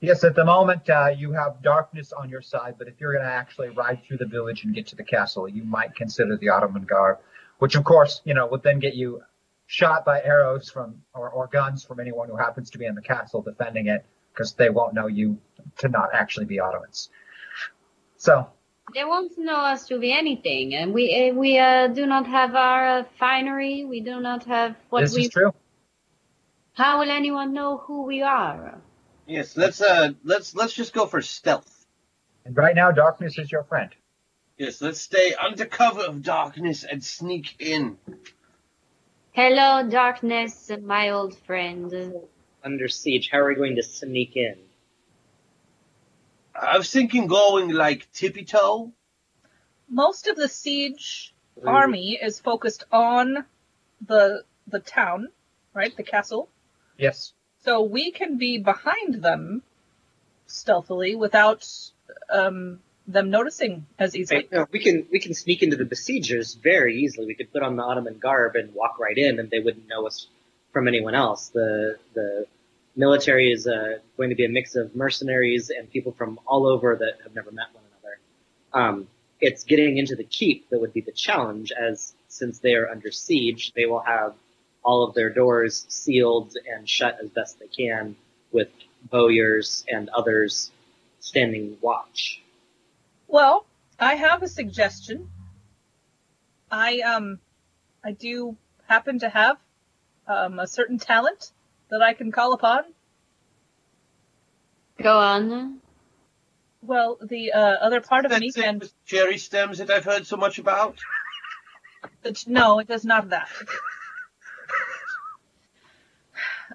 Yes, 0.00 0.22
at 0.22 0.34
the 0.34 0.44
moment 0.44 0.88
uh, 0.88 1.08
you 1.16 1.32
have 1.32 1.60
darkness 1.62 2.12
on 2.12 2.28
your 2.30 2.40
side, 2.40 2.76
but 2.78 2.86
if 2.86 3.00
you're 3.00 3.12
going 3.12 3.24
to 3.24 3.30
actually 3.30 3.70
ride 3.70 4.02
through 4.06 4.18
the 4.18 4.26
village 4.26 4.64
and 4.64 4.74
get 4.74 4.86
to 4.88 4.96
the 4.96 5.04
castle, 5.04 5.48
you 5.48 5.64
might 5.64 5.94
consider 5.94 6.36
the 6.36 6.50
Ottoman 6.50 6.84
garb, 6.84 7.18
which 7.58 7.74
of 7.74 7.84
course, 7.84 8.20
you 8.24 8.34
know, 8.34 8.46
would 8.46 8.62
then 8.62 8.78
get 8.78 8.94
you 8.94 9.22
shot 9.66 10.04
by 10.04 10.22
arrows 10.22 10.70
from 10.70 11.02
or, 11.12 11.28
or 11.28 11.48
guns 11.48 11.84
from 11.84 12.00
anyone 12.00 12.28
who 12.28 12.36
happens 12.36 12.70
to 12.70 12.78
be 12.78 12.86
in 12.86 12.94
the 12.94 13.02
castle 13.02 13.42
defending 13.42 13.88
it, 13.88 14.04
because 14.32 14.54
they 14.54 14.70
won't 14.70 14.94
know 14.94 15.08
you 15.08 15.38
to 15.78 15.88
not 15.88 16.10
actually 16.14 16.46
be 16.46 16.60
Ottomans. 16.60 17.10
So 18.16 18.48
They 18.94 19.04
won't 19.04 19.36
know 19.38 19.56
us 19.56 19.86
to 19.88 19.98
be 19.98 20.12
anything, 20.12 20.74
and 20.74 20.94
we 20.94 21.30
uh, 21.30 21.34
we 21.34 21.58
uh, 21.58 21.88
do 21.88 22.06
not 22.06 22.26
have 22.26 22.54
our 22.54 23.00
uh, 23.00 23.04
finery. 23.18 23.84
We 23.84 24.00
do 24.00 24.20
not 24.20 24.44
have 24.44 24.76
what 24.88 25.02
this 25.02 25.14
we. 25.14 25.22
is 25.22 25.28
true. 25.28 25.52
How 26.72 27.00
will 27.00 27.10
anyone 27.10 27.52
know 27.52 27.78
who 27.78 28.04
we 28.04 28.22
are? 28.22 28.80
Yes, 29.26 29.56
let's 29.56 29.82
uh 29.82 30.12
let's 30.24 30.54
let's 30.54 30.72
just 30.72 30.94
go 30.94 31.06
for 31.06 31.20
stealth. 31.20 31.86
And 32.44 32.56
right 32.56 32.74
now, 32.74 32.92
darkness 32.92 33.38
is 33.38 33.52
your 33.52 33.64
friend. 33.64 33.90
Yes, 34.56 34.80
let's 34.80 35.00
stay 35.00 35.34
under 35.34 35.66
cover 35.66 36.02
of 36.02 36.22
darkness 36.22 36.84
and 36.84 37.04
sneak 37.04 37.56
in. 37.58 37.98
Hello, 39.32 39.88
darkness, 39.88 40.70
my 40.82 41.10
old 41.10 41.36
friend. 41.38 42.14
Under 42.64 42.88
siege, 42.88 43.28
how 43.30 43.38
are 43.38 43.48
we 43.48 43.54
going 43.54 43.76
to 43.76 43.82
sneak 43.82 44.36
in? 44.36 44.56
I 46.60 46.78
was 46.78 46.90
thinking 46.90 47.26
going 47.26 47.70
like 47.70 48.10
tippy 48.12 48.44
toe. 48.44 48.92
Most 49.88 50.26
of 50.26 50.36
the 50.36 50.48
siege 50.48 51.34
army 51.64 52.18
is 52.20 52.40
focused 52.40 52.84
on 52.92 53.44
the 54.06 54.44
the 54.66 54.80
town, 54.80 55.28
right? 55.74 55.96
The 55.96 56.02
castle. 56.02 56.48
Yes. 56.96 57.32
So 57.64 57.82
we 57.82 58.10
can 58.12 58.38
be 58.38 58.58
behind 58.58 59.22
them 59.22 59.62
stealthily 60.46 61.14
without 61.14 61.66
um, 62.32 62.80
them 63.06 63.30
noticing 63.30 63.86
as 63.98 64.14
easily. 64.14 64.40
Right, 64.40 64.52
no, 64.52 64.66
we 64.70 64.78
can 64.78 65.06
we 65.10 65.18
can 65.18 65.34
sneak 65.34 65.62
into 65.62 65.76
the 65.76 65.84
besiegers 65.84 66.54
very 66.54 66.96
easily. 67.02 67.26
We 67.26 67.34
could 67.34 67.52
put 67.52 67.62
on 67.62 67.76
the 67.76 67.82
Ottoman 67.82 68.18
garb 68.18 68.54
and 68.56 68.74
walk 68.74 68.98
right 68.98 69.16
in, 69.16 69.38
and 69.38 69.50
they 69.50 69.60
wouldn't 69.60 69.88
know 69.88 70.06
us 70.06 70.26
from 70.72 70.88
anyone 70.88 71.14
else. 71.14 71.48
The 71.48 71.98
the 72.14 72.46
military 72.98 73.52
is 73.52 73.66
uh, 73.66 73.98
going 74.16 74.30
to 74.30 74.34
be 74.34 74.44
a 74.44 74.48
mix 74.48 74.74
of 74.74 74.94
mercenaries 74.94 75.70
and 75.70 75.90
people 75.90 76.12
from 76.12 76.38
all 76.46 76.66
over 76.66 76.96
that 76.96 77.22
have 77.22 77.34
never 77.34 77.52
met 77.52 77.66
one 77.72 77.84
another. 77.92 78.18
Um, 78.74 79.08
it's 79.40 79.62
getting 79.62 79.96
into 79.96 80.16
the 80.16 80.24
keep 80.24 80.68
that 80.70 80.80
would 80.80 80.92
be 80.92 81.00
the 81.00 81.12
challenge, 81.12 81.72
as 81.72 82.12
since 82.26 82.58
they 82.58 82.74
are 82.74 82.88
under 82.88 83.12
siege, 83.12 83.72
they 83.74 83.86
will 83.86 84.00
have 84.00 84.34
all 84.82 85.04
of 85.04 85.14
their 85.14 85.30
doors 85.30 85.86
sealed 85.88 86.54
and 86.68 86.88
shut 86.88 87.18
as 87.22 87.30
best 87.30 87.60
they 87.60 87.68
can, 87.68 88.16
with 88.50 88.68
bowyers 89.10 89.84
and 89.88 90.08
others 90.08 90.72
standing 91.20 91.76
watch. 91.80 92.42
Well, 93.28 93.64
I 93.98 94.14
have 94.14 94.42
a 94.42 94.48
suggestion. 94.48 95.30
I 96.70 97.00
um, 97.00 97.38
I 98.02 98.12
do 98.12 98.56
happen 98.88 99.20
to 99.20 99.28
have 99.28 99.58
um, 100.26 100.58
a 100.58 100.66
certain 100.66 100.98
talent 100.98 101.52
that 101.90 102.02
I 102.02 102.14
can 102.14 102.32
call 102.32 102.52
upon. 102.52 102.84
Go 105.02 105.18
on. 105.18 105.80
Well, 106.82 107.18
the 107.20 107.52
uh, 107.52 107.58
other 107.58 108.00
part 108.00 108.24
of 108.24 108.30
me 108.32 108.48
That's 108.48 108.56
it 108.56 108.62
can. 108.62 108.78
with 108.78 108.92
cherry 109.04 109.38
stems 109.38 109.78
that 109.78 109.90
I've 109.90 110.04
heard 110.04 110.26
so 110.26 110.36
much 110.36 110.58
about. 110.58 110.98
But 112.22 112.44
no, 112.46 112.78
it 112.78 112.90
is 112.90 113.04
not 113.04 113.30
that. 113.30 113.48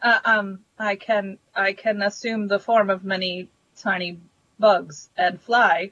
Uh, 0.02 0.20
um, 0.26 0.60
I 0.78 0.96
can 0.96 1.38
I 1.56 1.74
can 1.74 2.02
assume 2.02 2.48
the 2.48 2.60
form 2.60 2.90
of 2.90 3.04
many 3.06 3.50
tiny 3.78 4.20
bugs 4.60 5.10
and 5.16 5.40
fly 5.40 5.92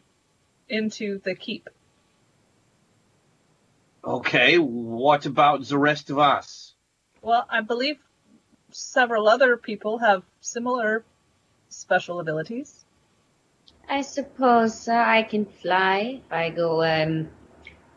into 0.68 1.20
the 1.24 1.36
keep. 1.36 1.70
Okay, 4.04 4.58
what 4.58 5.26
about 5.26 5.64
the 5.66 5.78
rest 5.78 6.10
of 6.10 6.18
us? 6.18 6.74
Well, 7.22 7.46
I 7.50 7.62
believe 7.62 8.00
several 8.72 9.28
other 9.28 9.58
people 9.58 10.00
have 10.00 10.24
similar 10.40 11.04
special 11.70 12.20
abilities. 12.20 12.86
I 13.90 14.02
suppose 14.02 14.88
uh, 14.88 14.94
I 14.94 15.24
can 15.24 15.46
fly 15.46 16.22
if 16.26 16.32
I 16.32 16.50
go 16.50 16.84
um, 16.84 17.30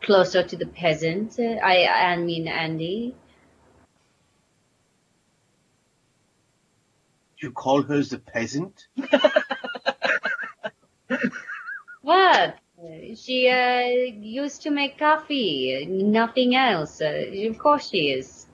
closer 0.01 0.43
to 0.43 0.55
the 0.57 0.65
peasant. 0.65 1.39
Uh, 1.39 1.59
I 1.63 1.87
I 1.87 2.17
mean 2.17 2.47
Andy. 2.47 3.15
You 7.37 7.51
call 7.51 7.83
her 7.83 8.01
the 8.01 8.19
peasant? 8.19 8.87
What? 12.05 12.59
She 13.15 13.49
uh, 13.49 13.87
used 14.21 14.61
to 14.61 14.69
make 14.69 14.99
coffee, 14.99 15.87
nothing 15.89 16.55
else. 16.55 17.01
Uh, 17.01 17.31
of 17.49 17.57
course 17.57 17.89
she 17.89 18.11
is. 18.11 18.44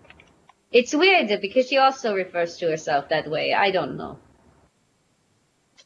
It's 0.72 0.93
weird 0.95 1.41
because 1.41 1.68
she 1.68 1.77
also 1.77 2.15
refers 2.15 2.57
to 2.57 2.69
herself 2.69 3.10
that 3.10 3.30
way. 3.30 3.53
I 3.53 3.72
don't 3.72 3.98
know. 3.98 4.19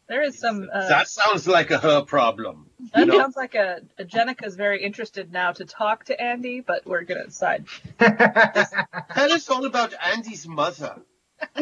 There 0.07 0.21
is 0.21 0.37
some. 0.37 0.69
Uh, 0.71 0.87
that 0.87 1.07
sounds 1.07 1.47
like 1.47 1.71
a 1.71 1.79
her 1.79 2.03
problem. 2.03 2.69
that 2.93 2.99
you 2.99 3.05
know? 3.07 3.17
sounds 3.19 3.35
like 3.35 3.55
a, 3.55 3.81
a 3.97 4.03
Jenica's 4.03 4.55
very 4.55 4.83
interested 4.83 5.31
now 5.31 5.51
to 5.53 5.65
talk 5.65 6.05
to 6.05 6.21
Andy, 6.21 6.59
but 6.59 6.85
we're 6.85 7.01
gonna 7.03 7.25
decide. 7.25 7.65
Tell 7.99 9.33
us 9.33 9.49
all 9.49 9.65
about 9.65 9.95
Andy's 10.13 10.47
mother. 10.47 11.01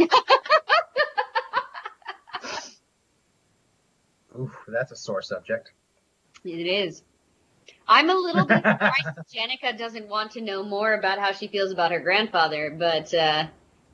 Oof, 4.38 4.58
that's 4.68 4.92
a 4.92 4.96
sore 4.98 5.22
subject. 5.22 5.72
It 6.44 6.68
is. 6.68 7.02
I'm 7.88 8.10
a 8.10 8.14
little 8.16 8.46
bit 8.46 8.64
surprised 8.64 9.06
that 9.16 9.28
Jenica 9.34 9.78
doesn't 9.78 10.08
want 10.08 10.32
to 10.32 10.42
know 10.42 10.64
more 10.64 10.94
about 10.94 11.20
how 11.20 11.32
she 11.34 11.48
feels 11.48 11.72
about 11.72 11.92
her 11.92 12.00
grandfather, 12.00 12.74
but 12.78 13.14
uh, 13.14 13.48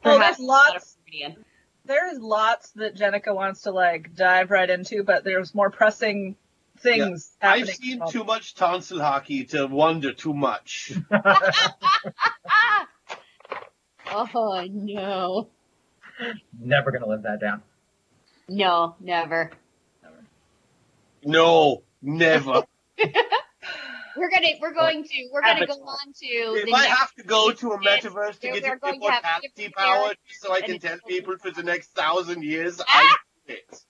Oh, 0.05 0.17
there's 0.19 0.39
lots. 0.39 0.39
it's 0.39 0.39
not 0.39 0.75
a 0.75 0.79
Freudian. 0.79 1.45
There 1.85 2.11
is 2.13 2.19
lots 2.19 2.71
that 2.71 2.95
Jenica 2.95 3.33
wants 3.33 3.63
to 3.63 3.71
like 3.71 4.15
dive 4.15 4.51
right 4.51 4.69
into, 4.69 5.03
but 5.03 5.23
there's 5.23 5.55
more 5.55 5.69
pressing 5.71 6.35
things 6.77 7.31
I've 7.41 7.67
seen 7.67 8.01
too 8.09 8.23
much 8.23 8.53
tonsil 8.55 9.01
hockey 9.01 9.45
to 9.45 9.65
wonder 9.65 10.13
too 10.13 10.33
much. 10.33 10.93
Oh 14.11 14.65
no, 14.71 15.49
Never 16.59 16.91
gonna 16.91 17.07
live 17.07 17.21
that 17.23 17.39
down. 17.39 17.61
no, 18.47 18.95
never. 18.99 19.51
never. 20.01 20.23
No, 21.23 21.83
never. 22.01 22.63
We're 24.15 24.29
gonna 24.29 24.47
we're 24.61 24.73
going 24.73 25.03
to 25.03 25.29
we're 25.31 25.41
gonna 25.41 25.65
go 25.65 25.73
on 25.73 26.13
to 26.13 26.25
If 26.25 26.73
I 26.73 26.85
have 26.85 27.13
to 27.15 27.23
go 27.23 27.51
to 27.51 27.71
a 27.71 27.77
metaverse 27.79 28.39
to 28.39 28.51
get 28.51 28.63
we're 28.63 28.77
to 28.79 28.85
have 28.85 28.95
immortality 28.95 29.69
power 29.75 29.97
characters 29.97 30.39
so 30.39 30.53
I 30.53 30.61
can 30.61 30.79
tell 30.79 30.97
people 31.07 31.37
for 31.37 31.51
the 31.51 31.63
next 31.63 31.87
thousand 31.95 32.43
years, 32.43 32.81
I 32.87 33.15
do 33.47 33.53
it. 33.53 33.83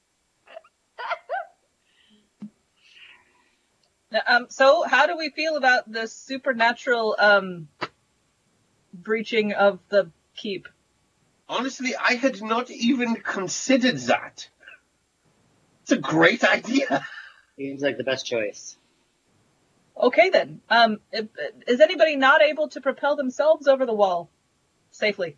Um, 4.27 4.47
so 4.49 4.83
how 4.83 5.05
do 5.05 5.15
we 5.17 5.29
feel 5.29 5.55
about 5.55 5.91
the 5.91 6.07
supernatural 6.07 7.15
um 7.19 7.67
breaching 8.93 9.53
of 9.53 9.79
the 9.89 10.11
keep? 10.35 10.67
Honestly, 11.47 11.95
I 11.95 12.13
had 12.15 12.41
not 12.41 12.69
even 12.69 13.15
considered 13.15 13.97
that. 13.97 14.47
It's 15.83 15.91
a 15.91 15.97
great 15.97 16.43
idea. 16.43 17.05
Seems 17.57 17.81
like 17.81 17.97
the 17.97 18.03
best 18.03 18.25
choice. 18.25 18.77
Okay 19.99 20.30
then. 20.30 20.61
Um, 20.69 20.99
is 21.67 21.81
anybody 21.81 22.15
not 22.15 22.41
able 22.41 22.69
to 22.69 22.81
propel 22.81 23.15
themselves 23.15 23.67
over 23.67 23.85
the 23.85 23.93
wall 23.93 24.30
safely? 24.91 25.38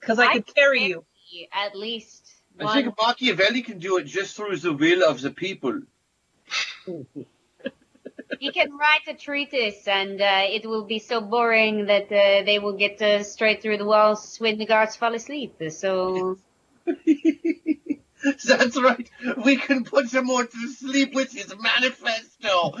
Because 0.00 0.18
I 0.18 0.32
could 0.32 0.54
carry 0.54 0.84
you. 0.84 1.04
at 1.52 1.76
least 1.76 2.32
I 2.60 2.82
think 2.82 2.94
Machiavelli 3.00 3.62
can 3.62 3.78
do 3.78 3.96
it 3.98 4.04
just 4.04 4.36
through 4.36 4.56
the 4.56 4.72
will 4.72 5.08
of 5.08 5.20
the 5.20 5.30
people. 5.30 5.82
He 8.38 8.50
can 8.50 8.76
write 8.76 9.06
a 9.08 9.14
treatise, 9.14 9.86
and 9.86 10.20
uh, 10.20 10.42
it 10.44 10.66
will 10.66 10.84
be 10.84 10.98
so 10.98 11.20
boring 11.20 11.86
that 11.86 12.06
uh, 12.06 12.44
they 12.44 12.58
will 12.58 12.72
get 12.72 13.00
uh, 13.00 13.22
straight 13.22 13.62
through 13.62 13.78
the 13.78 13.84
walls 13.84 14.36
when 14.38 14.58
the 14.58 14.66
guards 14.66 14.96
fall 14.96 15.14
asleep. 15.14 15.54
So 15.70 16.38
That's 18.44 18.80
right. 18.80 19.10
We 19.44 19.56
can 19.56 19.84
put 19.84 20.12
him 20.12 20.26
more 20.26 20.44
to 20.44 20.68
sleep 20.68 21.14
with 21.14 21.32
his 21.32 21.54
manifesto. 21.58 22.72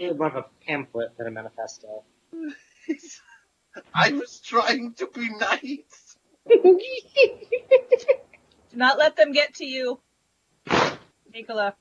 Really 0.00 0.14
more 0.14 0.28
of 0.28 0.36
a 0.36 0.44
pamphlet 0.66 1.16
than 1.18 1.26
a 1.26 1.30
manifesto. 1.30 2.04
I 3.94 4.12
was 4.12 4.40
trying 4.40 4.94
to 4.94 5.06
be 5.06 5.28
nice. 5.38 6.16
Do 6.48 6.78
not 8.74 8.98
let 8.98 9.16
them 9.16 9.32
get 9.32 9.54
to 9.56 9.64
you. 9.64 10.00
Nicola. 11.32 11.74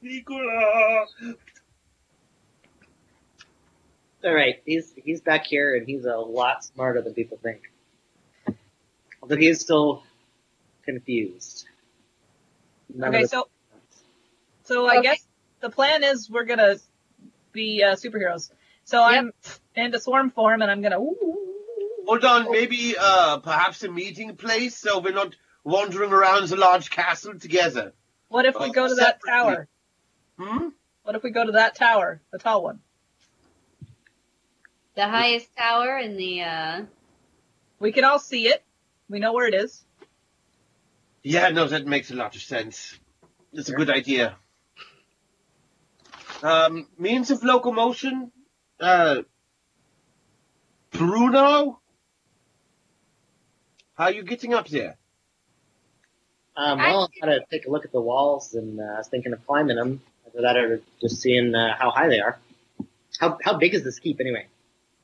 Nicola. 0.00 1.06
All 4.24 4.34
right, 4.34 4.62
he's 4.64 4.92
he's 5.04 5.20
back 5.20 5.46
here 5.46 5.74
and 5.74 5.86
he's 5.86 6.04
a 6.04 6.16
lot 6.16 6.64
smarter 6.64 7.02
than 7.02 7.14
people 7.14 7.38
think. 7.42 7.71
Although 9.22 9.36
he 9.36 9.48
is 9.48 9.60
still 9.60 10.02
confused. 10.84 11.66
None 12.94 13.08
Okay, 13.10 13.22
this- 13.22 13.30
so 13.30 13.48
so 14.64 14.86
I 14.86 15.00
guess 15.00 15.24
the 15.60 15.70
plan 15.70 16.02
is 16.04 16.28
we're 16.28 16.44
gonna 16.44 16.76
be 17.52 17.82
uh, 17.82 17.94
superheroes. 17.94 18.50
So 18.84 19.02
I'm 19.02 19.32
into 19.76 20.00
swarm 20.00 20.30
form 20.30 20.60
and 20.62 20.70
I'm 20.70 20.82
gonna. 20.82 20.98
Hold 20.98 22.24
on, 22.24 22.50
maybe 22.50 22.96
uh, 22.98 23.38
perhaps 23.38 23.82
a 23.84 23.88
meeting 23.90 24.34
place 24.36 24.76
so 24.76 24.98
we're 24.98 25.12
not 25.14 25.36
wandering 25.62 26.10
around 26.12 26.48
the 26.48 26.56
large 26.56 26.90
castle 26.90 27.38
together. 27.38 27.92
What 28.28 28.44
if 28.44 28.58
we 28.58 28.66
Uh, 28.70 28.72
go 28.72 28.88
to 28.88 28.94
that 28.96 29.20
tower? 29.24 29.68
Hmm? 30.38 30.68
What 31.04 31.14
if 31.14 31.22
we 31.22 31.30
go 31.30 31.44
to 31.46 31.52
that 31.52 31.76
tower, 31.76 32.20
the 32.32 32.38
tall 32.38 32.62
one? 32.64 32.80
the 34.94 35.08
highest 35.08 35.48
tower 35.56 35.96
in 35.98 36.16
the 36.18 36.42
uh, 36.42 36.82
We 37.78 37.92
can 37.92 38.04
all 38.04 38.18
see 38.18 38.48
it. 38.48 38.62
We 39.12 39.18
know 39.18 39.34
where 39.34 39.46
it 39.46 39.52
is. 39.52 39.84
Yeah, 41.22 41.50
no, 41.50 41.68
that 41.68 41.86
makes 41.86 42.10
a 42.10 42.14
lot 42.14 42.34
of 42.34 42.40
sense. 42.40 42.98
It's 43.52 43.68
a 43.68 43.74
good 43.74 43.90
idea. 43.90 44.36
Um, 46.42 46.88
means 46.98 47.30
of 47.30 47.44
locomotion? 47.44 48.32
Uh, 48.80 49.16
Bruno? 50.92 51.78
How 53.98 54.04
are 54.04 54.12
you 54.12 54.22
getting 54.22 54.54
up 54.54 54.66
there? 54.68 54.96
Um, 56.56 56.78
well, 56.78 57.10
I 57.14 57.26
gotta 57.26 57.44
take 57.50 57.66
a 57.66 57.70
look 57.70 57.84
at 57.84 57.92
the 57.92 58.00
walls, 58.00 58.54
and 58.54 58.80
uh, 58.80 58.94
I 58.94 58.96
was 58.96 59.08
thinking 59.08 59.34
of 59.34 59.46
climbing 59.46 59.76
them. 59.76 60.00
Either 60.26 60.40
that, 60.40 60.56
or 60.56 60.80
just 61.02 61.20
seeing 61.20 61.54
uh, 61.54 61.76
how 61.78 61.90
high 61.90 62.08
they 62.08 62.20
are. 62.20 62.38
How 63.20 63.38
how 63.44 63.58
big 63.58 63.74
is 63.74 63.84
this 63.84 63.98
keep 63.98 64.20
anyway? 64.20 64.46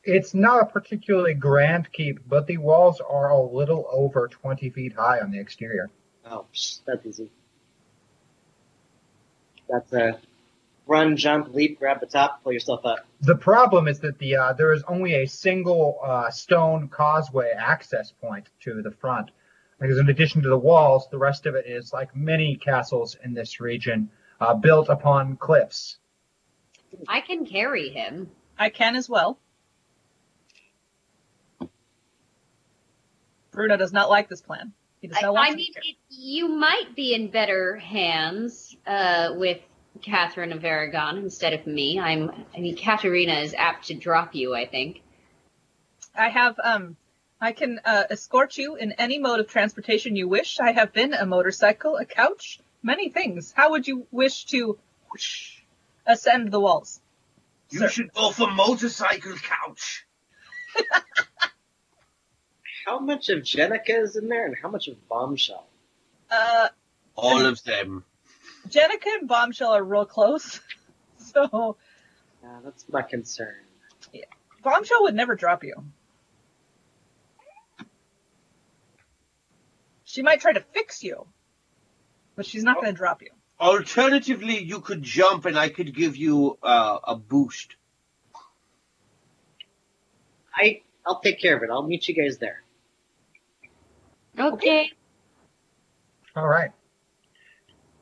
It's 0.09 0.32
not 0.32 0.62
a 0.62 0.64
particularly 0.64 1.35
grand 1.35 1.93
keep, 1.93 2.26
but 2.26 2.47
the 2.47 2.56
walls 2.56 2.98
are 3.01 3.28
a 3.28 3.39
little 3.43 3.86
over 3.93 4.26
20 4.26 4.70
feet 4.70 4.94
high 4.94 5.20
on 5.20 5.30
the 5.30 5.39
exterior. 5.39 5.90
Oh, 6.24 6.47
that's 6.86 7.05
easy. 7.05 7.30
That's 9.68 9.93
a 9.93 10.18
run, 10.86 11.18
jump, 11.18 11.55
leap, 11.55 11.78
grab 11.78 12.01
the 12.01 12.06
top, 12.06 12.43
pull 12.43 12.55
yourself 12.55 12.86
up. 12.86 13.01
The 13.20 13.36
problem 13.36 13.86
is 13.86 14.01
that 14.01 14.18
the 14.18 14.36
uh, 14.36 14.52
there 14.55 14.72
is 14.72 14.82
only 14.89 15.12
a 15.12 15.26
single 15.26 15.98
uh, 16.02 16.30
stone 16.30 16.89
causeway 16.89 17.52
access 17.55 18.10
point 18.12 18.48
to 18.60 18.80
the 18.80 18.93
front. 18.93 19.30
Because 19.78 19.98
in 19.98 20.09
addition 20.09 20.40
to 20.43 20.48
the 20.48 20.59
walls, 20.59 21.06
the 21.10 21.18
rest 21.18 21.44
of 21.44 21.55
it 21.55 21.66
is 21.66 21.93
like 21.93 22.16
many 22.16 22.56
castles 22.56 23.14
in 23.22 23.35
this 23.35 23.60
region, 23.60 24.10
uh, 24.40 24.55
built 24.55 24.89
upon 24.89 25.36
cliffs. 25.36 25.98
I 27.06 27.20
can 27.20 27.44
carry 27.44 27.90
him. 27.90 28.30
I 28.59 28.70
can 28.70 28.97
as 28.97 29.06
well. 29.06 29.39
Bruno 33.59 33.76
does 33.76 33.93
not 33.93 34.09
like 34.09 34.28
this 34.28 34.40
plan. 34.40 34.72
He 35.01 35.09
does 35.09 35.18
I, 35.20 35.28
want 35.30 35.48
I 35.48 35.51
to 35.51 35.56
mean, 35.56 35.72
it, 35.74 35.97
you 36.10 36.47
might 36.47 36.94
be 36.94 37.12
in 37.12 37.28
better 37.28 37.74
hands 37.74 38.76
uh, 38.86 39.30
with 39.35 39.59
Catherine 40.01 40.52
of 40.52 40.64
Aragon 40.64 41.18
instead 41.18 41.55
of 41.55 41.66
me. 41.66 41.98
I'm. 41.98 42.30
I 42.56 42.60
mean, 42.60 42.76
Katerina 42.76 43.40
is 43.40 43.55
apt 43.55 43.89
to 43.89 43.94
drop 43.94 44.36
you. 44.36 44.55
I 44.55 44.66
think. 44.66 45.02
I 46.14 46.28
have 46.28 46.55
um 46.62 46.97
I 47.40 47.51
can 47.51 47.80
uh, 47.85 48.05
escort 48.10 48.56
you 48.56 48.76
in 48.76 48.93
any 48.93 49.18
mode 49.18 49.40
of 49.40 49.48
transportation 49.48 50.14
you 50.14 50.28
wish. 50.28 50.60
I 50.60 50.70
have 50.70 50.93
been 50.93 51.12
a 51.12 51.26
motorcycle, 51.26 51.97
a 51.97 52.05
couch, 52.05 52.60
many 52.80 53.09
things. 53.09 53.52
How 53.56 53.70
would 53.70 53.89
you 53.89 54.06
wish 54.12 54.44
to 54.47 54.78
whoosh, 55.10 55.62
ascend 56.06 56.52
the 56.52 56.60
walls? 56.60 57.01
You 57.70 57.89
should 57.89 58.12
go 58.12 58.30
for 58.30 58.48
motorcycle 58.52 59.35
couch. 59.35 60.06
How 62.89 62.98
much 62.98 63.28
of 63.28 63.40
Jenica 63.40 64.02
is 64.02 64.16
in 64.16 64.28
there, 64.28 64.47
and 64.47 64.56
how 64.56 64.70
much 64.70 64.89
of 64.89 64.97
Bombshell? 65.10 65.66
Uh, 66.31 66.69
All 67.16 67.44
of 67.44 67.62
them. 67.62 68.02
Jenica 68.66 69.19
and 69.20 69.28
Bombshell 69.28 69.73
are 69.73 69.85
real 69.85 70.06
close, 70.06 70.59
so 71.19 71.77
Uh, 72.43 72.60
that's 72.65 72.89
my 72.89 73.02
concern. 73.02 73.55
Bombshell 74.62 75.02
would 75.02 75.15
never 75.15 75.36
drop 75.36 75.65
you. 75.65 75.74
She 80.05 80.23
might 80.23 80.40
try 80.40 80.55
to 80.55 80.60
fix 80.73 81.02
you, 81.02 81.27
but 82.36 82.47
she's 82.47 82.65
not 82.65 82.77
going 82.77 82.86
to 82.86 82.97
drop 82.97 83.20
you. 83.20 83.28
Alternatively, 83.60 84.62
you 84.65 84.81
could 84.81 85.02
jump 85.02 85.44
and 85.44 85.59
I 85.59 85.69
could 85.69 85.94
give 85.94 86.16
you 86.16 86.56
uh, 86.62 86.98
a 87.05 87.16
boost. 87.16 87.77
I 90.55 90.81
I'll 91.06 91.20
take 91.20 91.39
care 91.39 91.55
of 91.55 91.62
it. 91.62 91.69
I'll 91.70 91.82
meet 91.86 92.09
you 92.09 92.15
guys 92.15 92.39
there. 92.39 92.62
Okay. 94.39 94.90
All 96.36 96.47
right. 96.48 96.70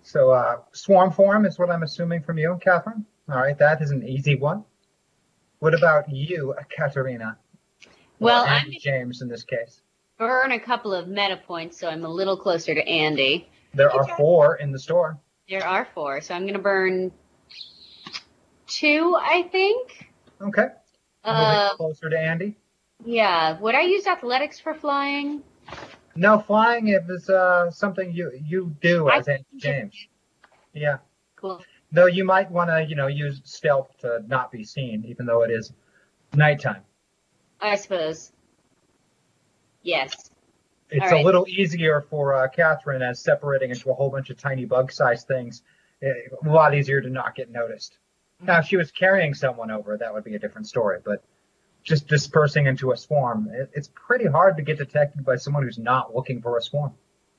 So 0.02 0.30
uh, 0.30 0.58
swarm 0.72 1.10
form 1.12 1.46
is 1.46 1.58
what 1.58 1.70
I'm 1.70 1.82
assuming 1.82 2.22
from 2.22 2.38
you, 2.38 2.58
Catherine. 2.62 3.04
All 3.28 3.36
right, 3.38 3.58
that 3.58 3.82
is 3.82 3.90
an 3.90 4.06
easy 4.06 4.36
one. 4.36 4.64
What 5.58 5.74
about 5.74 6.08
you, 6.12 6.54
Katerina? 6.76 7.38
Well, 8.20 8.44
Or 8.44 8.48
I'm 8.48 8.70
James 8.80 9.20
in 9.20 9.28
this 9.28 9.42
case. 9.42 9.80
burn 10.18 10.52
a 10.52 10.60
couple 10.60 10.94
of 10.94 11.08
meta 11.08 11.40
points, 11.46 11.80
so 11.80 11.88
I'm 11.88 12.04
a 12.04 12.08
little 12.08 12.36
closer 12.36 12.72
to 12.74 12.86
Andy. 12.86 13.48
There 13.74 13.90
are 13.90 14.06
four 14.16 14.56
in 14.56 14.70
the 14.70 14.78
store. 14.78 15.18
There 15.48 15.66
are 15.66 15.88
four, 15.94 16.20
so 16.20 16.34
I'm 16.34 16.42
going 16.42 16.54
to 16.54 16.60
burn 16.60 17.10
two, 18.66 19.16
I 19.20 19.48
think. 19.50 20.08
Okay. 20.40 20.66
Uh, 21.24 21.70
Moving 21.72 21.76
closer 21.76 22.10
to 22.10 22.18
Andy. 22.18 22.56
yeah. 23.04 23.58
Would 23.58 23.74
I 23.74 23.82
use 23.82 24.06
athletics 24.06 24.60
for 24.60 24.74
flying? 24.74 25.42
No, 26.16 26.38
flying 26.38 26.88
is 26.88 27.28
uh, 27.28 27.70
something 27.70 28.12
you 28.12 28.32
you 28.44 28.74
do 28.80 29.08
I 29.08 29.18
as 29.18 29.28
Andy 29.28 29.44
James. 29.56 29.94
Yeah. 30.72 30.98
Cool. 31.36 31.62
Though 31.92 32.06
you 32.06 32.24
might 32.24 32.50
want 32.50 32.70
to, 32.70 32.84
you 32.84 32.96
know, 32.96 33.06
use 33.06 33.40
stealth 33.44 33.96
to 34.00 34.22
not 34.26 34.50
be 34.50 34.64
seen, 34.64 35.04
even 35.06 35.26
though 35.26 35.42
it 35.42 35.50
is 35.50 35.72
nighttime. 36.34 36.82
I 37.60 37.76
suppose. 37.76 38.32
Yes. 39.82 40.30
It's 40.90 41.04
All 41.04 41.10
right. 41.12 41.22
a 41.22 41.24
little 41.24 41.46
easier 41.48 42.00
for 42.10 42.34
uh, 42.34 42.48
Catherine 42.48 43.02
as 43.02 43.20
separating 43.22 43.70
into 43.70 43.90
a 43.90 43.94
whole 43.94 44.10
bunch 44.10 44.30
of 44.30 44.36
tiny 44.36 44.64
bug-sized 44.64 45.26
things. 45.26 45.62
eh, 46.02 46.08
A 46.44 46.48
lot 46.48 46.74
easier 46.74 47.00
to 47.00 47.08
not 47.08 47.34
get 47.34 47.50
noticed. 47.50 47.98
Now, 48.40 48.58
if 48.58 48.66
she 48.66 48.76
was 48.76 48.90
carrying 48.90 49.32
someone 49.34 49.70
over, 49.70 49.96
that 49.96 50.12
would 50.12 50.24
be 50.24 50.34
a 50.34 50.38
different 50.38 50.66
story. 50.68 50.98
But 51.04 51.24
just 51.86 52.08
dispersing 52.08 52.66
into 52.66 52.90
a 52.90 52.96
swarm, 52.96 53.48
it, 53.52 53.70
it's 53.72 53.88
pretty 53.94 54.26
hard 54.26 54.56
to 54.56 54.62
get 54.62 54.76
detected 54.76 55.24
by 55.24 55.36
someone 55.36 55.62
who's 55.62 55.78
not 55.78 56.14
looking 56.14 56.42
for 56.42 56.58
a 56.58 56.62
swarm. 56.62 56.92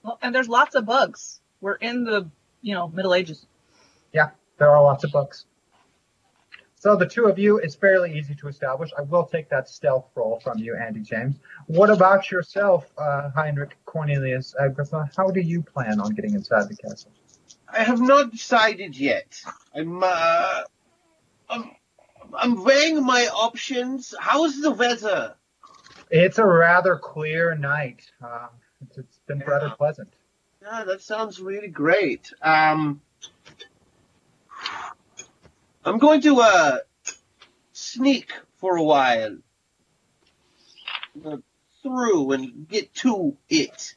Well, 0.04 0.18
and 0.22 0.34
there's 0.34 0.48
lots 0.48 0.74
of 0.76 0.86
bugs. 0.86 1.42
We're 1.60 1.76
in 1.76 2.06
the, 2.06 2.30
you 2.62 2.74
know, 2.74 2.88
Middle 2.88 3.14
Ages. 3.14 3.46
Yeah, 4.14 4.30
there 4.58 4.70
are 4.70 4.82
lots 4.82 5.04
of 5.04 5.12
bugs. 5.12 5.46
So 6.76 6.96
the 6.96 7.08
two 7.08 7.26
of 7.26 7.38
you 7.38 7.58
it's 7.58 7.76
fairly 7.76 8.18
easy 8.18 8.36
to 8.36 8.48
establish. 8.48 8.92
I 8.98 9.02
will 9.02 9.26
take 9.26 9.50
that 9.50 9.68
stealth 9.68 10.06
roll 10.16 10.40
from 10.40 10.60
you, 10.60 10.78
Andy 10.78 11.02
James. 11.02 11.36
What 11.66 11.90
about 11.90 12.32
yourself, 12.32 12.86
uh, 12.98 13.32
Heinrich 13.36 13.76
Cornelius 13.86 14.56
Agrippa? 14.58 15.10
How 15.18 15.30
do 15.30 15.42
you 15.42 15.62
plan 15.62 16.00
on 16.00 16.14
getting 16.14 16.36
inside 16.36 16.70
the 16.70 16.76
castle? 16.76 17.12
I 17.68 17.84
have 17.84 18.00
not 18.00 18.32
decided 18.32 18.98
yet. 18.98 19.42
I'm, 19.76 20.02
uh, 20.02 20.62
I'm, 21.50 21.72
I'm 22.34 22.64
weighing 22.64 23.04
my 23.06 23.28
options. 23.28 24.14
How's 24.20 24.60
the 24.62 24.72
weather? 24.72 25.36
It's 26.10 26.38
a 26.38 26.46
rather 26.46 26.98
clear 26.98 27.56
night. 27.56 28.10
Uh, 28.24 28.48
it's, 28.82 28.98
it's 28.98 29.20
been 29.28 29.44
rather 29.46 29.70
pleasant. 29.70 30.14
Yeah, 30.62 30.84
that 30.86 31.02
sounds 31.02 31.40
really 31.40 31.68
great. 31.68 32.32
Um, 32.42 33.02
I'm 35.86 35.98
going 35.98 36.22
to, 36.22 36.42
uh, 36.42 36.78
sneak 37.72 38.32
for 38.58 38.78
a 38.78 38.84
while. 38.84 39.38
Through 41.84 42.32
and 42.34 42.68
get 42.68 42.94
to 42.96 43.38
it. 43.50 43.96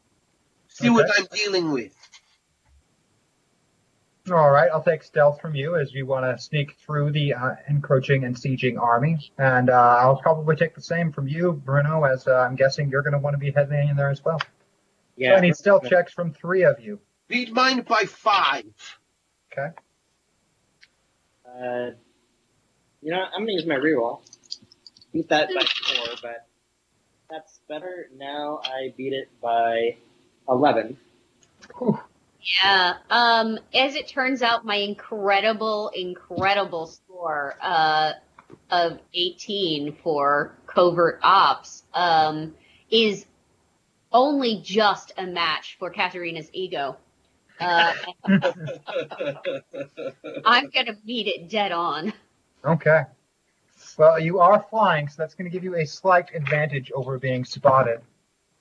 See 0.69 0.91
what 0.91 1.11
I'm 1.19 1.27
dealing 1.33 1.73
with. 1.73 1.95
All 4.31 4.51
right, 4.51 4.71
I'll 4.73 4.83
take 4.83 5.03
stealth 5.03 5.41
from 5.41 5.55
you 5.55 5.77
as 5.77 5.93
you 5.93 6.07
want 6.07 6.25
to 6.25 6.43
sneak 6.43 6.77
through 6.85 7.13
the 7.13 7.35
uh, 7.35 7.55
encroaching 7.69 8.25
and 8.25 8.37
sieging 8.37 8.81
army, 8.81 9.19
and 9.39 9.71
uh, 9.71 9.99
I'll 10.01 10.17
probably 10.17 10.57
take 10.57 10.75
the 10.75 10.81
same 10.83 11.13
from 11.13 11.29
you, 11.29 11.53
Bruno, 11.53 12.05
as 12.05 12.27
uh, 12.29 12.35
I'm 12.35 12.57
guessing 12.57 12.91
you're 12.91 13.03
going 13.03 13.13
to 13.13 13.19
want 13.19 13.35
to 13.35 13.39
be 13.39 13.51
heading 13.51 13.89
in 13.89 13.97
there 13.97 14.11
as 14.11 14.25
well. 14.25 14.41
Yeah. 15.17 15.33
So 15.33 15.37
I 15.37 15.41
need 15.41 15.57
stealth 15.57 15.89
checks 15.89 16.13
from 16.13 16.33
three 16.33 16.65
of 16.65 16.81
you. 16.81 17.01
Beat 17.29 17.53
mine 17.53 17.83
by 17.83 18.05
five. 18.07 18.65
Okay. 19.53 19.75
Uh, 21.47 21.91
you 23.03 23.11
know, 23.11 23.23
I'm 23.35 23.43
gonna 23.43 23.53
use 23.53 23.67
my 23.67 23.75
reroll. 23.75 24.21
Beat 25.13 25.29
that 25.29 25.49
by 25.49 25.65
four, 25.65 26.15
but 26.23 26.47
that's 27.29 27.61
better. 27.69 28.09
Now 28.17 28.61
I 28.65 28.95
beat 28.97 29.13
it 29.13 29.29
by 29.41 29.97
eleven. 30.49 30.97
Yeah. 32.43 32.95
Um, 33.11 33.59
as 33.75 33.95
it 33.95 34.09
turns 34.09 34.43
out, 34.43 34.65
my 34.65 34.77
incredible, 34.77 35.91
incredible 35.95 36.87
score 36.87 37.55
uh, 37.61 38.13
of 38.71 38.99
18 39.15 39.97
for 40.03 40.57
covert 40.67 41.21
ops 41.23 41.83
um, 41.93 42.55
is 42.91 43.27
only 44.13 44.61
just 44.63 45.13
a 45.17 45.27
match 45.27 45.77
for 45.79 45.91
Katerina's 45.91 46.49
ego. 46.53 46.97
Uh, 47.61 47.93
I'm 50.45 50.71
gonna 50.71 50.97
beat 51.05 51.27
it 51.27 51.51
dead 51.51 51.73
on. 51.73 52.13
Okay. 52.65 53.03
Well, 53.99 54.19
you 54.19 54.41
are 54.41 54.65
flying, 54.71 55.09
so 55.09 55.17
that's 55.19 55.35
going 55.35 55.51
to 55.51 55.53
give 55.53 55.65
you 55.65 55.77
a 55.77 55.87
slight 55.87 56.35
advantage 56.35 56.93
over 56.95 57.19
being 57.19 57.45
spotted. 57.45 58.01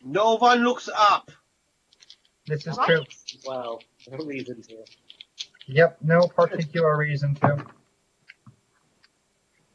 No 0.04 0.38
one 0.38 0.64
looks 0.64 0.90
up. 0.94 1.32
This 2.50 2.66
is 2.66 2.80
true. 2.84 3.04
Wow, 3.46 3.78
no 4.10 4.26
reason 4.26 4.64
to. 4.64 4.78
Yep, 5.68 5.98
no 6.02 6.22
particular 6.22 6.98
reason 6.98 7.36
to. 7.36 7.64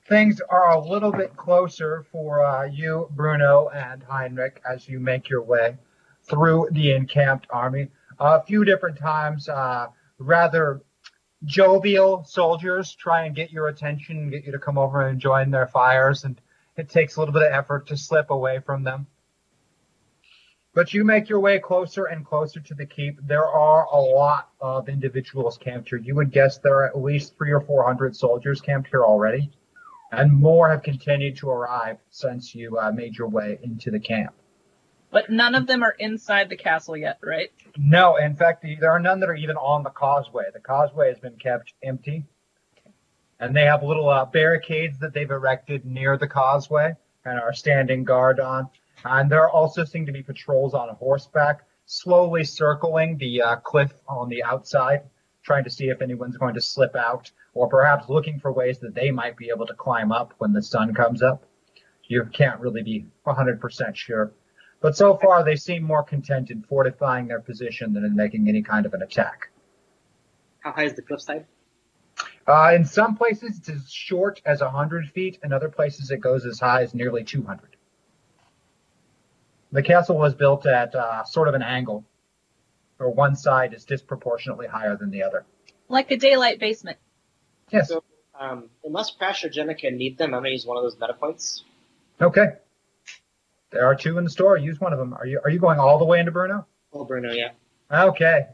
Things 0.08 0.40
are 0.48 0.72
a 0.72 0.80
little 0.80 1.12
bit 1.12 1.36
closer 1.36 2.04
for 2.10 2.44
uh, 2.44 2.64
you, 2.64 3.08
Bruno, 3.12 3.68
and 3.68 4.02
Heinrich 4.02 4.60
as 4.68 4.88
you 4.88 4.98
make 4.98 5.28
your 5.30 5.42
way 5.42 5.76
through 6.24 6.68
the 6.72 6.90
encamped 6.90 7.46
army. 7.48 7.90
a 8.18 8.42
few 8.42 8.64
different 8.64 8.98
times, 8.98 9.48
uh, 9.48 9.86
rather 10.18 10.82
jovial 11.44 12.24
soldiers 12.24 12.92
try 12.92 13.24
and 13.24 13.36
get 13.36 13.52
your 13.52 13.68
attention 13.68 14.16
and 14.16 14.30
get 14.32 14.44
you 14.44 14.50
to 14.50 14.58
come 14.58 14.78
over 14.78 15.06
and 15.06 15.20
join 15.20 15.52
their 15.52 15.68
fires, 15.68 16.24
and 16.24 16.40
it 16.76 16.88
takes 16.88 17.14
a 17.14 17.20
little 17.20 17.32
bit 17.32 17.42
of 17.42 17.52
effort 17.52 17.86
to 17.86 17.96
slip 17.96 18.30
away 18.30 18.58
from 18.58 18.82
them. 18.82 19.06
But 20.74 20.92
you 20.92 21.04
make 21.04 21.28
your 21.28 21.38
way 21.38 21.60
closer 21.60 22.06
and 22.06 22.26
closer 22.26 22.58
to 22.58 22.74
the 22.74 22.84
keep. 22.84 23.24
There 23.24 23.46
are 23.46 23.84
a 23.84 24.00
lot 24.00 24.48
of 24.60 24.88
individuals 24.88 25.56
camped 25.56 25.90
here. 25.90 25.98
You 25.98 26.16
would 26.16 26.32
guess 26.32 26.58
there 26.58 26.74
are 26.74 26.86
at 26.86 26.98
least 26.98 27.36
three 27.36 27.52
or 27.52 27.60
four 27.60 27.84
hundred 27.84 28.16
soldiers 28.16 28.60
camped 28.60 28.88
here 28.88 29.04
already, 29.04 29.52
and 30.10 30.32
more 30.32 30.68
have 30.68 30.82
continued 30.82 31.36
to 31.38 31.48
arrive 31.48 31.98
since 32.10 32.56
you 32.56 32.76
uh, 32.76 32.90
made 32.90 33.16
your 33.16 33.28
way 33.28 33.58
into 33.62 33.92
the 33.92 34.00
camp. 34.00 34.34
But 35.12 35.30
none 35.30 35.54
of 35.54 35.68
them 35.68 35.84
are 35.84 35.94
inside 35.96 36.48
the 36.48 36.56
castle 36.56 36.96
yet, 36.96 37.18
right? 37.22 37.52
No, 37.76 38.16
in 38.16 38.34
fact, 38.34 38.64
there 38.80 38.90
are 38.90 38.98
none 38.98 39.20
that 39.20 39.28
are 39.28 39.36
even 39.36 39.56
on 39.56 39.84
the 39.84 39.90
causeway. 39.90 40.46
The 40.52 40.58
causeway 40.58 41.08
has 41.10 41.20
been 41.20 41.36
kept 41.36 41.72
empty, 41.84 42.24
and 43.38 43.54
they 43.54 43.64
have 43.64 43.84
little 43.84 44.08
uh, 44.08 44.24
barricades 44.24 44.98
that 44.98 45.14
they've 45.14 45.30
erected 45.30 45.84
near 45.86 46.18
the 46.18 46.26
causeway 46.26 46.94
and 47.24 47.38
are 47.38 47.52
standing 47.52 48.02
guard 48.02 48.40
on. 48.40 48.70
And 49.04 49.30
there 49.30 49.48
also 49.48 49.84
seem 49.84 50.06
to 50.06 50.12
be 50.12 50.22
patrols 50.22 50.74
on 50.74 50.88
horseback, 50.96 51.64
slowly 51.86 52.44
circling 52.44 53.18
the 53.18 53.42
uh, 53.42 53.56
cliff 53.56 53.92
on 54.08 54.28
the 54.28 54.42
outside, 54.42 55.02
trying 55.42 55.64
to 55.64 55.70
see 55.70 55.88
if 55.88 56.00
anyone's 56.00 56.38
going 56.38 56.54
to 56.54 56.60
slip 56.60 56.96
out, 56.96 57.30
or 57.52 57.68
perhaps 57.68 58.08
looking 58.08 58.40
for 58.40 58.52
ways 58.52 58.78
that 58.78 58.94
they 58.94 59.10
might 59.10 59.36
be 59.36 59.50
able 59.54 59.66
to 59.66 59.74
climb 59.74 60.10
up 60.10 60.32
when 60.38 60.52
the 60.52 60.62
sun 60.62 60.94
comes 60.94 61.22
up. 61.22 61.44
You 62.04 62.24
can't 62.32 62.60
really 62.60 62.82
be 62.82 63.06
100% 63.26 63.94
sure. 63.94 64.32
But 64.80 64.96
so 64.96 65.16
far, 65.16 65.44
they 65.44 65.56
seem 65.56 65.82
more 65.82 66.02
content 66.02 66.50
in 66.50 66.62
fortifying 66.62 67.28
their 67.28 67.40
position 67.40 67.94
than 67.94 68.04
in 68.04 68.16
making 68.16 68.48
any 68.48 68.62
kind 68.62 68.84
of 68.84 68.92
an 68.94 69.02
attack. 69.02 69.50
How 70.60 70.72
high 70.72 70.84
is 70.84 70.94
the 70.94 71.02
cliffside? 71.02 71.46
Uh, 72.46 72.72
in 72.74 72.84
some 72.84 73.16
places, 73.16 73.58
it's 73.58 73.68
as 73.68 73.90
short 73.90 74.42
as 74.44 74.60
100 74.60 75.10
feet. 75.10 75.38
In 75.42 75.52
other 75.52 75.68
places, 75.68 76.10
it 76.10 76.20
goes 76.20 76.44
as 76.44 76.60
high 76.60 76.82
as 76.82 76.94
nearly 76.94 77.24
200. 77.24 77.73
The 79.74 79.82
castle 79.82 80.16
was 80.16 80.34
built 80.34 80.66
at 80.66 80.94
uh, 80.94 81.24
sort 81.24 81.48
of 81.48 81.54
an 81.54 81.62
angle, 81.62 82.04
where 82.96 83.08
one 83.10 83.34
side 83.34 83.74
is 83.74 83.84
disproportionately 83.84 84.68
higher 84.68 84.96
than 84.96 85.10
the 85.10 85.24
other. 85.24 85.44
Like 85.88 86.12
a 86.12 86.16
daylight 86.16 86.60
basement. 86.60 86.96
Yes. 87.72 87.88
So, 87.88 88.04
um, 88.38 88.70
unless 88.84 89.10
Crash 89.10 89.44
or 89.44 89.48
Jenica 89.48 89.92
need 89.92 90.16
them, 90.16 90.32
I'm 90.32 90.42
gonna 90.42 90.50
use 90.50 90.64
one 90.64 90.76
of 90.76 90.84
those 90.84 90.96
meta 91.00 91.14
points. 91.14 91.64
Okay. 92.20 92.46
There 93.72 93.84
are 93.84 93.96
two 93.96 94.16
in 94.16 94.22
the 94.22 94.30
store. 94.30 94.56
Use 94.56 94.78
one 94.78 94.92
of 94.92 94.98
them. 95.00 95.12
Are 95.12 95.26
you 95.26 95.40
are 95.42 95.50
you 95.50 95.58
going 95.58 95.80
all 95.80 95.98
the 95.98 96.04
way 96.04 96.20
into 96.20 96.30
Bruno? 96.30 96.66
Oh, 96.92 97.04
Bruno, 97.04 97.32
yeah. 97.32 97.50
Okay. 97.92 98.46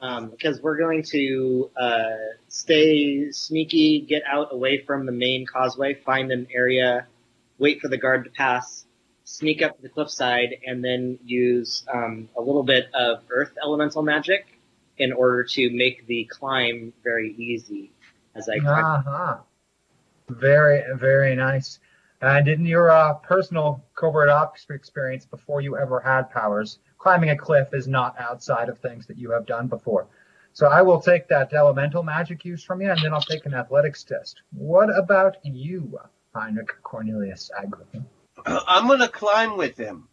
Um, 0.00 0.30
because 0.30 0.58
we're 0.62 0.78
going 0.78 1.02
to 1.10 1.70
uh, 1.78 2.16
stay 2.48 3.30
sneaky, 3.30 4.00
get 4.00 4.22
out 4.26 4.48
away 4.52 4.82
from 4.86 5.04
the 5.04 5.12
main 5.12 5.44
causeway, 5.44 5.92
find 5.92 6.32
an 6.32 6.46
area, 6.50 7.06
wait 7.58 7.82
for 7.82 7.88
the 7.88 7.98
guard 7.98 8.24
to 8.24 8.30
pass, 8.30 8.83
sneak 9.24 9.62
up 9.62 9.80
the 9.80 9.88
cliffside, 9.88 10.56
and 10.66 10.84
then 10.84 11.18
use 11.24 11.84
um, 11.92 12.28
a 12.36 12.40
little 12.40 12.62
bit 12.62 12.86
of 12.94 13.22
earth 13.30 13.52
elemental 13.62 14.02
magic 14.02 14.46
in 14.98 15.12
order 15.12 15.42
to 15.42 15.70
make 15.70 16.06
the 16.06 16.24
climb 16.24 16.92
very 17.02 17.34
easy 17.36 17.90
as 18.34 18.48
I 18.48 18.58
climb. 18.58 18.84
Uh-huh. 18.84 19.36
Very, 20.28 20.82
very 20.96 21.34
nice. 21.34 21.80
And 22.20 22.48
in 22.48 22.64
your 22.64 22.90
uh, 22.90 23.14
personal 23.14 23.84
covert 23.94 24.30
ops 24.30 24.66
experience 24.70 25.26
before 25.26 25.60
you 25.60 25.76
ever 25.76 26.00
had 26.00 26.30
powers, 26.30 26.78
climbing 26.98 27.30
a 27.30 27.36
cliff 27.36 27.68
is 27.72 27.86
not 27.86 28.18
outside 28.18 28.68
of 28.68 28.78
things 28.78 29.06
that 29.06 29.18
you 29.18 29.30
have 29.32 29.46
done 29.46 29.66
before. 29.66 30.06
So 30.52 30.68
I 30.68 30.82
will 30.82 31.00
take 31.00 31.28
that 31.28 31.52
elemental 31.52 32.02
magic 32.02 32.44
use 32.44 32.62
from 32.62 32.80
you, 32.80 32.90
and 32.90 33.00
then 33.02 33.12
I'll 33.12 33.20
take 33.20 33.44
an 33.44 33.54
athletics 33.54 34.04
test. 34.04 34.40
What 34.52 34.88
about 34.96 35.36
you, 35.42 35.98
Heinrich 36.34 36.70
Cornelius 36.82 37.50
Agrippa? 37.58 38.04
Uh, 38.44 38.60
I'm 38.66 38.86
gonna 38.88 39.08
climb 39.08 39.56
with 39.56 39.76
him. 39.76 40.08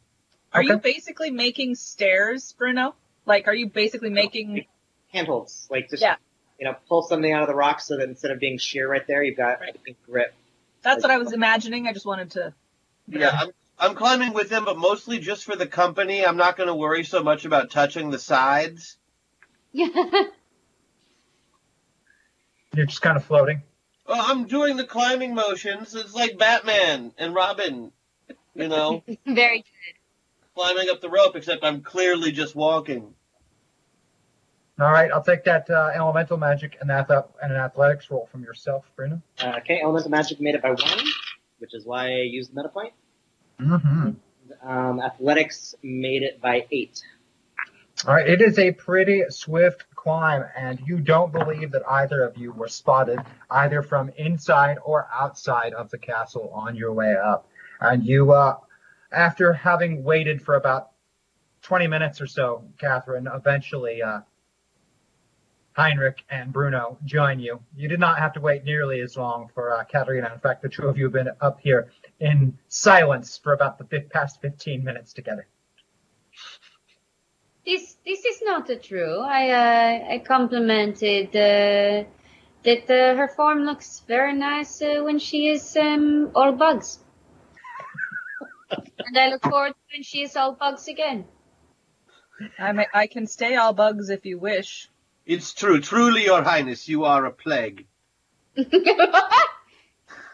Are 0.54 0.64
you 0.64 0.78
basically 0.78 1.32
making 1.32 1.76
stairs, 1.76 2.54
Bruno? 2.58 2.96
Like, 3.26 3.48
are 3.48 3.56
you 3.56 3.68
basically 3.68 4.10
making 4.10 4.66
handholds? 5.10 5.68
Like 5.70 5.90
just 5.90 6.02
Yeah. 6.02 6.16
you 6.60 6.66
know, 6.66 6.76
pull 6.88 7.04
something 7.04 7.32
out 7.32 7.42
of 7.42 7.48
the 7.48 7.56
rock 7.56 7.80
so 7.80 7.98
that 7.98 8.10
instead 8.10 8.32
of 8.32 8.40
being 8.40 8.58
sheer 8.58 8.90
right 8.90 9.06
there, 9.08 9.24
you've 9.24 9.38
got 9.38 9.62
a 9.62 9.74
big 9.84 9.96
grip. 10.06 10.34
That's 10.82 11.04
what 11.04 11.12
I 11.12 11.18
was 11.18 11.32
imagining. 11.34 11.88
I 11.88 11.94
just 11.94 12.06
wanted 12.06 12.32
to. 12.32 12.54
Yeah, 13.08 13.38
I'm, 13.40 13.50
I'm 13.78 13.96
climbing 13.96 14.34
with 14.34 14.50
them, 14.50 14.66
but 14.66 14.78
mostly 14.78 15.20
just 15.20 15.44
for 15.44 15.56
the 15.56 15.68
company. 15.68 16.26
I'm 16.26 16.38
not 16.38 16.58
going 16.58 16.68
to 16.68 16.76
worry 16.76 17.04
so 17.04 17.24
much 17.24 17.46
about 17.46 17.72
touching 17.72 18.10
the 18.10 18.20
sides. 18.20 18.98
Yeah. 19.72 19.88
You're 22.74 22.86
just 22.86 23.02
kind 23.02 23.18
of 23.18 23.26
floating. 23.26 23.62
Well, 24.08 24.24
I'm 24.24 24.46
doing 24.46 24.78
the 24.78 24.86
climbing 24.86 25.36
motions. 25.36 25.94
It's 25.94 26.14
like 26.14 26.38
Batman 26.38 27.14
and 27.18 27.36
Robin, 27.36 27.92
you 28.56 28.68
know, 28.68 29.04
Very 29.26 29.60
good. 29.60 30.56
climbing 30.56 30.90
up 30.90 31.02
the 31.02 31.10
rope, 31.10 31.36
except 31.36 31.64
I'm 31.64 31.82
clearly 31.82 32.32
just 32.32 32.56
walking. 32.56 33.14
All 34.80 34.92
right, 34.92 35.12
I'll 35.12 35.24
take 35.24 35.44
that 35.44 35.70
uh, 35.70 35.92
elemental 35.94 36.38
magic 36.38 36.78
and 36.82 36.90
that 36.90 37.10
and 37.44 37.52
an 37.52 37.58
athletics 37.58 38.10
roll 38.10 38.28
from 38.32 38.44
yourself, 38.44 38.86
Bruno. 38.96 39.22
Uh, 39.40 39.54
okay, 39.60 39.80
elemental 39.84 40.10
magic 40.10 40.42
made 40.42 40.56
it 40.56 40.62
by 40.62 40.70
one, 40.70 41.06
which 41.60 41.76
is 41.76 41.86
why 41.86 42.08
I 42.08 42.22
used 42.22 42.52
the 42.52 42.56
meta 42.56 42.70
point. 42.70 42.94
Mm-hmm. 43.60 44.68
Um, 44.68 45.00
athletics 45.00 45.76
made 45.84 46.24
it 46.24 46.42
by 46.42 46.66
eight. 46.72 47.02
All 48.08 48.16
right, 48.16 48.28
it 48.28 48.42
is 48.42 48.58
a 48.58 48.72
pretty 48.72 49.24
swift 49.30 49.86
climb, 49.94 50.44
and 50.58 50.80
you 50.88 51.00
don't 51.00 51.32
believe 51.32 51.72
that 51.72 51.84
either 51.88 52.24
of 52.24 52.36
you 52.36 52.52
were 52.52 52.68
spotted 52.68 53.20
either 53.52 53.84
from 53.84 54.10
inside 54.18 54.78
or 54.84 55.08
outside 55.14 55.74
of 55.74 55.92
the 55.92 56.00
castle 56.00 56.50
on 56.54 56.76
your 56.76 56.92
way 56.94 57.14
up. 57.16 57.48
And 57.82 58.06
you, 58.06 58.32
uh, 58.32 58.58
after 59.12 59.54
having 59.54 60.04
waited 60.04 60.42
for 60.42 60.56
about 60.56 60.92
20 61.64 61.88
minutes 61.88 62.22
or 62.22 62.28
so, 62.28 62.64
Catherine, 62.78 63.28
eventually 63.32 64.02
uh, 64.02 64.22
Heinrich 65.74 66.24
and 66.30 66.52
Bruno 66.52 66.98
join 67.06 67.40
you. 67.40 67.62
You 67.76 67.88
did 67.88 68.00
not 68.00 68.20
have 68.20 68.34
to 68.34 68.42
wait 68.42 68.64
nearly 68.64 69.02
as 69.02 69.18
long 69.18 69.50
for 69.54 69.74
uh, 69.74 69.84
Katerina. 69.86 70.32
In 70.34 70.40
fact, 70.40 70.62
the 70.62 70.70
two 70.70 70.88
of 70.88 70.98
you 70.98 71.06
have 71.06 71.14
been 71.14 71.30
up 71.40 71.60
here 71.62 71.92
in 72.20 72.58
silence 72.68 73.38
for 73.38 73.54
about 73.54 73.78
the 73.78 73.86
fif- 73.86 74.10
past 74.10 74.42
15 74.42 74.84
minutes 74.84 75.14
together. 75.14 75.48
This 77.66 77.96
this 78.06 78.26
is 78.26 78.42
not 78.44 78.70
true. 78.82 79.20
I 79.20 79.50
uh, 79.52 80.14
I 80.14 80.20
complimented 80.20 81.28
uh, 81.28 82.10
that 82.64 82.90
uh, 82.90 83.16
her 83.16 83.28
form 83.28 83.66
looks 83.66 84.02
very 84.08 84.34
nice 84.34 84.82
uh, 84.82 85.02
when 85.04 85.20
she 85.20 85.48
is 85.48 85.78
um, 85.78 86.32
all 86.34 86.54
bugs, 86.54 87.00
and 89.06 89.18
I 89.18 89.30
look 89.30 89.44
forward 89.44 89.70
to 89.70 89.96
when 89.96 90.04
she 90.04 90.24
is 90.24 90.36
all 90.36 90.54
bugs 90.54 90.88
again. 90.88 91.26
I 92.58 92.72
may, 92.72 92.88
I 92.94 93.08
can 93.08 93.28
stay 93.28 93.56
all 93.56 93.74
bugs 93.74 94.10
if 94.10 94.26
you 94.26 94.40
wish. 94.40 94.90
It's 95.26 95.54
true. 95.54 95.80
Truly, 95.80 96.24
Your 96.26 96.42
Highness, 96.42 96.90
you 96.90 97.06
are 97.06 97.26
a 97.26 97.32
plague. 97.32 97.86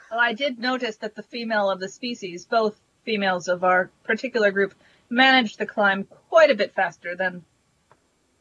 Well, 0.10 0.22
I 0.22 0.34
did 0.34 0.58
notice 0.58 0.98
that 0.98 1.16
the 1.16 1.24
female 1.24 1.70
of 1.70 1.80
the 1.80 1.90
species, 1.90 2.46
both 2.46 2.80
females 3.04 3.50
of 3.50 3.64
our 3.64 3.92
particular 4.06 4.52
group, 4.52 4.74
managed 5.10 5.60
the 5.60 5.66
climb 5.66 6.06
quite 6.30 6.50
a 6.50 6.56
bit 6.56 6.74
faster 6.74 7.16
than 7.16 7.44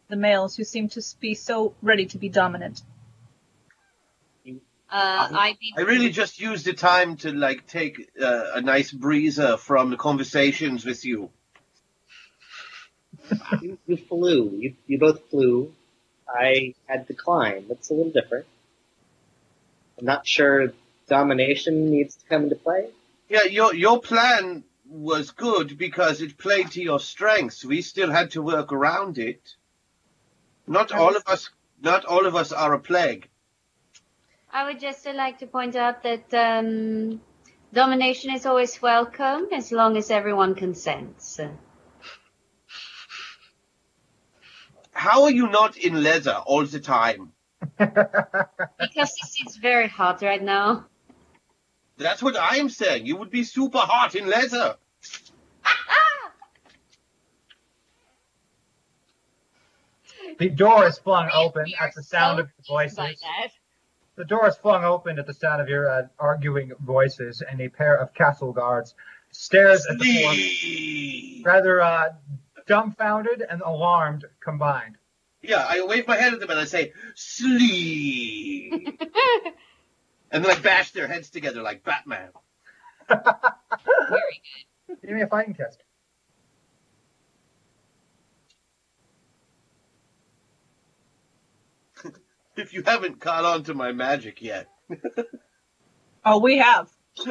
the 0.08 0.16
males 0.16 0.56
who 0.56 0.62
seem 0.62 0.88
to 0.90 1.02
be 1.18 1.34
so 1.34 1.74
ready 1.82 2.06
to 2.06 2.18
be 2.18 2.28
dominant. 2.28 2.82
Uh, 4.88 5.28
I 5.32 5.58
I 5.76 5.80
really 5.80 6.10
just 6.10 6.40
used 6.40 6.64
the 6.64 6.72
time 6.72 7.16
to 7.18 7.32
like 7.32 7.66
take 7.66 8.08
uh, 8.22 8.52
a 8.54 8.60
nice 8.60 8.92
breezer 8.92 9.58
from 9.58 9.90
the 9.90 9.96
conversations 9.96 10.84
with 10.84 11.04
you. 11.04 11.30
You, 13.60 13.76
you 13.88 13.96
flew. 13.96 14.52
You, 14.56 14.74
you 14.86 14.98
both 15.00 15.28
flew. 15.30 15.72
I 16.28 16.74
had 16.86 17.08
to 17.08 17.14
climb. 17.14 17.64
That's 17.68 17.90
a 17.90 17.94
little 17.94 18.12
different. 18.12 18.46
I'm 19.98 20.04
not 20.04 20.26
sure 20.26 20.72
domination 21.08 21.90
needs 21.90 22.16
to 22.16 22.26
come 22.26 22.44
into 22.44 22.56
play. 22.56 22.88
Yeah, 23.28 23.44
your 23.44 23.74
your 23.74 24.00
plan 24.00 24.62
was 24.88 25.32
good 25.32 25.76
because 25.76 26.20
it 26.20 26.38
played 26.38 26.70
to 26.72 26.82
your 26.82 27.00
strengths. 27.00 27.64
We 27.64 27.82
still 27.82 28.10
had 28.10 28.30
to 28.32 28.42
work 28.42 28.72
around 28.72 29.18
it. 29.18 29.56
Not 30.66 30.92
all 30.92 31.16
of 31.16 31.22
us. 31.26 31.50
Not 31.80 32.04
all 32.04 32.26
of 32.26 32.36
us 32.36 32.52
are 32.52 32.74
a 32.74 32.78
plague. 32.78 33.28
I 34.52 34.64
would 34.64 34.80
just 34.80 35.06
uh, 35.06 35.12
like 35.12 35.38
to 35.38 35.46
point 35.46 35.76
out 35.76 36.02
that 36.02 36.32
um, 36.34 37.20
domination 37.72 38.32
is 38.34 38.46
always 38.46 38.80
welcome 38.80 39.48
as 39.52 39.72
long 39.72 39.96
as 39.96 40.10
everyone 40.10 40.54
consents. 40.54 41.40
How 44.92 45.24
are 45.24 45.30
you 45.30 45.48
not 45.48 45.76
in 45.76 46.02
leather 46.02 46.42
all 46.46 46.64
the 46.64 46.80
time? 46.80 47.32
Because 47.78 49.12
this 49.20 49.36
is 49.46 49.56
very 49.56 49.88
hot 49.88 50.22
right 50.22 50.42
now. 50.42 50.86
That's 51.98 52.22
what 52.22 52.36
I 52.36 52.56
am 52.56 52.68
saying. 52.68 53.06
You 53.06 53.16
would 53.16 53.30
be 53.30 53.44
super 53.44 53.78
hot 53.78 54.14
in 54.14 54.26
leather. 54.26 54.76
The 60.38 60.50
door 60.50 60.86
is 60.86 60.98
flung 60.98 61.30
open 61.34 61.64
We 61.66 61.76
at 61.80 61.94
the 61.94 62.02
sound 62.02 62.40
of 62.40 62.46
your 62.46 62.78
pleased 62.78 62.96
voices. 62.96 63.22
That. 64.16 64.22
The 64.22 64.28
door 64.28 64.48
is 64.48 64.56
flung 64.56 64.84
open 64.84 65.18
at 65.18 65.26
the 65.26 65.34
sound 65.34 65.60
of 65.60 65.68
your 65.68 65.88
uh, 65.88 66.02
arguing 66.18 66.72
voices, 66.80 67.42
and 67.48 67.60
a 67.60 67.68
pair 67.68 67.94
of 67.94 68.14
castle 68.14 68.52
guards 68.52 68.94
stares 69.30 69.86
at 69.90 69.98
the 69.98 71.42
four, 71.42 71.52
rather 71.52 71.80
uh, 71.80 72.12
dumbfounded 72.66 73.44
and 73.48 73.62
alarmed 73.62 74.24
combined. 74.40 74.96
Yeah, 75.42 75.64
I 75.68 75.84
wave 75.86 76.08
my 76.08 76.16
hand 76.16 76.34
at 76.34 76.40
them 76.40 76.50
and 76.50 76.58
I 76.58 76.64
say, 76.64 76.92
sleep. 77.14 78.72
and 80.30 80.44
then 80.44 80.50
I 80.50 80.58
bash 80.58 80.90
their 80.90 81.06
heads 81.06 81.30
together 81.30 81.62
like 81.62 81.84
Batman. 81.84 82.30
Very 83.08 84.42
Give 84.88 85.10
me 85.10 85.22
a 85.22 85.26
fighting 85.26 85.54
test. 85.54 85.82
If 92.56 92.72
you 92.72 92.82
haven't 92.82 93.20
caught 93.20 93.44
on 93.44 93.62
to 93.64 93.74
my 93.74 93.92
magic 93.92 94.42
yet. 94.42 94.68
Oh, 96.28 96.40
we 96.40 96.58
have. 96.58 96.90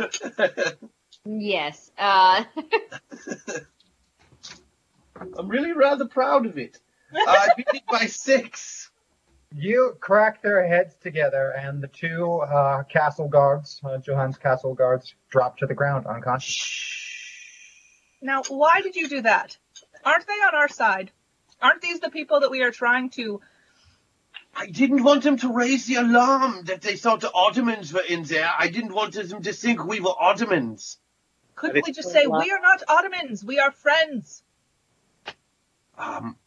Yes. 1.26 1.92
Uh, 1.98 2.44
I'm 5.38 5.48
really 5.48 5.74
rather 5.74 6.06
proud 6.06 6.46
of 6.46 6.58
it. 6.58 6.80
I 7.14 7.50
beat 7.58 7.68
it 7.74 7.84
by 7.90 8.06
six. 8.06 8.92
You 9.54 9.98
crack 10.00 10.42
their 10.44 10.68
heads 10.68 10.96
together, 11.02 11.54
and 11.58 11.82
the 11.82 11.88
two 11.88 12.42
uh, 12.42 12.84
castle 12.84 13.28
guards, 13.28 13.82
uh, 13.84 13.98
Johann's 13.98 14.38
castle 14.38 14.76
guards, 14.76 15.16
drop 15.30 15.58
to 15.58 15.66
the 15.66 15.74
ground 15.74 16.06
unconscious. 16.06 16.68
Now, 18.22 18.44
why 18.48 18.82
did 18.82 18.96
you 18.96 19.08
do 19.08 19.22
that? 19.22 19.58
Aren't 20.04 20.28
they 20.28 20.34
on 20.34 20.56
our 20.56 20.68
side? 20.68 21.12
Aren't 21.62 21.82
these 21.82 22.02
the 22.02 22.10
people 22.10 22.42
that 22.42 22.52
we 22.52 22.64
are 22.64 22.72
trying 22.72 23.10
to? 23.12 23.40
I 24.56 24.68
didn't 24.68 25.04
want 25.04 25.24
them 25.24 25.38
to 25.38 25.52
raise 25.52 25.86
the 25.86 25.96
alarm 25.96 26.64
that 26.66 26.82
they 26.82 26.96
thought 26.96 27.22
the 27.22 27.32
Ottomans 27.34 27.92
were 27.92 28.06
in 28.08 28.24
there. 28.24 28.50
I 28.58 28.70
didn't 28.70 28.94
want 28.94 29.14
them 29.14 29.44
to 29.44 29.54
think 29.54 29.84
we 29.84 30.00
were 30.00 30.14
Ottomans. 30.18 30.98
Couldn't 31.56 31.86
we 31.86 31.92
just 31.92 32.12
say 32.12 32.26
we 32.26 32.52
are 32.52 32.62
not 32.62 32.82
Ottomans? 32.88 33.44
We 33.44 33.60
are 33.60 33.72
friends. 33.72 34.44
Um, 35.98 36.38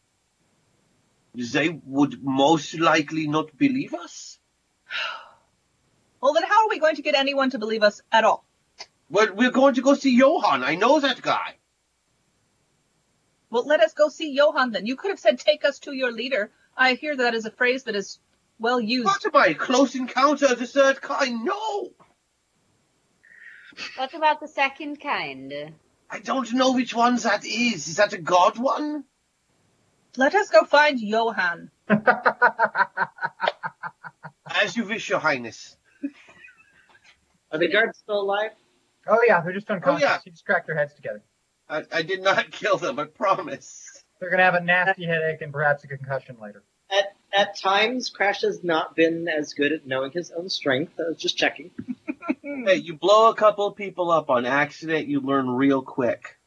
they 1.35 1.69
would 1.85 2.23
most 2.23 2.79
likely 2.79 3.27
not 3.27 3.57
believe 3.57 3.93
us. 3.93 4.39
Well, 6.21 6.33
then 6.33 6.43
how 6.43 6.65
are 6.65 6.69
we 6.69 6.79
going 6.79 6.97
to 6.97 7.01
get 7.01 7.15
anyone 7.15 7.49
to 7.51 7.59
believe 7.59 7.81
us 7.81 8.01
at 8.11 8.25
all? 8.25 8.43
Well, 9.09 9.33
we're 9.33 9.51
going 9.51 9.75
to 9.75 9.81
go 9.81 9.93
see 9.93 10.13
Johann. 10.17 10.65
I 10.65 10.75
know 10.75 10.99
that 10.99 11.21
guy. 11.21 11.55
Well, 13.49 13.65
let 13.65 13.79
us 13.79 13.93
go 13.93 14.09
see 14.09 14.33
Johann 14.33 14.71
then. 14.71 14.85
You 14.85 14.97
could 14.97 15.11
have 15.11 15.19
said, 15.19 15.39
take 15.39 15.63
us 15.63 15.79
to 15.79 15.93
your 15.93 16.11
leader. 16.11 16.51
I 16.79 16.93
hear 16.93 17.15
that 17.17 17.35
is 17.35 17.45
a 17.45 17.51
phrase 17.51 17.83
that 17.83 17.95
is 17.95 18.19
well 18.57 18.79
used. 18.79 19.05
What 19.05 19.25
am 19.25 19.35
I, 19.35 19.53
close 19.53 19.95
encounter 19.95 20.45
of 20.45 20.59
the 20.59 20.65
third 20.65 21.01
kind? 21.01 21.43
No! 21.43 21.89
what 23.97 24.13
about 24.13 24.39
the 24.39 24.47
second 24.47 25.01
kind? 25.01 25.73
I 26.09 26.19
don't 26.19 26.53
know 26.53 26.71
which 26.71 26.95
one 26.95 27.17
that 27.17 27.45
is. 27.45 27.89
Is 27.89 27.97
that 27.97 28.13
a 28.13 28.17
god 28.17 28.57
one? 28.57 29.03
Let 30.15 30.33
us 30.33 30.49
go 30.49 30.63
find 30.63 30.99
Johann. 30.99 31.69
As 34.49 34.75
you 34.75 34.85
wish, 34.85 35.09
your 35.09 35.19
highness. 35.19 35.75
Are 37.51 37.59
the 37.59 37.67
guards 37.67 37.99
still 37.99 38.21
alive? 38.21 38.51
Oh 39.05 39.19
yeah, 39.27 39.41
they're 39.41 39.53
just 39.53 39.69
oh, 39.69 39.75
unconscious. 39.75 40.03
Oh, 40.03 40.07
yeah. 40.07 40.19
You 40.25 40.31
just 40.31 40.45
cracked 40.45 40.67
their 40.67 40.77
heads 40.77 40.93
together. 40.93 41.21
I, 41.67 41.83
I 41.91 42.01
did 42.03 42.23
not 42.23 42.51
kill 42.51 42.77
them, 42.77 42.99
I 42.99 43.05
promise. 43.05 44.03
They're 44.19 44.29
gonna 44.29 44.43
have 44.43 44.55
a 44.55 44.61
nasty 44.61 45.05
headache 45.05 45.41
and 45.41 45.53
perhaps 45.53 45.83
a 45.83 45.87
concussion 45.87 46.37
later. 46.41 46.63
At 46.91 47.15
at 47.31 47.57
times, 47.57 48.09
Crash 48.09 48.41
has 48.41 48.63
not 48.63 48.95
been 48.95 49.27
as 49.27 49.53
good 49.53 49.71
at 49.71 49.85
knowing 49.85 50.11
his 50.11 50.31
own 50.31 50.49
strength. 50.49 50.93
I 50.99 51.09
was 51.09 51.17
just 51.17 51.37
checking. 51.37 51.71
Hey, 52.41 52.77
you 52.77 52.95
blow 52.95 53.29
a 53.29 53.35
couple 53.35 53.71
people 53.73 54.09
up 54.09 54.31
on 54.31 54.45
accident, 54.47 55.07
you 55.07 55.21
learn 55.21 55.47
real 55.47 55.83
quick. 55.83 56.39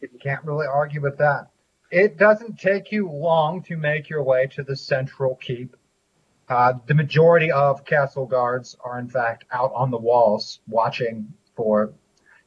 You 0.00 0.08
can't 0.20 0.44
really 0.44 0.66
argue 0.66 1.00
with 1.00 1.18
that. 1.18 1.50
It 1.90 2.18
doesn't 2.18 2.58
take 2.58 2.90
you 2.90 3.08
long 3.08 3.62
to 3.64 3.76
make 3.76 4.08
your 4.08 4.24
way 4.24 4.46
to 4.56 4.64
the 4.64 4.76
central 4.76 5.36
keep. 5.36 5.76
Uh, 6.48 6.74
the 6.86 6.94
majority 6.94 7.52
of 7.52 7.84
castle 7.84 8.26
guards 8.26 8.76
are 8.84 8.98
in 8.98 9.08
fact 9.08 9.44
out 9.52 9.72
on 9.74 9.90
the 9.90 9.98
walls 9.98 10.60
watching 10.66 11.32
for 11.54 11.92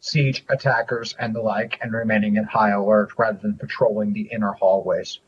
siege 0.02 0.44
attackers 0.49 1.15
and 1.19 1.34
the 1.34 1.41
like, 1.41 1.78
and 1.82 1.94
remaining 1.94 2.36
in 2.36 2.44
high 2.44 2.72
alert 2.72 3.11
rather 3.18 3.38
than 3.38 3.56
patrolling 3.56 4.11
the 4.11 4.28
inner 4.32 4.52
hallways. 4.52 5.19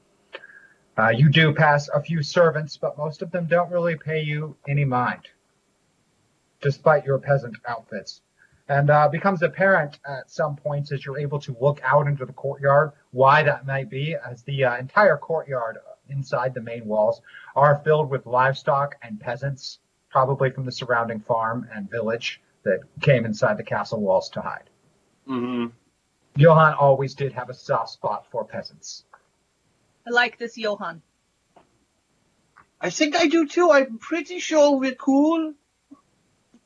Uh, 0.98 1.10
you 1.10 1.30
do 1.30 1.54
pass 1.54 1.90
a 1.90 2.02
few 2.02 2.22
servants, 2.22 2.76
but 2.76 2.98
most 2.98 3.22
of 3.22 3.32
them 3.32 3.45
don't 3.45 3.72
really 3.72 3.95
pay 3.95 4.22
you 4.22 4.56
any 4.68 4.84
mind, 4.84 5.22
despite 6.62 7.06
your 7.06 7.20
peasant 7.20 7.56
outfits. 7.68 8.22
And 8.68 8.90
uh, 8.90 9.10
becomes 9.10 9.44
apparent 9.44 10.00
at 10.08 10.32
some 10.32 10.56
points 10.56 10.91
as 10.91 11.06
you're 11.06 11.20
able 11.20 11.40
to 11.41 11.56
look 11.62 11.80
out 11.84 12.08
into 12.08 12.26
the 12.26 12.34
courtyard 12.34 12.91
why 13.12 13.44
that 13.44 13.68
might 13.68 13.90
be, 13.90 14.16
as 14.16 14.41
the 14.44 14.66
uh, 14.66 14.78
entire 14.78 15.18
courtyard 15.18 15.78
inside 16.10 16.54
the 16.54 16.62
main 16.62 16.86
walls 16.86 17.22
are 17.56 17.82
filled 17.84 18.10
with 18.10 18.26
livestock 18.26 18.95
and 19.04 19.20
peasants, 19.20 19.80
probably 20.10 20.50
from 20.50 20.66
the 20.66 20.72
surrounding 20.72 21.20
farm 21.20 21.68
and 21.74 21.91
village 21.91 22.41
that 22.64 22.80
came 23.02 23.26
inside 23.26 23.57
the 23.57 23.64
castle 23.64 24.02
walls 24.02 24.30
to 24.30 24.41
hide. 24.41 24.69
hmm 25.26 25.68
Johann 26.35 26.73
always 26.73 27.14
did 27.14 27.34
have 27.34 27.49
a 27.49 27.53
soft 27.53 27.90
spot 27.91 28.26
for 28.31 28.44
peasants. 28.44 29.03
I 30.07 30.10
like 30.10 30.38
this 30.40 30.57
Johann. 30.57 31.02
I 32.81 32.90
think 32.90 33.15
I 33.15 33.27
do 33.27 33.48
too. 33.48 33.72
I'm 33.72 33.98
pretty 33.99 34.40
sure 34.40 34.77
we're 34.77 34.95
cool. 34.95 35.53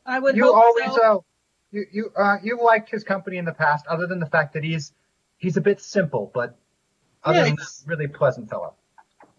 I 0.06 0.19
would 0.19 0.36
you 0.38 0.45
hope 0.45 0.56
always 0.56 0.95
so. 0.95 1.18
uh, 1.18 1.19
you 1.72 1.86
you 1.91 2.11
uh 2.18 2.38
you 2.41 2.60
liked 2.64 2.90
his 2.90 3.03
company 3.03 3.38
in 3.38 3.45
the 3.45 3.53
past, 3.53 3.86
other 3.88 4.07
than 4.07 4.19
the 4.19 4.26
fact 4.26 4.53
that 4.53 4.64
he's 4.64 4.94
he's 5.38 5.57
a 5.57 5.61
bit 5.61 5.82
simple, 5.82 6.32
but 6.34 6.57
other 7.24 7.38
Yeah, 7.40 7.44
than 7.45 7.53
it's- 7.53 7.82
that, 7.82 7.90
really 7.90 8.07
pleasant 8.07 8.49
fellow. 8.49 8.74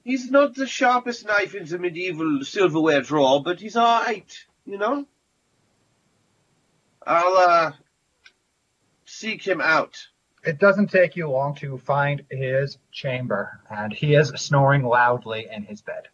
He's 0.04 0.30
not 0.30 0.54
the 0.54 0.66
sharpest 0.66 1.26
knife 1.26 1.54
in 1.54 1.66
the 1.66 1.78
medieval 1.78 2.42
silverware 2.42 3.02
drawer, 3.02 3.42
but 3.42 3.60
he's 3.60 3.76
alright, 3.76 4.32
you 4.64 4.78
know? 4.78 5.06
I'll, 7.08 7.36
uh, 7.38 7.72
seek 9.06 9.42
him 9.42 9.62
out. 9.62 9.96
It 10.44 10.58
doesn't 10.58 10.88
take 10.90 11.16
you 11.16 11.28
long 11.28 11.54
to 11.56 11.78
find 11.78 12.22
his 12.30 12.76
chamber, 12.92 13.60
and 13.70 13.92
he 13.92 14.14
is 14.14 14.28
snoring 14.36 14.82
loudly 14.84 15.48
in 15.50 15.64
his 15.64 15.80
bed. 15.80 16.08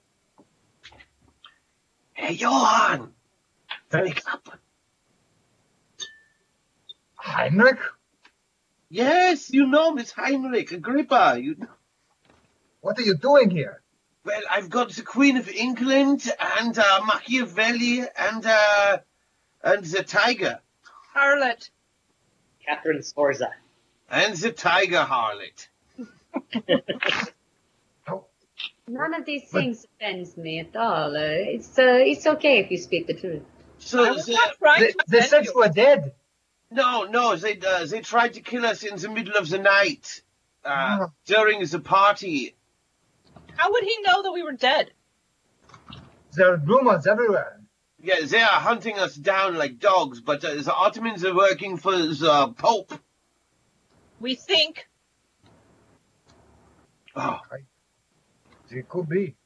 Hey, 2.12 2.34
Johann! 2.34 3.12
Wake 3.92 4.22
up! 4.32 4.58
Heinrich? 7.16 7.78
Yes, 8.88 9.50
you 9.50 9.66
know 9.66 9.92
Miss 9.92 10.12
Heinrich, 10.12 10.70
Agrippa. 10.70 11.38
You, 11.40 11.56
What 12.80 12.98
are 12.98 13.02
you 13.02 13.16
doing 13.16 13.50
here? 13.50 13.82
well, 14.24 14.42
I've 14.50 14.70
got 14.70 14.90
the 14.90 15.02
Queen 15.02 15.36
of 15.36 15.48
England 15.48 16.30
and 16.58 16.78
uh, 16.78 17.00
Machiavelli 17.04 18.04
and 18.16 18.46
uh, 18.46 18.98
and 19.62 19.84
the 19.84 20.02
tiger 20.02 20.60
Harlot. 21.14 21.70
Catherine 22.66 23.02
Sforza. 23.02 23.50
and 24.10 24.34
the 24.36 24.50
tiger 24.52 25.04
harlot. 25.04 25.68
None 28.86 29.14
of 29.14 29.24
these 29.24 29.48
things 29.50 29.86
offends 29.96 30.36
me 30.36 30.60
at 30.60 30.76
all. 30.76 31.16
Uh, 31.16 31.20
it's 31.20 31.78
uh, 31.78 31.82
it's 32.00 32.26
okay 32.26 32.58
if 32.58 32.70
you 32.70 32.76
speak 32.78 33.06
the 33.06 33.14
truth. 33.14 33.42
So 33.78 34.04
I 34.04 34.10
was 34.10 34.26
the- 34.26 34.32
not 34.34 34.58
trying 34.58 34.80
They, 34.80 34.92
to 34.92 35.04
they 35.08 35.20
said 35.22 35.44
you. 35.44 35.52
you 35.54 35.58
were 35.60 35.68
dead. 35.68 36.12
No, 36.70 37.04
no, 37.04 37.34
they 37.36 37.58
uh, 37.60 37.86
they 37.86 38.00
tried 38.00 38.34
to 38.34 38.40
kill 38.40 38.66
us 38.66 38.82
in 38.82 38.96
the 38.96 39.08
middle 39.08 39.36
of 39.36 39.48
the 39.48 39.58
night 39.58 40.22
uh, 40.64 40.98
Oh. 41.00 41.12
during 41.24 41.64
the 41.64 41.78
party. 41.80 42.54
How 43.56 43.70
would 43.72 43.84
he 43.84 43.96
know 44.06 44.22
that 44.22 44.32
we 44.32 44.42
were 44.42 44.52
dead? 44.52 44.90
There 46.32 46.52
are 46.52 46.56
rumors 46.56 47.06
everywhere. 47.06 47.60
Yeah, 48.04 48.26
they 48.26 48.42
are 48.42 48.60
hunting 48.60 48.98
us 48.98 49.14
down 49.14 49.56
like 49.56 49.78
dogs, 49.78 50.20
but 50.20 50.44
uh, 50.44 50.56
the 50.56 50.74
Ottomans 50.74 51.24
are 51.24 51.34
working 51.34 51.78
for 51.78 51.92
the 51.92 52.52
Pope. 52.54 52.92
We 54.20 54.34
think. 54.34 54.86
Oh, 57.16 57.40
It 58.70 58.88
could 58.90 59.08
be. 59.08 59.36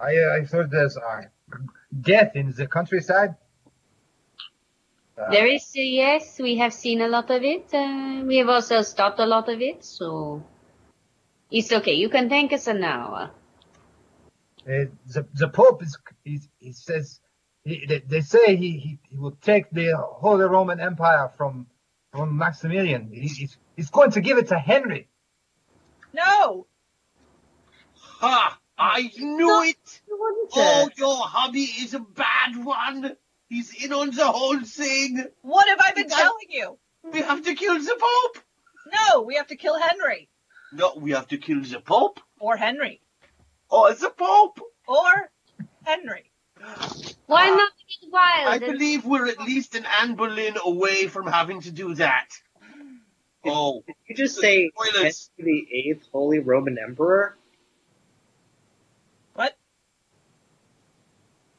I 0.00 0.16
uh, 0.16 0.38
I 0.38 0.40
heard 0.50 0.72
there's 0.72 0.96
uh, 0.96 1.22
death 2.00 2.34
in 2.34 2.52
the 2.52 2.66
countryside. 2.66 3.36
Uh, 5.16 5.30
There 5.30 5.46
is, 5.46 5.66
uh, 5.76 5.80
yes, 5.80 6.40
we 6.40 6.56
have 6.56 6.72
seen 6.72 7.00
a 7.00 7.08
lot 7.08 7.30
of 7.30 7.44
it. 7.44 7.72
Uh, 7.72 8.24
we 8.26 8.38
have 8.38 8.48
also 8.48 8.82
stopped 8.82 9.20
a 9.20 9.26
lot 9.26 9.48
of 9.48 9.60
it, 9.60 9.84
so 9.84 10.42
it's 11.48 11.72
okay. 11.72 11.94
You 11.94 12.08
can 12.08 12.28
thank 12.28 12.52
us 12.52 12.66
now. 12.66 13.30
Uh, 14.68 14.84
the 15.06 15.26
the 15.34 15.48
Pope 15.48 15.82
is 15.82 15.96
he, 16.24 16.40
he 16.58 16.72
says 16.72 17.20
he, 17.64 17.86
they, 17.86 18.00
they 18.00 18.20
say 18.20 18.54
he, 18.54 18.72
he, 18.78 18.98
he 19.08 19.16
will 19.16 19.36
take 19.40 19.70
the 19.70 19.96
Holy 19.96 20.44
Roman 20.44 20.78
Empire 20.78 21.30
from 21.38 21.66
from 22.12 22.36
Maximilian. 22.36 23.10
He, 23.10 23.28
he's 23.28 23.56
he's 23.76 23.90
going 23.90 24.10
to 24.10 24.20
give 24.20 24.36
it 24.36 24.48
to 24.48 24.58
Henry. 24.58 25.08
No! 26.12 26.66
ha! 27.94 28.58
I 28.78 29.10
knew 29.18 29.62
it. 29.64 30.00
Oh, 30.54 30.88
your 30.96 31.16
hobby 31.16 31.62
is 31.62 31.94
a 31.94 32.00
bad 32.00 32.62
one. 32.62 33.16
He's 33.48 33.72
in 33.82 33.92
on 33.92 34.10
the 34.10 34.26
whole 34.26 34.60
thing. 34.60 35.24
What 35.42 35.66
have 35.68 35.80
I 35.80 35.92
been 35.92 36.12
I- 36.12 36.16
telling 36.16 36.50
you? 36.50 36.78
We 37.10 37.20
have 37.22 37.42
to 37.44 37.54
kill 37.54 37.78
the 37.78 37.96
Pope. 37.98 38.42
No, 38.92 39.22
we 39.22 39.36
have 39.36 39.46
to 39.48 39.56
kill 39.56 39.78
Henry. 39.78 40.28
No, 40.72 40.92
we 40.96 41.12
have 41.12 41.28
to 41.28 41.38
kill 41.38 41.62
the 41.62 41.80
Pope 41.80 42.20
Or 42.38 42.56
Henry. 42.56 43.00
Oh, 43.70 43.88
or 43.88 43.94
the 43.94 44.10
Pope. 44.10 44.60
Or 44.86 45.30
Henry. 45.84 46.30
Why 47.26 47.50
ah, 47.50 47.54
not 47.54 47.72
get 48.02 48.12
wild? 48.12 48.48
I 48.48 48.58
believe 48.58 49.04
we're 49.04 49.28
at 49.28 49.40
least 49.40 49.74
an 49.74 49.86
Anne 50.00 50.14
Boleyn 50.14 50.56
away 50.64 51.06
from 51.06 51.26
having 51.26 51.60
to 51.62 51.70
do 51.70 51.94
that. 51.94 52.28
Oh, 53.44 53.82
Did 53.86 53.96
you 54.08 54.14
just 54.16 54.40
say 54.40 54.70
Henry 54.76 55.10
Spoilers. 55.10 55.30
the 55.38 55.66
Eighth 55.72 56.08
Holy 56.12 56.38
Roman 56.40 56.76
Emperor? 56.82 57.36
What? 59.34 59.56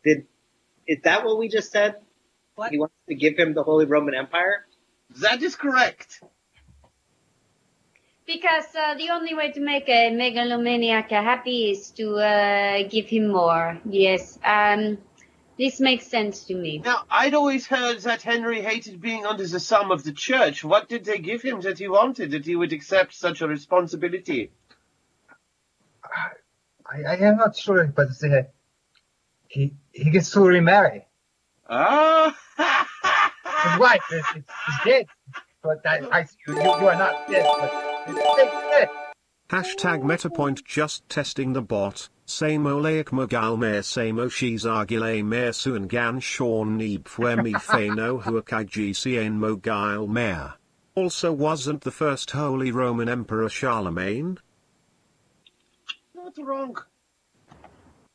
Did 0.03 0.25
is 0.87 1.01
that 1.03 1.23
what 1.23 1.37
we 1.37 1.47
just 1.49 1.71
said? 1.71 1.95
What? 2.55 2.71
He 2.71 2.79
wants 2.79 2.95
to 3.07 3.15
give 3.15 3.37
him 3.37 3.53
the 3.53 3.63
Holy 3.63 3.85
Roman 3.85 4.15
Empire. 4.15 4.65
that 5.17 5.41
is 5.41 5.55
correct. 5.55 6.21
Because 8.29 8.75
uh, 8.75 8.93
the 8.93 9.09
only 9.09 9.33
way 9.33 9.51
to 9.53 9.59
make 9.59 9.89
a 9.89 10.11
megalomaniac 10.11 11.09
happy 11.09 11.71
is 11.71 11.89
to 11.97 12.17
uh, 12.17 12.87
give 12.87 13.07
him 13.07 13.29
more. 13.29 13.79
Yes. 13.89 14.37
Um, 14.45 14.99
this 15.57 15.79
makes 15.79 16.05
sense 16.05 16.43
to 16.43 16.53
me. 16.53 16.77
Now, 16.85 17.05
I'd 17.09 17.33
always 17.33 17.65
heard 17.65 18.01
that 18.01 18.21
Henry 18.21 18.61
hated 18.61 19.01
being 19.01 19.25
under 19.25 19.47
the 19.47 19.59
thumb 19.59 19.89
of 19.89 20.03
the 20.03 20.11
church. 20.11 20.63
What 20.63 20.87
did 20.87 21.05
they 21.05 21.17
give 21.17 21.41
him 21.41 21.61
that 21.61 21.79
he 21.79 21.87
wanted, 21.87 22.29
that 22.31 22.45
he 22.45 22.55
would 22.55 22.71
accept 22.71 23.15
such 23.15 23.41
a 23.41 23.47
responsibility? 23.47 24.51
I, 26.85 27.01
I 27.01 27.15
am 27.15 27.37
not 27.37 27.57
sure, 27.57 27.87
but 27.87 28.09
uh, 28.23 28.43
he 29.47 29.73
he 29.91 30.11
gets 30.11 30.29
to 30.33 30.41
remarry. 30.41 31.07
Ah! 31.67 32.37
His 33.63 33.79
wife 33.79 34.05
is, 34.11 34.25
is, 34.35 34.43
is 34.43 34.75
dead, 34.85 35.05
but 35.63 35.81
I, 35.83 35.97
I 36.11 36.19
you, 36.45 36.53
you 36.53 36.61
you 36.61 36.87
are 36.87 36.95
not 36.95 37.27
dead. 37.27 37.47
But 37.59 37.71
dead. 37.71 37.88
Hashtag 39.49 40.03
MetaPoint 40.03 40.63
just 40.63 41.09
testing 41.09 41.53
the 41.53 41.61
bot. 41.61 42.09
Same 42.25 42.65
oleic 42.65 43.05
magal 43.05 43.57
mer 43.57 43.81
same 43.81 44.17
oshizagile 44.17 45.25
mer 45.25 45.51
suan 45.51 45.87
gan 45.87 46.19
sean 46.19 46.77
neeb 46.77 47.05
fwemi 47.05 47.53
feno 47.69 48.21
huakaji 48.21 48.91
cien 48.91 49.39
mogile 49.39 50.07
mer. 50.07 50.53
Also 50.93 51.33
wasn't 51.33 51.81
the 51.81 51.91
first 51.91 52.29
Holy 52.29 52.71
Roman 52.71 53.09
Emperor 53.09 53.49
Charlemagne? 53.49 54.37
Not 56.13 56.33
wrong. 56.37 56.77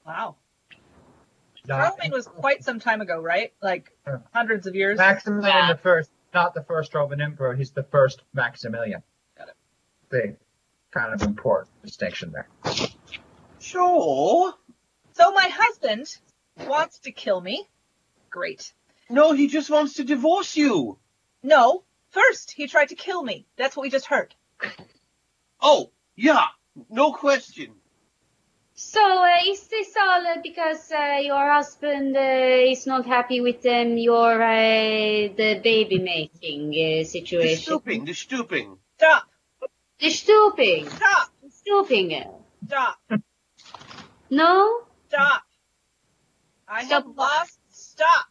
Wow. 0.07 0.37
Charlemagne 1.67 2.13
was 2.13 2.29
quite 2.29 2.63
some 2.63 2.79
time 2.79 3.01
ago, 3.01 3.21
right? 3.21 3.53
Like 3.61 3.91
hundreds 4.33 4.67
of 4.67 4.77
years. 4.77 4.99
Maximilian 4.99 5.69
the 5.69 5.79
first, 5.79 6.11
not 6.33 6.55
the 6.55 6.63
first 6.63 6.95
Roman 6.95 7.21
emperor. 7.21 7.55
He's 7.55 7.73
the 7.73 7.83
first 7.83 8.23
Maximilian. 8.33 9.03
Got 10.15 10.37
kind 10.93 11.13
of 11.13 11.23
important 11.23 11.71
distinction 11.83 12.33
there. 12.33 12.49
Sure. 13.59 14.55
So 15.13 15.33
my 15.33 15.49
husband 15.53 16.07
wants 16.69 17.01
to 17.01 17.13
kill 17.13 17.41
me. 17.41 17.69
Great. 18.31 18.73
No, 19.11 19.33
he 19.33 19.49
just 19.49 19.71
wants 19.71 19.95
to 19.95 20.05
divorce 20.05 20.57
you. 20.57 20.99
No. 21.43 21.83
First, 22.11 22.53
he 22.53 22.69
tried 22.69 22.91
to 22.91 22.95
kill 22.95 23.23
me. 23.23 23.47
That's 23.57 23.77
what 23.77 23.83
we 23.83 23.91
just 23.91 24.07
heard. 24.07 24.35
Oh, 25.61 25.91
yeah. 26.15 26.45
No 26.91 27.13
question. 27.13 27.75
So, 28.77 29.01
uh, 29.01 29.29
is 29.47 29.67
this 29.69 29.95
all 30.01 30.27
uh, 30.27 30.41
because 30.43 30.91
uh, 30.91 31.19
your 31.23 31.53
husband 31.53 32.17
uh, 32.17 32.21
is 32.73 32.87
not 32.87 33.07
happy 33.07 33.41
with 33.41 33.65
um, 33.67 33.97
your 33.97 34.43
uh, 34.43 35.29
the 35.37 35.61
baby 35.63 35.99
making 35.99 36.71
uh, 36.71 37.03
The 37.03 37.05
situation? 37.05 37.63
stooping, 37.63 38.05
the 38.05 38.15
stooping. 38.15 38.79
Stop. 38.97 39.25
Stooping. 40.11 40.89
Stop. 40.89 41.31
Stooping. 41.51 42.25
Stop. 42.67 42.99
No? 44.31 44.81
Stop. 45.09 45.43
I 46.67 46.85
Stop 46.85 47.05
have 47.05 47.17
lost. 47.17 47.59
Stop. 47.71 48.27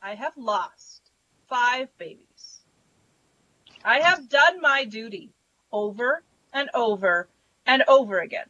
I 0.00 0.14
have 0.14 0.34
lost 0.36 1.10
five 1.48 1.88
babies. 1.98 2.60
I 3.84 3.98
have 4.00 4.28
done 4.28 4.60
my 4.60 4.84
duty 4.84 5.30
over 5.72 6.22
and 6.52 6.68
over 6.74 7.28
and 7.66 7.82
over 7.88 8.20
again. 8.20 8.46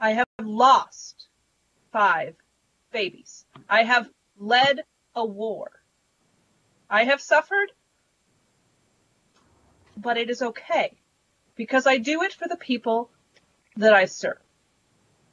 I 0.00 0.12
have 0.12 0.26
lost 0.42 1.28
five 1.92 2.34
babies. 2.90 3.44
I 3.68 3.84
have 3.84 4.08
led 4.38 4.82
a 5.14 5.24
war. 5.24 5.70
I 6.90 7.04
have 7.04 7.20
suffered, 7.20 7.70
but 10.00 10.16
it 10.16 10.30
is 10.30 10.42
okay 10.42 10.96
because 11.56 11.86
I 11.86 11.98
do 11.98 12.22
it 12.22 12.32
for 12.32 12.46
the 12.48 12.56
people 12.56 13.10
that 13.76 13.92
I 13.92 14.04
serve. 14.06 14.38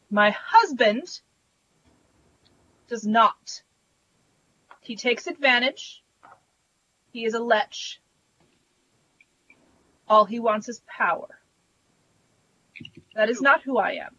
My 0.10 0.32
husband 0.32 1.20
does 2.88 3.06
not. 3.06 3.62
He 4.82 4.96
takes 4.96 5.28
advantage. 5.28 6.04
He 7.12 7.26
is 7.26 7.34
a 7.34 7.40
lech. 7.40 7.76
All 10.08 10.26
he 10.26 10.40
wants 10.40 10.70
is 10.70 10.82
power. 10.88 11.40
That 13.16 13.30
is 13.30 13.42
not 13.42 13.64
who 13.64 13.78
I 13.78 13.92
am. 13.94 14.16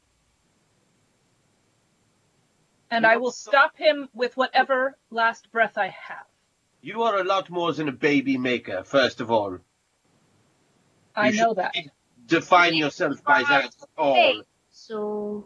And 2.90 3.05
I 3.05 3.16
will 3.16 3.32
stop 3.32 3.77
him 3.77 4.09
with 4.14 4.36
whatever 4.36 4.97
last 5.10 5.51
breath 5.51 5.77
I 5.77 5.89
have. 5.89 6.27
You 6.81 7.02
are 7.02 7.18
a 7.18 7.24
lot 7.24 7.51
more 7.51 7.73
than 7.73 7.89
a 7.89 7.93
baby 7.93 8.39
maker, 8.39 8.85
first 8.85 9.20
of 9.20 9.31
all. 9.31 9.59
I 11.16 11.30
know 11.30 11.55
that. 11.55 11.74
Define 12.26 12.74
yourself 12.74 13.22
by 13.24 13.43
that 13.48 13.70
all. 13.97 14.14
Hey, 14.14 14.43
so 14.70 15.44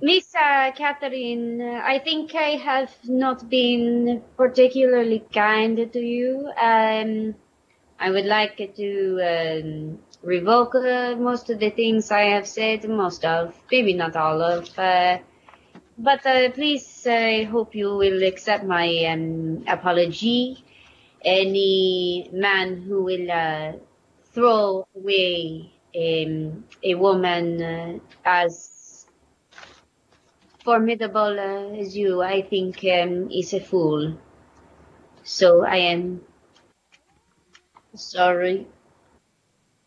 Miss 0.00 0.34
uh, 0.34 0.72
Catherine, 0.72 1.60
uh, 1.60 1.82
I 1.84 1.98
think 1.98 2.34
I 2.34 2.56
have 2.56 2.90
not 3.04 3.48
been 3.48 4.22
particularly 4.36 5.24
kind 5.32 5.92
to 5.92 6.00
you. 6.00 6.50
Um, 6.60 7.34
I 7.98 8.10
would 8.10 8.24
like 8.24 8.56
to 8.76 9.20
um, 9.22 9.98
revoke 10.22 10.74
uh, 10.74 11.14
most 11.16 11.50
of 11.50 11.60
the 11.60 11.70
things 11.70 12.10
I 12.10 12.24
have 12.34 12.46
said, 12.46 12.88
most 12.88 13.24
of, 13.24 13.54
maybe 13.70 13.92
not 13.92 14.16
all 14.16 14.42
of. 14.42 14.76
Uh, 14.78 15.18
but 15.96 16.26
uh, 16.26 16.50
please, 16.50 17.06
I 17.06 17.44
hope 17.44 17.74
you 17.74 17.96
will 17.96 18.24
accept 18.24 18.64
my 18.64 19.04
um, 19.04 19.64
apology. 19.68 20.64
Any 21.24 22.28
man 22.32 22.82
who 22.82 23.04
will 23.04 23.30
uh, 23.30 23.72
throw 24.34 24.86
away 24.96 25.72
um, 25.96 26.64
a 26.82 26.94
woman 26.96 27.62
uh, 27.62 27.98
as 28.24 29.06
formidable 30.64 31.38
uh, 31.38 31.76
as 31.78 31.96
you, 31.96 32.20
I 32.22 32.42
think, 32.42 32.78
um, 32.84 33.30
is 33.30 33.54
a 33.54 33.60
fool. 33.60 34.18
So 35.22 35.64
I 35.64 35.76
am 35.76 36.22
sorry. 37.94 38.66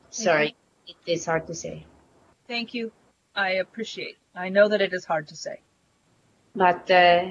Sorry, 0.10 0.56
it 0.88 0.96
is 1.06 1.26
hard 1.26 1.46
to 1.48 1.54
say. 1.54 1.86
Thank 2.48 2.74
you. 2.74 2.92
I 3.36 3.52
appreciate. 3.66 4.18
I 4.34 4.50
know 4.50 4.70
that 4.70 4.82
it 4.82 4.94
is 4.94 5.06
hard 5.06 5.28
to 5.28 5.36
say. 5.36 5.60
But 6.56 6.90
uh, 6.90 7.26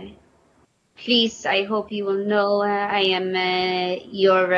please, 0.96 1.46
I 1.46 1.64
hope 1.64 1.90
you 1.90 2.04
will 2.04 2.24
know 2.26 2.62
uh, 2.62 2.66
I 2.66 3.00
am 3.18 3.34
uh, 3.34 3.96
your. 4.10 4.54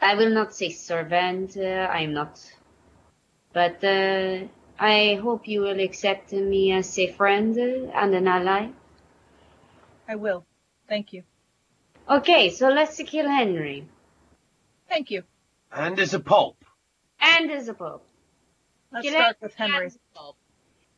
I 0.00 0.14
will 0.14 0.30
not 0.30 0.54
say 0.54 0.70
servant. 0.70 1.56
Uh, 1.56 1.62
I 1.90 2.00
am 2.02 2.12
not. 2.14 2.40
But 3.52 3.82
uh, 3.84 4.44
I 4.78 5.18
hope 5.22 5.46
you 5.48 5.60
will 5.62 5.80
accept 5.80 6.32
me 6.32 6.72
as 6.72 6.98
a 6.98 7.12
friend 7.12 7.56
and 7.58 8.14
an 8.14 8.26
ally. 8.28 8.68
I 10.08 10.16
will. 10.16 10.44
Thank 10.88 11.12
you. 11.12 11.22
Okay, 12.08 12.50
so 12.50 12.68
let's 12.68 12.96
kill 13.02 13.28
Henry 13.28 13.86
Thank 14.88 15.10
you. 15.12 15.22
And 15.70 15.98
as 16.00 16.14
a 16.14 16.18
pope. 16.20 16.64
and 17.20 17.48
as 17.50 17.68
a 17.68 17.74
pope. 17.74 18.04
Let's 18.92 19.04
Kill 19.06 19.14
start 19.14 19.36
with 19.40 19.54
Henry. 19.54 19.84
and 19.84 19.92
the 19.92 19.98
Pope. 20.16 20.36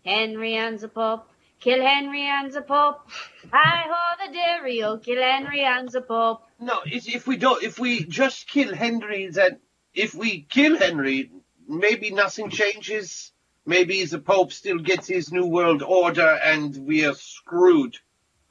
Henry 0.03 0.55
and 0.55 0.79
the 0.79 0.89
Pope. 0.89 1.29
Kill 1.63 1.81
Henry 1.81 2.23
and 2.23 2.53
the 2.53 2.63
Pope. 2.63 3.09
I 3.53 3.85
ho 3.87 4.27
the 4.27 4.33
Dario. 4.33 4.97
Kill 4.97 5.23
Henry 5.23 5.65
and 5.65 5.89
the 5.89 6.03
Pope. 6.03 6.43
No, 6.59 6.81
it's, 6.85 7.07
if 7.07 7.29
we 7.29 7.37
don't, 7.37 7.63
if 7.63 7.79
we 7.79 8.05
just 8.05 8.49
kill 8.49 8.75
Henry, 8.75 9.29
then 9.29 9.61
if 9.95 10.13
we 10.13 10.45
kill 10.49 10.77
Henry, 10.77 11.31
maybe 11.69 12.11
nothing 12.11 12.51
changes. 12.51 13.31
Maybe 13.65 14.05
the 14.05 14.19
Pope 14.19 14.53
still 14.53 14.79
gets 14.79 15.07
his 15.07 15.31
new 15.31 15.47
world 15.47 15.85
order, 15.85 16.37
and 16.45 16.77
we 16.85 17.05
are 17.07 17.15
screwed. 17.15 17.97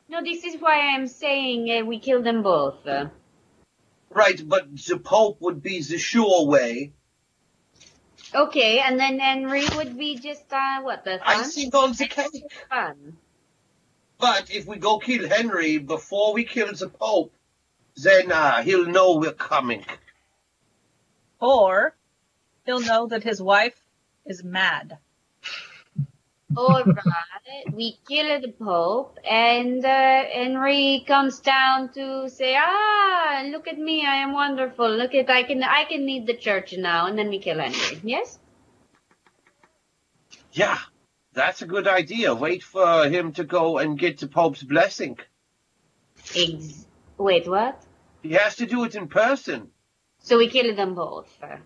No, 0.08 0.24
this 0.24 0.46
is 0.46 0.62
why 0.62 0.96
I'm 0.96 1.08
saying 1.08 1.70
uh, 1.70 1.86
we 1.86 2.00
kill 2.00 2.24
them 2.24 2.44
both. 2.44 2.88
Uh, 2.88 3.08
Right, 4.14 4.42
but 4.46 4.76
the 4.88 5.00
Pope 5.00 5.38
would 5.40 5.62
be 5.62 5.82
the 5.82 5.98
sure 5.98 6.46
way. 6.46 6.94
Okay, 8.34 8.80
and 8.80 9.00
then 9.00 9.20
Henry 9.20 9.66
would 9.76 9.98
be 9.98 10.18
just 10.18 10.44
uh, 10.52 10.82
what 10.82 11.04
the 11.04 11.20
fun? 11.20 11.22
Icing 11.26 11.74
on 11.74 11.94
the 11.94 12.08
cake. 12.08 12.52
Fun. 12.70 13.18
But 14.20 14.52
if 14.52 14.68
we 14.68 14.78
go 14.78 15.00
kill 15.00 15.28
Henry 15.28 15.78
before 15.80 16.34
we 16.34 16.44
kill 16.44 16.72
the 16.74 16.90
Pope, 16.90 17.34
then 17.98 18.32
uh, 18.32 18.62
he'll 18.62 18.86
know 18.86 19.16
we're 19.16 19.34
coming. 19.34 19.84
Or 21.40 21.96
he'll 22.66 22.82
know 22.82 23.08
that 23.08 23.24
his 23.24 23.42
wife 23.42 23.82
is 24.26 24.44
mad. 24.44 24.98
All 26.56 26.84
right, 26.84 27.74
we 27.74 27.98
kill 28.08 28.42
the 28.42 28.52
Pope, 28.52 29.18
and 29.30 29.84
uh, 29.86 30.24
Henry 30.34 31.04
comes 31.08 31.40
down 31.40 31.94
to 31.94 32.30
say, 32.30 32.58
"Ah, 32.60 33.44
look 33.46 33.68
at 33.68 33.78
me, 33.80 34.06
I 34.06 34.16
am 34.18 34.34
wonderful. 34.34 34.90
Look 34.90 35.16
at 35.16 35.30
I 35.30 35.44
can 35.44 35.64
I 35.64 35.86
can 35.86 36.06
lead 36.06 36.28
the 36.28 36.36
church 36.36 36.74
now." 36.78 37.08
And 37.08 37.18
then 37.18 37.30
we 37.30 37.40
kill 37.40 37.60
Henry. 37.60 38.02
Yes. 38.04 38.38
Yeah, 40.52 40.78
that's 41.34 41.62
a 41.62 41.66
good 41.66 41.88
idea. 41.88 42.36
Wait 42.36 42.64
for 42.64 43.08
him 43.08 43.32
to 43.34 43.46
go 43.46 43.78
and 43.78 43.98
get 43.98 44.20
the 44.20 44.28
Pope's 44.28 44.64
blessing. 44.64 45.18
Ex- 46.36 46.86
Wait, 47.18 47.48
what? 47.48 47.82
He 48.24 48.34
has 48.34 48.58
to 48.58 48.66
do 48.66 48.84
it 48.84 48.96
in 48.96 49.08
person. 49.08 49.70
So 50.20 50.38
we 50.38 50.50
kill 50.50 50.76
them 50.76 50.96
both 50.96 51.30
uh, 51.42 51.58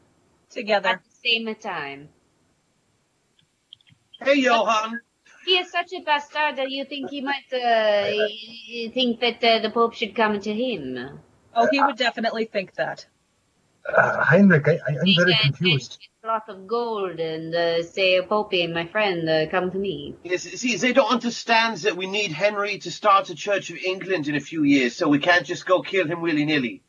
Together. 0.50 0.90
at 0.90 1.04
the 1.04 1.30
same 1.30 1.56
time. 1.56 2.10
Hey, 4.22 4.36
Johann. 4.40 5.00
He 5.46 5.58
is 5.58 5.72
such 5.72 5.94
a 5.94 6.02
bastard 6.02 6.56
that 6.58 6.70
you 6.72 6.86
think 6.86 7.12
he 7.12 7.22
might 7.22 7.46
uh, 7.54 8.10
y- 8.12 8.92
think 8.94 9.20
that 9.20 9.44
uh, 9.44 9.60
the 9.60 9.70
Pope 9.70 9.94
should 9.94 10.16
come 10.16 10.40
to 10.40 10.54
him. 10.54 11.20
Oh, 11.56 11.68
he 11.72 11.82
would 11.82 11.98
definitely 11.98 12.46
think 12.46 12.74
that. 12.76 13.06
Uh, 13.88 14.24
Heinrich, 14.24 14.68
I, 14.68 14.72
I, 14.72 14.78
I'm 15.00 15.16
very 15.16 15.34
can 15.36 15.54
confused. 15.54 16.00
take 16.02 16.10
a 16.24 16.28
lot 16.28 16.50
of 16.50 16.66
gold 16.66 17.20
and 17.20 17.54
uh, 17.54 17.84
say, 17.84 18.20
Pope, 18.24 18.54
my 18.74 18.88
friend, 18.88 19.30
uh, 19.30 19.46
come 19.52 19.70
to 19.70 19.78
me. 19.78 20.16
Yes, 20.24 20.42
see, 20.42 20.76
they 20.78 20.92
don't 20.94 21.12
understand 21.12 21.78
that 21.80 21.96
we 21.96 22.08
need 22.08 22.32
Henry 22.32 22.80
to 22.80 22.90
start 22.92 23.30
a 23.30 23.36
Church 23.36 23.70
of 23.70 23.78
England 23.78 24.28
in 24.28 24.34
a 24.36 24.40
few 24.40 24.64
years, 24.64 24.96
so 24.96 25.08
we 25.08 25.20
can't 25.20 25.46
just 25.46 25.68
go 25.68 25.82
kill 25.84 26.08
him 26.08 26.22
willy 26.22 26.46
nilly. 26.46 26.82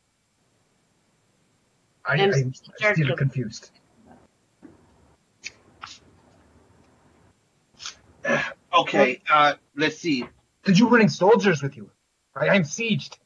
I, 2.03 2.13
I'm 2.13 2.33
I'm 2.33 2.53
Church 2.81 2.95
still 2.95 3.11
of- 3.11 3.19
confused. 3.19 3.69
Okay, 8.73 9.21
uh, 9.31 9.53
let's 9.75 9.97
see. 9.97 10.25
Did 10.63 10.77
you 10.77 10.87
bring 10.87 11.09
soldiers 11.09 11.63
with 11.63 11.77
you? 11.77 11.89
I, 12.35 12.49
I'm 12.49 12.63
sieged. 12.63 13.17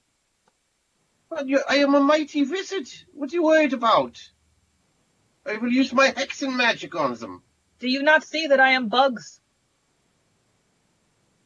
Well, 1.30 1.46
you, 1.46 1.62
I 1.68 1.78
am 1.78 1.94
a 1.96 2.00
mighty 2.00 2.44
wizard. 2.44 2.88
What 3.14 3.32
are 3.32 3.36
you 3.36 3.44
worried 3.44 3.74
about? 3.74 4.22
I 5.46 5.58
will 5.58 5.72
use 5.72 5.92
my 5.92 6.12
hexen 6.12 6.56
magic 6.56 6.96
on 6.96 7.16
them. 7.16 7.42
Do 7.80 7.90
you 7.90 8.04
not 8.04 8.24
see 8.24 8.48
that 8.48 8.60
I 8.62 8.72
am 8.72 8.88
bugs? 8.88 9.42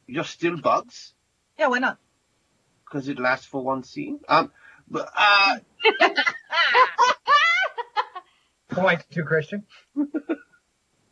You're 0.05 0.25
still 0.25 0.57
bugs? 0.61 1.13
Yeah, 1.57 1.67
why 1.67 1.79
not? 1.79 1.97
Because 2.83 3.07
it 3.07 3.17
lasts 3.17 3.47
for 3.47 3.63
one 3.63 3.83
scene? 3.83 4.19
Um, 4.27 4.51
but, 4.87 5.09
uh, 5.15 5.57
Point 8.69 9.03
to 9.11 9.23
Christian. 9.23 9.63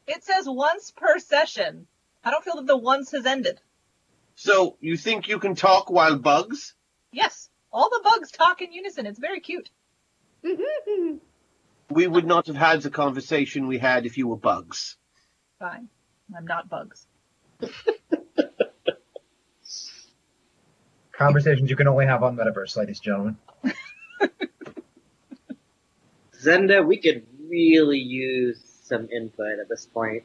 It 0.05 0.23
says 0.23 0.45
once 0.47 0.91
per 0.91 1.17
session. 1.17 1.87
I 2.23 2.31
don't 2.31 2.43
feel 2.43 2.55
that 2.55 2.67
the 2.67 2.77
once 2.77 3.11
has 3.11 3.25
ended. 3.25 3.59
so 4.35 4.77
you 4.79 4.95
think 4.97 5.27
you 5.27 5.39
can 5.39 5.55
talk 5.55 5.89
while 5.89 6.17
bugs? 6.17 6.73
Yes, 7.11 7.49
all 7.71 7.89
the 7.89 8.01
bugs 8.03 8.31
talk 8.31 8.61
in 8.61 8.71
unison. 8.71 9.05
It's 9.05 9.19
very 9.19 9.39
cute. 9.39 9.69
We 11.89 12.07
would 12.07 12.25
not 12.25 12.47
have 12.47 12.55
had 12.55 12.81
the 12.81 12.89
conversation 12.89 13.67
we 13.67 13.77
had 13.77 14.05
if 14.07 14.17
you 14.17 14.27
were 14.27 14.37
bugs. 14.37 14.97
Fine. 15.59 15.89
I'm 16.35 16.45
not 16.47 16.67
bugs. 16.69 17.05
Conversations 21.11 21.69
you 21.69 21.75
can 21.75 21.87
only 21.87 22.05
have 22.07 22.23
on 22.23 22.35
Metaverse, 22.35 22.75
ladies 22.77 22.97
and 22.99 23.03
gentlemen. 23.03 23.37
Zenda, 26.41 26.85
we 26.85 26.97
could 26.97 27.25
really 27.47 27.99
use 27.99 28.59
some 28.83 29.07
input 29.11 29.59
at 29.61 29.69
this 29.69 29.85
point. 29.85 30.23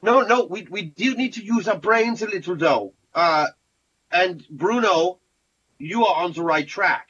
No, 0.00 0.22
no, 0.22 0.44
we, 0.44 0.66
we 0.70 0.82
do 0.82 1.14
need 1.16 1.34
to 1.34 1.44
use 1.44 1.66
our 1.68 1.76
brains 1.76 2.22
a 2.22 2.26
little, 2.26 2.56
though. 2.56 2.92
Uh, 3.14 3.46
and 4.12 4.44
Bruno, 4.48 5.18
you 5.78 6.06
are 6.06 6.24
on 6.24 6.32
the 6.32 6.42
right 6.42 6.66
track. 6.66 7.08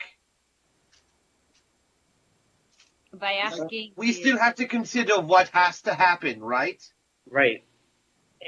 By 3.12 3.35
uh, 3.35 3.47
asking. 3.47 3.93
We 3.97 4.09
you. 4.09 4.12
still 4.12 4.39
have 4.39 4.56
to 4.56 4.66
consider 4.66 5.20
what 5.20 5.48
has 5.48 5.82
to 5.82 5.94
happen, 5.94 6.40
right? 6.40 6.82
Right. 7.31 7.65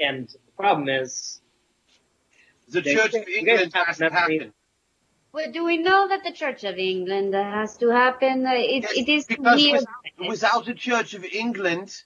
And 0.01 0.27
the 0.27 0.51
problem 0.57 0.89
is. 0.89 1.39
The 2.69 2.81
Church 2.81 3.13
of 3.13 3.27
England 3.27 3.73
has 3.73 3.97
to 3.97 4.09
happen. 4.09 4.53
Well, 5.33 5.51
do 5.51 5.63
we 5.63 5.77
know 5.77 6.07
that 6.07 6.23
the 6.23 6.31
Church 6.31 6.63
of 6.63 6.77
England 6.77 7.33
has 7.33 7.77
to 7.77 7.89
happen? 7.89 8.45
It, 8.47 8.83
yes, 8.83 8.93
it 8.95 9.09
is 9.09 9.25
because 9.25 9.63
without, 9.63 10.29
without 10.29 10.65
the 10.65 10.73
Church 10.73 11.13
of 11.13 11.23
England, 11.23 12.01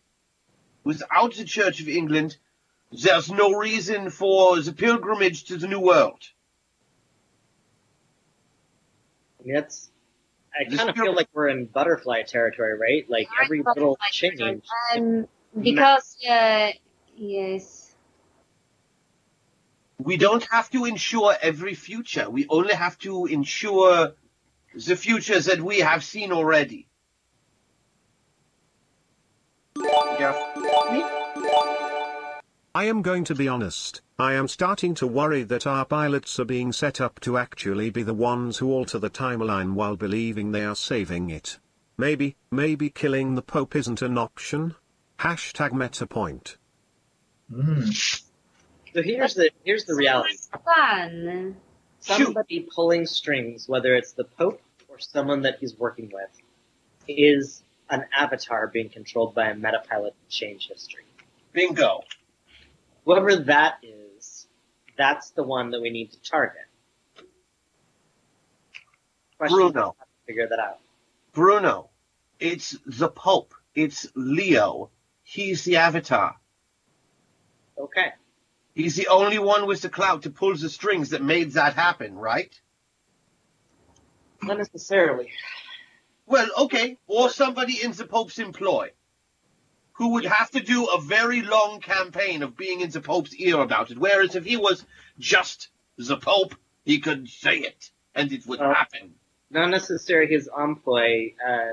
without 0.85 1.33
the 1.35 1.43
Church 1.43 1.81
of 1.81 1.89
England, 1.89 2.37
there's 2.91 3.29
no 3.29 3.51
reason 3.53 4.09
for 4.09 4.61
the 4.61 4.71
pilgrimage 4.71 5.43
to 5.45 5.57
the 5.57 5.67
New 5.67 5.81
World. 5.81 6.21
I 9.41 9.51
that's. 9.53 9.91
I 10.57 10.69
This 10.69 10.77
kind 10.79 10.89
of 10.89 10.95
feel- 10.95 11.05
feel 11.05 11.15
like 11.15 11.27
we're 11.33 11.49
in 11.49 11.65
butterfly 11.65 12.21
territory, 12.23 12.77
right? 12.77 13.05
Like 13.09 13.27
every 13.43 13.61
little 13.61 13.97
change. 14.11 14.63
Um, 14.95 15.27
because 15.61 16.15
uh, 16.29 16.69
yes, 17.17 17.93
We 19.97 20.15
don't 20.17 20.43
have 20.51 20.69
to 20.71 20.85
ensure 20.85 21.35
every 21.41 21.73
future. 21.73 22.29
We 22.29 22.45
only 22.47 22.73
have 22.75 22.97
to 22.99 23.25
ensure 23.25 24.13
the 24.75 24.95
futures 24.95 25.45
that 25.45 25.61
we 25.61 25.79
have 25.79 26.03
seen 26.03 26.31
already. 26.31 26.87
I 32.75 32.83
am 32.85 33.01
going 33.01 33.23
to 33.25 33.35
be 33.35 33.47
honest, 33.47 34.01
I 34.19 34.33
am 34.33 34.47
starting 34.47 34.95
to 34.95 35.07
worry 35.07 35.43
that 35.43 35.65
our 35.65 35.85
pilots 35.85 36.39
are 36.39 36.45
being 36.45 36.71
set 36.71 36.99
up 36.99 37.19
to 37.21 37.37
actually 37.37 37.89
be 37.89 38.03
the 38.03 38.13
ones 38.13 38.57
who 38.57 38.71
alter 38.71 38.99
the 38.99 39.09
timeline 39.09 39.73
while 39.73 39.95
believing 39.95 40.51
they 40.51 40.63
are 40.63 40.75
saving 40.75 41.29
it. 41.29 41.57
Maybe, 41.97 42.35
maybe 42.51 42.89
killing 42.89 43.35
the 43.35 43.41
Pope 43.41 43.75
isn't 43.75 44.01
an 44.01 44.17
option? 44.17 44.75
Hashtag 45.19 45.71
meta 45.71 46.05
point. 46.05 46.57
Hmm. 47.49 47.89
So 48.93 49.01
here's 49.01 49.33
the 49.33 49.49
here's 49.63 49.85
the 49.85 49.95
reality. 49.95 50.37
fun. 50.63 51.57
Somebody 51.99 52.67
pulling 52.73 53.05
strings, 53.05 53.67
whether 53.67 53.95
it's 53.95 54.13
the 54.13 54.23
Pope 54.23 54.61
or 54.87 54.99
someone 54.99 55.41
that 55.41 55.57
he's 55.59 55.77
working 55.77 56.11
with, 56.13 56.29
is 57.07 57.63
an 57.89 58.05
avatar 58.15 58.67
being 58.67 58.89
controlled 58.89 59.35
by 59.35 59.49
a 59.49 59.55
metapilot 59.55 60.11
to 60.11 60.29
change 60.29 60.67
history. 60.67 61.03
Bingo. 61.53 62.03
Whoever 63.05 63.35
that 63.35 63.77
is, 63.83 64.47
that's 64.97 65.31
the 65.31 65.43
one 65.43 65.71
that 65.71 65.81
we 65.81 65.89
need 65.89 66.11
to 66.11 66.21
target. 66.21 66.65
Question 69.37 69.57
Bruno. 69.57 69.95
figure 70.25 70.47
that 70.47 70.59
out. 70.59 70.79
Bruno, 71.33 71.89
it's 72.39 72.77
the 72.85 73.09
Pope. 73.09 73.53
It's 73.75 74.07
Leo. 74.15 74.89
He's 75.23 75.63
the 75.63 75.77
Avatar. 75.77 76.35
Okay. 77.77 78.13
He's 78.73 78.95
the 78.95 79.07
only 79.07 79.39
one 79.39 79.67
with 79.67 79.81
the 79.81 79.89
clout 79.89 80.23
to 80.23 80.29
pull 80.29 80.55
the 80.55 80.69
strings 80.69 81.09
that 81.09 81.21
made 81.21 81.51
that 81.53 81.73
happen, 81.73 82.15
right? 82.15 82.53
Not 84.41 84.57
necessarily. 84.57 85.31
Well, 86.25 86.47
okay. 86.57 86.97
Or 87.07 87.29
somebody 87.29 87.81
in 87.83 87.91
the 87.91 88.05
Pope's 88.05 88.39
employ. 88.39 88.91
Who 89.93 90.09
would 90.13 90.25
have 90.25 90.51
to 90.51 90.59
do 90.59 90.85
a 90.85 90.99
very 91.01 91.41
long 91.41 91.79
campaign 91.79 92.43
of 92.43 92.57
being 92.57 92.81
in 92.81 92.89
the 92.89 92.99
Pope's 93.01 93.33
ear 93.35 93.59
about 93.61 93.91
it. 93.91 93.97
Whereas 93.97 94.35
if 94.35 94.43
he 94.43 94.57
was 94.57 94.85
just 95.19 95.69
the 95.97 96.17
Pope, 96.17 96.55
he 96.83 96.99
could 96.99 97.29
say 97.29 97.59
it, 97.59 97.91
and 98.13 98.31
it 98.31 98.45
would 98.45 98.59
Oh. 98.59 98.73
happen. 98.73 99.15
Not 99.49 99.69
necessarily 99.69 100.31
his 100.33 100.49
employ. 100.57 101.33
Uh, 101.47 101.71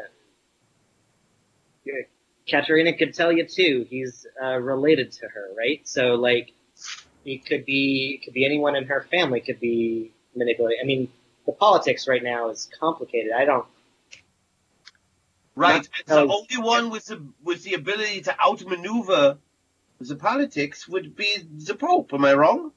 Katerina 2.48 2.96
could 2.96 3.14
tell 3.14 3.32
you 3.32 3.46
too. 3.46 3.86
He's 3.88 4.26
uh, 4.42 4.58
related 4.58 5.12
to 5.12 5.28
her, 5.28 5.48
right? 5.56 5.80
So 5.86 6.14
like, 6.14 6.52
he 7.24 7.38
could 7.38 7.64
be 7.64 8.20
could 8.24 8.34
be 8.34 8.44
anyone 8.44 8.74
in 8.76 8.84
her 8.86 9.06
family 9.10 9.40
could 9.40 9.60
be 9.60 10.12
manipulated. 10.34 10.78
I 10.82 10.86
mean, 10.86 11.08
the 11.46 11.52
politics 11.52 12.06
right 12.08 12.22
now 12.22 12.50
is 12.50 12.68
complicated. 12.78 13.32
I 13.32 13.44
don't. 13.44 13.66
Right. 15.54 15.88
Not 16.06 16.20
And 16.20 16.30
the 16.30 16.34
only 16.34 16.58
one 16.68 16.90
with 16.90 17.06
the 17.06 17.22
with 17.42 17.62
the 17.64 17.74
ability 17.74 18.22
to 18.22 18.34
outmaneuver 18.40 19.38
the 20.00 20.16
politics 20.16 20.88
would 20.88 21.14
be 21.14 21.28
the 21.66 21.74
Pope. 21.74 22.12
Am 22.14 22.24
I 22.24 22.34
wrong? 22.34 22.72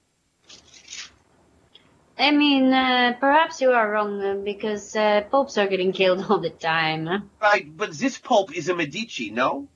I 2.18 2.32
mean, 2.32 2.72
uh, 2.72 3.14
perhaps 3.20 3.60
you 3.62 3.72
are 3.72 3.90
wrong 3.92 4.22
uh, 4.24 4.36
because 4.36 4.96
uh, 4.96 5.22
popes 5.30 5.58
are 5.58 5.68
getting 5.68 5.92
killed 5.92 6.26
all 6.30 6.40
the 6.40 6.50
time. 6.50 7.30
Right, 7.42 7.76
but 7.76 7.92
this 7.92 8.18
Pope 8.18 8.56
is 8.56 8.70
a 8.70 8.76
Medici, 8.76 9.32
no? 9.32 9.68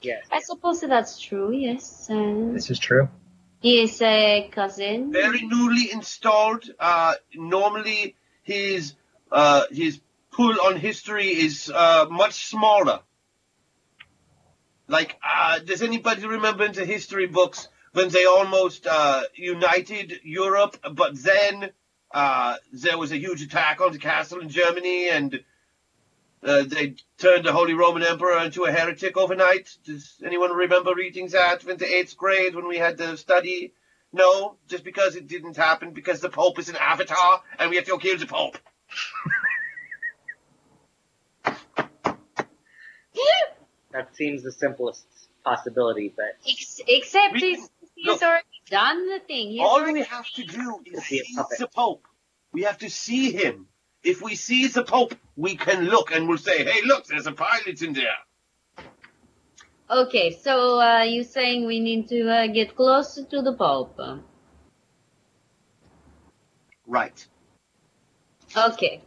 Yes. 0.00 0.24
I 0.32 0.40
suppose 0.40 0.80
that's 0.80 1.18
true. 1.20 1.52
Yes, 1.52 2.08
uh, 2.10 2.50
This 2.52 2.70
is 2.70 2.78
true. 2.78 3.08
he 3.60 3.82
is 3.82 4.00
a 4.02 4.48
cousin. 4.50 5.12
Very 5.12 5.42
newly 5.42 5.92
installed. 5.92 6.64
Uh, 6.78 7.14
normally 7.34 8.16
his 8.42 8.94
uh, 9.30 9.64
his 9.70 10.00
pull 10.32 10.54
on 10.66 10.76
history 10.76 11.28
is 11.28 11.70
uh, 11.72 12.06
much 12.10 12.46
smaller. 12.46 13.00
Like, 14.88 15.18
uh, 15.24 15.60
does 15.60 15.82
anybody 15.82 16.26
remember 16.26 16.64
in 16.64 16.72
the 16.72 16.84
history 16.84 17.26
books 17.26 17.68
when 17.92 18.08
they 18.08 18.24
almost 18.24 18.86
uh, 18.86 19.22
united 19.34 20.20
Europe, 20.24 20.76
but 20.92 21.22
then 21.22 21.70
uh, 22.10 22.56
there 22.72 22.98
was 22.98 23.12
a 23.12 23.18
huge 23.18 23.42
attack 23.42 23.80
on 23.80 23.92
the 23.92 23.98
castle 23.98 24.40
in 24.40 24.48
Germany, 24.48 25.08
and 25.08 25.40
uh, 26.42 26.64
they 26.66 26.96
turned 27.18 27.44
the 27.44 27.52
Holy 27.52 27.74
Roman 27.74 28.02
Emperor 28.02 28.38
into 28.38 28.64
a 28.64 28.72
heretic 28.72 29.16
overnight? 29.16 29.76
Does 29.84 30.14
anyone 30.24 30.52
remember 30.52 30.92
reading 30.94 31.28
that 31.28 31.64
in 31.64 31.76
the 31.76 31.86
eighth 31.86 32.16
grade 32.16 32.54
when 32.54 32.66
we 32.66 32.78
had 32.78 32.96
the 32.96 33.16
study? 33.16 33.72
No, 34.12 34.56
just 34.68 34.84
because 34.84 35.16
it 35.16 35.26
didn't 35.26 35.56
happen, 35.56 35.92
because 35.92 36.20
the 36.20 36.28
Pope 36.28 36.58
is 36.58 36.68
an 36.68 36.76
avatar, 36.76 37.42
and 37.58 37.70
we 37.70 37.76
have 37.76 37.86
to 37.86 37.98
kill 37.98 38.18
the 38.18 38.26
Pope. 38.26 38.58
That 43.92 44.14
seems 44.16 44.42
the 44.42 44.52
simplest 44.52 45.04
possibility, 45.44 46.12
but 46.16 46.36
Ex- 46.48 46.80
except 46.86 47.36
he's, 47.36 47.68
he's 47.94 48.06
look. 48.06 48.22
already 48.22 48.46
done 48.70 49.08
the 49.08 49.20
thing. 49.20 49.50
He's 49.50 49.60
All 49.60 49.84
we 49.84 50.02
have 50.02 50.30
to 50.30 50.44
do 50.44 50.80
is 50.86 51.08
be 51.08 51.18
see 51.18 51.36
the 51.58 51.68
Pope. 51.68 52.06
We 52.52 52.62
have 52.62 52.78
to 52.78 52.90
see 52.90 53.32
him. 53.32 53.66
If 54.02 54.22
we 54.22 54.34
see 54.34 54.66
the 54.66 54.82
Pope, 54.82 55.14
we 55.36 55.56
can 55.56 55.84
look 55.84 56.10
and 56.10 56.28
we'll 56.28 56.38
say, 56.38 56.64
hey, 56.64 56.80
look, 56.84 57.06
there's 57.06 57.26
a 57.26 57.32
pilot 57.32 57.82
in 57.82 57.92
there. 57.92 58.86
Okay, 59.90 60.30
so 60.30 60.80
uh, 60.80 61.02
you're 61.02 61.24
saying 61.24 61.66
we 61.66 61.78
need 61.80 62.08
to 62.08 62.28
uh, 62.28 62.46
get 62.46 62.74
closer 62.74 63.24
to 63.24 63.42
the 63.42 63.52
Pope. 63.52 64.00
Right. 66.86 67.26
Okay. 68.56 69.02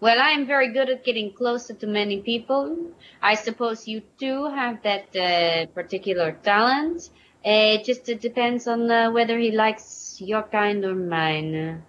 Well, 0.00 0.20
I 0.20 0.30
am 0.30 0.46
very 0.46 0.72
good 0.72 0.88
at 0.90 1.04
getting 1.04 1.32
closer 1.32 1.74
to 1.74 1.86
many 1.86 2.20
people. 2.20 2.92
I 3.20 3.34
suppose 3.34 3.88
you 3.88 4.02
too 4.18 4.46
have 4.46 4.82
that 4.84 5.16
uh, 5.16 5.66
particular 5.74 6.32
talent. 6.32 7.10
Uh, 7.44 7.74
it 7.74 7.84
just 7.84 8.08
uh, 8.08 8.14
depends 8.14 8.68
on 8.68 8.88
uh, 8.90 9.10
whether 9.10 9.36
he 9.38 9.50
likes 9.50 10.16
your 10.20 10.42
kind 10.42 10.84
or 10.84 10.94
mine. 10.94 11.82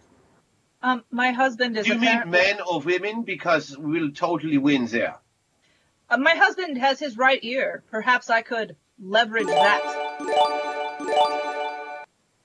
Um, 0.82 1.04
my 1.12 1.32
husband 1.32 1.78
is 1.78 1.86
Do 1.86 1.94
you 1.94 2.00
mean 2.00 2.30
men 2.30 2.62
or 2.62 2.80
women? 2.82 3.24
Because 3.24 3.78
we'll 3.78 4.12
totally 4.12 4.58
win 4.58 4.88
there. 4.88 5.18
Uh, 6.10 6.18
my 6.18 6.34
husband 6.34 6.80
has 6.80 7.00
his 7.00 7.16
right 7.16 7.44
ear. 7.44 7.84
Perhaps 7.92 8.30
I 8.32 8.42
could 8.42 8.76
leverage 9.00 9.46
that. 9.46 9.82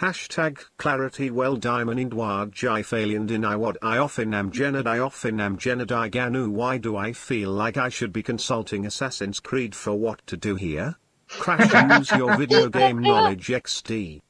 Hashtag 0.04 0.62
clarity 0.76 1.30
well 1.30 1.56
diamond 1.56 2.12
wad 2.12 2.52
jai 2.52 2.82
failian 2.82 3.24
deny 3.24 3.56
what 3.56 3.78
I 3.80 3.96
often 3.96 4.34
am 4.34 4.50
genad 4.50 4.86
I 4.86 4.98
often 4.98 5.40
am 5.40 5.56
genad 5.56 5.90
I 5.90 6.10
ganu 6.10 6.50
why 6.50 6.76
do 6.76 6.94
I 6.94 7.14
feel 7.14 7.50
like 7.50 7.78
I 7.78 7.88
should 7.88 8.12
be 8.12 8.22
consulting 8.22 8.84
Assassin's 8.84 9.40
Creed 9.40 9.74
for 9.74 9.94
what 9.94 10.20
to 10.26 10.36
do 10.36 10.56
here? 10.56 10.96
Crash 11.28 11.72
use 11.98 12.10
your 12.10 12.36
video 12.36 12.68
game 12.68 12.98
knowledge 12.98 13.46
XD. 13.46 14.20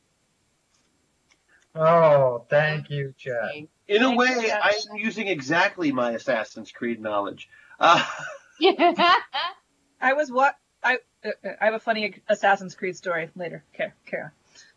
Oh, 1.75 2.47
thank 2.49 2.89
you, 2.89 3.13
Chad. 3.19 3.67
In 3.89 4.03
a 4.05 4.15
way. 4.15 4.53
I 4.53 4.81
am 4.93 4.97
using 4.97 5.27
exactly 5.27 5.91
my 5.91 6.13
Assassin's 6.13 6.71
Creed 6.71 7.01
knowledge. 7.01 7.49
Uh, 7.81 8.01
I 10.01 10.13
was 10.13 10.31
what 10.31 10.55
I 10.85 10.99
uh, 11.25 11.31
uh, 11.45 11.49
I 11.61 11.65
have 11.65 11.75
a 11.75 11.81
funny 11.81 12.23
Assassin's 12.29 12.77
Creed 12.77 12.97
story 12.97 13.29
later. 13.35 13.65
Okay, 13.75 13.93
carry 14.07 14.23
on. 14.23 14.31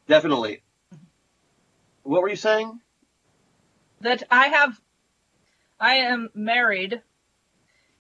definitely. 0.08 0.64
What 2.08 2.22
were 2.22 2.30
you 2.30 2.38
saying? 2.38 2.80
That 4.00 4.24
I 4.32 4.48
have, 4.48 4.80
I 5.78 5.96
am 5.96 6.30
married 6.34 7.02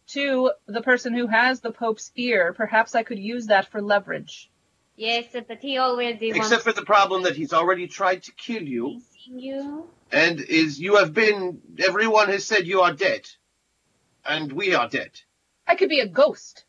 to 0.07 0.51
the 0.65 0.81
person 0.81 1.13
who 1.13 1.27
has 1.27 1.59
the 1.59 1.71
Pope's 1.71 2.11
ear. 2.15 2.53
Perhaps 2.53 2.95
I 2.95 3.03
could 3.03 3.19
use 3.19 3.47
that 3.47 3.69
for 3.69 3.81
leverage. 3.81 4.49
yes, 4.95 5.25
but 5.33 5.59
he 5.59 5.77
already 5.77 6.29
Except 6.29 6.63
for 6.63 6.71
the 6.71 6.85
problem 6.85 7.23
that 7.23 7.35
he's 7.35 7.51
already 7.51 7.87
tried 7.87 8.23
to 8.23 8.31
kill 8.31 8.63
you, 8.63 9.01
you. 9.25 9.89
and 10.09 10.39
is 10.39 10.79
you 10.79 10.95
have 10.95 11.13
been. 11.13 11.59
Everyone 11.85 12.29
has 12.29 12.45
said 12.45 12.65
you 12.65 12.81
are 12.81 12.93
dead, 12.93 13.27
and 14.25 14.53
we 14.53 14.73
are 14.73 14.87
dead. 14.87 15.11
I 15.67 15.75
could 15.75 15.89
be 15.89 15.99
a 15.99 16.07
ghost. 16.07 16.63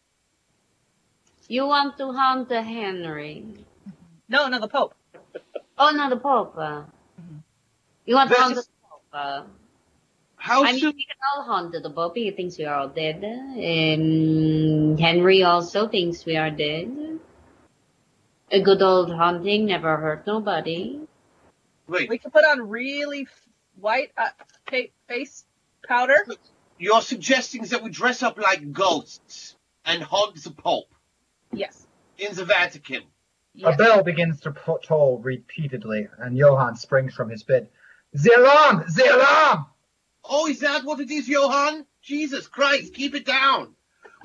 You 1.46 1.66
want 1.66 1.98
to 1.98 2.12
haunt 2.12 2.48
the 2.48 2.62
Henry? 2.62 3.46
No, 4.28 4.48
no, 4.48 4.58
the 4.58 4.68
Pope. 4.68 4.94
Oh, 5.78 5.92
no, 5.92 6.10
the 6.10 6.16
Pope. 6.16 6.56
You 8.08 8.14
want 8.14 8.30
to 8.30 8.36
haunt 8.36 8.54
the 8.54 8.62
Pope? 8.90 9.02
Uh, 9.12 9.42
How 10.36 10.64
I 10.64 10.72
mean, 10.72 10.80
soon? 10.80 10.94
we 10.96 11.04
can 11.04 11.16
all 11.36 11.42
haunt 11.44 11.72
the 11.72 11.90
Pope. 11.90 12.16
He 12.16 12.30
thinks 12.30 12.56
we 12.56 12.64
are 12.64 12.74
all 12.74 12.88
dead. 12.88 13.22
And 13.22 14.98
Henry 14.98 15.42
also 15.42 15.88
thinks 15.88 16.24
we 16.24 16.34
are 16.38 16.50
dead. 16.50 17.18
A 18.50 18.62
good 18.62 18.80
old 18.80 19.10
haunting 19.12 19.66
never 19.66 19.98
hurt 19.98 20.26
nobody. 20.26 21.00
Wait, 21.86 22.08
We 22.08 22.16
could 22.16 22.32
put 22.32 22.46
on 22.46 22.66
really 22.70 23.26
white 23.78 24.12
uh, 24.16 24.28
face 25.06 25.44
powder. 25.86 26.16
you're 26.78 27.02
suggesting 27.02 27.60
that 27.64 27.82
we 27.82 27.90
dress 27.90 28.22
up 28.22 28.38
like 28.38 28.72
ghosts 28.72 29.54
and 29.84 30.02
haunt 30.02 30.42
the 30.42 30.50
Pope 30.50 30.88
Yes. 31.52 31.86
in 32.16 32.34
the 32.34 32.46
Vatican. 32.46 33.02
A 33.62 33.76
bell 33.76 34.02
begins 34.02 34.40
to 34.42 34.54
toll 34.82 35.18
repeatedly, 35.22 36.08
and 36.18 36.38
Johann 36.38 36.76
springs 36.76 37.12
from 37.12 37.28
his 37.28 37.42
bed. 37.42 37.68
The 38.12 38.34
alarm! 38.36 38.84
The 38.94 39.14
alarm! 39.14 39.66
Oh, 40.24 40.46
is 40.48 40.60
that 40.60 40.84
what 40.84 41.00
it 41.00 41.10
is, 41.10 41.28
Johann? 41.28 41.86
Jesus 42.02 42.46
Christ, 42.46 42.94
keep 42.94 43.14
it 43.14 43.24
down. 43.24 43.74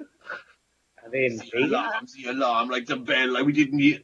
I 0.00 1.08
mean, 1.10 1.38
The 1.38 1.64
alarm, 1.64 2.06
the 2.16 2.30
alarm, 2.30 2.68
like 2.68 2.86
the 2.86 2.96
bell, 2.96 3.32
like 3.32 3.44
we 3.44 3.52
didn't 3.52 3.78
hear. 3.78 4.00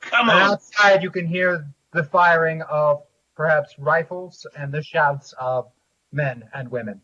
Come 0.00 0.28
on. 0.28 0.42
outside, 0.42 1.02
you 1.02 1.10
can 1.10 1.26
hear 1.26 1.66
the 1.92 2.04
firing 2.04 2.62
of 2.62 3.02
perhaps 3.36 3.78
rifles 3.78 4.46
and 4.56 4.72
the 4.72 4.82
shouts 4.82 5.32
of 5.38 5.70
men 6.10 6.44
and 6.52 6.70
women. 6.70 7.00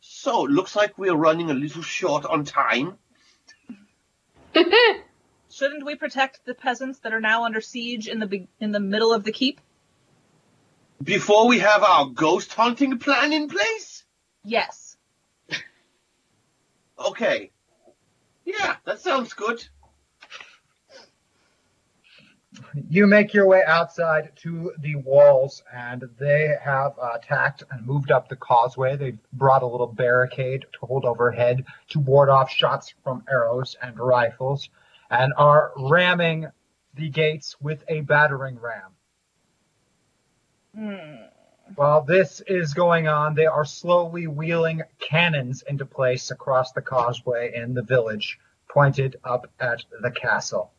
So, 0.00 0.42
looks 0.42 0.76
like 0.76 0.98
we're 0.98 1.14
running 1.14 1.50
a 1.50 1.54
little 1.54 1.82
short 1.82 2.24
on 2.24 2.44
time. 2.44 2.98
Shouldn't 5.56 5.86
we 5.86 5.94
protect 5.94 6.44
the 6.44 6.52
peasants 6.52 6.98
that 6.98 7.14
are 7.14 7.20
now 7.20 7.44
under 7.44 7.62
siege 7.62 8.08
in 8.08 8.18
the 8.18 8.26
be- 8.26 8.48
in 8.60 8.72
the 8.72 8.80
middle 8.80 9.14
of 9.14 9.24
the 9.24 9.32
keep? 9.32 9.58
Before 11.02 11.48
we 11.48 11.60
have 11.60 11.82
our 11.82 12.10
ghost 12.10 12.52
hunting 12.52 12.98
plan 12.98 13.32
in 13.32 13.48
place? 13.48 14.04
Yes. 14.44 14.96
Okay. 16.98 17.50
Yeah, 18.46 18.76
that 18.86 19.00
sounds 19.00 19.34
good. 19.34 19.62
You 22.88 23.06
make 23.06 23.34
your 23.34 23.46
way 23.46 23.62
outside 23.66 24.32
to 24.36 24.72
the 24.78 24.96
walls, 24.96 25.62
and 25.74 26.04
they 26.18 26.54
have 26.62 26.98
uh, 26.98 27.10
attacked 27.16 27.64
and 27.70 27.86
moved 27.86 28.10
up 28.10 28.28
the 28.28 28.36
causeway. 28.36 28.96
They've 28.96 29.18
brought 29.32 29.62
a 29.62 29.66
little 29.66 29.86
barricade 29.86 30.64
to 30.80 30.86
hold 30.86 31.04
overhead 31.04 31.66
to 31.90 31.98
ward 31.98 32.30
off 32.30 32.50
shots 32.50 32.94
from 33.04 33.24
arrows 33.28 33.76
and 33.82 33.98
rifles, 33.98 34.70
and 35.10 35.32
are 35.36 35.72
ramming 35.76 36.46
the 36.94 37.08
gates 37.08 37.56
with 37.60 37.82
a 37.88 38.00
battering 38.00 38.58
ram. 38.58 38.92
Hmm. 40.74 41.26
While 41.74 42.02
this 42.02 42.40
is 42.46 42.74
going 42.74 43.08
on, 43.08 43.34
they 43.34 43.46
are 43.46 43.64
slowly 43.64 44.26
wheeling 44.26 44.82
cannons 45.00 45.62
into 45.66 45.84
place 45.84 46.30
across 46.30 46.72
the 46.72 46.80
causeway 46.82 47.52
in 47.54 47.74
the 47.74 47.82
village, 47.82 48.38
pointed 48.68 49.16
up 49.24 49.50
at 49.58 49.84
the 50.00 50.10
castle. 50.10 50.72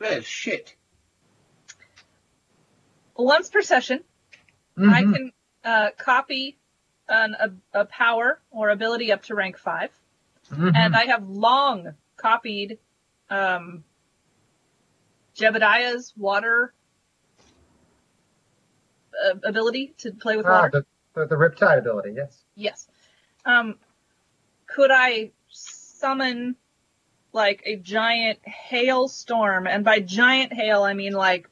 Well, 0.00 0.20
shit. 0.22 0.74
Once 3.16 3.50
per 3.50 3.62
session, 3.62 4.02
I 4.76 5.02
can 5.02 5.32
uh, 5.64 5.90
copy 5.96 6.58
an, 7.08 7.36
a, 7.72 7.80
a 7.80 7.84
power 7.84 8.40
or 8.50 8.70
ability 8.70 9.12
up 9.12 9.22
to 9.24 9.34
rank 9.34 9.58
5 9.58 9.90
Mhm. 10.50 10.72
and 10.74 10.96
I 10.96 11.04
have 11.06 11.26
long 11.28 11.94
copied 12.16 12.78
um, 13.30 13.84
Jebediah's 15.36 16.12
water 16.16 16.72
uh, 19.24 19.34
ability 19.44 19.94
to 19.98 20.12
play 20.12 20.36
with 20.36 20.46
Ah, 20.46 20.62
water. 20.62 20.84
the, 21.14 21.20
the, 21.20 21.26
the 21.28 21.34
Riptide 21.36 21.78
ability, 21.78 22.12
yes. 22.16 22.42
Yes. 22.54 22.88
Um, 23.44 23.76
could 24.66 24.90
I 24.90 25.30
summon 25.48 26.56
like 27.32 27.62
a 27.66 27.76
giant 27.76 28.38
hailstorm? 28.46 29.66
And 29.66 29.84
by 29.84 30.00
giant 30.00 30.52
hail, 30.52 30.82
I 30.82 30.94
mean 30.94 31.12
like 31.12 31.48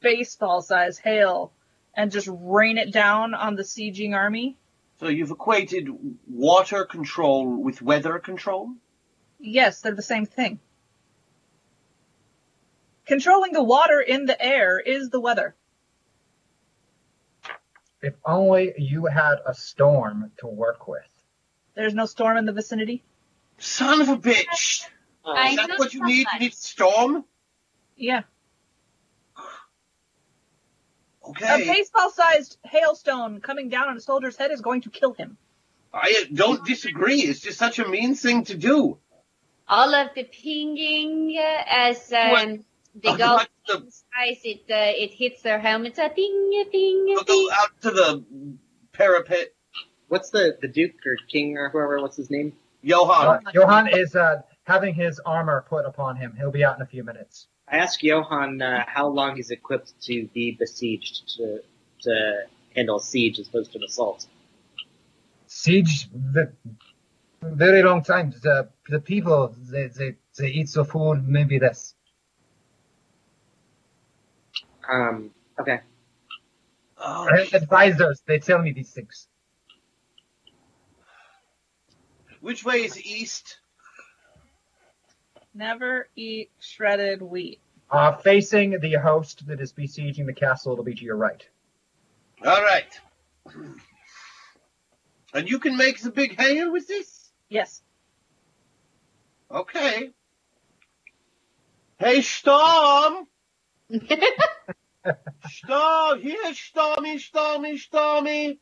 baseball 0.00 0.62
size 0.62 0.98
hail 0.98 1.52
and 1.94 2.10
just 2.10 2.28
rain 2.30 2.78
it 2.78 2.92
down 2.92 3.34
on 3.34 3.56
the 3.56 3.62
sieging 3.62 4.14
army? 4.14 4.56
So 5.00 5.08
you've 5.08 5.30
equated 5.30 5.88
water 6.28 6.84
control 6.84 7.46
with 7.62 7.82
weather 7.82 8.18
control? 8.18 8.70
Yes, 9.42 9.80
they're 9.80 9.94
the 9.94 10.02
same 10.02 10.24
thing. 10.24 10.60
Controlling 13.06 13.52
the 13.52 13.62
water 13.62 14.00
in 14.00 14.24
the 14.24 14.40
air 14.40 14.78
is 14.78 15.10
the 15.10 15.20
weather. 15.20 15.56
If 18.00 18.14
only 18.24 18.72
you 18.78 19.06
had 19.06 19.36
a 19.44 19.52
storm 19.52 20.30
to 20.38 20.46
work 20.46 20.86
with. 20.86 21.02
There's 21.74 21.94
no 21.94 22.06
storm 22.06 22.36
in 22.36 22.46
the 22.46 22.52
vicinity. 22.52 23.02
Son 23.58 24.00
of 24.00 24.08
a 24.08 24.16
bitch! 24.16 24.86
I 25.24 25.50
Is 25.50 25.56
that 25.56 25.78
what 25.78 25.92
you 25.92 26.04
need? 26.04 26.26
You 26.34 26.40
need 26.40 26.54
storm? 26.54 27.24
Yeah. 27.96 28.22
Okay. 31.24 31.62
A 31.62 31.72
baseball 31.72 32.10
sized 32.10 32.58
hailstone 32.64 33.40
coming 33.40 33.68
down 33.68 33.88
on 33.88 33.96
a 33.96 34.00
soldier's 34.00 34.36
head 34.36 34.50
is 34.50 34.60
going 34.60 34.80
to 34.80 34.90
kill 34.90 35.12
him. 35.12 35.38
I 35.94 36.24
don't 36.34 36.66
disagree. 36.66 37.20
It's 37.20 37.38
just 37.38 37.58
such 37.58 37.78
a 37.78 37.86
mean 37.86 38.16
thing 38.16 38.42
to 38.46 38.56
do. 38.56 38.98
All 39.68 39.94
of 39.94 40.10
the 40.14 40.24
pinging 40.24 41.36
uh, 41.38 41.64
as 41.68 42.12
um, 42.12 42.64
they 42.94 43.08
Uh, 43.10 43.16
go 43.16 43.34
what 43.36 43.48
the- 43.66 43.90
skies, 43.90 44.40
it 44.44 44.62
uh, 44.70 44.92
it 45.04 45.12
hits 45.12 45.42
their 45.42 45.58
helmets. 45.58 45.98
A 45.98 46.08
ding, 46.14 46.50
a 46.66 46.70
ding, 46.70 47.16
a 47.20 47.24
Go 47.24 47.50
out 47.52 47.80
to 47.82 47.90
the 47.90 48.24
parapet. 48.92 49.54
What's 50.08 50.30
the 50.30 50.58
the 50.60 50.68
Duke 50.68 50.94
or 51.06 51.16
King 51.28 51.56
or 51.56 51.70
whoever? 51.70 52.00
What's 52.00 52.16
his 52.16 52.30
name? 52.30 52.52
Johann. 52.82 53.46
Uh, 53.46 53.50
Johann 53.54 53.88
is 53.88 54.14
uh, 54.16 54.42
having 54.64 54.94
his 54.94 55.20
armor 55.20 55.64
put 55.68 55.86
upon 55.86 56.16
him. 56.16 56.34
He'll 56.36 56.50
be 56.50 56.64
out 56.64 56.76
in 56.76 56.82
a 56.82 56.86
few 56.86 57.04
minutes. 57.04 57.46
I 57.68 57.78
ask 57.78 58.02
Johann 58.02 58.60
uh, 58.60 58.84
how 58.86 59.06
long 59.08 59.36
he's 59.36 59.50
equipped 59.50 59.92
to 60.02 60.26
be 60.34 60.56
besieged 60.58 61.28
to 61.36 61.60
to 62.02 62.42
handle 62.74 62.98
siege 62.98 63.38
as 63.38 63.48
opposed 63.48 63.72
to 63.72 63.78
an 63.78 63.84
assault. 63.84 64.26
Siege, 65.46 66.08
the, 66.12 66.52
very 67.42 67.82
long 67.82 68.02
time. 68.02 68.32
The, 68.42 68.68
the 68.88 69.00
people, 69.00 69.54
they, 69.70 69.88
they, 69.88 70.14
they 70.38 70.48
eat 70.48 70.70
the 70.72 70.84
food, 70.84 71.28
maybe 71.28 71.58
less. 71.58 71.94
Um. 74.90 75.30
Okay. 75.60 75.80
Oh, 76.98 77.28
I 77.28 77.40
have 77.40 77.54
advisors, 77.54 78.22
they 78.26 78.38
tell 78.38 78.60
me 78.60 78.72
these 78.72 78.90
things. 78.90 79.26
which 82.42 82.64
way 82.64 82.84
is 82.84 83.00
east? 83.00 83.58
Never 85.54 86.08
eat 86.16 86.50
shredded 86.60 87.22
wheat. 87.22 87.60
Uh, 87.90 88.16
facing 88.16 88.78
the 88.80 88.94
host 88.94 89.46
that 89.46 89.60
is 89.60 89.72
besieging 89.72 90.26
the 90.26 90.32
castle, 90.32 90.72
it'll 90.72 90.84
be 90.84 90.94
to 90.94 91.04
your 91.04 91.16
right. 91.16 91.46
All 92.44 92.62
right. 92.62 93.00
And 95.34 95.48
you 95.48 95.58
can 95.58 95.76
make 95.76 96.00
the 96.00 96.10
big 96.10 96.38
hail 96.38 96.72
with 96.72 96.88
this? 96.88 97.11
Yes. 97.52 97.82
Okay. 99.50 100.08
Hey, 101.98 102.22
Storm! 102.22 103.26
Storm! 105.50 106.20
Here, 106.22 106.54
Stormy, 106.54 107.18
Stormy, 107.18 107.76
Stormy! 107.76 108.58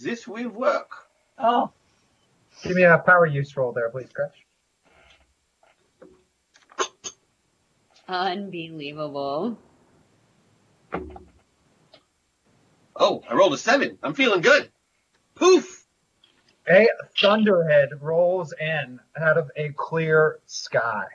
This 0.00 0.26
will 0.26 0.48
work. 0.48 0.90
Oh, 1.36 1.70
Give 2.62 2.76
me 2.76 2.84
a 2.84 2.96
power 2.96 3.26
use 3.26 3.54
roll 3.58 3.72
there, 3.72 3.90
please, 3.90 4.08
Crash. 4.14 4.46
Unbelievable. 8.08 9.58
Oh, 12.96 13.22
I 13.28 13.34
rolled 13.34 13.52
a 13.52 13.58
seven. 13.58 13.98
I'm 14.02 14.14
feeling 14.14 14.40
good. 14.40 14.70
Poof! 15.34 15.83
A 16.68 16.88
thunderhead 17.20 17.90
rolls 18.00 18.54
in 18.58 18.98
out 19.20 19.36
of 19.36 19.50
a 19.56 19.70
clear 19.76 20.40
sky. 20.46 21.06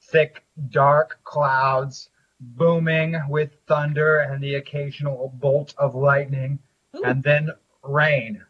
Thick, 0.00 0.44
dark 0.70 1.18
clouds 1.24 2.10
booming 2.38 3.16
with 3.28 3.50
thunder 3.66 4.18
and 4.18 4.42
the 4.42 4.54
occasional 4.54 5.32
bolt 5.34 5.74
of 5.78 5.94
lightning, 5.94 6.60
Ooh. 6.96 7.02
and 7.04 7.22
then 7.22 7.50
rain. 7.82 8.44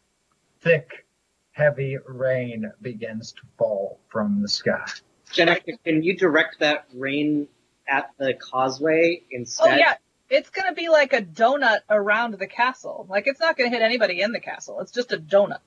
Thick, 0.61 1.07
heavy 1.53 1.97
rain 2.07 2.71
begins 2.83 3.33
to 3.33 3.43
fall 3.57 3.99
from 4.09 4.43
the 4.43 4.49
sky. 4.49 4.85
Jenna, 5.31 5.59
can 5.61 6.03
you 6.03 6.17
direct 6.17 6.59
that 6.61 6.87
rain 6.95 7.49
at 7.89 8.11
the 8.19 8.35
causeway 8.35 9.23
instead? 9.31 9.75
oh 9.75 9.77
yeah. 9.77 9.95
It's 10.29 10.49
gonna 10.49 10.73
be 10.73 10.89
like 10.89 11.13
a 11.13 11.21
donut 11.21 11.81
around 11.91 12.39
the 12.39 12.47
castle. 12.47 13.07
Like 13.09 13.27
it's 13.27 13.41
not 13.41 13.57
gonna 13.57 13.69
hit 13.69 13.83
anybody 13.83 14.21
in 14.23 14.33
the 14.33 14.41
castle. 14.41 14.81
It's 14.81 14.93
just 14.93 15.13
a 15.13 15.19
donut. 15.19 15.61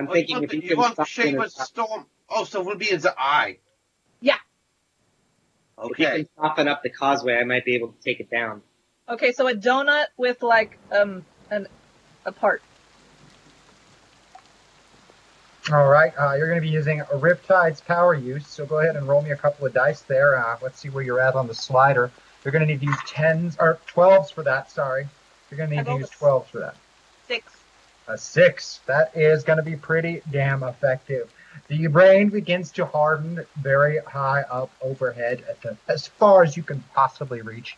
I'm 0.00 0.08
Oh, 0.08 0.12
thinking 0.14 0.42
if 0.42 0.54
you 0.54 0.62
you 0.62 0.68
can 0.70 0.78
want 0.78 0.94
stop 0.94 1.06
shape 1.06 1.38
a 1.38 1.50
storm. 1.50 2.06
Oh, 2.30 2.44
so 2.44 2.62
we'll 2.62 2.76
be 2.78 2.90
in 2.90 3.02
the 3.02 3.14
eye. 3.18 3.58
Yeah. 4.22 4.36
Okay. 5.78 5.90
if 5.92 5.98
you 5.98 6.24
can 6.24 6.28
soften 6.36 6.68
up 6.68 6.82
the 6.82 6.88
causeway, 6.88 7.36
I 7.36 7.44
might 7.44 7.66
be 7.66 7.74
able 7.74 7.88
to 7.88 8.00
take 8.02 8.18
it 8.18 8.30
down. 8.30 8.62
Okay, 9.10 9.32
so 9.32 9.46
a 9.46 9.52
donut 9.52 10.06
with 10.16 10.42
like 10.42 10.78
um 10.90 11.26
an 11.50 11.66
a 12.24 12.32
part. 12.32 12.62
All 15.70 15.88
right, 15.88 16.14
uh, 16.18 16.32
you're 16.34 16.48
going 16.48 16.60
to 16.60 16.66
be 16.66 16.72
using 16.72 17.02
a 17.02 17.04
Riptide's 17.04 17.82
power 17.82 18.14
use, 18.14 18.46
so 18.46 18.64
go 18.64 18.78
ahead 18.80 18.96
and 18.96 19.06
roll 19.06 19.20
me 19.20 19.30
a 19.32 19.36
couple 19.36 19.66
of 19.66 19.74
dice 19.74 20.00
there. 20.00 20.38
Uh, 20.38 20.56
let's 20.62 20.80
see 20.80 20.88
where 20.88 21.04
you're 21.04 21.20
at 21.20 21.34
on 21.34 21.46
the 21.46 21.54
slider. 21.54 22.10
You're 22.42 22.52
going 22.52 22.66
to 22.66 22.72
need 22.72 22.80
to 22.80 22.86
use 22.86 22.96
tens 23.06 23.58
or 23.60 23.78
twelves 23.86 24.30
for 24.30 24.42
that. 24.44 24.70
Sorry, 24.70 25.06
you're 25.50 25.58
going 25.58 25.68
to 25.68 25.76
need 25.76 25.84
to 25.84 25.92
use 25.96 26.08
twelves 26.08 26.48
for 26.48 26.60
that. 26.60 26.76
Six. 27.28 27.52
A 28.08 28.18
six. 28.18 28.80
That 28.86 29.16
is 29.16 29.44
going 29.44 29.58
to 29.58 29.62
be 29.62 29.76
pretty 29.76 30.22
damn 30.30 30.62
effective. 30.62 31.30
The 31.68 31.86
brain 31.86 32.28
begins 32.28 32.72
to 32.72 32.84
harden 32.86 33.44
very 33.60 33.98
high 33.98 34.42
up 34.42 34.70
overhead, 34.82 35.44
at 35.48 35.62
the, 35.62 35.76
as 35.86 36.06
far 36.06 36.42
as 36.42 36.56
you 36.56 36.62
can 36.62 36.82
possibly 36.94 37.42
reach, 37.42 37.76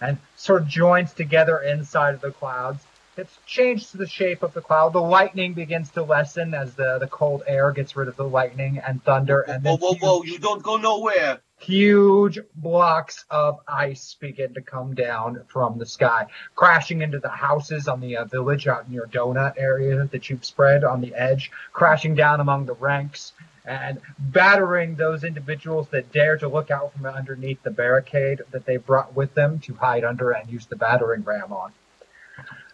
and 0.00 0.18
sort 0.36 0.62
of 0.62 0.68
joins 0.68 1.12
together 1.12 1.58
inside 1.58 2.14
of 2.14 2.20
the 2.20 2.30
clouds. 2.30 2.84
It's 3.16 3.38
changed 3.46 3.90
to 3.92 3.96
the 3.96 4.06
shape 4.06 4.42
of 4.42 4.52
the 4.52 4.60
cloud. 4.60 4.92
The 4.92 5.00
lightning 5.00 5.54
begins 5.54 5.90
to 5.92 6.02
lessen 6.02 6.52
as 6.54 6.74
the, 6.74 6.98
the 6.98 7.06
cold 7.06 7.42
air 7.46 7.72
gets 7.72 7.96
rid 7.96 8.08
of 8.08 8.16
the 8.16 8.28
lightning 8.28 8.78
and 8.78 9.02
thunder, 9.02 9.40
and 9.40 9.64
Whoa, 9.64 9.76
whoa, 9.76 9.94
whoa! 9.94 10.22
You 10.22 10.38
don't 10.38 10.62
go 10.62 10.76
nowhere. 10.76 11.40
Huge 11.58 12.38
blocks 12.54 13.24
of 13.30 13.60
ice 13.66 14.16
begin 14.20 14.54
to 14.54 14.60
come 14.60 14.94
down 14.94 15.42
from 15.48 15.78
the 15.78 15.86
sky, 15.86 16.26
crashing 16.54 17.02
into 17.02 17.18
the 17.18 17.28
houses 17.28 17.88
on 17.88 18.00
the 18.00 18.16
uh, 18.18 18.24
village 18.24 18.66
out 18.66 18.88
your 18.90 19.06
donut 19.06 19.54
area 19.56 20.04
that 20.12 20.28
you've 20.28 20.44
spread 20.44 20.84
on 20.84 21.00
the 21.00 21.14
edge, 21.14 21.50
crashing 21.72 22.14
down 22.14 22.40
among 22.40 22.66
the 22.66 22.74
ranks, 22.74 23.32
and 23.64 24.00
battering 24.18 24.94
those 24.94 25.24
individuals 25.24 25.88
that 25.88 26.12
dare 26.12 26.36
to 26.36 26.48
look 26.48 26.70
out 26.70 26.92
from 26.92 27.06
underneath 27.06 27.62
the 27.62 27.70
barricade 27.70 28.40
that 28.52 28.64
they 28.64 28.76
brought 28.76 29.14
with 29.16 29.34
them 29.34 29.58
to 29.58 29.74
hide 29.74 30.04
under 30.04 30.30
and 30.30 30.50
use 30.50 30.66
the 30.66 30.76
battering 30.76 31.22
ram 31.24 31.52
on. 31.52 31.72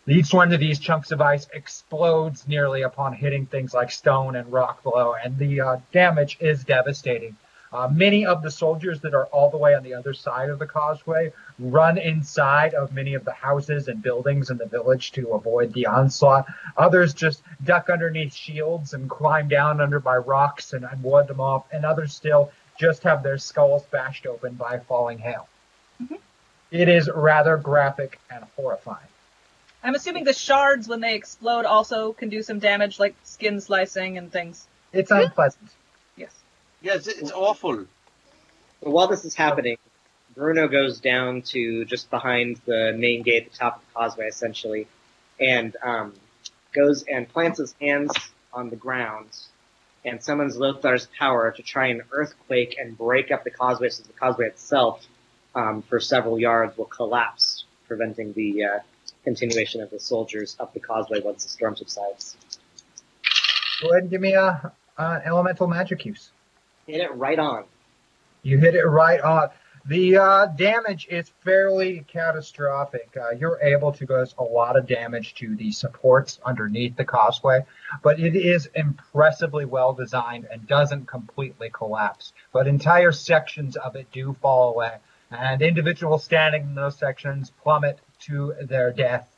Each 0.07 0.35
one 0.35 0.53
of 0.53 0.59
these 0.59 0.81
chunks 0.81 1.13
of 1.13 1.21
ice 1.21 1.47
explodes 1.55 2.49
nearly 2.49 2.83
upon 2.83 3.13
hitting 3.15 3.47
things 3.47 3.73
like 3.73 3.93
stone 3.93 4.35
and 4.35 4.53
rock 4.53 4.83
below, 4.83 5.15
and 5.15 5.39
the 5.39 5.61
uh, 5.61 5.77
damage 5.93 6.37
is 6.41 6.65
devastating. 6.65 7.37
Uh, 7.73 7.89
many 7.89 8.27
of 8.27 8.43
the 8.43 8.51
soldiers 8.51 9.01
that 9.01 9.15
are 9.15 9.27
all 9.27 9.51
the 9.51 9.57
way 9.57 9.75
on 9.75 9.83
the 9.83 9.95
other 9.95 10.13
side 10.13 10.51
of 10.51 10.59
the 10.59 10.67
causeway 10.67 11.33
run 11.59 11.97
inside 11.97 12.75
of 12.75 12.93
many 12.93 13.15
of 13.15 13.25
the 13.25 13.33
houses 13.33 13.89
and 13.89 14.03
buildings 14.03 14.51
in 14.51 14.59
the 14.59 14.67
village 14.67 15.13
to 15.13 15.31
avoid 15.31 15.73
the 15.73 15.87
onslaught. 15.87 16.47
Others 16.77 17.15
just 17.15 17.43
duck 17.65 17.89
underneath 17.89 18.35
shields 18.35 18.93
and 18.93 19.09
climb 19.09 19.49
down 19.49 19.81
under 19.81 20.01
by 20.01 20.17
rocks 20.17 20.75
and, 20.75 20.85
and 20.85 21.03
ward 21.03 21.29
them 21.29 21.41
off. 21.41 21.65
And 21.73 21.87
others 21.87 22.13
still 22.13 22.53
just 22.79 23.05
have 23.05 23.23
their 23.23 23.39
skulls 23.39 23.85
bashed 23.85 24.27
open 24.27 24.55
by 24.55 24.79
falling 24.81 25.19
hail. 25.19 25.49
It 26.71 26.89
is 26.89 27.11
rather 27.15 27.57
graphic 27.57 28.19
and 28.31 28.45
horrifying. 28.57 29.07
I'm 29.83 29.95
assuming 29.95 30.25
the 30.25 30.33
shards 30.33 30.89
when 30.89 31.01
they 31.01 31.15
explode 31.15 31.65
also 31.65 32.13
can 32.13 32.29
do 32.29 32.43
some 32.43 32.59
damage, 32.59 32.99
like 33.01 33.15
skin 33.25 33.61
slicing 33.61 34.17
and 34.17 34.31
things. 34.31 34.67
It's 34.93 35.11
unpleasant. 35.11 35.71
Yes. 36.83 37.07
Yes, 37.07 37.19
it's 37.19 37.33
awful. 37.33 37.87
But 38.83 38.91
while 38.91 39.07
this 39.09 39.25
is 39.25 39.35
happening, 39.35 39.77
Bruno 40.35 40.67
goes 40.69 41.01
down 41.01 41.43
to 41.43 41.85
just 41.85 42.11
behind 42.11 42.61
the 42.65 42.95
main 42.97 43.23
gate, 43.23 43.53
the 43.53 43.57
top 43.57 43.77
of 43.77 43.83
the 43.87 43.93
causeway, 43.95 44.27
essentially, 44.27 44.89
and 45.39 45.77
um, 45.83 46.15
goes 46.73 47.05
and 47.05 47.29
plants 47.29 47.59
his 47.59 47.75
hands 47.81 48.13
on 48.53 48.71
the 48.71 48.77
ground 48.77 49.29
and 50.05 50.23
summons 50.23 50.57
Lothar's 50.57 51.09
power 51.19 51.53
to 51.53 51.63
try 51.63 51.89
and 51.89 52.03
earthquake 52.11 52.77
and 52.79 52.97
break 52.99 53.31
up 53.31 53.45
the 53.45 53.51
causeway 53.51 53.89
so 53.89 54.03
the 54.03 54.13
causeway 54.13 54.47
itself, 54.47 55.07
um, 55.55 55.83
for 55.83 56.01
several 56.01 56.39
yards, 56.39 56.77
will 56.77 56.87
collapse, 56.87 57.65
preventing 57.87 58.33
the 58.33 58.65
uh, 58.65 58.79
continuation 59.25 59.81
of 59.81 59.91
the 59.91 60.01
soldiers 60.01 60.57
up 60.59 60.75
the 60.75 60.81
causeway 60.81 61.21
once 61.21 61.45
the 61.45 61.51
storm 61.51 61.77
subsides. 61.77 62.37
Go 63.81 63.91
ahead 63.91 64.03
and 64.03 64.11
give 64.11 64.21
me 64.21 64.35
a, 64.35 64.73
a 64.99 65.23
elemental 65.25 65.69
magic 65.69 66.05
use. 66.05 66.31
Hit 66.87 67.01
it 67.01 67.15
right 67.15 67.39
on. 67.39 67.65
You 68.43 68.59
hit 68.59 68.75
it 68.75 68.85
right 68.85 69.21
on. 69.21 69.51
The 69.85 70.17
uh, 70.17 70.47
damage 70.47 71.09
is 71.11 71.29
fairly 71.45 72.05
catastrophic. 72.07 73.17
Uh, 73.21 73.31
you're 73.31 73.61
able 73.61 73.91
to 73.93 74.07
cause 74.07 74.33
a 74.39 74.45
lot 74.45 74.77
of 74.77 74.87
damage 74.87 75.35
to 75.35 75.57
the 75.57 75.73
supports 75.73 76.39
underneath 76.45 76.97
the 76.97 77.05
causeway, 77.05 77.65
but 78.01 78.21
it 78.21 78.37
is 78.37 78.69
impressively 78.77 79.65
well 79.65 79.93
designed 79.93 80.47
and 80.53 80.69
doesn't 80.69 81.07
completely 81.07 81.69
collapse. 81.71 82.33
But 82.53 82.69
entire 82.69 83.11
sections 83.11 83.77
of 83.77 83.97
it 83.97 84.11
do 84.13 84.37
fall 84.41 84.73
away, 84.73 84.99
and 85.33 85.61
individuals 85.63 86.23
standing 86.23 86.63
in 86.63 86.75
those 86.77 86.97
sections 86.97 87.51
plummet 87.63 87.99
to 88.21 88.55
their 88.63 88.93
death. 88.93 89.32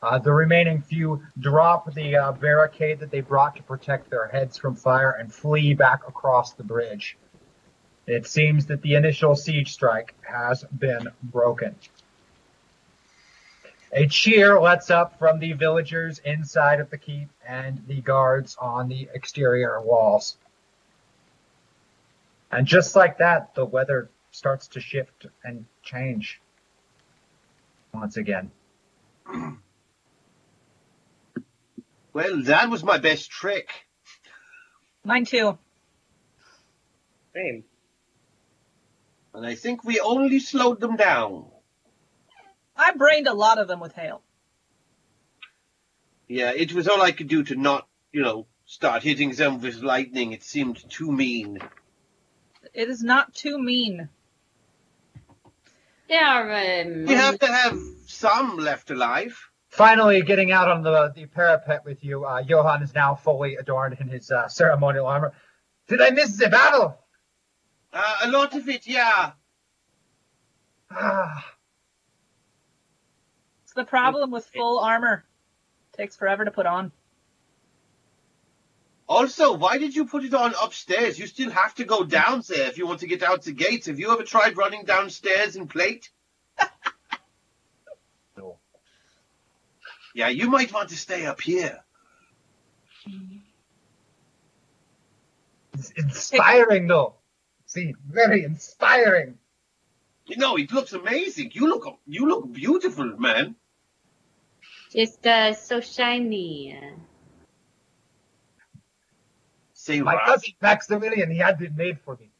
Uh, 0.00 0.18
the 0.18 0.32
remaining 0.32 0.80
few 0.80 1.22
drop 1.40 1.92
the 1.94 2.14
uh, 2.14 2.32
barricade 2.32 3.00
that 3.00 3.10
they 3.10 3.20
brought 3.20 3.56
to 3.56 3.62
protect 3.62 4.08
their 4.10 4.28
heads 4.28 4.56
from 4.56 4.76
fire 4.76 5.10
and 5.12 5.32
flee 5.32 5.74
back 5.74 6.06
across 6.06 6.52
the 6.52 6.62
bridge. 6.62 7.16
It 8.06 8.26
seems 8.26 8.66
that 8.66 8.80
the 8.82 8.94
initial 8.94 9.34
siege 9.34 9.72
strike 9.72 10.14
has 10.22 10.64
been 10.64 11.08
broken. 11.22 11.74
A 13.92 14.06
cheer 14.06 14.60
lets 14.60 14.90
up 14.90 15.18
from 15.18 15.40
the 15.40 15.52
villagers 15.54 16.20
inside 16.20 16.78
of 16.78 16.90
the 16.90 16.98
keep 16.98 17.28
and 17.46 17.82
the 17.86 18.00
guards 18.00 18.56
on 18.60 18.88
the 18.88 19.08
exterior 19.14 19.80
walls. 19.80 20.36
And 22.52 22.66
just 22.66 22.94
like 22.94 23.18
that, 23.18 23.54
the 23.54 23.64
weather 23.64 24.10
starts 24.30 24.68
to 24.68 24.80
shift 24.80 25.26
and 25.42 25.64
change 25.82 26.40
once 27.92 28.16
again. 28.16 28.50
Well, 32.18 32.42
that 32.42 32.68
was 32.68 32.82
my 32.82 32.98
best 32.98 33.30
trick. 33.30 33.70
Mine 35.04 35.24
too. 35.24 35.56
Same. 37.32 37.62
And 39.32 39.46
I 39.46 39.54
think 39.54 39.84
we 39.84 40.00
only 40.00 40.40
slowed 40.40 40.80
them 40.80 40.96
down. 40.96 41.46
I 42.76 42.90
brained 42.90 43.28
a 43.28 43.34
lot 43.34 43.60
of 43.60 43.68
them 43.68 43.78
with 43.78 43.92
hail. 43.92 44.22
Yeah, 46.26 46.50
it 46.50 46.72
was 46.72 46.88
all 46.88 47.00
I 47.00 47.12
could 47.12 47.28
do 47.28 47.44
to 47.44 47.54
not, 47.54 47.86
you 48.10 48.22
know, 48.22 48.48
start 48.66 49.04
hitting 49.04 49.30
them 49.30 49.60
with 49.60 49.76
lightning. 49.76 50.32
It 50.32 50.42
seemed 50.42 50.90
too 50.90 51.12
mean. 51.12 51.60
It 52.74 52.88
is 52.88 53.00
not 53.00 53.32
too 53.32 53.60
mean. 53.60 54.08
Yeah, 56.08 56.82
um, 56.84 57.04
We 57.04 57.14
have 57.14 57.38
to 57.38 57.46
have 57.46 57.78
some 58.06 58.56
left 58.56 58.90
alive. 58.90 59.38
Finally, 59.78 60.22
getting 60.22 60.50
out 60.50 60.68
on 60.68 60.82
the, 60.82 61.12
the 61.14 61.24
parapet 61.26 61.84
with 61.84 62.02
you, 62.02 62.24
uh, 62.24 62.42
Johann 62.44 62.82
is 62.82 62.92
now 62.96 63.14
fully 63.14 63.54
adorned 63.54 63.96
in 64.00 64.08
his 64.08 64.28
uh, 64.28 64.48
ceremonial 64.48 65.06
armor. 65.06 65.32
Did 65.86 66.02
I 66.02 66.10
miss 66.10 66.36
the 66.36 66.48
battle? 66.48 66.98
Uh, 67.92 68.16
a 68.24 68.28
lot 68.28 68.56
of 68.56 68.68
it, 68.68 68.88
yeah. 68.88 69.30
Ah, 70.90 71.54
It's 73.62 73.72
the 73.74 73.84
problem 73.84 74.32
with 74.32 74.46
full 74.46 74.80
armor. 74.80 75.24
Takes 75.96 76.16
forever 76.16 76.44
to 76.44 76.50
put 76.50 76.66
on. 76.66 76.90
Also, 79.08 79.52
why 79.56 79.78
did 79.78 79.94
you 79.94 80.06
put 80.06 80.24
it 80.24 80.34
on 80.34 80.54
upstairs? 80.60 81.20
You 81.20 81.28
still 81.28 81.52
have 81.52 81.76
to 81.76 81.84
go 81.84 82.02
down 82.02 82.42
there 82.48 82.66
if 82.66 82.78
you 82.78 82.86
want 82.88 82.98
to 83.00 83.06
get 83.06 83.22
out 83.22 83.44
the 83.44 83.52
gates. 83.52 83.86
Have 83.86 84.00
you 84.00 84.10
ever 84.10 84.24
tried 84.24 84.56
running 84.56 84.86
downstairs 84.86 85.54
in 85.54 85.68
plate? 85.68 86.10
No. 88.36 88.58
Yeah, 90.18 90.30
you 90.30 90.50
might 90.50 90.72
want 90.72 90.88
to 90.88 90.96
stay 90.96 91.26
up 91.26 91.40
here. 91.40 91.78
it's 95.74 95.92
inspiring, 95.92 96.88
though. 96.88 97.14
See, 97.66 97.94
very 98.04 98.42
inspiring. 98.42 99.38
You 100.26 100.38
know, 100.38 100.56
it 100.56 100.72
looks 100.72 100.92
amazing. 100.92 101.52
You 101.54 101.68
look, 101.68 102.00
you 102.04 102.26
look 102.28 102.52
beautiful, 102.52 103.16
man. 103.16 103.54
just 104.92 105.24
uh, 105.24 105.54
so 105.54 105.80
shiny. 105.80 106.76
Say, 109.74 110.00
My 110.00 110.14
Raz, 110.14 110.26
cousin 110.26 110.54
Maximilian, 110.60 111.30
he 111.30 111.38
had 111.38 111.62
it 111.62 111.76
made 111.76 112.00
for 112.00 112.16
me. 112.16 112.32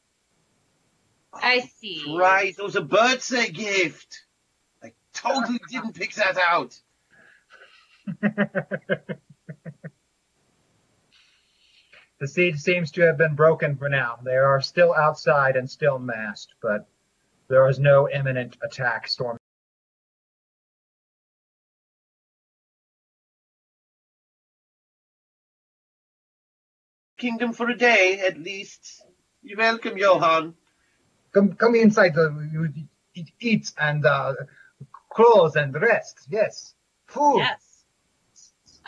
I 1.32 1.60
see. 1.78 2.02
right, 2.18 2.58
it 2.58 2.60
was 2.60 2.74
a 2.74 2.82
birthday 2.82 3.50
gift. 3.50 4.24
I 4.82 4.94
totally 5.14 5.60
didn't 5.70 5.94
pick 5.94 6.14
that 6.14 6.38
out. 6.38 6.76
the 12.20 12.26
siege 12.26 12.58
seems 12.58 12.90
to 12.92 13.02
have 13.02 13.18
been 13.18 13.34
broken 13.34 13.76
for 13.76 13.88
now. 13.88 14.18
They 14.24 14.36
are 14.36 14.60
still 14.60 14.94
outside 14.94 15.56
and 15.56 15.70
still 15.70 15.98
masked, 15.98 16.54
but 16.62 16.88
there 17.48 17.68
is 17.68 17.78
no 17.78 18.08
imminent 18.08 18.56
attack 18.62 19.08
storm. 19.08 19.36
Kingdom 27.18 27.52
for 27.52 27.68
a 27.68 27.76
day, 27.76 28.20
at 28.26 28.38
least. 28.38 29.02
You're 29.42 29.58
welcome, 29.58 29.98
Johann. 29.98 30.54
Come, 31.32 31.54
come 31.54 31.74
inside. 31.74 32.14
The, 32.14 32.86
eat, 33.14 33.32
eat 33.40 33.72
and 33.78 34.06
uh, 34.06 34.34
clothes 35.10 35.56
and 35.56 35.74
rest. 35.74 36.26
Yes, 36.30 36.74
food. 37.06 37.38
Yes. 37.38 37.67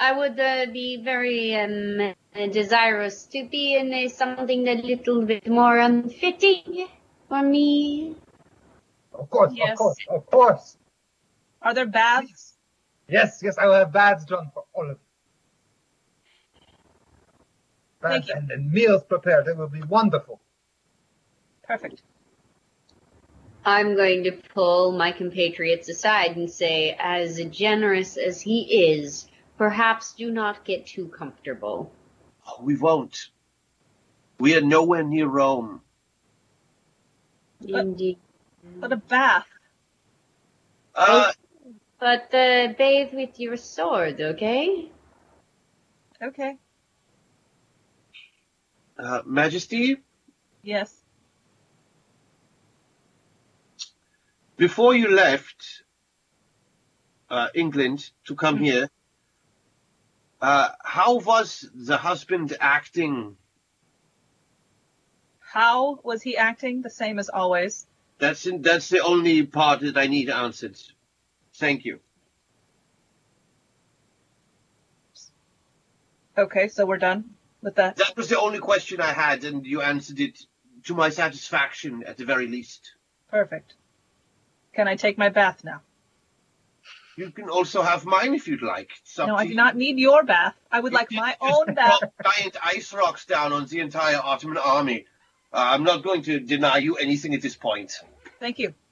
I 0.01 0.13
would 0.13 0.41
uh, 0.41 0.67
be 0.73 1.03
very 1.05 1.55
um, 1.57 2.15
desirous 2.51 3.25
to 3.27 3.47
be 3.51 3.77
in 3.77 3.93
a, 3.93 4.09
something 4.09 4.67
a 4.67 4.75
little 4.75 5.27
bit 5.27 5.47
more 5.47 5.79
um, 5.79 6.09
fitting 6.09 6.89
for 7.29 7.43
me. 7.43 8.17
Of 9.13 9.29
course, 9.29 9.53
Yes. 9.55 9.73
of 9.73 9.79
course, 9.79 9.97
of 10.09 10.27
course. 10.27 10.77
Are 11.61 11.75
there 11.75 11.87
baths? 11.87 12.57
Yes, 13.09 13.41
yes, 13.43 13.59
I 13.59 13.67
will 13.67 13.75
have 13.75 13.93
baths 13.93 14.25
done 14.25 14.51
for 14.55 14.65
all 14.73 14.85
of 14.91 14.97
you. 14.97 14.97
Thank 18.01 18.25
Baths 18.25 18.29
you. 18.29 18.35
and, 18.37 18.51
and 18.51 18.73
meals 18.73 19.05
prepared. 19.05 19.47
It 19.49 19.59
will 19.59 19.69
be 19.69 19.83
wonderful. 19.83 20.41
Perfect. 21.63 22.03
I'm 23.67 23.95
going 23.97 24.25
to 24.25 24.33
pull 24.55 24.93
my 24.93 25.13
compatriots 25.13 25.91
aside 25.91 26.37
and 26.39 26.51
say, 26.51 26.97
as 26.99 27.39
generous 27.51 28.17
as 28.17 28.41
he 28.41 28.95
is, 28.95 29.27
perhaps 29.61 30.15
do 30.15 30.31
not 30.31 30.65
get 30.65 30.87
too 30.87 31.07
comfortable. 31.09 31.93
Oh, 32.47 32.63
we 32.63 32.79
won't. 32.79 33.29
We 34.39 34.57
are 34.57 34.63
nowhere 34.63 35.03
near 35.03 35.27
Rome. 35.27 35.83
Indeed. 37.61 38.17
But 38.81 38.93
a 38.95 38.97
bath. 38.97 39.47
Uh, 40.95 41.33
But 41.99 42.33
uh, 42.33 42.73
bathe 42.79 43.13
with 43.13 43.39
your 43.39 43.59
sword, 43.59 44.23
okay? 44.23 44.91
Okay. 46.23 46.57
uh, 48.99 49.21
Majesty, 49.27 49.99
Yes. 50.63 50.91
before 54.57 54.95
you 54.95 55.09
left 55.15 55.85
uh, 57.29 57.49
England 57.55 58.11
to 58.25 58.35
come 58.35 58.57
here, 58.57 58.89
uh, 60.41 60.71
how 60.83 61.19
was 61.19 61.69
the 61.75 61.97
husband 61.97 62.57
acting? 62.61 63.37
How 65.41 65.99
was 66.03 66.23
he 66.23 66.37
acting? 66.37 66.83
The 66.83 66.91
same 66.91 67.19
as 67.19 67.29
always. 67.29 67.87
That's 68.19 68.47
in, 68.47 68.63
that's 68.63 68.89
the 68.89 69.01
only 69.01 69.45
part 69.45 69.81
that 69.81 69.97
I 69.97 70.07
need 70.07 70.31
answered. 70.31 70.79
Thank 71.55 71.85
you. 71.85 72.01
Okay, 76.39 76.69
so 76.69 76.87
we're 76.87 76.99
done 76.99 77.35
with 77.61 77.75
that. 77.75 77.97
That 77.97 78.17
was 78.17 78.29
the 78.29 78.41
only 78.41 78.61
question 78.61 79.01
I 79.01 79.13
had, 79.13 79.45
and 79.45 79.67
you 79.67 79.83
answered 79.83 80.21
it 80.21 80.39
to 80.85 80.95
my 80.95 81.11
satisfaction, 81.11 82.05
at 82.07 82.17
the 82.17 82.25
very 82.25 82.47
least. 82.47 82.95
Perfect. 83.31 83.75
Can 84.73 84.89
I 84.89 84.97
take 84.97 85.19
my 85.19 85.29
bath 85.29 85.65
now? 85.65 85.83
You 87.17 87.31
can 87.31 87.49
also 87.49 87.83
have 87.83 88.05
mine 88.05 88.35
if 88.35 88.47
you'd 88.49 88.63
like. 88.63 88.91
No, 89.19 89.35
I 89.37 89.47
do 89.47 89.55
not 89.55 89.77
need 89.77 89.99
your 89.99 90.23
bath. 90.25 90.55
I 90.71 90.81
would 90.81 90.93
like 90.93 91.11
my 91.13 91.37
own 91.41 91.75
bath. 91.75 92.01
Drop 92.01 92.15
giant 92.25 92.57
ice 92.65 92.93
rocks 92.93 93.27
down 93.27 93.53
on 93.53 93.67
the 93.67 93.81
entire 93.81 94.21
Ottoman 94.23 94.59
army. 94.59 95.07
Uh, 95.53 95.71
I'm 95.73 95.83
not 95.83 96.03
going 96.03 96.23
to 96.23 96.39
deny 96.41 96.79
you 96.79 96.97
anything 96.97 97.35
at 97.35 97.43
this 97.43 97.57
point. 97.57 97.93
Thank 98.39 98.59
you. 98.59 98.75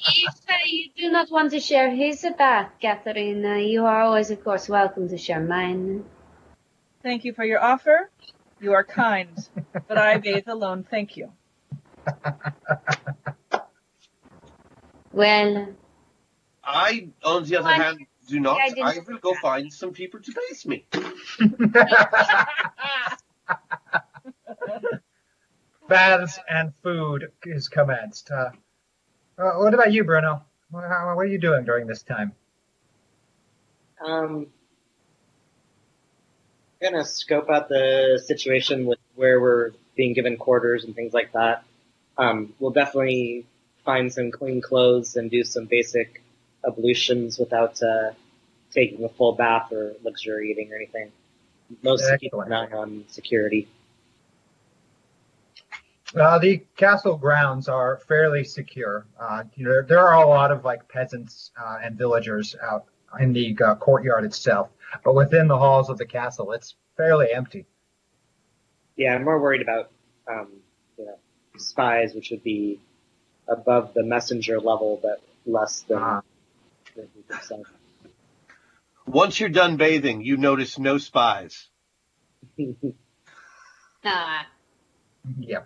If 0.00 0.34
uh, 0.48 0.54
you 0.64 0.90
do 0.96 1.10
not 1.10 1.30
want 1.30 1.50
to 1.50 1.60
share 1.60 1.90
his 1.90 2.24
bath, 2.38 2.70
Catherine, 2.80 3.44
uh, 3.44 3.54
you 3.56 3.84
are 3.84 4.02
always, 4.02 4.30
of 4.30 4.42
course, 4.44 4.68
welcome 4.68 5.08
to 5.08 5.18
share 5.18 5.40
mine. 5.40 6.04
Thank 7.02 7.24
you 7.24 7.32
for 7.32 7.44
your 7.44 7.60
offer. 7.60 8.10
You 8.60 8.72
are 8.74 8.84
kind, 8.84 9.36
but 9.86 9.98
I 9.98 10.18
bathe 10.18 10.48
alone. 10.48 10.84
Thank 10.88 11.16
you. 11.16 11.32
Well, 15.18 15.74
I, 16.62 17.08
on 17.24 17.42
the 17.42 17.56
other 17.56 17.72
hand, 17.72 18.06
do 18.28 18.38
not. 18.38 18.60
I 18.60 18.72
I 18.80 18.98
will 19.04 19.18
go 19.18 19.34
find 19.42 19.72
some 19.72 19.90
people 19.90 20.20
to 20.20 20.30
face 20.30 20.64
me. 20.64 20.84
Baths 25.88 26.38
and 26.48 26.72
food 26.84 27.32
is 27.44 27.66
commenced. 27.66 28.30
Uh, 28.30 28.50
uh, 29.36 29.54
what 29.54 29.74
about 29.74 29.92
you, 29.92 30.04
Bruno? 30.04 30.44
What, 30.70 30.84
how, 30.84 31.16
what 31.16 31.22
are 31.22 31.26
you 31.26 31.40
doing 31.40 31.64
during 31.64 31.88
this 31.88 32.02
time? 32.02 32.30
Um, 34.00 34.46
gonna 36.80 37.04
scope 37.04 37.50
out 37.50 37.68
the 37.68 38.22
situation 38.24 38.86
with 38.86 39.00
where 39.16 39.40
we're 39.40 39.72
being 39.96 40.12
given 40.12 40.36
quarters 40.36 40.84
and 40.84 40.94
things 40.94 41.12
like 41.12 41.32
that. 41.32 41.64
Um, 42.16 42.54
we'll 42.60 42.70
definitely 42.70 43.46
find 43.88 44.12
some 44.12 44.30
clean 44.30 44.60
clothes 44.60 45.16
and 45.16 45.30
do 45.30 45.42
some 45.42 45.64
basic 45.64 46.22
ablutions 46.66 47.38
without 47.38 47.82
uh, 47.82 48.10
taking 48.70 49.02
a 49.02 49.08
full 49.08 49.32
bath 49.32 49.72
or 49.72 49.94
luxuriating 50.04 50.70
or 50.70 50.76
anything. 50.76 51.10
Mostly 51.82 52.18
keep 52.18 52.34
an 52.34 52.52
eye 52.52 52.70
on 52.70 53.06
security. 53.08 53.66
Uh, 56.14 56.38
the 56.38 56.58
castle 56.76 57.16
grounds 57.16 57.66
are 57.66 57.96
fairly 58.06 58.44
secure. 58.44 59.06
Uh, 59.18 59.44
you 59.54 59.64
know, 59.64 59.80
there 59.80 60.06
are 60.06 60.22
a 60.22 60.28
lot 60.28 60.50
of 60.50 60.66
like 60.66 60.86
peasants 60.88 61.50
uh, 61.58 61.78
and 61.82 61.96
villagers 61.96 62.54
out 62.62 62.84
in 63.20 63.32
the 63.32 63.56
uh, 63.64 63.74
courtyard 63.76 64.24
itself, 64.24 64.68
but 65.02 65.14
within 65.14 65.48
the 65.48 65.56
halls 65.56 65.88
of 65.88 65.96
the 65.96 66.06
castle, 66.06 66.52
it's 66.52 66.74
fairly 66.98 67.28
empty. 67.34 67.64
Yeah, 68.96 69.14
I'm 69.14 69.24
more 69.24 69.40
worried 69.40 69.62
about 69.62 69.90
um, 70.30 70.48
you 70.98 71.06
know 71.06 71.18
spies, 71.56 72.14
which 72.14 72.30
would 72.30 72.42
be 72.42 72.80
above 73.48 73.94
the 73.94 74.04
messenger 74.04 74.60
level, 74.60 74.98
but 75.02 75.20
less 75.46 75.82
than. 75.82 76.22
The 76.94 77.02
group 77.02 77.30
itself. 77.30 77.66
Once 79.06 79.40
you're 79.40 79.48
done 79.48 79.76
bathing, 79.76 80.22
you 80.22 80.36
notice 80.36 80.78
no 80.78 80.98
spies. 80.98 81.68
ah, 84.04 84.46
Yeah. 85.38 85.62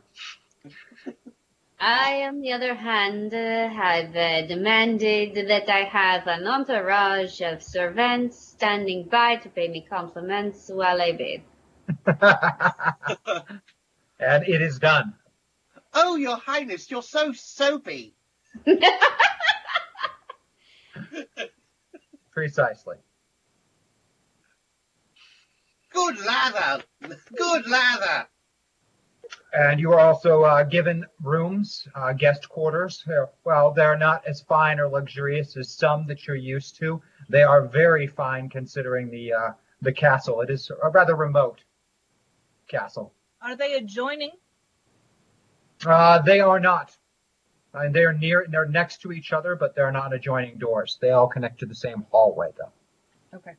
I, 1.84 2.28
on 2.28 2.40
the 2.40 2.52
other 2.52 2.74
hand, 2.74 3.34
uh, 3.34 3.68
have 3.68 4.14
uh, 4.14 4.46
demanded 4.46 5.34
that 5.48 5.68
I 5.68 5.82
have 5.82 6.28
an 6.28 6.46
entourage 6.46 7.40
of 7.40 7.60
servants 7.60 8.38
standing 8.38 9.08
by 9.08 9.34
to 9.36 9.48
pay 9.48 9.66
me 9.66 9.84
compliments 9.90 10.70
while 10.72 11.02
I 11.02 11.10
bathe. 11.10 11.42
and 14.20 14.44
it 14.46 14.62
is 14.62 14.78
done. 14.78 15.14
Oh, 15.94 16.16
your 16.16 16.36
highness, 16.36 16.90
you're 16.90 17.02
so 17.02 17.32
soapy. 17.32 18.14
Precisely. 22.32 22.96
Good 25.92 26.18
lather. 26.24 26.82
Good 27.36 27.66
lather. 27.68 28.26
And 29.54 29.78
you 29.78 29.92
are 29.92 30.00
also 30.00 30.42
uh, 30.44 30.62
given 30.62 31.04
rooms, 31.22 31.86
uh, 31.94 32.12
guest 32.14 32.48
quarters. 32.48 33.04
Uh, 33.06 33.26
Well, 33.44 33.72
they're 33.72 33.98
not 33.98 34.26
as 34.26 34.40
fine 34.42 34.80
or 34.80 34.88
luxurious 34.88 35.56
as 35.58 35.70
some 35.70 36.06
that 36.06 36.26
you're 36.26 36.36
used 36.36 36.76
to. 36.78 37.02
They 37.28 37.42
are 37.42 37.66
very 37.66 38.06
fine 38.06 38.48
considering 38.48 39.10
the 39.10 39.32
uh, 39.34 39.50
the 39.82 39.92
castle. 39.92 40.40
It 40.40 40.48
is 40.50 40.70
a 40.82 40.88
rather 40.88 41.14
remote 41.16 41.60
castle. 42.68 43.12
Are 43.42 43.56
they 43.56 43.74
adjoining? 43.74 44.30
Uh, 45.86 46.20
they 46.22 46.40
are 46.40 46.60
not. 46.60 46.96
Uh, 47.74 47.88
they're 47.90 48.12
near. 48.12 48.46
They're 48.48 48.66
next 48.66 49.02
to 49.02 49.12
each 49.12 49.32
other, 49.32 49.56
but 49.56 49.74
they're 49.74 49.92
not 49.92 50.12
adjoining 50.12 50.58
doors. 50.58 50.98
They 51.00 51.10
all 51.10 51.28
connect 51.28 51.60
to 51.60 51.66
the 51.66 51.74
same 51.74 52.06
hallway, 52.10 52.50
though. 52.58 53.38
Okay. 53.38 53.52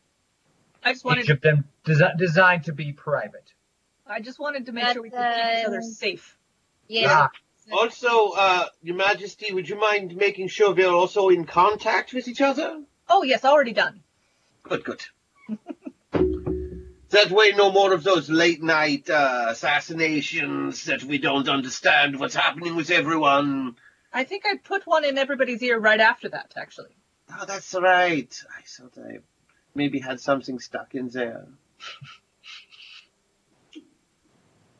I 0.84 0.94
just 0.94 1.04
wanted 1.06 1.24
Each 1.24 1.30
of 1.32 1.42
them 1.42 1.64
desi- 1.86 2.18
designed 2.18 2.66
to 2.66 2.74
be 2.74 2.94
private. 2.94 3.54
I 4.06 4.20
just 4.20 4.40
wanted 4.40 4.66
to 4.68 4.72
make 4.72 4.84
But, 4.84 4.94
sure 4.94 5.02
we 5.02 5.10
could 5.10 5.18
keep 5.18 5.60
each 5.60 5.66
other 5.66 5.82
safe. 5.82 6.38
Yes. 6.88 7.10
Ah, 7.12 7.30
Also, 7.72 8.32
uh, 8.32 8.66
Your 8.82 8.98
Majesty, 8.98 9.54
would 9.54 9.68
you 9.70 9.80
mind 9.80 10.16
making 10.16 10.50
sure 10.50 10.76
we're 10.76 10.90
also 10.92 11.30
in 11.30 11.46
contact 11.46 12.14
with 12.14 12.28
each 12.28 12.42
other? 12.42 12.84
Oh 13.10 13.24
yes, 13.24 13.46
already 13.46 13.72
done. 13.74 14.04
Good, 14.64 14.84
good. 14.84 15.02
That 17.14 17.32
way, 17.32 17.52
no 17.56 17.72
more 17.72 17.94
of 17.94 18.04
those 18.04 18.30
late 18.30 18.62
night 18.62 19.10
uh, 19.10 19.48
assassinations 19.50 20.86
that 20.86 21.04
we 21.04 21.18
don't 21.18 21.50
understand 21.50 22.20
what's 22.20 22.36
happening 22.36 22.76
with 22.76 22.92
everyone. 22.92 23.76
I 24.12 24.24
think 24.26 24.44
I 24.46 24.58
put 24.58 24.86
one 24.86 25.06
in 25.06 25.18
everybody's 25.18 25.64
ear 25.64 25.80
right 25.80 26.00
after 26.00 26.30
that, 26.30 26.54
actually. 26.56 26.96
Oh, 27.32 27.46
that's 27.46 27.74
right. 27.74 28.44
I 28.58 28.62
thought 28.66 28.98
I 28.98 29.20
maybe 29.74 30.00
had 30.00 30.20
something 30.20 30.60
stuck 30.60 30.94
in 30.94 31.10
there. 31.10 31.48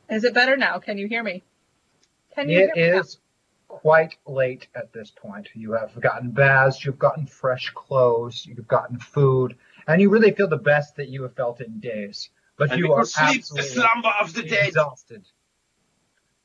Is 0.10 0.24
it 0.24 0.34
better 0.34 0.56
now? 0.58 0.80
Can 0.80 0.98
you 0.98 1.08
hear 1.08 1.24
me? 1.24 1.42
Can 2.36 2.50
you 2.50 2.60
It 2.60 2.72
hear 2.76 2.94
me 2.94 3.00
is 3.00 3.18
quite 3.68 4.16
late 4.28 4.68
at 4.76 4.94
this 4.94 5.10
point. 5.12 5.50
You 5.56 5.72
have 5.74 6.00
gotten 6.00 6.32
baths, 6.32 6.86
you've 6.86 7.00
gotten 7.00 7.26
fresh 7.26 7.72
clothes, 7.74 8.46
you've 8.46 8.68
gotten 8.68 9.00
food, 9.00 9.56
and 9.88 10.02
you 10.02 10.10
really 10.10 10.32
feel 10.32 10.48
the 10.50 10.58
best 10.58 10.96
that 10.98 11.10
you 11.10 11.24
have 11.24 11.36
felt 11.36 11.62
in 11.62 11.80
days. 11.80 12.30
but 12.58 12.72
And 12.72 12.80
you 12.80 12.94
are 12.94 13.00
will 13.00 13.06
sleep 13.06 13.44
the 13.46 13.60
absolutely 13.60 13.70
slumber 13.70 14.12
of 14.22 14.34
the 14.34 14.44
dead. 14.44 14.68
exhausted. 14.70 15.24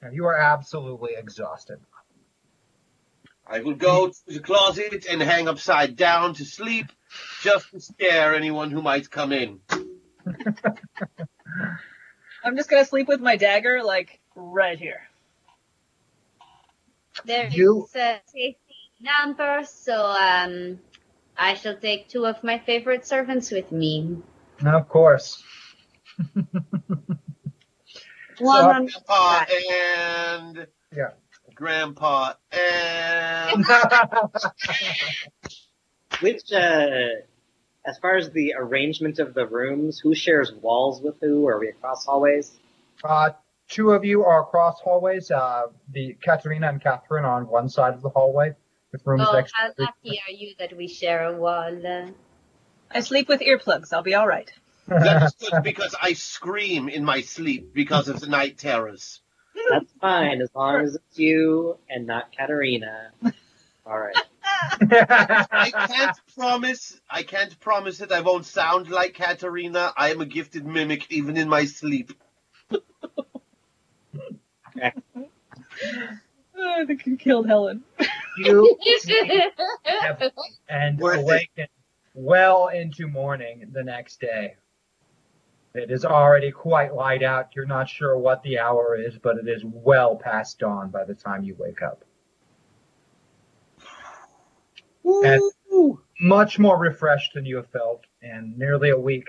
Now, 0.02 0.10
You 0.10 0.26
are 0.26 0.39
absolutely 0.39 1.10
exhausted. 1.17 1.81
I 3.47 3.60
will 3.60 3.75
go 3.75 4.08
to 4.08 4.15
the 4.26 4.41
closet 4.41 5.07
and 5.10 5.23
hang 5.23 5.49
upside 5.49 5.97
down 5.97 6.34
to 6.34 6.44
sleep, 6.44 6.86
just 7.42 7.70
to 7.70 7.81
scare 7.81 8.34
anyone 8.34 8.70
who 8.70 8.83
might 8.83 9.10
come 9.10 9.33
in. 9.33 9.60
I'm 12.44 12.57
just 12.57 12.68
gonna 12.70 12.84
sleep 12.84 13.08
with 13.08 13.20
my 13.20 13.36
dagger, 13.36 13.83
like 13.83 14.20
right 14.34 14.78
here. 14.78 15.00
There 17.25 17.47
is 17.47 17.55
You- 17.57 17.89
a 17.94 18.20
safety 18.26 18.57
number, 19.00 19.65
so 19.65 19.94
um, 20.10 20.78
I 21.39 21.55
shall 21.55 21.76
take 21.76 22.08
two 22.08 22.26
of 22.26 22.42
my 22.42 22.58
favorite 22.58 23.07
servants 23.07 23.50
with 23.52 23.70
me. 23.70 24.18
Of 24.65 24.89
course. 24.89 25.42
One 28.39 28.58
So- 28.58 28.70
on 28.70 28.86
Grandpa 28.86 29.44
and 29.70 30.67
Yeah. 30.94 31.10
Grandpa 31.55 32.34
and 32.52 33.65
Which, 36.20 36.52
uh, 36.52 36.91
as 37.86 37.99
far 38.00 38.17
as 38.17 38.31
the 38.31 38.55
arrangement 38.57 39.18
of 39.20 39.34
the 39.34 39.47
rooms, 39.47 39.99
who 40.00 40.15
shares 40.15 40.52
walls 40.52 41.00
with 41.00 41.17
who? 41.20 41.47
Are 41.47 41.58
we 41.60 41.68
across 41.68 42.05
hallways? 42.07 42.57
Uh, 43.05 43.31
two 43.68 43.91
of 43.92 44.05
you 44.05 44.25
are 44.25 44.42
across 44.42 44.81
hallways. 44.81 45.31
Uh, 45.31 45.67
the 45.92 46.17
Katerina 46.23 46.68
and 46.68 46.83
Catherine 46.83 47.25
are 47.25 47.36
on 47.36 47.47
one 47.49 47.68
side 47.68 47.94
of 47.94 48.02
the 48.02 48.08
hallway 48.08 48.55
with 48.92 49.07
rooms 49.07 49.26
Oh, 49.28 49.33
next. 49.36 49.52
how 49.55 49.68
lucky 49.78 50.20
are 50.28 50.33
you 50.33 50.55
that 50.58 50.76
we 50.76 50.89
share 50.89 51.25
a 51.25 51.36
wall? 51.36 51.86
Uh, 51.86 52.07
I 52.91 53.00
sleep 53.00 53.28
with 53.28 53.41
earplugs. 53.41 53.92
I'll 53.92 54.02
be 54.02 54.15
all 54.15 54.26
right. 54.26 54.50
That's 54.86 55.34
good 55.50 55.62
because 55.62 55.94
I 56.00 56.15
scream 56.15 56.89
in 56.89 57.05
my 57.05 57.20
sleep 57.20 57.75
because 57.75 58.08
of 58.08 58.20
the 58.20 58.26
night 58.26 58.58
terrors. 58.58 59.20
That's 59.68 59.92
fine, 60.00 60.41
as 60.41 60.50
long 60.55 60.83
as 60.83 60.94
it's 60.94 61.18
you 61.18 61.76
and 61.91 62.07
not 62.07 62.33
Katerina. 62.36 63.10
All 63.84 63.99
right. 63.99 64.17
I 64.81 65.70
can't 65.89 66.17
promise. 66.36 66.99
I 67.10 67.23
can't 67.23 67.58
promise 67.60 67.99
that 67.99 68.12
I 68.12 68.20
won't 68.20 68.47
sound 68.47 68.89
like 68.89 69.15
Katerina. 69.15 69.92
I 69.97 70.10
am 70.10 70.20
a 70.20 70.26
gifted 70.26 70.65
mimic 70.65 71.10
even 71.10 71.36
in 71.36 71.49
my 71.49 71.65
sleep. 71.65 72.12
Oh, 72.70 72.81
I 76.61 76.85
think 76.87 77.07
you 77.07 77.17
killed 77.17 77.47
Helen. 77.47 77.83
you 78.39 78.77
and 80.69 80.99
Worth 80.99 81.19
it. 81.19 81.23
awaken 81.23 81.67
well 82.15 82.69
into 82.69 83.07
morning 83.07 83.69
the 83.73 83.83
next 83.85 84.20
day. 84.20 84.57
It 85.75 85.91
is 85.91 86.05
already 86.05 86.51
quite 86.51 86.95
light 86.95 87.23
out. 87.23 87.49
You're 87.55 87.67
not 87.67 87.89
sure 87.89 88.19
what 88.19 88.43
the 88.43 88.59
hour 88.59 88.97
is, 88.99 89.19
but 89.19 89.37
it 89.37 89.49
is 89.49 89.62
well 89.65 90.17
past 90.17 90.59
dawn 90.59 90.91
by 90.91 91.05
the 91.05 91.15
time 91.15 91.45
you 91.45 91.55
wake 91.59 91.83
up. 91.83 92.05
And 95.05 95.41
much 96.20 96.59
more 96.59 96.78
refreshed 96.78 97.35
than 97.35 97.45
you 97.47 97.57
have 97.57 97.70
felt 97.70 98.05
in 98.23 98.55
nearly 98.57 98.91
a 98.91 98.99
week. 98.99 99.27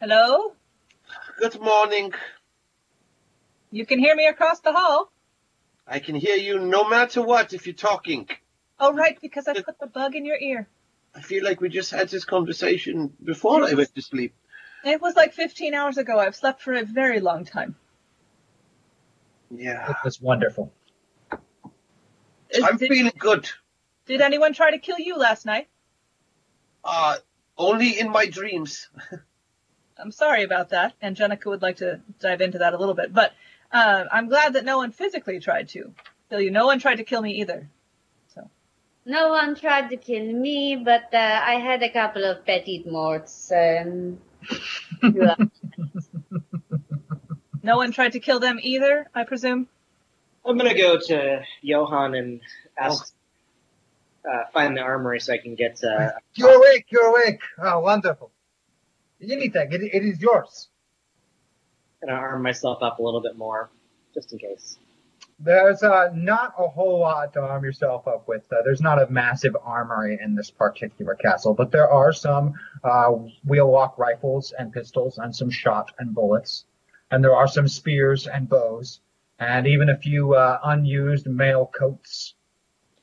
Hello? 0.00 0.54
Good 1.36 1.60
morning. 1.60 2.12
You 3.70 3.84
can 3.84 3.98
hear 3.98 4.14
me 4.14 4.26
across 4.28 4.60
the 4.60 4.72
hall. 4.72 5.10
I 5.86 5.98
can 5.98 6.14
hear 6.14 6.36
you 6.36 6.60
no 6.60 6.88
matter 6.88 7.22
what 7.22 7.52
if 7.52 7.66
you're 7.66 7.74
talking. 7.74 8.28
Oh, 8.78 8.92
right, 8.92 9.18
because 9.20 9.48
I 9.48 9.54
put 9.60 9.78
the 9.80 9.86
bug 9.86 10.14
in 10.14 10.24
your 10.24 10.38
ear. 10.38 10.68
I 11.14 11.20
feel 11.20 11.44
like 11.44 11.60
we 11.60 11.68
just 11.68 11.90
had 11.90 12.08
this 12.08 12.24
conversation 12.24 13.12
before 13.22 13.64
I 13.64 13.74
went 13.74 13.94
to 13.94 14.02
sleep. 14.02 14.34
It 14.84 15.00
was 15.00 15.16
like 15.16 15.32
15 15.32 15.74
hours 15.74 15.98
ago. 15.98 16.18
I've 16.18 16.36
slept 16.36 16.62
for 16.62 16.74
a 16.74 16.84
very 16.84 17.20
long 17.20 17.44
time. 17.44 17.76
Yeah. 19.50 19.90
It 19.90 19.96
was 20.04 20.20
wonderful. 20.20 20.72
I'm 21.32 22.76
did, 22.76 22.88
feeling 22.88 23.12
good. 23.18 23.48
did 24.06 24.20
anyone 24.20 24.52
try 24.52 24.70
to 24.70 24.78
kill 24.78 24.98
you 24.98 25.16
last 25.16 25.46
night? 25.46 25.68
Uh, 26.84 27.16
only 27.58 27.98
in 27.98 28.10
my 28.10 28.26
dreams. 28.26 28.88
I'm 29.98 30.10
sorry 30.10 30.42
about 30.42 30.70
that. 30.70 30.94
Angelica 31.02 31.48
would 31.48 31.62
like 31.62 31.76
to 31.76 32.00
dive 32.20 32.40
into 32.40 32.58
that 32.58 32.74
a 32.74 32.78
little 32.78 32.94
bit, 32.94 33.12
but 33.12 33.32
uh, 33.72 34.04
I'm 34.10 34.28
glad 34.28 34.54
that 34.54 34.64
no 34.64 34.78
one 34.78 34.92
physically 34.92 35.40
tried 35.40 35.68
to 35.70 35.92
kill 36.30 36.40
you. 36.40 36.50
No 36.50 36.66
one 36.66 36.78
tried 36.78 36.96
to 36.96 37.04
kill 37.04 37.22
me 37.22 37.40
either. 37.40 37.68
So. 38.34 38.48
No 39.04 39.30
one 39.30 39.54
tried 39.54 39.90
to 39.90 39.96
kill 39.96 40.24
me, 40.32 40.76
but 40.76 41.14
uh, 41.14 41.40
I 41.44 41.54
had 41.54 41.82
a 41.82 41.90
couple 41.90 42.24
of 42.24 42.44
petit 42.44 42.84
morts. 42.86 43.52
Um. 43.52 44.18
No 47.64 47.78
one 47.78 47.92
tried 47.92 48.12
to 48.12 48.20
kill 48.20 48.40
them 48.40 48.58
either, 48.60 49.08
I 49.14 49.24
presume. 49.24 49.68
I'm 50.44 50.58
gonna 50.58 50.76
go 50.76 50.98
to 50.98 51.42
Johann 51.62 52.14
and 52.14 52.42
ask, 52.78 53.14
uh, 54.30 54.44
find 54.52 54.76
the 54.76 54.82
armory 54.82 55.18
so 55.18 55.32
I 55.32 55.38
can 55.38 55.54
get, 55.54 55.82
uh, 55.82 56.10
You're 56.34 56.54
awake, 56.54 56.84
you're 56.90 57.06
awake. 57.06 57.40
Oh, 57.58 57.80
wonderful. 57.80 58.30
Anything, 59.30 59.72
it, 59.72 59.82
it 59.82 60.04
is 60.04 60.20
yours. 60.20 60.68
gonna 62.00 62.18
arm 62.18 62.42
myself 62.42 62.82
up 62.82 62.98
a 62.98 63.02
little 63.02 63.20
bit 63.20 63.36
more, 63.36 63.70
just 64.14 64.32
in 64.32 64.38
case. 64.38 64.78
There's 65.40 65.82
uh, 65.82 66.10
not 66.14 66.54
a 66.58 66.68
whole 66.68 67.00
lot 67.00 67.32
to 67.32 67.40
arm 67.40 67.64
yourself 67.64 68.06
up 68.06 68.28
with. 68.28 68.44
Uh, 68.52 68.62
there's 68.64 68.80
not 68.80 69.02
a 69.02 69.10
massive 69.10 69.56
armory 69.62 70.18
in 70.22 70.36
this 70.36 70.50
particular 70.50 71.14
castle, 71.14 71.54
but 71.54 71.72
there 71.72 71.90
are 71.90 72.12
some 72.12 72.54
uh, 72.84 73.10
wheel-lock 73.44 73.98
rifles 73.98 74.54
and 74.56 74.72
pistols 74.72 75.18
and 75.18 75.34
some 75.34 75.50
shot 75.50 75.90
and 75.98 76.14
bullets. 76.14 76.64
And 77.10 77.22
there 77.22 77.34
are 77.34 77.48
some 77.48 77.66
spears 77.66 78.28
and 78.28 78.48
bows 78.48 79.00
and 79.38 79.66
even 79.66 79.88
a 79.88 79.98
few 79.98 80.34
uh, 80.34 80.60
unused 80.64 81.26
mail 81.26 81.70
coats 81.76 82.34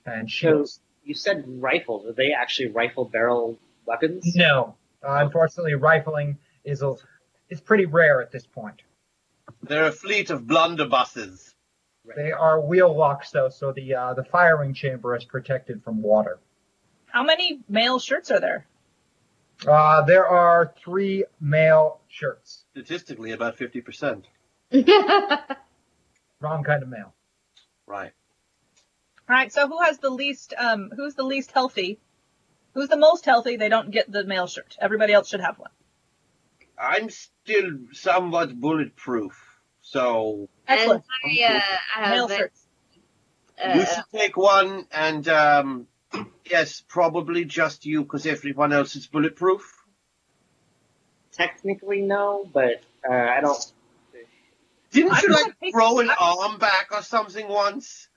and 0.05 0.29
So, 0.29 0.65
you 1.03 1.13
said 1.13 1.43
rifles. 1.47 2.05
Are 2.05 2.13
they 2.13 2.31
actually 2.31 2.69
rifle 2.69 3.05
barrel 3.05 3.59
weapons? 3.85 4.35
No, 4.35 4.75
uh, 5.03 5.17
unfortunately, 5.25 5.75
rifling 5.75 6.37
is 6.63 6.81
a, 6.81 6.95
is 7.49 7.61
pretty 7.61 7.85
rare 7.85 8.21
at 8.21 8.31
this 8.31 8.45
point. 8.45 8.81
They're 9.63 9.87
a 9.87 9.91
fleet 9.91 10.29
of 10.29 10.43
blunderbusses. 10.43 11.53
They 12.15 12.31
are 12.31 12.59
wheel 12.59 12.95
locks 12.95 13.31
though, 13.31 13.49
so 13.49 13.71
the 13.71 13.93
uh, 13.93 14.13
the 14.15 14.23
firing 14.23 14.73
chamber 14.73 15.15
is 15.15 15.23
protected 15.23 15.83
from 15.83 16.01
water. 16.01 16.39
How 17.05 17.23
many 17.23 17.59
mail 17.69 17.99
shirts 17.99 18.31
are 18.31 18.39
there? 18.39 18.65
Uh, 19.67 20.01
there 20.03 20.25
are 20.25 20.73
three 20.83 21.25
mail 21.39 21.99
shirts. 22.07 22.65
Statistically, 22.71 23.31
about 23.31 23.57
50%. 23.57 24.23
Wrong 26.39 26.63
kind 26.63 26.81
of 26.81 26.89
male. 26.89 27.13
Right. 27.85 28.11
All 29.29 29.35
right, 29.35 29.53
so 29.53 29.67
who 29.67 29.81
has 29.81 29.99
the 29.99 30.09
least, 30.09 30.53
um, 30.57 30.91
who's 30.95 31.13
the 31.13 31.23
least 31.23 31.51
healthy? 31.51 31.99
Who's 32.73 32.89
the 32.89 32.97
most 32.97 33.25
healthy? 33.25 33.57
They 33.57 33.69
don't 33.69 33.91
get 33.91 34.11
the 34.11 34.23
mail 34.23 34.47
shirt. 34.47 34.77
Everybody 34.79 35.13
else 35.13 35.29
should 35.29 35.41
have 35.41 35.59
one. 35.59 35.71
I'm 36.79 37.09
still 37.09 37.77
somewhat 37.91 38.59
bulletproof, 38.59 39.33
so 39.81 40.49
Excellent. 40.67 41.03
And 41.23 41.39
I, 41.39 41.53
uh, 41.55 41.61
I 41.95 42.09
Male 42.09 42.27
have 42.27 42.37
shirts. 42.37 42.67
you 43.59 43.81
uh, 43.81 43.85
should 43.85 44.03
take 44.11 44.37
one, 44.37 44.87
and 44.91 45.27
um, 45.27 45.87
yes, 46.49 46.81
probably 46.87 47.45
just 47.45 47.85
you, 47.85 48.01
because 48.03 48.25
everyone 48.25 48.73
else 48.73 48.95
is 48.95 49.05
bulletproof. 49.05 49.61
Technically, 51.33 52.01
no, 52.01 52.49
but 52.51 52.81
uh, 53.07 53.13
I 53.13 53.41
don't. 53.41 53.73
Didn't 54.91 55.11
I 55.13 55.21
you 55.21 55.29
like 55.29 55.57
think- 55.59 55.75
throw 55.75 55.99
an 55.99 56.09
arm 56.09 56.57
back 56.57 56.87
or 56.91 57.01
something 57.03 57.47
once? 57.47 58.07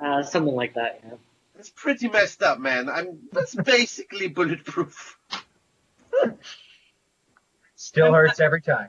Uh, 0.00 0.22
something 0.22 0.54
like 0.54 0.74
that. 0.74 1.00
Yeah. 1.04 1.14
That's 1.60 1.68
pretty 1.68 2.08
messed 2.08 2.42
up, 2.42 2.58
man. 2.58 2.88
I'm 2.88 3.18
that's 3.32 3.54
basically 3.76 4.28
bulletproof. 4.28 5.18
Still 7.76 8.14
hurts 8.14 8.40
every 8.40 8.62
time. 8.62 8.88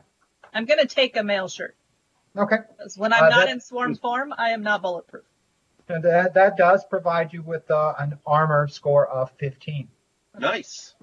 I'm 0.53 0.63
gonna 0.63 0.85
take 0.85 1.17
a 1.17 1.23
mail 1.23 1.49
shirt. 1.49 1.75
Okay. 2.37 2.59
'Cause 2.79 2.97
when 2.97 3.11
I'm 3.11 3.25
Uh, 3.25 3.29
not 3.29 3.39
that- 3.39 3.49
in 3.49 3.59
swarm 3.59 3.95
form, 3.95 4.33
I 4.37 4.51
am 4.51 4.63
not 4.63 4.81
bulletproof. 4.83 5.25
And 5.89 6.01
that, 6.05 6.33
that 6.35 6.55
does 6.55 6.85
provide 6.85 7.33
you 7.33 7.41
with 7.41 7.69
uh, 7.69 7.93
an 7.99 8.17
armor 8.25 8.69
score 8.69 9.05
of 9.05 9.31
15. 9.31 9.89
Nice. 10.39 10.95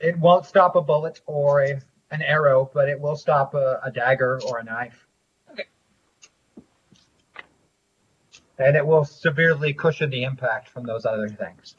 It 0.00 0.18
won't 0.18 0.44
stop 0.44 0.74
a 0.74 0.80
bullet 0.80 1.20
or 1.26 1.62
a, 1.62 1.80
an 2.10 2.22
arrow, 2.22 2.68
but 2.74 2.88
it 2.88 2.98
will 2.98 3.14
stop 3.14 3.54
a, 3.54 3.78
a 3.84 3.92
dagger 3.92 4.40
or 4.44 4.58
a 4.58 4.64
knife. 4.64 5.06
And 8.58 8.76
it 8.76 8.84
will 8.86 9.04
severely 9.04 9.72
cushion 9.72 10.10
the 10.10 10.24
impact 10.24 10.68
from 10.68 10.84
those 10.84 11.06
other 11.06 11.28
things. 11.28 11.74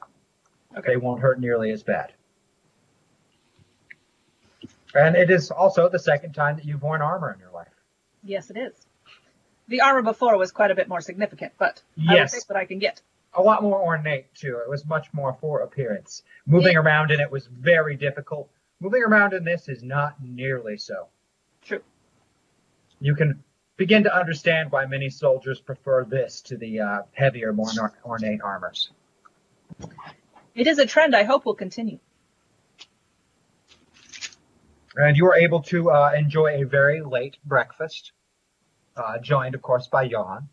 Okay. 0.77 0.91
They 0.93 0.98
won't 0.98 1.19
hurt 1.22 1.40
nearly 1.40 1.72
as 1.72 1.83
bad. 1.83 2.14
And 4.95 5.16
it 5.16 5.30
is 5.30 5.51
also 5.51 5.90
the 5.90 5.99
second 5.99 6.33
time 6.33 6.56
that 6.56 6.66
you've 6.66 6.82
worn 6.82 7.01
armor 7.01 7.32
in 7.33 7.40
your 7.40 7.51
life. 7.51 7.67
Yes, 8.24 8.49
it 8.49 8.58
is. 8.58 8.74
The 9.67 9.82
armor 9.82 10.01
before 10.01 10.38
was 10.38 10.51
quite 10.51 10.72
a 10.72 10.75
bit 10.75 10.88
more 10.88 11.01
significant, 11.01 11.53
but 11.59 11.82
I 11.98 12.11
will 12.14 12.17
Yes. 12.19 12.33
take 12.33 12.49
what 12.49 12.58
I 12.58 12.66
can 12.66 12.80
get. 12.80 13.01
a 13.35 13.41
lot 13.43 13.61
more 13.61 13.80
ornate 13.80 14.33
too. 14.33 14.58
It 14.58 14.67
was 14.67 14.83
much 14.88 15.14
more 15.14 15.33
for 15.40 15.61
appearance. 15.61 16.24
Moving 16.48 16.75
around 16.75 17.11
in 17.11 17.19
it 17.19 17.30
was 17.30 17.45
very 17.45 17.95
difficult. 17.95 18.49
Moving 18.80 19.03
around 19.03 19.33
in 19.33 19.43
this 19.43 19.69
is 19.69 19.83
not 19.83 20.16
nearly 20.19 20.77
so. 20.80 21.09
True. 21.61 21.83
You 22.99 23.14
can 23.14 23.43
begin 23.80 24.03
to 24.03 24.14
understand 24.14 24.69
why 24.74 24.85
many 24.85 25.09
soldiers 25.09 25.61
prefer 25.61 26.03
this 26.03 26.41
to 26.41 26.58
the 26.58 26.82
uh, 26.82 27.01
heavier, 27.14 27.53
more 27.53 27.93
ornate 28.03 28.41
armors. 28.41 28.91
It 30.53 30.67
is 30.67 30.80
a 30.80 30.85
trend 30.85 31.16
I 31.16 31.24
hope 31.24 31.45
will 31.45 31.56
continue. 31.56 31.98
And 34.98 35.16
you 35.16 35.25
are 35.27 35.38
able 35.38 35.61
to 35.61 35.91
uh, 35.91 36.11
enjoy 36.17 36.61
a 36.61 36.66
very 36.66 37.01
late 37.01 37.38
breakfast, 37.45 38.11
uh, 38.98 39.17
joined, 39.19 39.56
of 39.56 39.61
course, 39.61 39.88
by 39.88 40.03
Johann, 40.03 40.49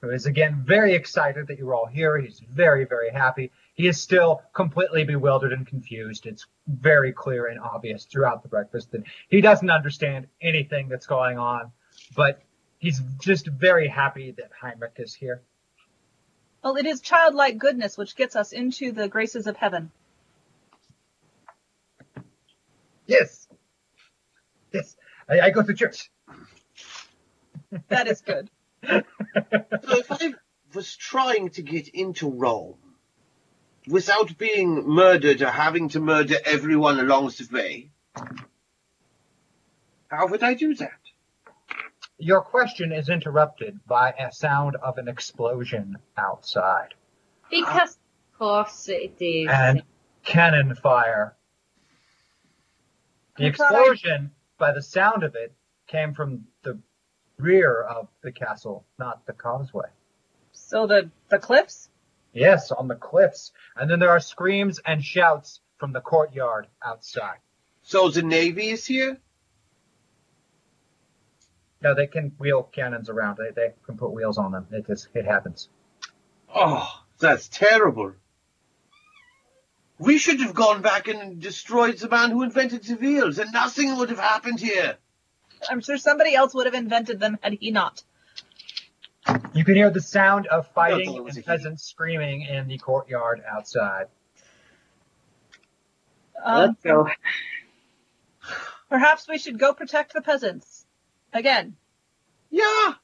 who 0.00 0.10
is 0.10 0.26
again 0.26 0.64
very 0.66 0.94
excited 0.94 1.46
that 1.46 1.58
you're 1.58 1.74
all 1.74 1.86
here. 1.86 2.18
He's 2.18 2.42
very, 2.52 2.86
very 2.86 3.10
happy. 3.10 3.52
He 3.74 3.86
is 3.86 4.00
still 4.00 4.42
completely 4.52 5.04
bewildered 5.04 5.52
and 5.52 5.64
confused. 5.64 6.26
It's 6.26 6.46
very 6.66 7.12
clear 7.12 7.46
and 7.46 7.60
obvious 7.60 8.04
throughout 8.06 8.42
the 8.42 8.48
breakfast 8.48 8.90
that 8.90 9.04
he 9.28 9.40
doesn't 9.40 9.70
understand 9.70 10.26
anything 10.42 10.88
that's 10.88 11.06
going 11.06 11.38
on, 11.38 11.70
but 12.14 12.42
he's 12.78 13.00
just 13.20 13.46
very 13.46 13.88
happy 13.88 14.32
that 14.32 14.50
Heinrich 14.60 14.94
is 14.96 15.14
here. 15.14 15.42
Well, 16.62 16.76
it 16.76 16.86
is 16.86 17.00
childlike 17.00 17.58
goodness 17.58 17.96
which 17.96 18.16
gets 18.16 18.36
us 18.36 18.52
into 18.52 18.92
the 18.92 19.08
graces 19.08 19.46
of 19.46 19.56
heaven. 19.56 19.90
Yes. 23.06 23.48
Yes. 24.72 24.96
I, 25.28 25.40
I 25.40 25.50
go 25.50 25.62
to 25.62 25.74
church. 25.74 26.10
That 27.88 28.08
is 28.08 28.20
good. 28.20 28.50
So 29.82 29.98
if 29.98 30.10
I 30.10 30.34
was 30.74 30.96
trying 30.96 31.50
to 31.50 31.62
get 31.62 31.88
into 31.88 32.28
Rome 32.28 32.76
without 33.88 34.36
being 34.38 34.86
murdered 34.86 35.42
or 35.42 35.50
having 35.50 35.88
to 35.90 36.00
murder 36.00 36.36
everyone 36.44 36.98
along 36.98 37.26
the 37.28 37.48
way, 37.52 37.90
how 40.08 40.28
would 40.28 40.42
I 40.42 40.54
do 40.54 40.74
that? 40.76 40.99
Your 42.20 42.42
question 42.42 42.92
is 42.92 43.08
interrupted 43.08 43.80
by 43.86 44.12
a 44.12 44.30
sound 44.30 44.76
of 44.76 44.98
an 44.98 45.08
explosion 45.08 45.96
outside 46.18 46.94
Because, 47.50 47.96
of 48.32 48.38
course, 48.38 48.88
it 48.88 49.14
is. 49.20 49.48
and 49.50 49.82
cannon 50.22 50.74
fire. 50.74 51.36
The 53.36 53.46
I 53.46 53.52
thought 53.52 53.72
I- 53.72 53.78
explosion, 53.80 54.32
by 54.58 54.72
the 54.72 54.82
sound 54.82 55.22
of 55.22 55.34
it, 55.34 55.54
came 55.86 56.12
from 56.14 56.46
the 56.62 56.78
rear 57.38 57.82
of 57.82 58.08
the 58.22 58.30
castle, 58.32 58.84
not 58.98 59.24
the 59.26 59.32
causeway. 59.32 59.88
So 60.52 60.86
the 60.86 61.10
the 61.30 61.38
cliffs? 61.38 61.88
Yes, 62.32 62.70
on 62.70 62.86
the 62.86 62.94
cliffs. 62.96 63.50
And 63.76 63.90
then 63.90 63.98
there 63.98 64.10
are 64.10 64.20
screams 64.20 64.78
and 64.84 65.02
shouts 65.02 65.60
from 65.78 65.92
the 65.92 66.00
courtyard 66.02 66.66
outside. 66.84 67.38
So 67.82 68.08
the 68.10 68.22
navy 68.22 68.68
is 68.70 68.86
here? 68.86 69.18
No, 71.82 71.94
they 71.94 72.06
can 72.06 72.32
wheel 72.38 72.62
cannons 72.62 73.08
around. 73.08 73.38
They, 73.38 73.50
they 73.54 73.72
can 73.86 73.96
put 73.96 74.12
wheels 74.12 74.38
on 74.38 74.52
them. 74.52 74.66
It 74.70 74.86
just, 74.86 75.08
it 75.14 75.24
happens. 75.24 75.68
Oh, 76.54 76.86
that's 77.18 77.48
terrible. 77.48 78.12
We 79.98 80.18
should 80.18 80.40
have 80.40 80.54
gone 80.54 80.82
back 80.82 81.08
and 81.08 81.40
destroyed 81.40 81.98
the 81.98 82.08
man 82.08 82.30
who 82.30 82.42
invented 82.42 82.84
the 82.84 82.94
wheels, 82.94 83.38
and 83.38 83.52
nothing 83.52 83.96
would 83.98 84.08
have 84.10 84.18
happened 84.18 84.60
here. 84.60 84.96
I'm 85.68 85.80
sure 85.80 85.98
somebody 85.98 86.34
else 86.34 86.54
would 86.54 86.66
have 86.66 86.74
invented 86.74 87.20
them 87.20 87.38
had 87.42 87.52
he 87.60 87.70
not. 87.70 88.02
You 89.52 89.64
can 89.64 89.74
hear 89.74 89.90
the 89.90 90.00
sound 90.00 90.46
of 90.46 90.66
fighting 90.68 91.14
it 91.14 91.22
was 91.22 91.36
a 91.36 91.40
and 91.40 91.46
peasants 91.46 91.84
screaming 91.84 92.42
in 92.42 92.66
the 92.66 92.78
courtyard 92.78 93.42
outside. 93.46 94.06
Um, 96.42 96.60
Let's 96.60 96.82
go. 96.82 97.08
Perhaps 98.88 99.28
we 99.28 99.38
should 99.38 99.58
go 99.58 99.74
protect 99.74 100.14
the 100.14 100.22
peasants. 100.22 100.79
Again. 101.32 101.76
Yeah. 102.50 102.94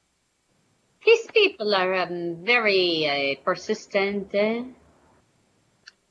These 1.05 1.27
people 1.27 1.73
are 1.73 1.95
um, 1.95 2.43
very 2.43 3.37
uh, 3.37 3.43
persistent. 3.43 4.35
Uh, 4.35 4.63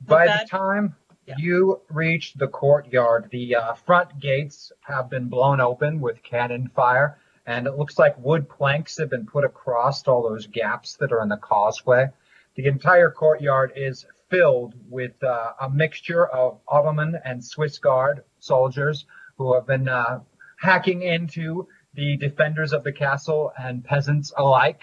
By 0.00 0.26
bad. 0.26 0.46
the 0.46 0.48
time 0.48 0.96
you 1.36 1.80
reach 1.90 2.34
the 2.34 2.48
courtyard, 2.48 3.28
the 3.30 3.56
uh, 3.56 3.74
front 3.74 4.18
gates 4.20 4.72
have 4.80 5.10
been 5.10 5.28
blown 5.28 5.60
open 5.60 6.00
with 6.00 6.22
cannon 6.22 6.70
fire, 6.74 7.18
and 7.46 7.66
it 7.66 7.76
looks 7.76 7.98
like 7.98 8.16
wood 8.18 8.48
planks 8.48 8.96
have 8.98 9.10
been 9.10 9.26
put 9.26 9.44
across 9.44 10.06
all 10.08 10.22
those 10.22 10.46
gaps 10.46 10.96
that 10.96 11.12
are 11.12 11.20
in 11.20 11.28
the 11.28 11.36
causeway. 11.36 12.06
The 12.54 12.66
entire 12.66 13.10
courtyard 13.10 13.72
is 13.76 14.06
filled 14.30 14.74
with 14.88 15.22
uh, 15.22 15.52
a 15.60 15.68
mixture 15.68 16.26
of 16.26 16.58
Ottoman 16.66 17.18
and 17.24 17.44
Swiss 17.44 17.78
Guard 17.78 18.24
soldiers 18.38 19.04
who 19.36 19.54
have 19.54 19.66
been 19.66 19.88
uh, 19.88 20.20
hacking 20.58 21.02
into 21.02 21.68
the 21.96 22.16
defenders 22.18 22.72
of 22.72 22.84
the 22.84 22.92
castle 22.92 23.52
and 23.58 23.82
peasants 23.82 24.32
alike. 24.36 24.82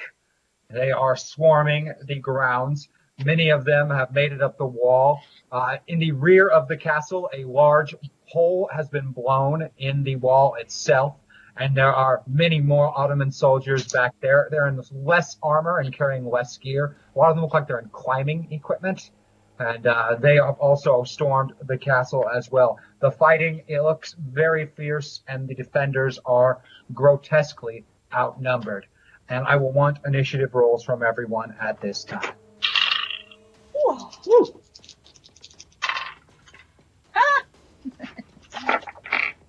They 0.70 0.92
are 0.92 1.16
swarming 1.16 1.94
the 2.06 2.16
grounds. 2.16 2.90
Many 3.24 3.50
of 3.50 3.64
them 3.64 3.92
have 3.92 4.12
made 4.12 4.34
it 4.34 4.42
up 4.42 4.58
the 4.58 4.66
wall. 4.66 5.22
Uh, 5.52 5.78
in 5.88 6.00
the 6.00 6.12
rear 6.12 6.50
of 6.50 6.68
the 6.68 6.78
castle, 6.78 7.30
a 7.32 7.46
large 7.46 7.94
hole 8.26 8.68
has 8.74 8.90
been 8.90 9.12
blown 9.12 9.70
in 9.78 10.04
the 10.04 10.16
wall 10.16 10.56
itself, 10.56 11.16
and 11.56 11.78
there 11.78 11.94
are 11.94 12.24
many 12.26 12.60
more 12.60 12.92
Ottoman 12.98 13.32
soldiers 13.32 13.94
back 13.94 14.16
there. 14.20 14.48
They're 14.50 14.68
in 14.68 14.82
less 14.92 15.38
armor 15.44 15.78
and 15.78 15.96
carrying 15.96 16.28
less 16.28 16.58
gear. 16.58 16.98
A 17.16 17.20
lot 17.20 17.30
of 17.30 17.36
them 17.36 17.44
look 17.44 17.54
like 17.54 17.68
they're 17.68 17.78
in 17.78 17.90
climbing 17.90 18.52
equipment, 18.52 19.12
and 19.64 19.88
uh, 19.88 20.16
they 20.20 20.36
have 20.36 20.60
also 20.60 21.04
stormed 21.04 21.54
the 21.66 21.78
castle 21.78 22.28
as 22.30 22.52
well. 22.52 22.80
The 23.00 23.12
fighting 23.12 23.64
it 23.68 23.82
looks 23.82 24.14
very 24.20 24.66
fierce, 24.66 25.22
and 25.28 25.48
the 25.48 25.56
defenders 25.56 26.20
are 26.26 26.62
grotesquely 26.94 27.86
outnumbered. 28.14 28.86
And 29.30 29.48
I 29.48 29.56
will 29.56 29.72
want 29.72 30.00
initiative 30.06 30.54
rolls 30.54 30.84
from 30.84 31.02
everyone 31.02 31.56
at 31.62 31.80
this 31.82 32.04
time. 32.04 32.34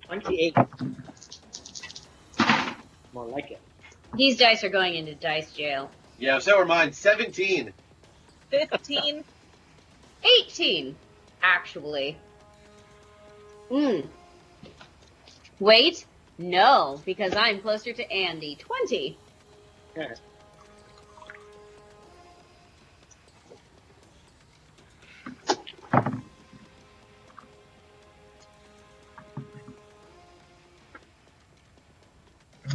Twenty-eight. 0.06 0.56
More 3.12 3.26
like 3.26 3.50
it. 3.50 3.60
these 4.16 4.36
dice 4.36 4.64
are 4.64 4.68
going 4.68 4.94
into 4.94 5.14
dice 5.14 5.50
jail. 5.52 5.90
Yeah, 6.18 6.38
so 6.38 6.58
are 6.58 6.64
mine. 6.64 6.92
17. 6.92 7.72
15. 8.50 9.24
18, 10.24 10.96
actually. 11.42 12.16
Hmm. 13.68 14.00
Wait, 15.60 16.06
no, 16.38 17.00
because 17.04 17.34
I'm 17.34 17.60
closer 17.60 17.92
to 17.92 18.12
Andy. 18.12 18.56
20. 18.56 19.16
Yeah. 19.96 20.14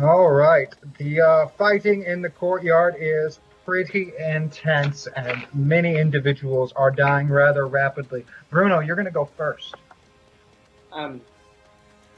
All 0.02 0.32
right. 0.32 0.74
The 0.98 1.20
uh, 1.20 1.48
fighting 1.58 2.04
in 2.04 2.22
the 2.22 2.30
courtyard 2.30 2.96
is 2.98 3.40
pretty 3.70 4.12
intense, 4.18 5.08
and 5.16 5.46
many 5.54 6.00
individuals 6.00 6.74
are 6.76 6.90
dying 6.90 7.28
rather 7.28 7.68
rapidly. 7.68 8.26
Bruno, 8.50 8.80
you're 8.80 8.96
going 8.96 9.06
to 9.06 9.12
go 9.12 9.26
first. 9.38 9.76
Um, 10.92 11.22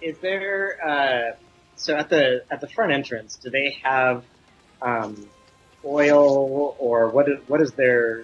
is 0.02 0.18
there 0.20 0.78
uh, 0.82 1.36
so 1.76 1.98
at 1.98 2.08
the 2.08 2.46
at 2.50 2.62
the 2.62 2.68
front 2.68 2.94
entrance? 2.94 3.36
Do 3.36 3.50
they 3.50 3.78
have 3.84 4.24
um, 4.82 5.28
oil 5.84 6.78
or 6.80 7.10
what 7.10 7.28
is 7.28 7.40
what 7.48 7.62
is 7.62 7.74
their? 7.74 8.24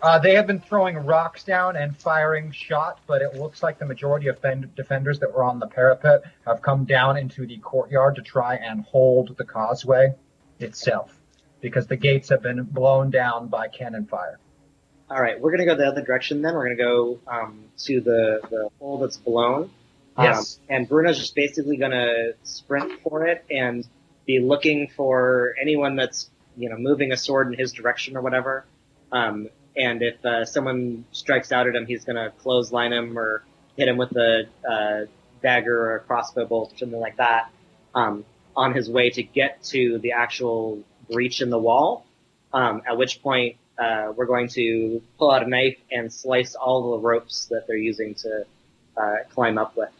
Uh, 0.00 0.20
they 0.20 0.36
have 0.36 0.46
been 0.46 0.60
throwing 0.60 0.96
rocks 0.98 1.42
down 1.42 1.74
and 1.74 1.96
firing 1.96 2.52
shot, 2.52 3.00
but 3.08 3.22
it 3.22 3.34
looks 3.34 3.60
like 3.60 3.80
the 3.80 3.86
majority 3.86 4.28
of 4.28 4.38
fend- 4.38 4.72
defenders 4.76 5.18
that 5.18 5.34
were 5.34 5.42
on 5.42 5.58
the 5.58 5.66
parapet 5.66 6.22
have 6.46 6.62
come 6.62 6.84
down 6.84 7.16
into 7.16 7.44
the 7.44 7.58
courtyard 7.58 8.14
to 8.14 8.22
try 8.22 8.54
and 8.54 8.84
hold 8.84 9.36
the 9.36 9.44
causeway 9.44 10.14
itself, 10.60 11.17
because 11.60 11.86
the 11.86 11.96
gates 11.96 12.28
have 12.28 12.42
been 12.42 12.62
blown 12.64 13.10
down 13.10 13.48
by 13.48 13.68
cannon 13.68 14.06
fire. 14.06 14.38
All 15.10 15.20
right, 15.20 15.40
we're 15.40 15.50
gonna 15.50 15.64
go 15.64 15.74
the 15.74 15.86
other 15.86 16.02
direction. 16.02 16.42
Then 16.42 16.54
we're 16.54 16.64
gonna 16.64 16.76
go 16.76 17.18
um, 17.26 17.64
to 17.78 18.00
the 18.00 18.40
the 18.50 18.68
hole 18.78 18.98
that's 18.98 19.16
blown. 19.16 19.70
Yes. 20.18 20.58
Um, 20.58 20.76
and 20.76 20.88
Bruno's 20.88 21.18
just 21.18 21.34
basically 21.34 21.76
gonna 21.76 22.32
sprint 22.42 23.00
for 23.00 23.26
it 23.26 23.44
and 23.50 23.86
be 24.26 24.40
looking 24.40 24.88
for 24.88 25.54
anyone 25.60 25.96
that's 25.96 26.28
you 26.56 26.68
know 26.68 26.76
moving 26.76 27.12
a 27.12 27.16
sword 27.16 27.46
in 27.46 27.58
his 27.58 27.72
direction 27.72 28.16
or 28.16 28.20
whatever. 28.20 28.66
Um, 29.10 29.48
and 29.76 30.02
if 30.02 30.22
uh, 30.24 30.44
someone 30.44 31.06
strikes 31.12 31.52
out 31.52 31.66
at 31.66 31.74
him, 31.74 31.86
he's 31.86 32.04
gonna 32.04 32.30
clothesline 32.42 32.92
him 32.92 33.18
or 33.18 33.44
hit 33.76 33.88
him 33.88 33.96
with 33.96 34.14
a 34.16 34.44
uh, 34.68 35.06
dagger 35.40 35.80
or 35.86 35.96
a 35.96 36.00
crossbow 36.00 36.44
bolt 36.44 36.74
or 36.74 36.78
something 36.78 37.00
like 37.00 37.16
that. 37.16 37.50
Um, 37.94 38.26
on 38.54 38.74
his 38.74 38.90
way 38.90 39.08
to 39.08 39.22
get 39.22 39.62
to 39.62 39.98
the 40.00 40.12
actual 40.12 40.82
breach 41.10 41.40
in 41.40 41.50
the 41.50 41.58
wall. 41.58 42.06
Um, 42.52 42.82
at 42.88 42.96
which 42.96 43.22
point, 43.22 43.56
uh, 43.78 44.12
we're 44.16 44.26
going 44.26 44.48
to 44.48 45.02
pull 45.18 45.30
out 45.30 45.42
a 45.42 45.48
knife 45.48 45.76
and 45.92 46.12
slice 46.12 46.54
all 46.54 46.92
the 46.92 46.98
ropes 46.98 47.46
that 47.46 47.66
they're 47.66 47.76
using 47.76 48.14
to 48.14 48.44
uh, 48.96 49.16
climb 49.34 49.58
up 49.58 49.76
with. 49.76 49.90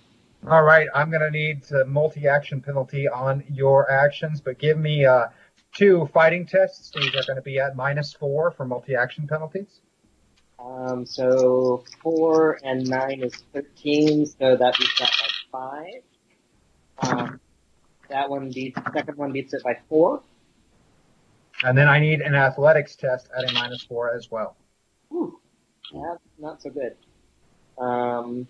All 0.48 0.62
right, 0.62 0.88
I'm 0.94 1.10
going 1.10 1.22
to 1.22 1.30
need 1.30 1.62
a 1.72 1.84
multi-action 1.84 2.60
penalty 2.60 3.08
on 3.08 3.44
your 3.52 3.90
actions, 3.90 4.40
but 4.40 4.58
give 4.58 4.78
me 4.78 5.04
uh, 5.04 5.26
two 5.74 6.08
fighting 6.12 6.46
tests. 6.46 6.90
These 6.94 7.08
are 7.08 7.24
going 7.26 7.36
to 7.36 7.42
be 7.42 7.58
at 7.58 7.76
minus 7.76 8.12
four 8.12 8.52
for 8.52 8.64
multi-action 8.64 9.26
penalties. 9.26 9.80
Um, 10.58 11.06
so 11.06 11.84
four 12.02 12.58
and 12.64 12.88
nine 12.88 13.22
is 13.22 13.32
thirteen, 13.52 14.26
so 14.26 14.56
that 14.56 14.76
beats 14.76 14.98
that 14.98 15.12
by 15.52 16.00
five. 17.00 17.18
Um, 17.18 17.40
that 18.08 18.28
one 18.28 18.50
beats 18.50 18.80
second 18.92 19.16
one 19.16 19.30
beats 19.32 19.54
it 19.54 19.62
by 19.62 19.78
four. 19.88 20.20
And 21.64 21.76
then 21.76 21.88
I 21.88 21.98
need 21.98 22.20
an 22.20 22.34
athletics 22.34 22.94
test 22.94 23.28
at 23.36 23.50
a 23.50 23.52
minus 23.52 23.82
four 23.82 24.14
as 24.14 24.30
well. 24.30 24.56
Whew, 25.08 25.40
that's 25.92 26.22
not 26.38 26.62
so 26.62 26.70
good. 26.70 26.96
Um, 27.82 28.46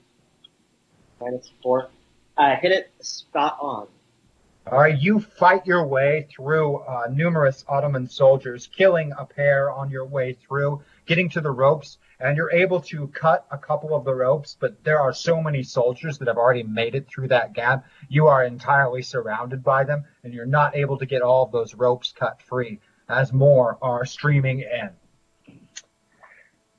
minus 1.21 1.51
four. 1.63 1.89
Uh, 2.37 2.57
hit 2.57 2.73
it 2.73 2.93
spot 3.01 3.59
on. 3.61 3.89
All 4.71 4.79
right, 4.79 4.99
you 4.99 5.21
fight 5.21 5.67
your 5.67 5.87
way 5.87 6.27
through 6.31 6.81
uh, 6.81 7.09
numerous 7.11 7.65
Ottoman 7.69 8.07
soldiers, 8.07 8.67
killing 8.67 9.13
a 9.19 9.25
pair 9.25 9.71
on 9.71 9.91
your 9.91 10.05
way 10.05 10.35
through, 10.35 10.83
getting 11.07 11.31
to 11.31 11.41
the 11.41 11.51
ropes, 11.51 11.97
and 12.21 12.37
you're 12.37 12.53
able 12.53 12.83
to 12.83 13.07
cut 13.09 13.47
a 13.51 13.57
couple 13.57 13.95
of 13.95 14.05
the 14.05 14.15
ropes, 14.15 14.59
but 14.61 14.85
there 14.85 15.01
are 15.01 15.15
so 15.15 15.41
many 15.41 15.63
soldiers 15.63 16.19
that 16.19 16.29
have 16.29 16.37
already 16.37 16.65
made 16.65 16.95
it 16.95 17.09
through 17.09 17.29
that 17.29 17.55
gap. 17.55 17.87
You 18.11 18.27
are 18.27 18.45
entirely 18.45 19.01
surrounded 19.01 19.65
by 19.65 19.85
them, 19.85 20.05
and 20.23 20.35
you're 20.35 20.45
not 20.45 20.77
able 20.77 20.99
to 20.99 21.07
get 21.07 21.23
all 21.23 21.47
of 21.47 21.53
those 21.53 21.75
ropes 21.75 22.13
cut 22.13 22.43
free, 22.43 22.79
as 23.09 23.33
more 23.33 23.79
are 23.83 24.05
streaming 24.05 24.61
in. 24.61 24.91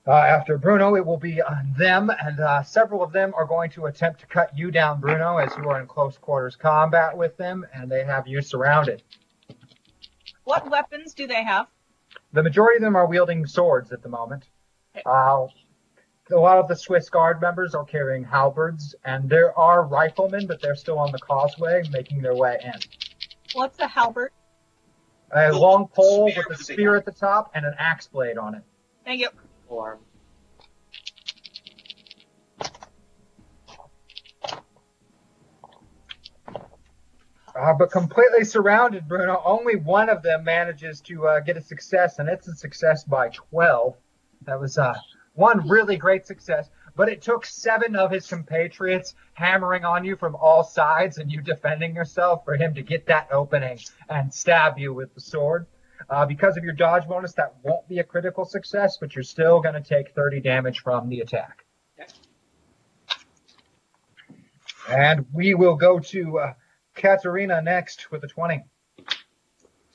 Uh, 0.08 0.14
after 0.14 0.58
Bruno, 0.58 0.96
it 0.96 1.06
will 1.06 1.18
be 1.18 1.40
them, 1.78 2.10
and 2.10 2.40
uh, 2.40 2.64
several 2.64 3.04
of 3.04 3.12
them 3.12 3.32
are 3.36 3.46
going 3.46 3.70
to 3.72 3.86
attempt 3.86 4.20
to 4.22 4.26
cut 4.26 4.58
you 4.58 4.72
down, 4.72 5.00
Bruno, 5.00 5.38
as 5.38 5.56
you 5.56 5.70
are 5.70 5.80
in 5.80 5.88
close 5.88 6.18
quarters 6.18 6.56
combat 6.56 7.16
with 7.16 7.38
them, 7.38 7.66
and 7.74 7.92
they 7.92 8.04
have 8.04 8.28
you 8.28 8.42
surrounded. 8.42 9.04
What 10.46 10.70
weapons 10.72 11.14
do 11.14 11.28
they 11.28 11.44
have? 11.44 11.68
The 12.34 12.42
majority 12.42 12.78
of 12.78 12.84
them 12.84 12.96
are 12.96 13.06
wielding 13.06 13.46
swords 13.46 13.92
at 13.92 14.02
the 14.02 14.10
moment. 14.10 14.46
Uh, 15.06 15.46
a 16.32 16.36
lot 16.36 16.58
of 16.58 16.68
the 16.68 16.76
Swiss 16.76 17.10
Guard 17.10 17.42
members 17.42 17.76
are 17.76 17.84
carrying 17.84 18.24
halberds, 18.24 18.96
and 19.04 19.30
there 19.30 19.58
are 19.58 19.84
riflemen, 19.84 20.48
but 20.48 20.62
they're 20.62 20.76
still 20.76 20.98
on 20.98 21.12
the 21.12 21.20
causeway, 21.20 21.84
making 21.92 22.22
their 22.22 22.36
way 22.36 22.58
in. 22.64 22.74
What's 23.54 23.80
a 23.80 23.88
halberd? 23.88 24.32
A 25.32 25.52
long 25.52 25.88
pole 25.88 26.26
with 26.26 26.50
a 26.50 26.56
spear 26.56 26.96
at 26.96 27.06
the 27.06 27.12
top 27.12 27.52
and 27.54 27.66
an 27.66 27.74
axe 27.78 28.08
blade 28.08 28.38
on 28.38 28.56
it. 28.56 28.64
Thank 29.06 29.22
you. 29.22 29.30
Form. 29.68 30.00
Uh, 37.60 37.74
but 37.78 37.92
completely 37.92 38.46
surrounded, 38.46 39.08
Bruno. 39.08 39.42
Only 39.44 39.76
one 39.76 40.10
of 40.10 40.24
them 40.24 40.44
manages 40.46 41.02
to 41.02 41.28
uh, 41.28 41.40
get 41.42 41.58
a 41.58 41.62
success, 41.62 42.20
and 42.20 42.30
it's 42.30 42.48
a 42.48 42.56
success 42.56 43.04
by 43.04 43.30
12. 43.30 43.96
That 44.46 44.60
was 44.60 44.78
uh, 44.78 44.94
one 45.34 45.68
really 45.68 45.98
great 45.98 46.26
success. 46.26 46.70
But 47.00 47.08
it 47.08 47.22
took 47.22 47.46
seven 47.46 47.96
of 47.96 48.12
his 48.12 48.28
compatriots 48.28 49.16
hammering 49.32 49.86
on 49.86 50.04
you 50.04 50.18
from 50.18 50.36
all 50.36 50.66
sides 50.66 51.18
and 51.18 51.32
you 51.32 51.42
defending 51.42 51.96
yourself 51.96 52.44
for 52.44 52.58
him 52.58 52.74
to 52.74 52.82
get 52.82 53.06
that 53.06 53.30
opening 53.32 53.80
and 54.10 54.34
stab 54.34 54.78
you 54.78 54.94
with 54.94 55.16
the 55.16 55.22
sword. 55.22 55.66
Uh, 56.10 56.26
because 56.26 56.58
of 56.58 56.66
your 56.66 56.74
dodge 56.74 57.08
bonus, 57.08 57.32
that 57.36 57.56
won't 57.64 57.88
be 57.88 58.00
a 58.00 58.04
critical 58.04 58.44
success, 58.44 58.98
but 59.00 59.16
you're 59.16 59.24
still 59.24 59.62
going 59.62 59.76
to 59.76 59.82
take 59.82 60.14
30 60.14 60.42
damage 60.42 60.82
from 60.82 61.08
the 61.08 61.22
attack. 61.22 61.64
And 64.90 65.26
we 65.32 65.54
will 65.54 65.78
go 65.78 66.00
to 66.00 66.40
uh, 66.40 66.54
Katerina 66.96 67.62
next 67.62 68.12
with 68.12 68.26
a 68.26 68.28
20. 68.28 68.62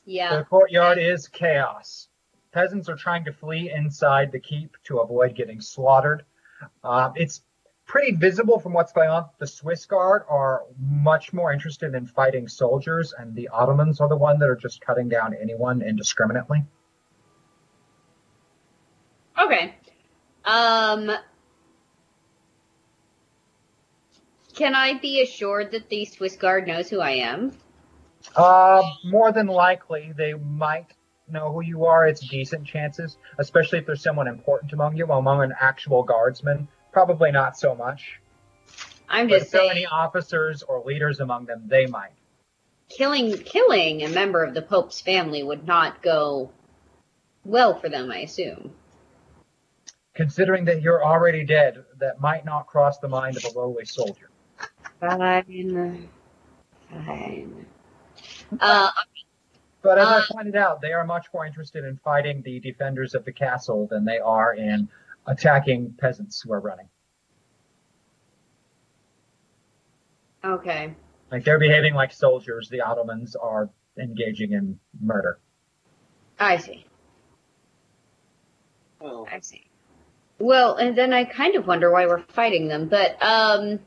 Yeah. 0.06 0.38
The 0.38 0.44
courtyard 0.44 0.96
is 0.96 1.28
chaos. 1.28 2.08
Peasants 2.50 2.88
are 2.88 2.96
trying 2.96 3.26
to 3.26 3.32
flee 3.34 3.70
inside 3.70 4.32
the 4.32 4.40
keep 4.40 4.78
to 4.84 5.00
avoid 5.00 5.34
getting 5.34 5.60
slaughtered. 5.60 6.24
Um, 6.82 7.12
it's 7.16 7.42
pretty 7.86 8.16
visible 8.16 8.58
from 8.58 8.72
what's 8.72 8.92
going 8.92 9.10
on. 9.10 9.26
The 9.38 9.46
Swiss 9.46 9.86
Guard 9.86 10.22
are 10.28 10.62
much 10.78 11.32
more 11.32 11.52
interested 11.52 11.94
in 11.94 12.06
fighting 12.06 12.48
soldiers, 12.48 13.14
and 13.16 13.34
the 13.34 13.48
Ottomans 13.48 14.00
are 14.00 14.08
the 14.08 14.16
one 14.16 14.38
that 14.38 14.48
are 14.48 14.56
just 14.56 14.80
cutting 14.80 15.08
down 15.08 15.34
anyone 15.40 15.82
indiscriminately. 15.82 16.64
Okay. 19.38 19.74
Um. 20.44 21.10
Can 24.54 24.76
I 24.76 24.98
be 24.98 25.20
assured 25.20 25.72
that 25.72 25.88
the 25.88 26.04
Swiss 26.04 26.36
Guard 26.36 26.68
knows 26.68 26.88
who 26.88 27.00
I 27.00 27.10
am? 27.10 27.52
Uh, 28.36 28.82
more 29.04 29.32
than 29.32 29.48
likely, 29.48 30.12
they 30.16 30.34
might 30.34 30.86
know 31.28 31.52
who 31.52 31.62
you 31.62 31.86
are. 31.86 32.06
It's 32.06 32.22
decent 32.22 32.66
chances, 32.66 33.16
especially 33.38 33.78
if 33.80 33.86
there's 33.86 34.02
someone 34.02 34.28
important 34.28 34.72
among 34.72 34.96
you, 34.96 35.06
among 35.06 35.42
an 35.42 35.54
actual 35.60 36.02
guardsman. 36.04 36.68
Probably 36.92 37.32
not 37.32 37.56
so 37.58 37.74
much. 37.74 38.20
I'm 39.08 39.28
But 39.28 39.40
just 39.40 39.46
if 39.46 39.50
there 39.50 39.62
are 39.62 39.64
saying, 39.64 39.70
any 39.70 39.86
officers 39.86 40.62
or 40.62 40.82
leaders 40.84 41.20
among 41.20 41.46
them, 41.46 41.64
they 41.68 41.86
might. 41.86 42.12
killing 42.90 43.38
killing 43.44 44.02
a 44.02 44.08
member 44.08 44.44
of 44.44 44.54
the 44.54 44.62
Pope's 44.62 45.00
family 45.00 45.42
would 45.42 45.66
not 45.66 46.02
go 46.02 46.52
well 47.44 47.78
for 47.80 47.88
them. 47.88 48.10
I 48.10 48.18
assume. 48.20 48.74
Considering 50.14 50.64
that 50.66 50.82
you're 50.82 51.04
already 51.04 51.44
dead, 51.44 51.84
that 51.98 52.20
might 52.20 52.44
not 52.44 52.66
cross 52.66 52.98
the 52.98 53.08
mind 53.08 53.36
of 53.36 53.44
a 53.44 53.50
lowly 53.50 53.84
soldier. 53.84 54.30
Fine. 55.00 56.08
Fine. 56.90 57.66
Uh, 58.60 58.90
But 59.84 59.98
as 59.98 60.08
I 60.08 60.16
Uh, 60.16 60.22
pointed 60.32 60.56
out, 60.56 60.80
they 60.80 60.92
are 60.94 61.04
much 61.04 61.26
more 61.34 61.44
interested 61.44 61.84
in 61.84 61.98
fighting 61.98 62.40
the 62.40 62.58
defenders 62.58 63.14
of 63.14 63.26
the 63.26 63.32
castle 63.32 63.86
than 63.86 64.06
they 64.06 64.18
are 64.18 64.54
in 64.54 64.88
attacking 65.26 65.92
peasants 65.98 66.40
who 66.40 66.52
are 66.54 66.60
running. 66.60 66.88
okay. 70.42 70.94
Like 71.30 71.44
they're 71.44 71.58
behaving 71.58 71.94
like 71.94 72.12
soldiers. 72.12 72.68
The 72.68 72.80
Ottomans 72.82 73.34
are 73.36 73.68
engaging 73.98 74.52
in 74.52 74.78
murder. 75.00 75.38
I 76.38 76.56
see. 76.58 76.86
Oh. 79.00 79.26
I 79.30 79.40
see. 79.40 79.64
Well, 80.38 80.76
and 80.76 80.96
then 80.96 81.12
I 81.12 81.24
kind 81.24 81.56
of 81.56 81.66
wonder 81.66 81.90
why 81.90 82.06
we're 82.06 82.22
fighting 82.28 82.68
them, 82.68 82.88
but 82.88 83.16
um 83.22 83.80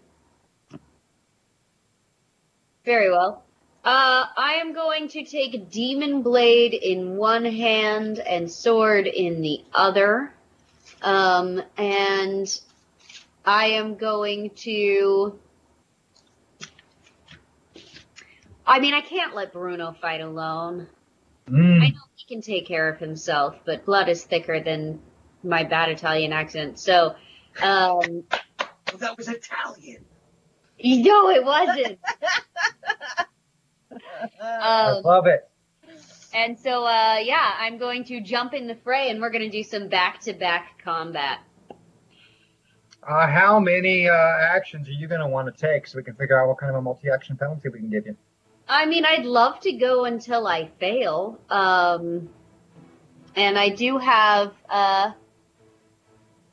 very 2.86 3.10
well. 3.12 3.44
Uh 3.88 4.26
I 4.36 4.56
am 4.56 4.74
going 4.74 5.08
to 5.08 5.24
take 5.24 5.72
demon 5.72 6.22
blade 6.22 6.74
in 6.74 7.16
one 7.16 7.46
hand 7.46 8.20
and 8.20 8.52
sword 8.52 9.08
in 9.08 9.40
the 9.40 9.64
other. 9.74 10.34
Um 11.02 11.62
and 11.78 12.62
I 13.46 13.68
am 13.68 13.96
going 13.96 14.50
to 14.66 15.40
I 18.66 18.82
mean, 18.82 18.94
I 18.94 19.00
can't 19.00 19.34
let 19.34 19.54
Bruno 19.54 19.96
fight 20.02 20.20
alone. 20.20 20.88
Mm. 21.50 21.82
I 21.82 21.88
know 21.92 22.02
he 22.16 22.26
can 22.28 22.42
take 22.42 22.68
care 22.68 22.90
of 22.90 23.00
himself, 23.00 23.56
but 23.66 23.86
blood 23.86 24.10
is 24.10 24.22
thicker 24.22 24.60
than 24.60 25.00
my 25.44 25.64
bad 25.64 25.88
Italian 25.88 26.34
accent. 26.34 26.78
So, 26.78 27.16
um, 27.64 28.26
that 28.98 29.18
was 29.18 29.30
Italian. 29.30 30.04
no, 30.84 31.30
it 31.30 31.46
wasn't. 31.46 32.00
I 34.42 34.92
um, 34.92 35.04
love 35.04 35.28
it. 35.28 35.50
and 36.34 36.60
so, 36.60 36.86
uh, 36.86 37.18
yeah, 37.22 37.54
I'm 37.60 37.78
going 37.78 38.04
to 38.06 38.22
jump 38.22 38.54
in 38.54 38.68
the 38.68 38.76
fray, 38.76 39.10
and 39.10 39.22
we're 39.22 39.32
going 39.32 39.50
to 39.50 39.50
do 39.50 39.64
some 39.64 39.88
back-to-back 39.88 40.82
combat. 40.84 41.40
Uh, 43.08 43.28
how 43.28 43.60
many 43.60 44.10
uh, 44.10 44.16
actions 44.42 44.88
are 44.90 44.92
you 44.92 45.08
going 45.08 45.22
to 45.22 45.28
want 45.28 45.48
to 45.48 45.68
take 45.68 45.88
so 45.88 45.98
we 45.98 46.04
can 46.04 46.16
figure 46.16 46.42
out 46.42 46.48
what 46.50 46.58
kind 46.58 46.70
of 46.70 46.76
a 46.76 46.82
multi-action 46.82 47.38
penalty 47.38 47.70
we 47.70 47.80
can 47.80 47.90
give 47.90 48.06
you? 48.06 48.18
I 48.68 48.86
mean, 48.86 49.06
I'd 49.06 49.26
love 49.26 49.62
to 49.62 49.72
go 49.74 50.04
until 50.04 50.46
I 50.46 50.70
fail. 50.80 51.40
Um, 51.50 52.30
and 53.36 53.58
I 53.58 53.70
do 53.70 53.98
have, 53.98 54.52
uh, 54.70 55.12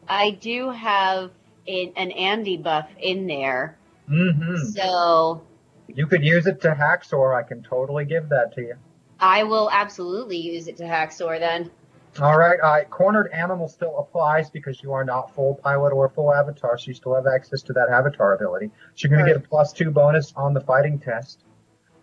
I 0.06 0.30
do 0.30 0.70
have 0.70 1.32
an, 1.66 1.92
an 1.96 2.12
Andy 2.12 2.56
buff 2.56 2.88
in 3.00 3.26
there. 3.26 3.76
Mm-hmm. 4.08 4.68
So 4.68 5.42
You 5.94 6.06
could 6.06 6.24
use 6.24 6.47
it 6.47 6.60
to 6.62 6.68
Hacksaw. 6.70 7.36
I 7.36 7.47
can 7.47 7.62
totally 7.62 8.05
give 8.05 8.28
that 8.31 8.52
to 8.55 8.60
you. 8.60 8.74
I 9.20 9.44
will 9.44 9.70
absolutely 9.70 10.39
use 10.39 10.66
it 10.66 10.76
to 10.78 10.84
Hacksaw 10.84 11.39
then. 11.39 11.70
All 12.20 12.39
right. 12.39 12.58
Uh, 12.62 12.84
cornered 12.84 13.31
animal 13.32 13.68
still 13.68 13.98
applies 13.98 14.50
because 14.50 14.82
you 14.82 14.92
are 14.92 15.05
not 15.05 15.34
full 15.34 15.55
pilot 15.56 15.92
or 15.92 16.08
full 16.08 16.32
avatar, 16.32 16.78
so 16.78 16.89
you 16.89 16.94
still 16.94 17.14
have 17.14 17.26
access 17.26 17.62
to 17.62 17.73
that 17.73 17.89
avatar 17.90 18.34
ability. 18.34 18.70
So 18.94 19.08
you're 19.08 19.16
going 19.16 19.26
to 19.26 19.34
get 19.34 19.44
a 19.44 19.48
plus 19.48 19.73
two 19.73 19.90
bonus 19.90 20.32
on 20.36 20.55
the 20.55 20.60
fighting 20.60 20.98
test. 20.98 21.44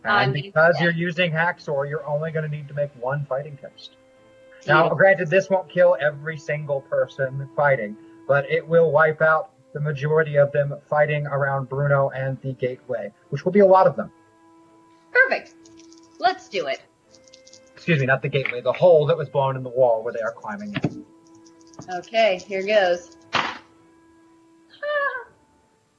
And 0.03 0.33
gonna 0.33 0.41
because 0.41 0.75
that. 0.75 0.83
you're 0.83 0.93
using 0.93 1.31
Hacksaw, 1.31 1.87
you're 1.87 2.05
only 2.05 2.31
going 2.31 2.49
to 2.49 2.55
need 2.55 2.67
to 2.69 2.73
make 2.73 2.89
one 2.99 3.25
fighting 3.25 3.57
test. 3.57 3.95
Now, 4.67 4.89
granted, 4.89 5.29
this 5.29 5.49
won't 5.49 5.69
kill 5.69 5.97
every 5.99 6.37
single 6.37 6.81
person 6.81 7.49
fighting, 7.55 7.95
but 8.27 8.49
it 8.49 8.67
will 8.67 8.91
wipe 8.91 9.21
out 9.21 9.50
the 9.73 9.79
majority 9.79 10.37
of 10.37 10.51
them 10.51 10.75
fighting 10.89 11.27
around 11.27 11.69
Bruno 11.69 12.09
and 12.09 12.39
the 12.41 12.53
gateway, 12.53 13.11
which 13.29 13.45
will 13.45 13.51
be 13.51 13.59
a 13.59 13.65
lot 13.65 13.87
of 13.87 13.95
them. 13.95 14.11
Perfect. 15.11 15.55
Let's 16.19 16.49
do 16.49 16.67
it. 16.67 16.81
Excuse 17.75 17.99
me, 17.99 18.05
not 18.05 18.21
the 18.21 18.29
gateway, 18.29 18.61
the 18.61 18.73
hole 18.73 19.05
that 19.07 19.17
was 19.17 19.29
blown 19.29 19.55
in 19.55 19.63
the 19.63 19.69
wall 19.69 20.03
where 20.03 20.13
they 20.13 20.21
are 20.21 20.33
climbing 20.33 20.75
in. 20.83 21.05
Okay, 21.89 22.39
here 22.47 22.63
goes. 22.63 23.17
Ah, 23.33 23.59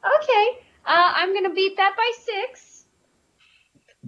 okay, 0.22 0.58
uh, 0.86 1.12
I'm 1.14 1.34
gonna 1.34 1.52
beat 1.52 1.76
that 1.76 1.94
by 1.96 2.12
six. 2.24 2.72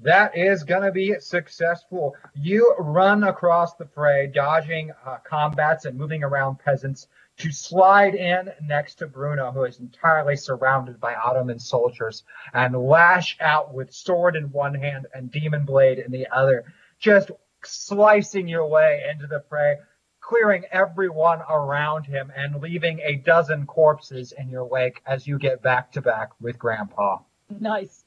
That 0.02 0.36
is 0.36 0.64
going 0.64 0.82
to 0.82 0.90
be 0.90 1.14
successful. 1.20 2.16
You 2.34 2.74
run 2.78 3.24
across 3.24 3.74
the 3.74 3.86
fray, 3.86 4.26
dodging 4.26 4.90
uh, 5.06 5.18
combats 5.24 5.84
and 5.84 5.96
moving 5.96 6.24
around 6.24 6.58
peasants 6.58 7.06
to 7.38 7.50
slide 7.50 8.14
in 8.14 8.50
next 8.62 8.96
to 8.96 9.08
Bruno, 9.08 9.50
who 9.50 9.64
is 9.64 9.80
entirely 9.80 10.36
surrounded 10.36 11.00
by 11.00 11.14
Ottoman 11.14 11.58
soldiers, 11.58 12.22
and 12.52 12.76
lash 12.76 13.36
out 13.40 13.74
with 13.74 13.92
sword 13.92 14.36
in 14.36 14.52
one 14.52 14.74
hand 14.74 15.06
and 15.12 15.30
demon 15.30 15.64
blade 15.64 15.98
in 15.98 16.12
the 16.12 16.26
other, 16.32 16.64
just 16.98 17.30
slicing 17.64 18.46
your 18.46 18.68
way 18.68 19.02
into 19.10 19.26
the 19.26 19.42
fray, 19.48 19.76
clearing 20.20 20.64
everyone 20.70 21.40
around 21.50 22.04
him 22.04 22.32
and 22.34 22.62
leaving 22.62 23.00
a 23.00 23.16
dozen 23.16 23.66
corpses 23.66 24.32
in 24.32 24.48
your 24.48 24.64
wake 24.64 25.02
as 25.04 25.26
you 25.26 25.38
get 25.38 25.60
back 25.60 25.92
to 25.92 26.00
back 26.00 26.30
with 26.40 26.58
Grandpa. 26.58 27.18
Nice. 27.60 28.04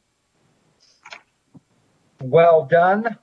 Well 2.21 2.65
done, 2.65 3.17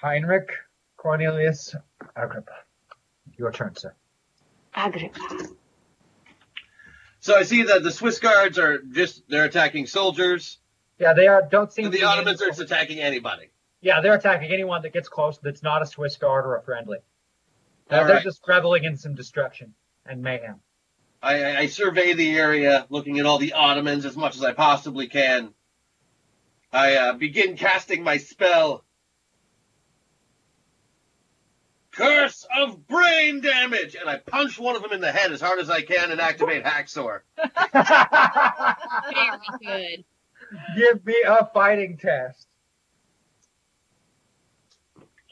Heinrich 0.00 0.50
Cornelius 0.96 1.76
Agrippa. 2.16 2.52
Your 3.42 3.50
turn, 3.50 3.74
sir. 3.74 3.92
Agrippa. 4.72 5.18
So 7.18 7.36
I 7.36 7.42
see 7.42 7.64
that 7.64 7.82
the 7.82 7.90
Swiss 7.90 8.20
guards 8.20 8.56
are 8.56 8.78
just 8.78 9.28
they're 9.28 9.44
attacking 9.46 9.86
soldiers. 9.86 10.58
Yeah, 11.00 11.12
they 11.12 11.26
are. 11.26 11.42
Don't 11.42 11.72
seem 11.72 11.86
And 11.86 11.92
to 11.92 11.98
the 11.98 12.04
Ottomans 12.06 12.40
are 12.40 12.44
any- 12.44 12.50
just 12.52 12.60
attacking 12.60 13.00
anybody. 13.00 13.50
Yeah, 13.80 14.00
they're 14.00 14.14
attacking 14.14 14.52
anyone 14.52 14.82
that 14.82 14.92
gets 14.92 15.08
close 15.08 15.38
that's 15.42 15.60
not 15.64 15.82
a 15.82 15.86
Swiss 15.86 16.16
guard 16.18 16.46
or 16.46 16.54
a 16.54 16.62
friendly. 16.62 16.98
They're, 17.88 18.02
All 18.02 18.06
they're 18.06 18.20
just 18.20 18.46
reveling 18.46 18.84
in 18.84 18.96
some 18.96 19.16
destruction 19.16 19.74
and 20.06 20.22
mayhem. 20.22 20.60
I, 21.20 21.42
I, 21.42 21.58
I 21.62 21.66
survey 21.66 22.12
the 22.12 22.30
area, 22.36 22.86
looking 22.90 23.18
at 23.18 23.26
all 23.26 23.38
the 23.38 23.54
Ottomans 23.54 24.04
as 24.04 24.16
much 24.16 24.36
as 24.36 24.44
I 24.44 24.52
possibly 24.52 25.08
can. 25.08 25.52
I 26.72 26.94
uh, 26.94 27.12
begin 27.14 27.56
casting 27.56 28.04
my 28.04 28.18
spell. 28.18 28.84
Curse 31.92 32.46
of 32.58 32.86
brain 32.88 33.40
damage, 33.42 33.94
and 33.94 34.08
I 34.08 34.16
punch 34.16 34.58
one 34.58 34.76
of 34.76 34.82
them 34.82 34.92
in 34.92 35.00
the 35.00 35.12
head 35.12 35.30
as 35.30 35.40
hard 35.42 35.58
as 35.58 35.68
I 35.68 35.82
can 35.82 36.10
and 36.10 36.20
activate 36.20 36.64
Hacksaw. 36.64 37.20
Very 39.12 39.38
good. 39.62 40.04
Give 40.76 41.04
me 41.04 41.16
a 41.26 41.46
fighting 41.52 41.98
test. 41.98 42.46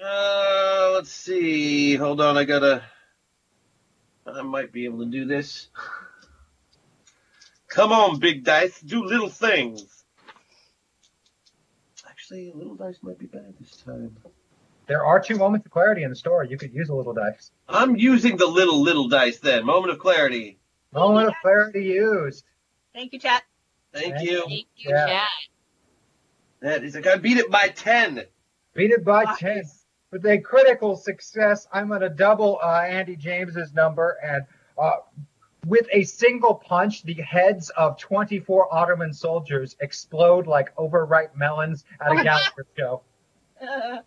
Uh, 0.02 0.92
let's 0.94 1.10
see. 1.10 1.96
Hold 1.96 2.20
on, 2.20 2.36
I 2.36 2.44
gotta. 2.44 2.82
I 4.26 4.42
might 4.42 4.72
be 4.72 4.84
able 4.84 4.98
to 5.00 5.06
do 5.06 5.24
this. 5.24 5.68
Come 7.68 7.92
on, 7.92 8.18
big 8.18 8.44
dice, 8.44 8.80
do 8.80 9.04
little 9.04 9.28
things. 9.28 10.04
Actually, 12.08 12.52
little 12.54 12.74
dice 12.74 12.98
might 13.02 13.18
be 13.18 13.26
bad 13.26 13.54
this 13.60 13.76
time. 13.76 14.16
There 14.90 15.06
are 15.06 15.20
two 15.20 15.36
moments 15.36 15.64
of 15.66 15.70
clarity 15.70 16.02
in 16.02 16.10
the 16.10 16.16
story. 16.16 16.48
You 16.50 16.58
could 16.58 16.74
use 16.74 16.88
a 16.88 16.94
little 16.96 17.14
dice. 17.14 17.52
I'm 17.68 17.94
using 17.94 18.36
the 18.36 18.46
little 18.48 18.82
little 18.82 19.06
dice 19.06 19.38
then. 19.38 19.64
Moment 19.64 19.92
of 19.92 20.00
clarity. 20.00 20.58
Moment 20.92 21.28
of 21.28 21.34
clarity 21.40 21.84
used. 21.84 22.44
Thank 22.92 23.12
you, 23.12 23.20
chat. 23.20 23.44
Thank 23.94 24.16
Thank 24.16 24.28
you. 24.28 24.40
Thank 24.48 24.66
you, 24.74 24.90
Yeah. 24.90 25.06
chat. 25.06 25.28
That 26.58 26.82
is, 26.82 26.96
I 26.96 27.16
beat 27.18 27.36
it 27.38 27.52
by 27.52 27.68
ten. 27.68 28.24
Beat 28.74 28.90
it 28.90 29.04
by 29.04 29.22
Nice. 29.22 29.38
10. 29.38 29.62
With 30.10 30.26
a 30.26 30.38
critical 30.38 30.96
success, 30.96 31.68
I'm 31.72 31.86
going 31.86 32.00
to 32.00 32.08
double 32.08 32.58
uh, 32.60 32.80
Andy 32.80 33.14
James's 33.14 33.72
number 33.72 34.18
and 34.24 34.42
uh, 34.76 34.96
with 35.66 35.86
a 35.92 36.02
single 36.02 36.56
punch, 36.56 37.04
the 37.04 37.14
heads 37.14 37.70
of 37.76 37.96
24 37.96 38.74
Ottoman 38.74 39.12
soldiers 39.14 39.76
explode 39.80 40.48
like 40.48 40.72
overripe 40.76 41.36
melons 41.36 41.84
at 42.00 42.10
a 42.10 42.14
Gallagher 42.24 42.66
show, 42.76 43.02
Uh, 43.62 43.98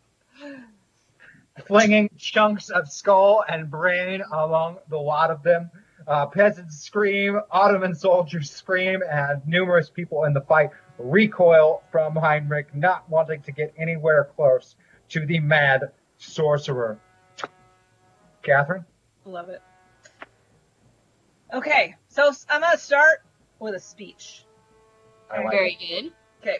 flinging 1.62 2.10
chunks 2.18 2.70
of 2.70 2.90
skull 2.90 3.44
and 3.48 3.70
brain 3.70 4.22
along 4.32 4.78
the 4.90 4.98
lot 4.98 5.32
of 5.32 5.44
them. 5.44 5.70
Uh, 6.08 6.26
peasants 6.26 6.80
scream, 6.80 7.40
Ottoman 7.52 7.96
soldiers 7.96 8.52
scream, 8.52 9.02
and 9.10 9.42
numerous 9.48 9.90
people 9.90 10.26
in 10.26 10.34
the 10.34 10.42
fight 10.42 10.70
recoil 10.98 11.82
from 11.92 12.16
Heinrich, 12.16 12.76
not 12.76 13.10
wanting 13.10 13.42
to 13.44 13.52
get 13.52 13.74
anywhere 13.78 14.30
close 14.36 14.76
to 15.10 15.26
the 15.26 15.40
mad 15.40 15.84
sorcerer. 16.18 17.00
Catherine? 18.42 18.86
love 19.26 19.48
it. 19.48 19.62
Okay, 21.54 21.96
so 22.10 22.32
I'm 22.50 22.62
gonna 22.62 22.78
start 22.78 23.24
with 23.60 23.76
a 23.76 23.80
speech. 23.80 24.44
I 25.32 25.44
like 25.44 25.52
Very 25.52 25.78
good. 25.80 26.12
Okay. 26.42 26.58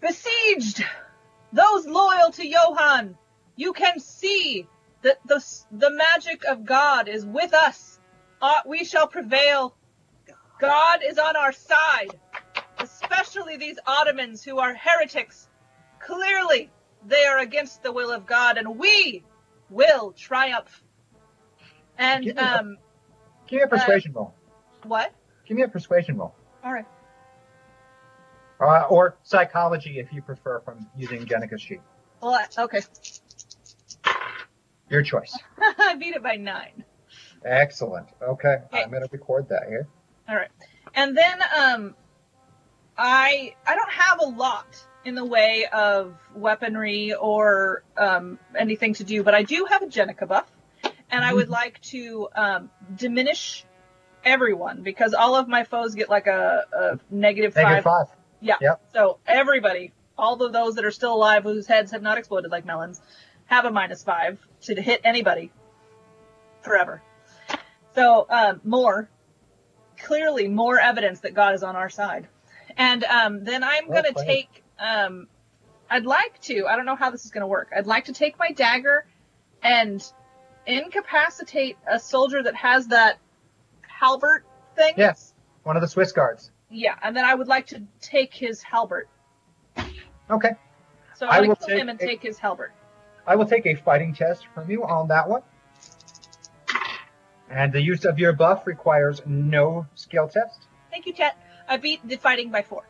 Besieged, 0.00 0.84
those 1.52 1.86
loyal 1.86 2.30
to 2.32 2.46
Johann, 2.46 3.16
you 3.56 3.72
can 3.72 3.98
see 3.98 4.66
that 5.02 5.18
the 5.26 5.44
the 5.72 5.90
magic 5.90 6.42
of 6.48 6.64
God 6.64 7.08
is 7.08 7.24
with 7.24 7.54
us. 7.54 7.98
Uh, 8.40 8.60
we 8.66 8.84
shall 8.84 9.06
prevail. 9.06 9.76
God 10.60 11.00
is 11.06 11.18
on 11.18 11.36
our 11.36 11.52
side, 11.52 12.10
especially 12.78 13.56
these 13.56 13.78
Ottomans 13.86 14.42
who 14.44 14.58
are 14.58 14.74
heretics. 14.74 15.48
Clearly, 16.00 16.70
they 17.06 17.24
are 17.24 17.38
against 17.38 17.82
the 17.82 17.92
will 17.92 18.10
of 18.10 18.26
God, 18.26 18.58
and 18.58 18.78
we 18.78 19.24
will 19.70 20.12
triumph. 20.12 20.82
And 21.98 22.24
Give 22.24 22.36
me 22.36 22.42
a- 22.42 22.58
um, 22.58 22.76
Give 23.46 23.58
me 23.58 23.62
a 23.64 23.68
persuasion 23.68 24.12
roll. 24.12 24.34
what? 24.84 25.12
Give 25.46 25.56
me 25.56 25.62
a 25.62 25.68
persuasion 25.68 26.16
roll. 26.18 26.34
All 26.62 26.72
right. 26.72 26.86
Uh, 28.60 28.82
or 28.90 29.16
psychology 29.22 29.98
if 29.98 30.12
you 30.12 30.20
prefer 30.20 30.60
from 30.60 30.86
using 30.96 31.24
Jenica's 31.24 31.62
sheet. 31.62 31.80
Well, 32.20 32.38
okay. 32.58 32.80
Your 34.90 35.02
choice. 35.02 35.38
I 35.78 35.94
beat 35.94 36.14
it 36.14 36.22
by 36.22 36.36
nine. 36.36 36.84
Excellent. 37.44 38.08
Okay, 38.22 38.56
Okay. 38.72 38.82
I'm 38.82 38.90
going 38.90 39.02
to 39.02 39.08
record 39.10 39.48
that 39.48 39.62
here. 39.68 39.88
All 40.28 40.36
right. 40.36 40.50
And 40.94 41.16
then 41.16 41.38
um 41.58 41.94
I 42.98 43.54
I 43.66 43.74
don't 43.76 43.92
have 43.92 44.20
a 44.20 44.26
lot 44.26 44.66
in 45.04 45.14
the 45.14 45.24
way 45.24 45.66
of 45.72 46.14
weaponry 46.34 47.14
or 47.14 47.82
um 47.96 48.38
anything 48.58 48.94
to 48.94 49.04
do, 49.04 49.22
but 49.22 49.34
I 49.34 49.42
do 49.42 49.66
have 49.70 49.82
a 49.82 49.86
Jenica 49.86 50.28
buff 50.28 50.50
and 51.10 51.24
I 51.24 51.32
would 51.32 51.48
like 51.48 51.80
to 51.82 52.28
um 52.34 52.70
diminish 52.94 53.64
everyone 54.22 54.82
because 54.82 55.14
all 55.14 55.34
of 55.34 55.48
my 55.48 55.64
foes 55.64 55.94
get 55.94 56.10
like 56.10 56.26
a, 56.26 56.64
a 56.76 56.98
negative 57.10 57.54
Negative 57.56 57.84
five. 57.84 58.08
five. 58.08 58.16
Yeah. 58.40 58.56
Yep. 58.60 58.82
So 58.92 59.18
everybody, 59.26 59.92
all 60.16 60.42
of 60.42 60.52
those 60.52 60.74
that 60.76 60.84
are 60.84 60.90
still 60.90 61.14
alive 61.14 61.42
whose 61.42 61.66
heads 61.66 61.92
have 61.92 62.02
not 62.02 62.18
exploded 62.18 62.50
like 62.50 62.64
melons, 62.64 63.00
have 63.46 63.64
a 63.64 63.70
minus 63.70 64.02
five 64.02 64.38
to 64.62 64.80
hit 64.80 65.00
anybody 65.04 65.50
forever. 66.62 67.02
So 67.94 68.26
um, 68.28 68.60
more, 68.64 69.08
clearly 69.98 70.48
more 70.48 70.78
evidence 70.78 71.20
that 71.20 71.34
God 71.34 71.54
is 71.54 71.62
on 71.62 71.76
our 71.76 71.88
side. 71.88 72.28
And 72.76 73.04
um, 73.04 73.44
then 73.44 73.64
I'm 73.64 73.88
Well 73.88 74.02
gonna 74.02 74.26
take. 74.26 74.62
Um, 74.78 75.26
I'd 75.90 76.06
like 76.06 76.40
to. 76.42 76.66
I 76.66 76.76
don't 76.76 76.86
know 76.86 76.96
how 76.96 77.10
this 77.10 77.24
is 77.24 77.30
gonna 77.30 77.48
work. 77.48 77.70
I'd 77.76 77.86
like 77.86 78.06
to 78.06 78.12
take 78.12 78.38
my 78.38 78.52
dagger 78.52 79.06
and 79.62 80.02
incapacitate 80.66 81.76
a 81.86 81.98
soldier 81.98 82.42
that 82.42 82.54
has 82.54 82.88
that 82.88 83.18
halberd 83.82 84.44
thing. 84.76 84.94
Yes, 84.96 85.34
one 85.64 85.76
of 85.76 85.82
the 85.82 85.88
Swiss 85.88 86.12
guards. 86.12 86.50
Yeah, 86.70 86.94
and 87.02 87.16
then 87.16 87.24
I 87.24 87.34
would 87.34 87.48
like 87.48 87.66
to 87.68 87.82
take 88.00 88.32
his 88.32 88.62
halberd. 88.62 89.08
Okay. 90.30 90.50
So 91.14 91.26
I 91.26 91.38
I'm 91.38 91.48
will 91.48 91.56
kill 91.56 91.76
him 91.76 91.86
take 91.86 91.88
and 91.88 92.00
a- 92.00 92.06
take 92.06 92.22
his 92.22 92.38
halberd. 92.38 92.72
I 93.26 93.36
will 93.36 93.46
take 93.46 93.66
a 93.66 93.74
fighting 93.74 94.14
test 94.14 94.46
from 94.54 94.70
you 94.70 94.84
on 94.84 95.08
that 95.08 95.28
one. 95.28 95.42
And 97.50 97.72
the 97.72 97.82
use 97.82 98.04
of 98.04 98.18
your 98.18 98.32
buff 98.32 98.66
requires 98.66 99.20
no 99.26 99.86
skill 99.96 100.28
test. 100.28 100.66
Thank 100.90 101.06
you, 101.06 101.12
Chet. 101.12 101.36
I 101.68 101.76
beat 101.76 102.06
the 102.06 102.16
fighting 102.16 102.50
by 102.50 102.62
four. 102.62 102.84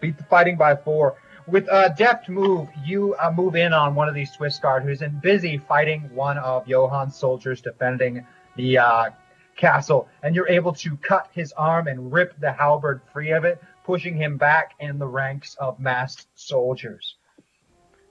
Beat 0.00 0.16
the 0.16 0.24
fighting 0.24 0.56
by 0.56 0.76
four. 0.76 1.16
With 1.46 1.68
a 1.70 1.94
deft 1.96 2.28
move, 2.28 2.68
you 2.84 3.14
uh, 3.16 3.30
move 3.30 3.54
in 3.56 3.72
on 3.72 3.94
one 3.94 4.08
of 4.08 4.14
these 4.14 4.32
Swiss 4.32 4.58
guard 4.58 4.84
who's 4.84 5.02
in 5.02 5.18
busy 5.18 5.58
fighting 5.58 6.08
one 6.14 6.38
of 6.38 6.66
Johann's 6.66 7.16
soldiers 7.16 7.60
defending 7.60 8.26
the 8.56 8.78
uh, 8.78 9.10
castle, 9.56 10.08
and 10.22 10.34
you're 10.34 10.48
able 10.48 10.72
to 10.74 10.96
cut 10.96 11.28
his 11.32 11.52
arm 11.52 11.86
and 11.86 12.12
rip 12.12 12.38
the 12.40 12.52
halberd 12.52 13.00
free 13.12 13.32
of 13.32 13.44
it, 13.44 13.62
pushing 13.84 14.16
him 14.16 14.36
back 14.36 14.72
in 14.80 14.98
the 14.98 15.06
ranks 15.06 15.56
of 15.60 15.78
masked 15.78 16.26
soldiers. 16.34 17.16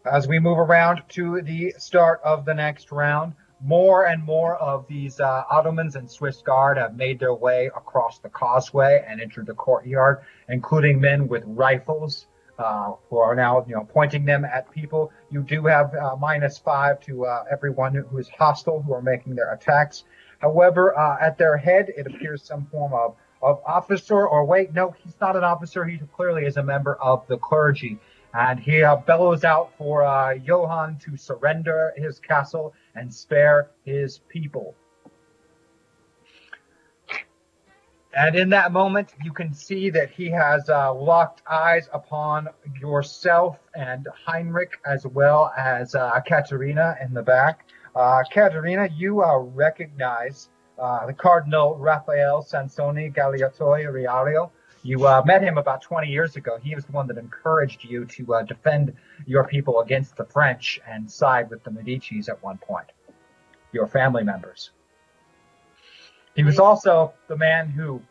As 0.05 0.27
we 0.27 0.39
move 0.39 0.59
around 0.59 1.01
to 1.09 1.41
the 1.41 1.73
start 1.77 2.19
of 2.23 2.45
the 2.45 2.53
next 2.53 2.91
round, 2.91 3.33
more 3.61 4.05
and 4.05 4.23
more 4.23 4.57
of 4.57 4.85
these 4.87 5.19
uh, 5.21 5.43
Ottomans 5.49 5.95
and 5.95 6.11
Swiss 6.11 6.41
Guard 6.41 6.77
have 6.77 6.97
made 6.97 7.19
their 7.19 7.33
way 7.33 7.67
across 7.67 8.19
the 8.19 8.27
causeway 8.27 9.05
and 9.07 9.21
entered 9.21 9.45
the 9.45 9.53
courtyard, 9.53 10.19
including 10.49 10.99
men 10.99 11.29
with 11.29 11.43
rifles 11.45 12.27
uh, 12.59 12.91
who 13.09 13.17
are 13.17 13.35
now, 13.35 13.65
you 13.67 13.73
know, 13.73 13.87
pointing 13.91 14.25
them 14.25 14.43
at 14.45 14.69
people. 14.71 15.11
You 15.31 15.43
do 15.43 15.65
have 15.65 15.95
uh, 15.95 16.15
minus 16.19 16.57
five 16.57 16.99
to 17.01 17.25
uh, 17.25 17.45
everyone 17.51 17.95
who 17.95 18.17
is 18.17 18.29
hostile 18.29 18.81
who 18.81 18.93
are 18.93 19.01
making 19.01 19.35
their 19.35 19.53
attacks. 19.53 20.03
However, 20.43 20.95
uh, 20.99 21.17
at 21.21 21.37
their 21.37 21.55
head, 21.55 21.87
it 21.95 22.05
appears 22.05 22.43
some 22.43 22.65
form 22.65 22.93
of 22.93 23.15
of 23.41 23.61
officer, 23.65 24.27
or 24.27 24.45
wait, 24.45 24.73
no, 24.73 24.95
he's 25.03 25.15
not 25.19 25.35
an 25.35 25.43
officer. 25.43 25.85
He 25.85 25.99
clearly 26.15 26.45
is 26.45 26.55
a 26.57 26.63
member 26.63 26.95
of 26.95 27.27
the 27.27 27.37
clergy. 27.37 27.99
And 28.33 28.59
he 28.59 28.83
uh, 28.83 28.95
bellows 28.95 29.43
out 29.43 29.71
for 29.77 30.03
uh, 30.03 30.33
Johann 30.33 30.97
to 31.05 31.17
surrender 31.17 31.93
his 31.97 32.19
castle 32.19 32.73
and 32.95 33.13
spare 33.13 33.69
his 33.85 34.19
people. 34.29 34.75
And 38.15 38.35
in 38.35 38.49
that 38.49 38.71
moment, 38.71 39.13
you 39.23 39.31
can 39.31 39.53
see 39.53 39.89
that 39.89 40.11
he 40.11 40.29
has 40.29 40.69
uh, 40.69 40.93
locked 40.93 41.41
eyes 41.49 41.89
upon 41.91 42.47
yourself 42.79 43.57
and 43.75 44.07
Heinrich, 44.25 44.73
as 44.85 45.05
well 45.05 45.51
as 45.57 45.95
uh, 45.95 46.19
Katerina 46.25 46.95
in 47.01 47.13
the 47.13 47.23
back. 47.23 47.62
Uh, 47.95 48.23
Katerina, 48.31 48.89
you 48.95 49.21
uh, 49.21 49.37
recognize 49.37 50.49
uh, 50.79 51.05
the 51.05 51.13
Cardinal 51.13 51.75
Raphael 51.77 52.43
Sansoni 52.43 53.13
Galeotti 53.13 53.85
Riario. 53.85 54.49
You 54.81 55.07
uh, 55.07 55.21
met 55.25 55.41
him 55.41 55.57
about 55.57 55.81
20 55.81 56.07
years 56.07 56.35
ago. 56.35 56.57
He 56.61 56.75
was 56.75 56.85
the 56.85 56.91
one 56.91 57.07
that 57.07 57.17
encouraged 57.17 57.83
you 57.83 58.05
to 58.05 58.33
uh, 58.33 58.43
defend 58.43 58.93
your 59.25 59.45
people 59.47 59.79
against 59.79 60.17
the 60.17 60.25
French 60.25 60.79
and 60.87 61.09
side 61.09 61.49
with 61.49 61.63
the 61.63 61.71
Medicis 61.71 62.27
at 62.27 62.41
one 62.43 62.57
point, 62.57 62.87
your 63.71 63.87
family 63.87 64.23
members. 64.23 64.71
He 66.35 66.43
was 66.43 66.59
also 66.59 67.13
the 67.27 67.37
man 67.37 67.69
who 67.69 68.01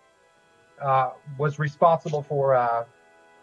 uh, 0.81 1.11
was 1.39 1.59
responsible 1.59 2.23
for 2.23 2.55
uh, 2.55 2.85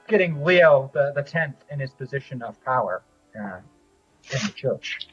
getting 0.07 0.43
Leo 0.43 0.89
the, 0.93 1.11
the 1.15 1.23
10th 1.23 1.55
in 1.69 1.79
his 1.79 1.91
position 1.91 2.41
of 2.41 2.63
power 2.63 3.03
uh, 3.39 3.59
in 4.31 4.39
the 4.45 4.53
church. 4.55 5.07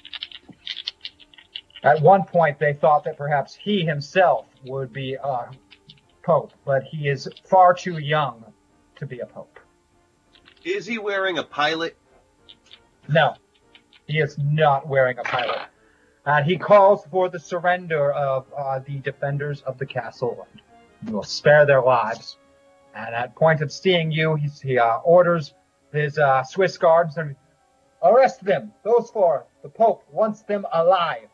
At 1.87 2.03
one 2.03 2.25
point, 2.25 2.59
they 2.59 2.73
thought 2.73 3.05
that 3.05 3.17
perhaps 3.17 3.55
he 3.55 3.85
himself 3.85 4.47
would 4.65 4.93
be 4.93 5.15
a 5.15 5.51
pope, 6.25 6.53
but 6.65 6.83
he 6.83 7.09
is 7.09 7.29
far 7.45 7.75
too 7.75 7.99
young 7.99 8.45
to 8.97 9.07
be 9.07 9.21
a 9.21 9.27
pope. 9.27 9.61
Is 10.65 10.85
he 10.85 10.99
wearing 10.99 11.39
a 11.39 11.45
pilot? 11.45 11.97
No, 13.09 13.35
he 14.09 14.19
is 14.19 14.37
not 14.37 14.89
wearing 14.89 15.17
a 15.19 15.23
pilot. 15.23 15.61
And 16.25 16.45
he 16.45 16.59
calls 16.59 17.05
for 17.09 17.29
the 17.29 17.39
surrender 17.39 18.13
of 18.13 18.47
uh, 18.59 18.81
the 18.81 18.99
defenders 18.99 19.63
of 19.63 19.79
the 19.79 19.87
castle 19.87 20.45
and 21.01 21.11
will 21.15 21.23
spare 21.23 21.67
their 21.67 21.83
lives. 21.83 22.37
And 22.97 23.15
at 23.15 23.37
point 23.37 23.61
of 23.61 23.71
seeing 23.71 24.11
you, 24.11 24.35
he, 24.35 24.49
he 24.61 24.77
uh, 24.77 24.97
orders 25.05 25.55
his 25.93 26.19
uh, 26.19 26.43
Swiss 26.43 26.79
guards 26.79 27.17
and 27.17 27.37
arrest 28.03 28.43
them. 28.45 28.73
Those 28.83 29.09
four. 29.11 29.47
The 29.63 29.69
Pope 29.69 30.03
wants 30.11 30.43
them 30.43 30.67
alive. 30.73 31.29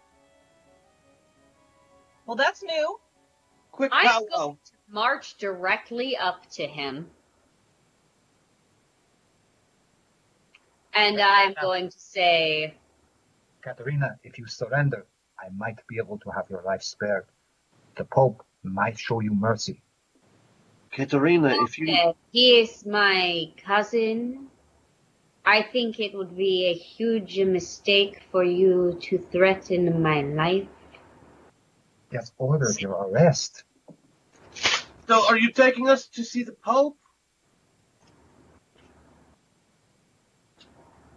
Well, 2.26 2.36
that's 2.36 2.62
new. 2.62 3.00
Quick 3.72 3.90
I'm 3.92 4.06
powwow. 4.06 4.26
going 4.34 4.58
to 4.64 4.72
march 4.88 5.36
directly 5.38 6.16
up 6.16 6.48
to 6.52 6.66
him. 6.66 7.10
And 10.94 11.20
I'm 11.20 11.54
going 11.60 11.88
to 11.88 11.98
say, 11.98 12.74
Katerina, 13.62 14.18
if 14.22 14.38
you 14.38 14.46
surrender, 14.46 15.06
I 15.38 15.48
might 15.56 15.80
be 15.88 15.96
able 15.96 16.18
to 16.18 16.30
have 16.30 16.50
your 16.50 16.62
life 16.62 16.82
spared. 16.82 17.26
The 17.96 18.04
Pope 18.04 18.44
might 18.62 18.98
show 18.98 19.20
you 19.20 19.32
mercy. 19.34 19.82
Katerina, 20.92 21.54
if 21.62 21.78
you 21.78 22.14
he 22.30 22.60
is 22.60 22.84
my 22.84 23.50
cousin. 23.64 24.48
I 25.44 25.62
think 25.62 25.98
it 25.98 26.14
would 26.14 26.36
be 26.36 26.66
a 26.66 26.74
huge 26.74 27.40
mistake 27.40 28.22
for 28.30 28.44
you 28.44 28.98
to 29.02 29.18
threaten 29.18 30.00
my 30.00 30.20
life. 30.20 30.68
He 32.12 32.18
has 32.18 32.30
ordered 32.36 32.78
your 32.78 32.92
arrest. 32.92 33.64
so 35.08 35.26
are 35.28 35.38
you 35.38 35.50
taking 35.50 35.88
us 35.88 36.08
to 36.08 36.22
see 36.22 36.42
the 36.42 36.52
Pope? 36.52 36.98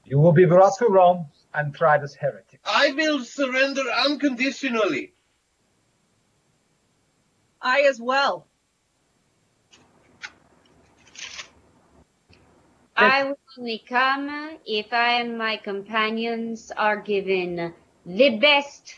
You 0.06 0.20
will 0.20 0.32
be 0.32 0.46
brought 0.46 0.78
to 0.78 0.88
Rome 0.88 1.26
and 1.54 1.76
tried 1.76 2.02
as 2.02 2.16
heretic. 2.16 2.62
I 2.64 2.94
will 2.94 3.26
surrender 3.26 3.82
unconditionally. 4.08 5.14
I 7.62 7.82
as 7.90 8.00
well. 8.00 8.48
I 12.96 13.26
will 13.26 13.40
only 13.60 13.84
come 13.86 14.60
if 14.66 14.94
I 14.94 15.20
and 15.20 15.38
my 15.38 15.58
companions 15.58 16.72
are 16.78 16.96
given 16.96 17.74
the 18.06 18.38
best, 18.38 18.96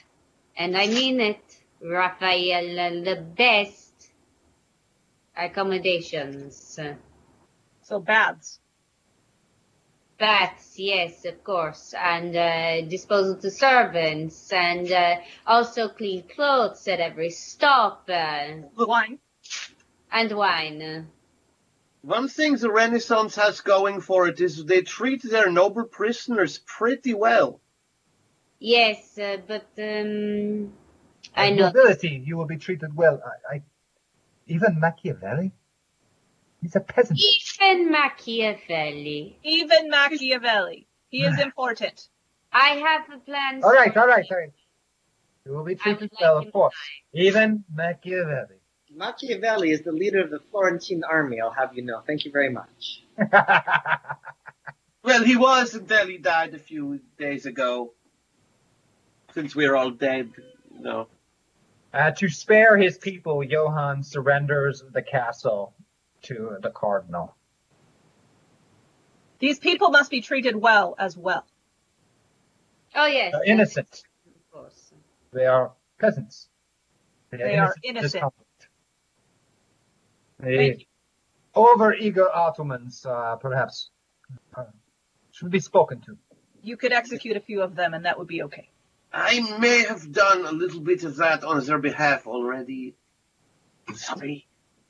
and 0.56 0.78
I 0.78 0.86
mean 0.86 1.20
it, 1.20 1.58
Raphael, 1.82 3.04
the 3.04 3.22
best 3.36 4.12
accommodations. 5.36 6.80
So 7.82 8.00
baths. 8.00 8.60
Baths, 10.18 10.80
yes, 10.80 11.26
of 11.26 11.44
course, 11.44 11.94
and 11.96 12.36
uh, 12.36 12.82
disposal 12.90 13.36
to 13.38 13.52
servants, 13.52 14.52
and 14.52 14.92
uh, 14.92 15.18
also 15.46 15.90
clean 15.90 16.24
clothes 16.24 16.88
at 16.88 17.00
every 17.00 17.30
stop, 17.30 18.10
uh, 18.10 18.48
Wine. 18.76 19.20
and 20.12 20.32
wine. 20.32 21.08
One 22.02 22.28
thing 22.30 22.56
the 22.56 22.72
Renaissance 22.72 23.36
has 23.36 23.62
going 23.62 24.02
for 24.02 24.28
it 24.28 24.42
is 24.42 24.66
they 24.66 24.82
treat 24.82 25.22
their 25.22 25.52
noble 25.52 25.86
prisoners 25.86 26.60
pretty 26.66 27.14
well. 27.14 27.62
Yes, 28.60 29.20
uh, 29.20 29.38
but 29.48 29.68
um, 29.78 30.74
I 31.38 31.52
know. 31.52 31.68
Nobility, 31.68 32.22
you 32.26 32.38
will 32.38 32.46
be 32.46 32.58
treated 32.58 32.96
well. 32.96 33.22
I, 33.24 33.56
I 33.56 33.62
even 34.48 34.80
Machiavelli. 34.80 35.52
He's 36.62 36.76
a 36.76 36.80
peasant. 36.80 37.20
Even 37.20 37.92
Machiavelli. 37.92 39.40
Even 39.44 39.90
Machiavelli. 39.90 40.88
He 41.10 41.24
is 41.24 41.40
important. 41.40 42.08
I 42.52 42.70
have 42.70 43.04
a 43.14 43.20
plan. 43.20 43.62
All 43.64 43.72
right, 43.72 43.96
all 43.96 44.08
right, 44.08 44.26
all 44.30 44.38
right. 44.38 44.54
You 45.46 45.54
will 45.54 45.64
be 45.64 45.76
treated 45.76 46.12
well, 46.20 46.40
him 46.40 46.48
of 46.48 46.54
course. 46.54 46.76
Even 47.14 47.64
Machiavelli. 47.74 48.58
Machiavelli 48.94 49.72
is 49.72 49.82
the 49.84 49.92
leader 49.92 50.22
of 50.22 50.32
the 50.32 50.40
Florentine 50.52 51.04
army, 51.10 51.40
I'll 51.40 51.52
have 51.52 51.76
you 51.76 51.84
know. 51.84 52.02
Thank 52.06 52.26
you 52.26 52.32
very 52.32 52.50
much. 52.50 53.04
Well, 55.08 55.24
he 55.24 55.38
was 55.38 55.74
until 55.74 56.06
he 56.06 56.18
died 56.18 56.54
a 56.54 56.60
few 56.60 57.00
days 57.18 57.46
ago. 57.46 57.94
Since 59.34 59.56
we're 59.56 59.74
all 59.74 59.92
dead, 59.92 60.34
you 60.76 60.82
know. 60.82 61.08
Uh, 61.98 62.12
to 62.12 62.30
spare 62.30 62.78
his 62.78 62.96
people, 63.00 63.44
Johann 63.44 64.04
surrenders 64.04 64.84
the 64.94 65.02
castle 65.02 65.74
to 66.22 66.58
the 66.62 66.70
cardinal. 66.70 67.36
These 69.40 69.58
people 69.58 69.90
must 69.90 70.12
be 70.12 70.22
treated 70.22 70.56
well 70.56 70.94
as 71.00 71.18
well. 71.18 71.44
Oh 72.96 73.08
yes. 73.08 73.32
They're 73.34 73.52
innocent. 73.52 74.04
Of 74.28 74.52
course. 74.52 74.94
They 75.34 75.48
are 75.48 75.72
peasants. 76.00 76.50
They 77.32 77.58
are 77.58 77.70
of 77.70 77.74
innocent. 77.82 78.14
discomfort. 78.14 78.46
Thank 80.40 80.78
The 80.78 80.86
over-eager 81.56 82.30
Ottomans, 82.32 83.08
uh, 83.08 83.38
perhaps, 83.38 83.90
uh, 84.56 84.66
should 85.32 85.50
be 85.50 85.60
spoken 85.60 86.02
to. 86.02 86.16
You 86.62 86.78
could 86.78 86.94
execute 86.94 87.38
a 87.38 87.40
few 87.40 87.64
of 87.64 87.74
them 87.74 87.96
and 87.96 88.06
that 88.06 88.20
would 88.20 88.28
be 88.28 88.44
okay. 88.44 88.70
I 89.12 89.58
may 89.60 89.84
have 89.84 90.12
done 90.12 90.46
a 90.46 90.52
little 90.52 90.82
bit 90.82 91.04
of 91.04 91.18
that 91.18 91.44
on 91.44 91.64
their 91.66 91.80
behalf 91.80 92.28
already. 92.28 92.96
Sorry. 93.94 94.48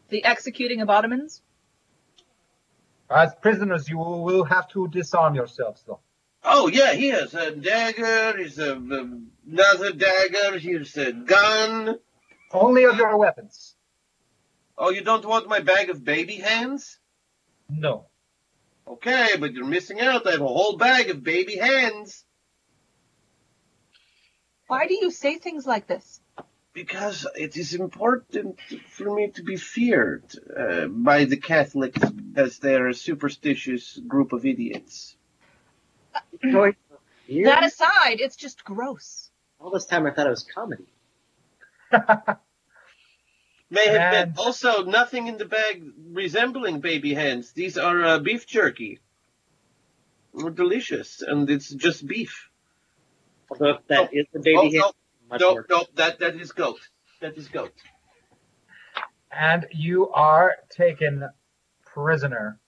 The 0.10 0.24
executing 0.24 0.82
of 0.82 0.90
Ottomans? 0.90 1.42
As 3.10 3.34
prisoners, 3.36 3.88
you 3.88 3.98
will 3.98 4.44
have 4.44 4.68
to 4.70 4.88
disarm 4.88 5.36
yourselves, 5.36 5.84
though. 5.88 6.00
Oh 6.44 6.68
yeah, 6.68 6.94
here's 6.94 7.34
a 7.34 7.52
dagger, 7.52 8.38
here's 8.38 8.60
a, 8.60 8.74
um, 8.74 9.28
another 9.50 9.92
dagger, 9.92 10.58
here's 10.60 10.96
a 10.98 11.12
gun. 11.12 12.00
Only 12.52 12.86
of 12.86 12.98
your 12.98 13.18
weapons. 13.18 13.76
Oh, 14.78 14.92
you 14.92 15.02
don't 15.02 15.26
want 15.26 15.50
my 15.50 15.60
bag 15.60 15.90
of 15.90 16.04
baby 16.06 16.36
hands? 16.36 17.00
No. 17.70 18.06
Okay, 18.88 19.32
but 19.40 19.54
you're 19.54 19.66
missing 19.66 20.00
out. 20.00 20.26
I 20.28 20.32
have 20.32 20.42
a 20.42 20.48
whole 20.48 20.78
bag 20.78 21.10
of 21.10 21.24
baby 21.24 21.58
hands. 21.58 22.24
Why 24.68 24.88
do 24.88 24.94
you 24.94 25.12
say 25.12 25.38
things 25.38 25.66
like 25.66 25.88
this? 25.88 26.20
Because 26.74 27.26
it 27.36 27.58
is 27.58 27.74
important 27.74 28.60
for 28.90 29.16
me 29.16 29.30
to 29.32 29.44
be 29.44 29.56
feared 29.58 30.26
uh, 30.56 30.88
by 30.88 31.26
the 31.26 31.38
Catholics 31.38 32.00
as 32.36 32.60
they're 32.60 32.90
a 32.90 32.94
superstitious 32.94 34.00
group 34.08 34.32
of 34.34 34.46
idiots. 34.46 35.16
That 36.44 36.76
aside, 37.64 38.20
it's 38.20 38.36
just 38.36 38.64
gross. 38.64 39.32
All 39.60 39.72
this 39.72 39.86
time 39.86 40.06
I 40.06 40.12
thought 40.12 40.28
it 40.28 40.32
was 40.32 40.44
comedy. 40.54 40.86
May 43.70 43.88
have 43.88 44.14
And- 44.14 44.36
been 44.36 44.46
also 44.46 44.84
nothing 44.86 45.28
in 45.28 45.38
the 45.38 45.46
bag 45.46 45.84
resembling 46.12 46.80
baby 46.80 47.14
hands. 47.14 47.54
These 47.54 47.78
are 47.78 48.04
uh, 48.04 48.20
beef 48.20 48.46
jerky. 48.46 49.00
They're 50.34 50.52
delicious, 50.52 51.22
and 51.24 51.50
it's 51.50 51.70
just 51.74 52.06
beef. 52.06 52.50
Although 53.50 53.70
if 53.70 53.88
that 53.88 54.14
is 54.14 54.26
the 54.34 54.40
baby 54.40 54.58
oh, 54.58 54.62
hand, 54.62 54.74
no, 54.74 54.92
much 55.30 55.42
no, 55.42 55.52
more. 55.52 55.66
no, 55.70 55.86
that 55.96 56.20
that 56.20 56.36
is 56.36 56.52
goat. 56.52 56.80
That 57.22 57.38
is 57.38 57.48
goat. 57.48 57.74
And 59.32 59.66
you 59.72 60.10
are 60.10 60.56
taken 60.70 61.28
prisoner 61.86 62.60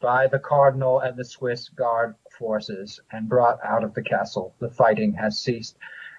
by 0.00 0.26
the 0.26 0.38
Cardinal 0.38 1.00
and 1.00 1.16
the 1.16 1.24
Swiss 1.24 1.68
Guard 1.68 2.14
forces 2.38 3.00
and 3.10 3.28
brought 3.28 3.58
out 3.64 3.84
of 3.84 3.94
the 3.94 4.02
castle. 4.02 4.54
The 4.58 4.70
fighting 4.70 5.14
has 5.14 5.38
ceased. 5.38 5.76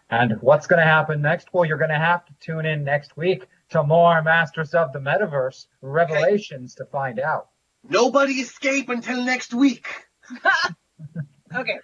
And 0.09 0.33
what's 0.41 0.67
going 0.67 0.79
to 0.79 0.85
happen 0.85 1.21
next? 1.21 1.53
Well, 1.53 1.65
you're 1.65 1.77
going 1.77 1.89
to 1.89 1.95
have 1.95 2.25
to 2.25 2.33
tune 2.39 2.65
in 2.65 2.83
next 2.83 3.17
week 3.17 3.47
to 3.69 3.83
more 3.83 4.21
Masters 4.21 4.73
of 4.73 4.93
the 4.93 4.99
Metaverse 4.99 5.65
revelations 5.81 6.75
to 6.75 6.85
find 6.85 7.19
out. 7.19 7.49
Nobody 7.87 8.33
escape 8.33 8.89
until 8.89 9.23
next 9.23 9.53
week. 9.53 9.87
Okay. 11.55 11.79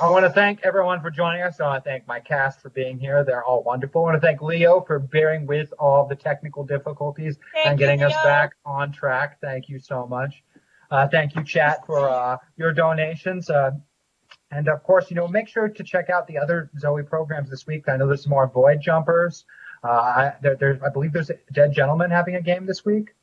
I 0.00 0.10
want 0.10 0.26
to 0.26 0.30
thank 0.30 0.60
everyone 0.62 1.00
for 1.00 1.10
joining 1.10 1.40
us. 1.40 1.58
I 1.58 1.68
want 1.68 1.84
to 1.84 1.90
thank 1.90 2.06
my 2.06 2.20
cast 2.20 2.60
for 2.60 2.68
being 2.68 2.98
here. 2.98 3.24
They're 3.24 3.42
all 3.42 3.62
wonderful. 3.62 4.02
I 4.02 4.10
want 4.10 4.20
to 4.20 4.26
thank 4.26 4.42
Leo 4.42 4.82
for 4.82 4.98
bearing 4.98 5.46
with 5.46 5.72
all 5.78 6.06
the 6.06 6.14
technical 6.14 6.64
difficulties 6.64 7.38
Thank 7.54 7.66
and 7.66 7.80
you, 7.80 7.86
getting 7.86 8.02
us 8.02 8.12
Leo. 8.12 8.24
back 8.24 8.50
on 8.66 8.92
track. 8.92 9.38
Thank 9.40 9.70
you 9.70 9.78
so 9.78 10.06
much. 10.06 10.42
Uh, 10.90 11.08
thank 11.08 11.34
you, 11.34 11.42
chat, 11.44 11.86
for 11.86 12.10
uh, 12.10 12.36
your 12.58 12.74
donations. 12.74 13.48
Uh, 13.48 13.70
and 14.50 14.68
of 14.68 14.82
course, 14.82 15.10
you 15.10 15.16
know, 15.16 15.28
make 15.28 15.48
sure 15.48 15.68
to 15.68 15.82
check 15.82 16.10
out 16.10 16.26
the 16.26 16.38
other 16.38 16.70
Zoe 16.78 17.02
programs 17.02 17.48
this 17.48 17.66
week. 17.66 17.88
I 17.88 17.96
know 17.96 18.06
there's 18.06 18.24
some 18.24 18.30
more 18.30 18.48
Void 18.48 18.82
Jumpers. 18.82 19.46
Uh, 19.82 19.88
I, 19.88 20.32
there, 20.42 20.56
there, 20.56 20.80
I 20.84 20.90
believe 20.90 21.14
there's 21.14 21.30
a 21.30 21.38
Dead 21.52 21.72
Gentleman 21.72 22.10
having 22.10 22.34
a 22.34 22.42
game 22.42 22.66
this 22.66 22.84
week. 22.84 23.14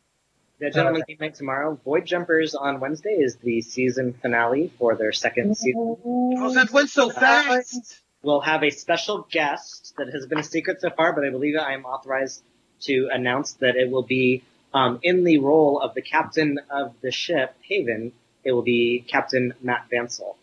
The 0.64 0.70
gentleman 0.70 1.04
game 1.06 1.18
night 1.20 1.36
tomorrow. 1.36 1.78
Void 1.84 2.06
Jumpers 2.06 2.56
on 2.56 2.80
Wednesday 2.80 3.18
is 3.20 3.36
the 3.36 3.60
season 3.60 4.14
finale 4.14 4.72
for 4.80 4.96
their 4.96 5.12
second 5.12 5.58
season. 5.58 5.98
Oh, 6.06 6.54
that 6.54 6.72
went 6.72 6.90
so 6.90 7.10
fast. 7.10 8.02
We'll 8.22 8.40
have 8.40 8.64
a 8.64 8.70
special 8.70 9.28
guest 9.30 9.94
that 9.98 10.08
has 10.14 10.26
been 10.26 10.40
a 10.40 10.44
secret 10.44 10.80
so 10.80 10.90
far, 10.90 11.12
but 11.12 11.26
I 11.26 11.32
believe 11.32 11.56
I 11.60 11.74
am 11.74 11.84
authorized 11.84 12.42
to 12.84 13.10
announce 13.12 13.54
that 13.56 13.76
it 13.76 13.92
will 13.92 14.04
be 14.04 14.44
um, 14.74 15.00
in 15.04 15.26
the 15.26 15.40
role 15.40 15.82
of 15.82 15.96
the 15.96 16.02
captain 16.02 16.58
of 16.70 16.94
the 17.02 17.12
ship 17.12 17.58
Haven. 17.64 18.14
It 18.46 18.54
will 18.54 18.62
be 18.62 19.04
Captain 19.06 19.54
Matt 19.62 19.88
Vansel. 19.92 20.38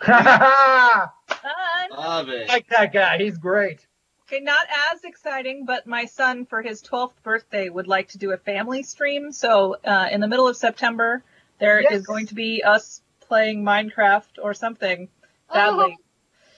I 0.00 1.08
Fun. 1.28 1.90
Love 1.90 2.28
it. 2.30 2.48
like 2.48 2.68
that 2.68 2.90
guy. 2.90 3.18
He's 3.18 3.36
great. 3.36 3.86
Okay, 4.30 4.40
not 4.40 4.66
as 4.92 5.04
exciting, 5.04 5.64
but 5.64 5.86
my 5.86 6.04
son 6.04 6.44
for 6.44 6.60
his 6.60 6.82
12th 6.82 7.14
birthday 7.22 7.70
would 7.70 7.86
like 7.86 8.08
to 8.08 8.18
do 8.18 8.32
a 8.32 8.36
family 8.36 8.82
stream. 8.82 9.32
So 9.32 9.76
uh, 9.82 10.08
in 10.12 10.20
the 10.20 10.28
middle 10.28 10.46
of 10.46 10.54
September, 10.56 11.22
there 11.58 11.78
is 11.78 11.86
Yes. 11.90 12.02
going 12.02 12.26
to 12.26 12.34
be 12.34 12.62
us 12.62 13.00
playing 13.20 13.64
Minecraft 13.64 14.38
or 14.42 14.52
something. 14.52 15.08
Sadly, 15.50 15.96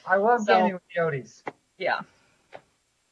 I 0.05 0.17
love 0.17 0.41
So- 0.43 0.53
gaming 0.53 0.73
with 0.75 0.83
Coyotes. 0.95 1.45
yeah. 1.79 2.01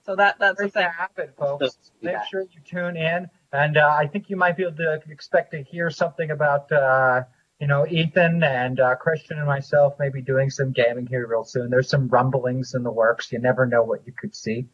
So 0.04 0.16
that 0.16 0.38
that's 0.40 0.56
the 0.56 0.64
Great 0.64 0.72
thing. 0.72 0.82
to 0.84 0.88
happen, 0.90 1.28
folks. 1.38 1.78
Make 2.02 2.14
yeah. 2.14 2.24
sure 2.24 2.40
you 2.40 2.60
tune 2.64 2.96
in, 2.96 3.28
and 3.52 3.76
uh, 3.76 3.86
I 3.96 4.06
think 4.08 4.28
you 4.30 4.36
might 4.36 4.56
be 4.56 4.62
able 4.64 4.76
to 4.78 5.00
expect 5.10 5.50
to 5.52 5.62
hear 5.62 5.90
something 5.90 6.30
about, 6.32 6.72
uh, 6.72 7.24
you 7.60 7.66
know, 7.66 7.86
Ethan 7.86 8.42
and 8.42 8.78
uh, 8.78 8.94
Christian 8.96 9.38
and 9.38 9.46
myself 9.46 9.94
may 9.98 10.10
be 10.10 10.22
doing 10.22 10.48
some 10.50 10.72
gaming 10.72 11.06
here 11.06 11.26
real 11.26 11.44
soon. 11.44 11.70
There's 11.70 11.90
some 11.90 12.08
rumblings 12.08 12.74
in 12.74 12.84
the 12.84 12.92
works. 12.92 13.32
You 13.32 13.40
never 13.40 13.66
know 13.66 13.82
what 13.82 14.06
you 14.06 14.12
could 14.12 14.34
see. 14.34 14.68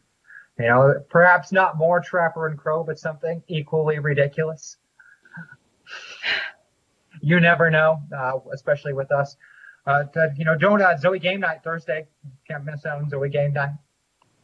You 0.59 0.65
know, 0.67 0.93
perhaps 1.09 1.51
not 1.51 1.77
more 1.77 1.99
Trapper 1.99 2.47
and 2.47 2.57
Crow, 2.57 2.83
but 2.83 2.99
something 2.99 3.43
equally 3.47 3.99
ridiculous. 3.99 4.77
You 7.21 7.39
never 7.39 7.71
know, 7.71 8.01
uh, 8.15 8.39
especially 8.53 8.93
with 8.93 9.11
us. 9.11 9.35
Uh, 9.87 10.03
to, 10.03 10.33
you 10.37 10.45
know, 10.45 10.57
don't 10.57 10.81
uh, 10.81 10.97
Zoe 10.97 11.19
Game 11.19 11.39
Night 11.39 11.59
Thursday. 11.63 12.07
Can't 12.47 12.65
miss 12.65 12.85
out 12.85 12.99
on 13.01 13.09
Zoe 13.09 13.29
Game 13.29 13.53
Night. 13.53 13.71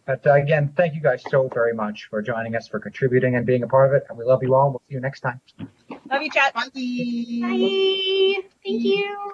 But 0.05 0.25
uh, 0.25 0.33
again, 0.33 0.73
thank 0.75 0.95
you 0.95 1.01
guys 1.01 1.23
so 1.29 1.47
very 1.53 1.73
much 1.73 2.07
for 2.09 2.21
joining 2.21 2.55
us, 2.55 2.67
for 2.67 2.79
contributing 2.79 3.35
and 3.35 3.45
being 3.45 3.63
a 3.63 3.67
part 3.67 3.89
of 3.89 3.95
it. 3.95 4.05
And 4.09 4.17
we 4.17 4.25
love 4.25 4.41
you 4.43 4.55
all. 4.55 4.71
We'll 4.71 4.81
see 4.87 4.95
you 4.95 5.01
next 5.01 5.21
time. 5.21 5.41
Love 6.09 6.21
you, 6.21 6.31
chat. 6.31 6.53
Bye. 6.53 6.69
Bye. 6.73 8.41
Thank 8.63 8.83
you. 8.83 9.31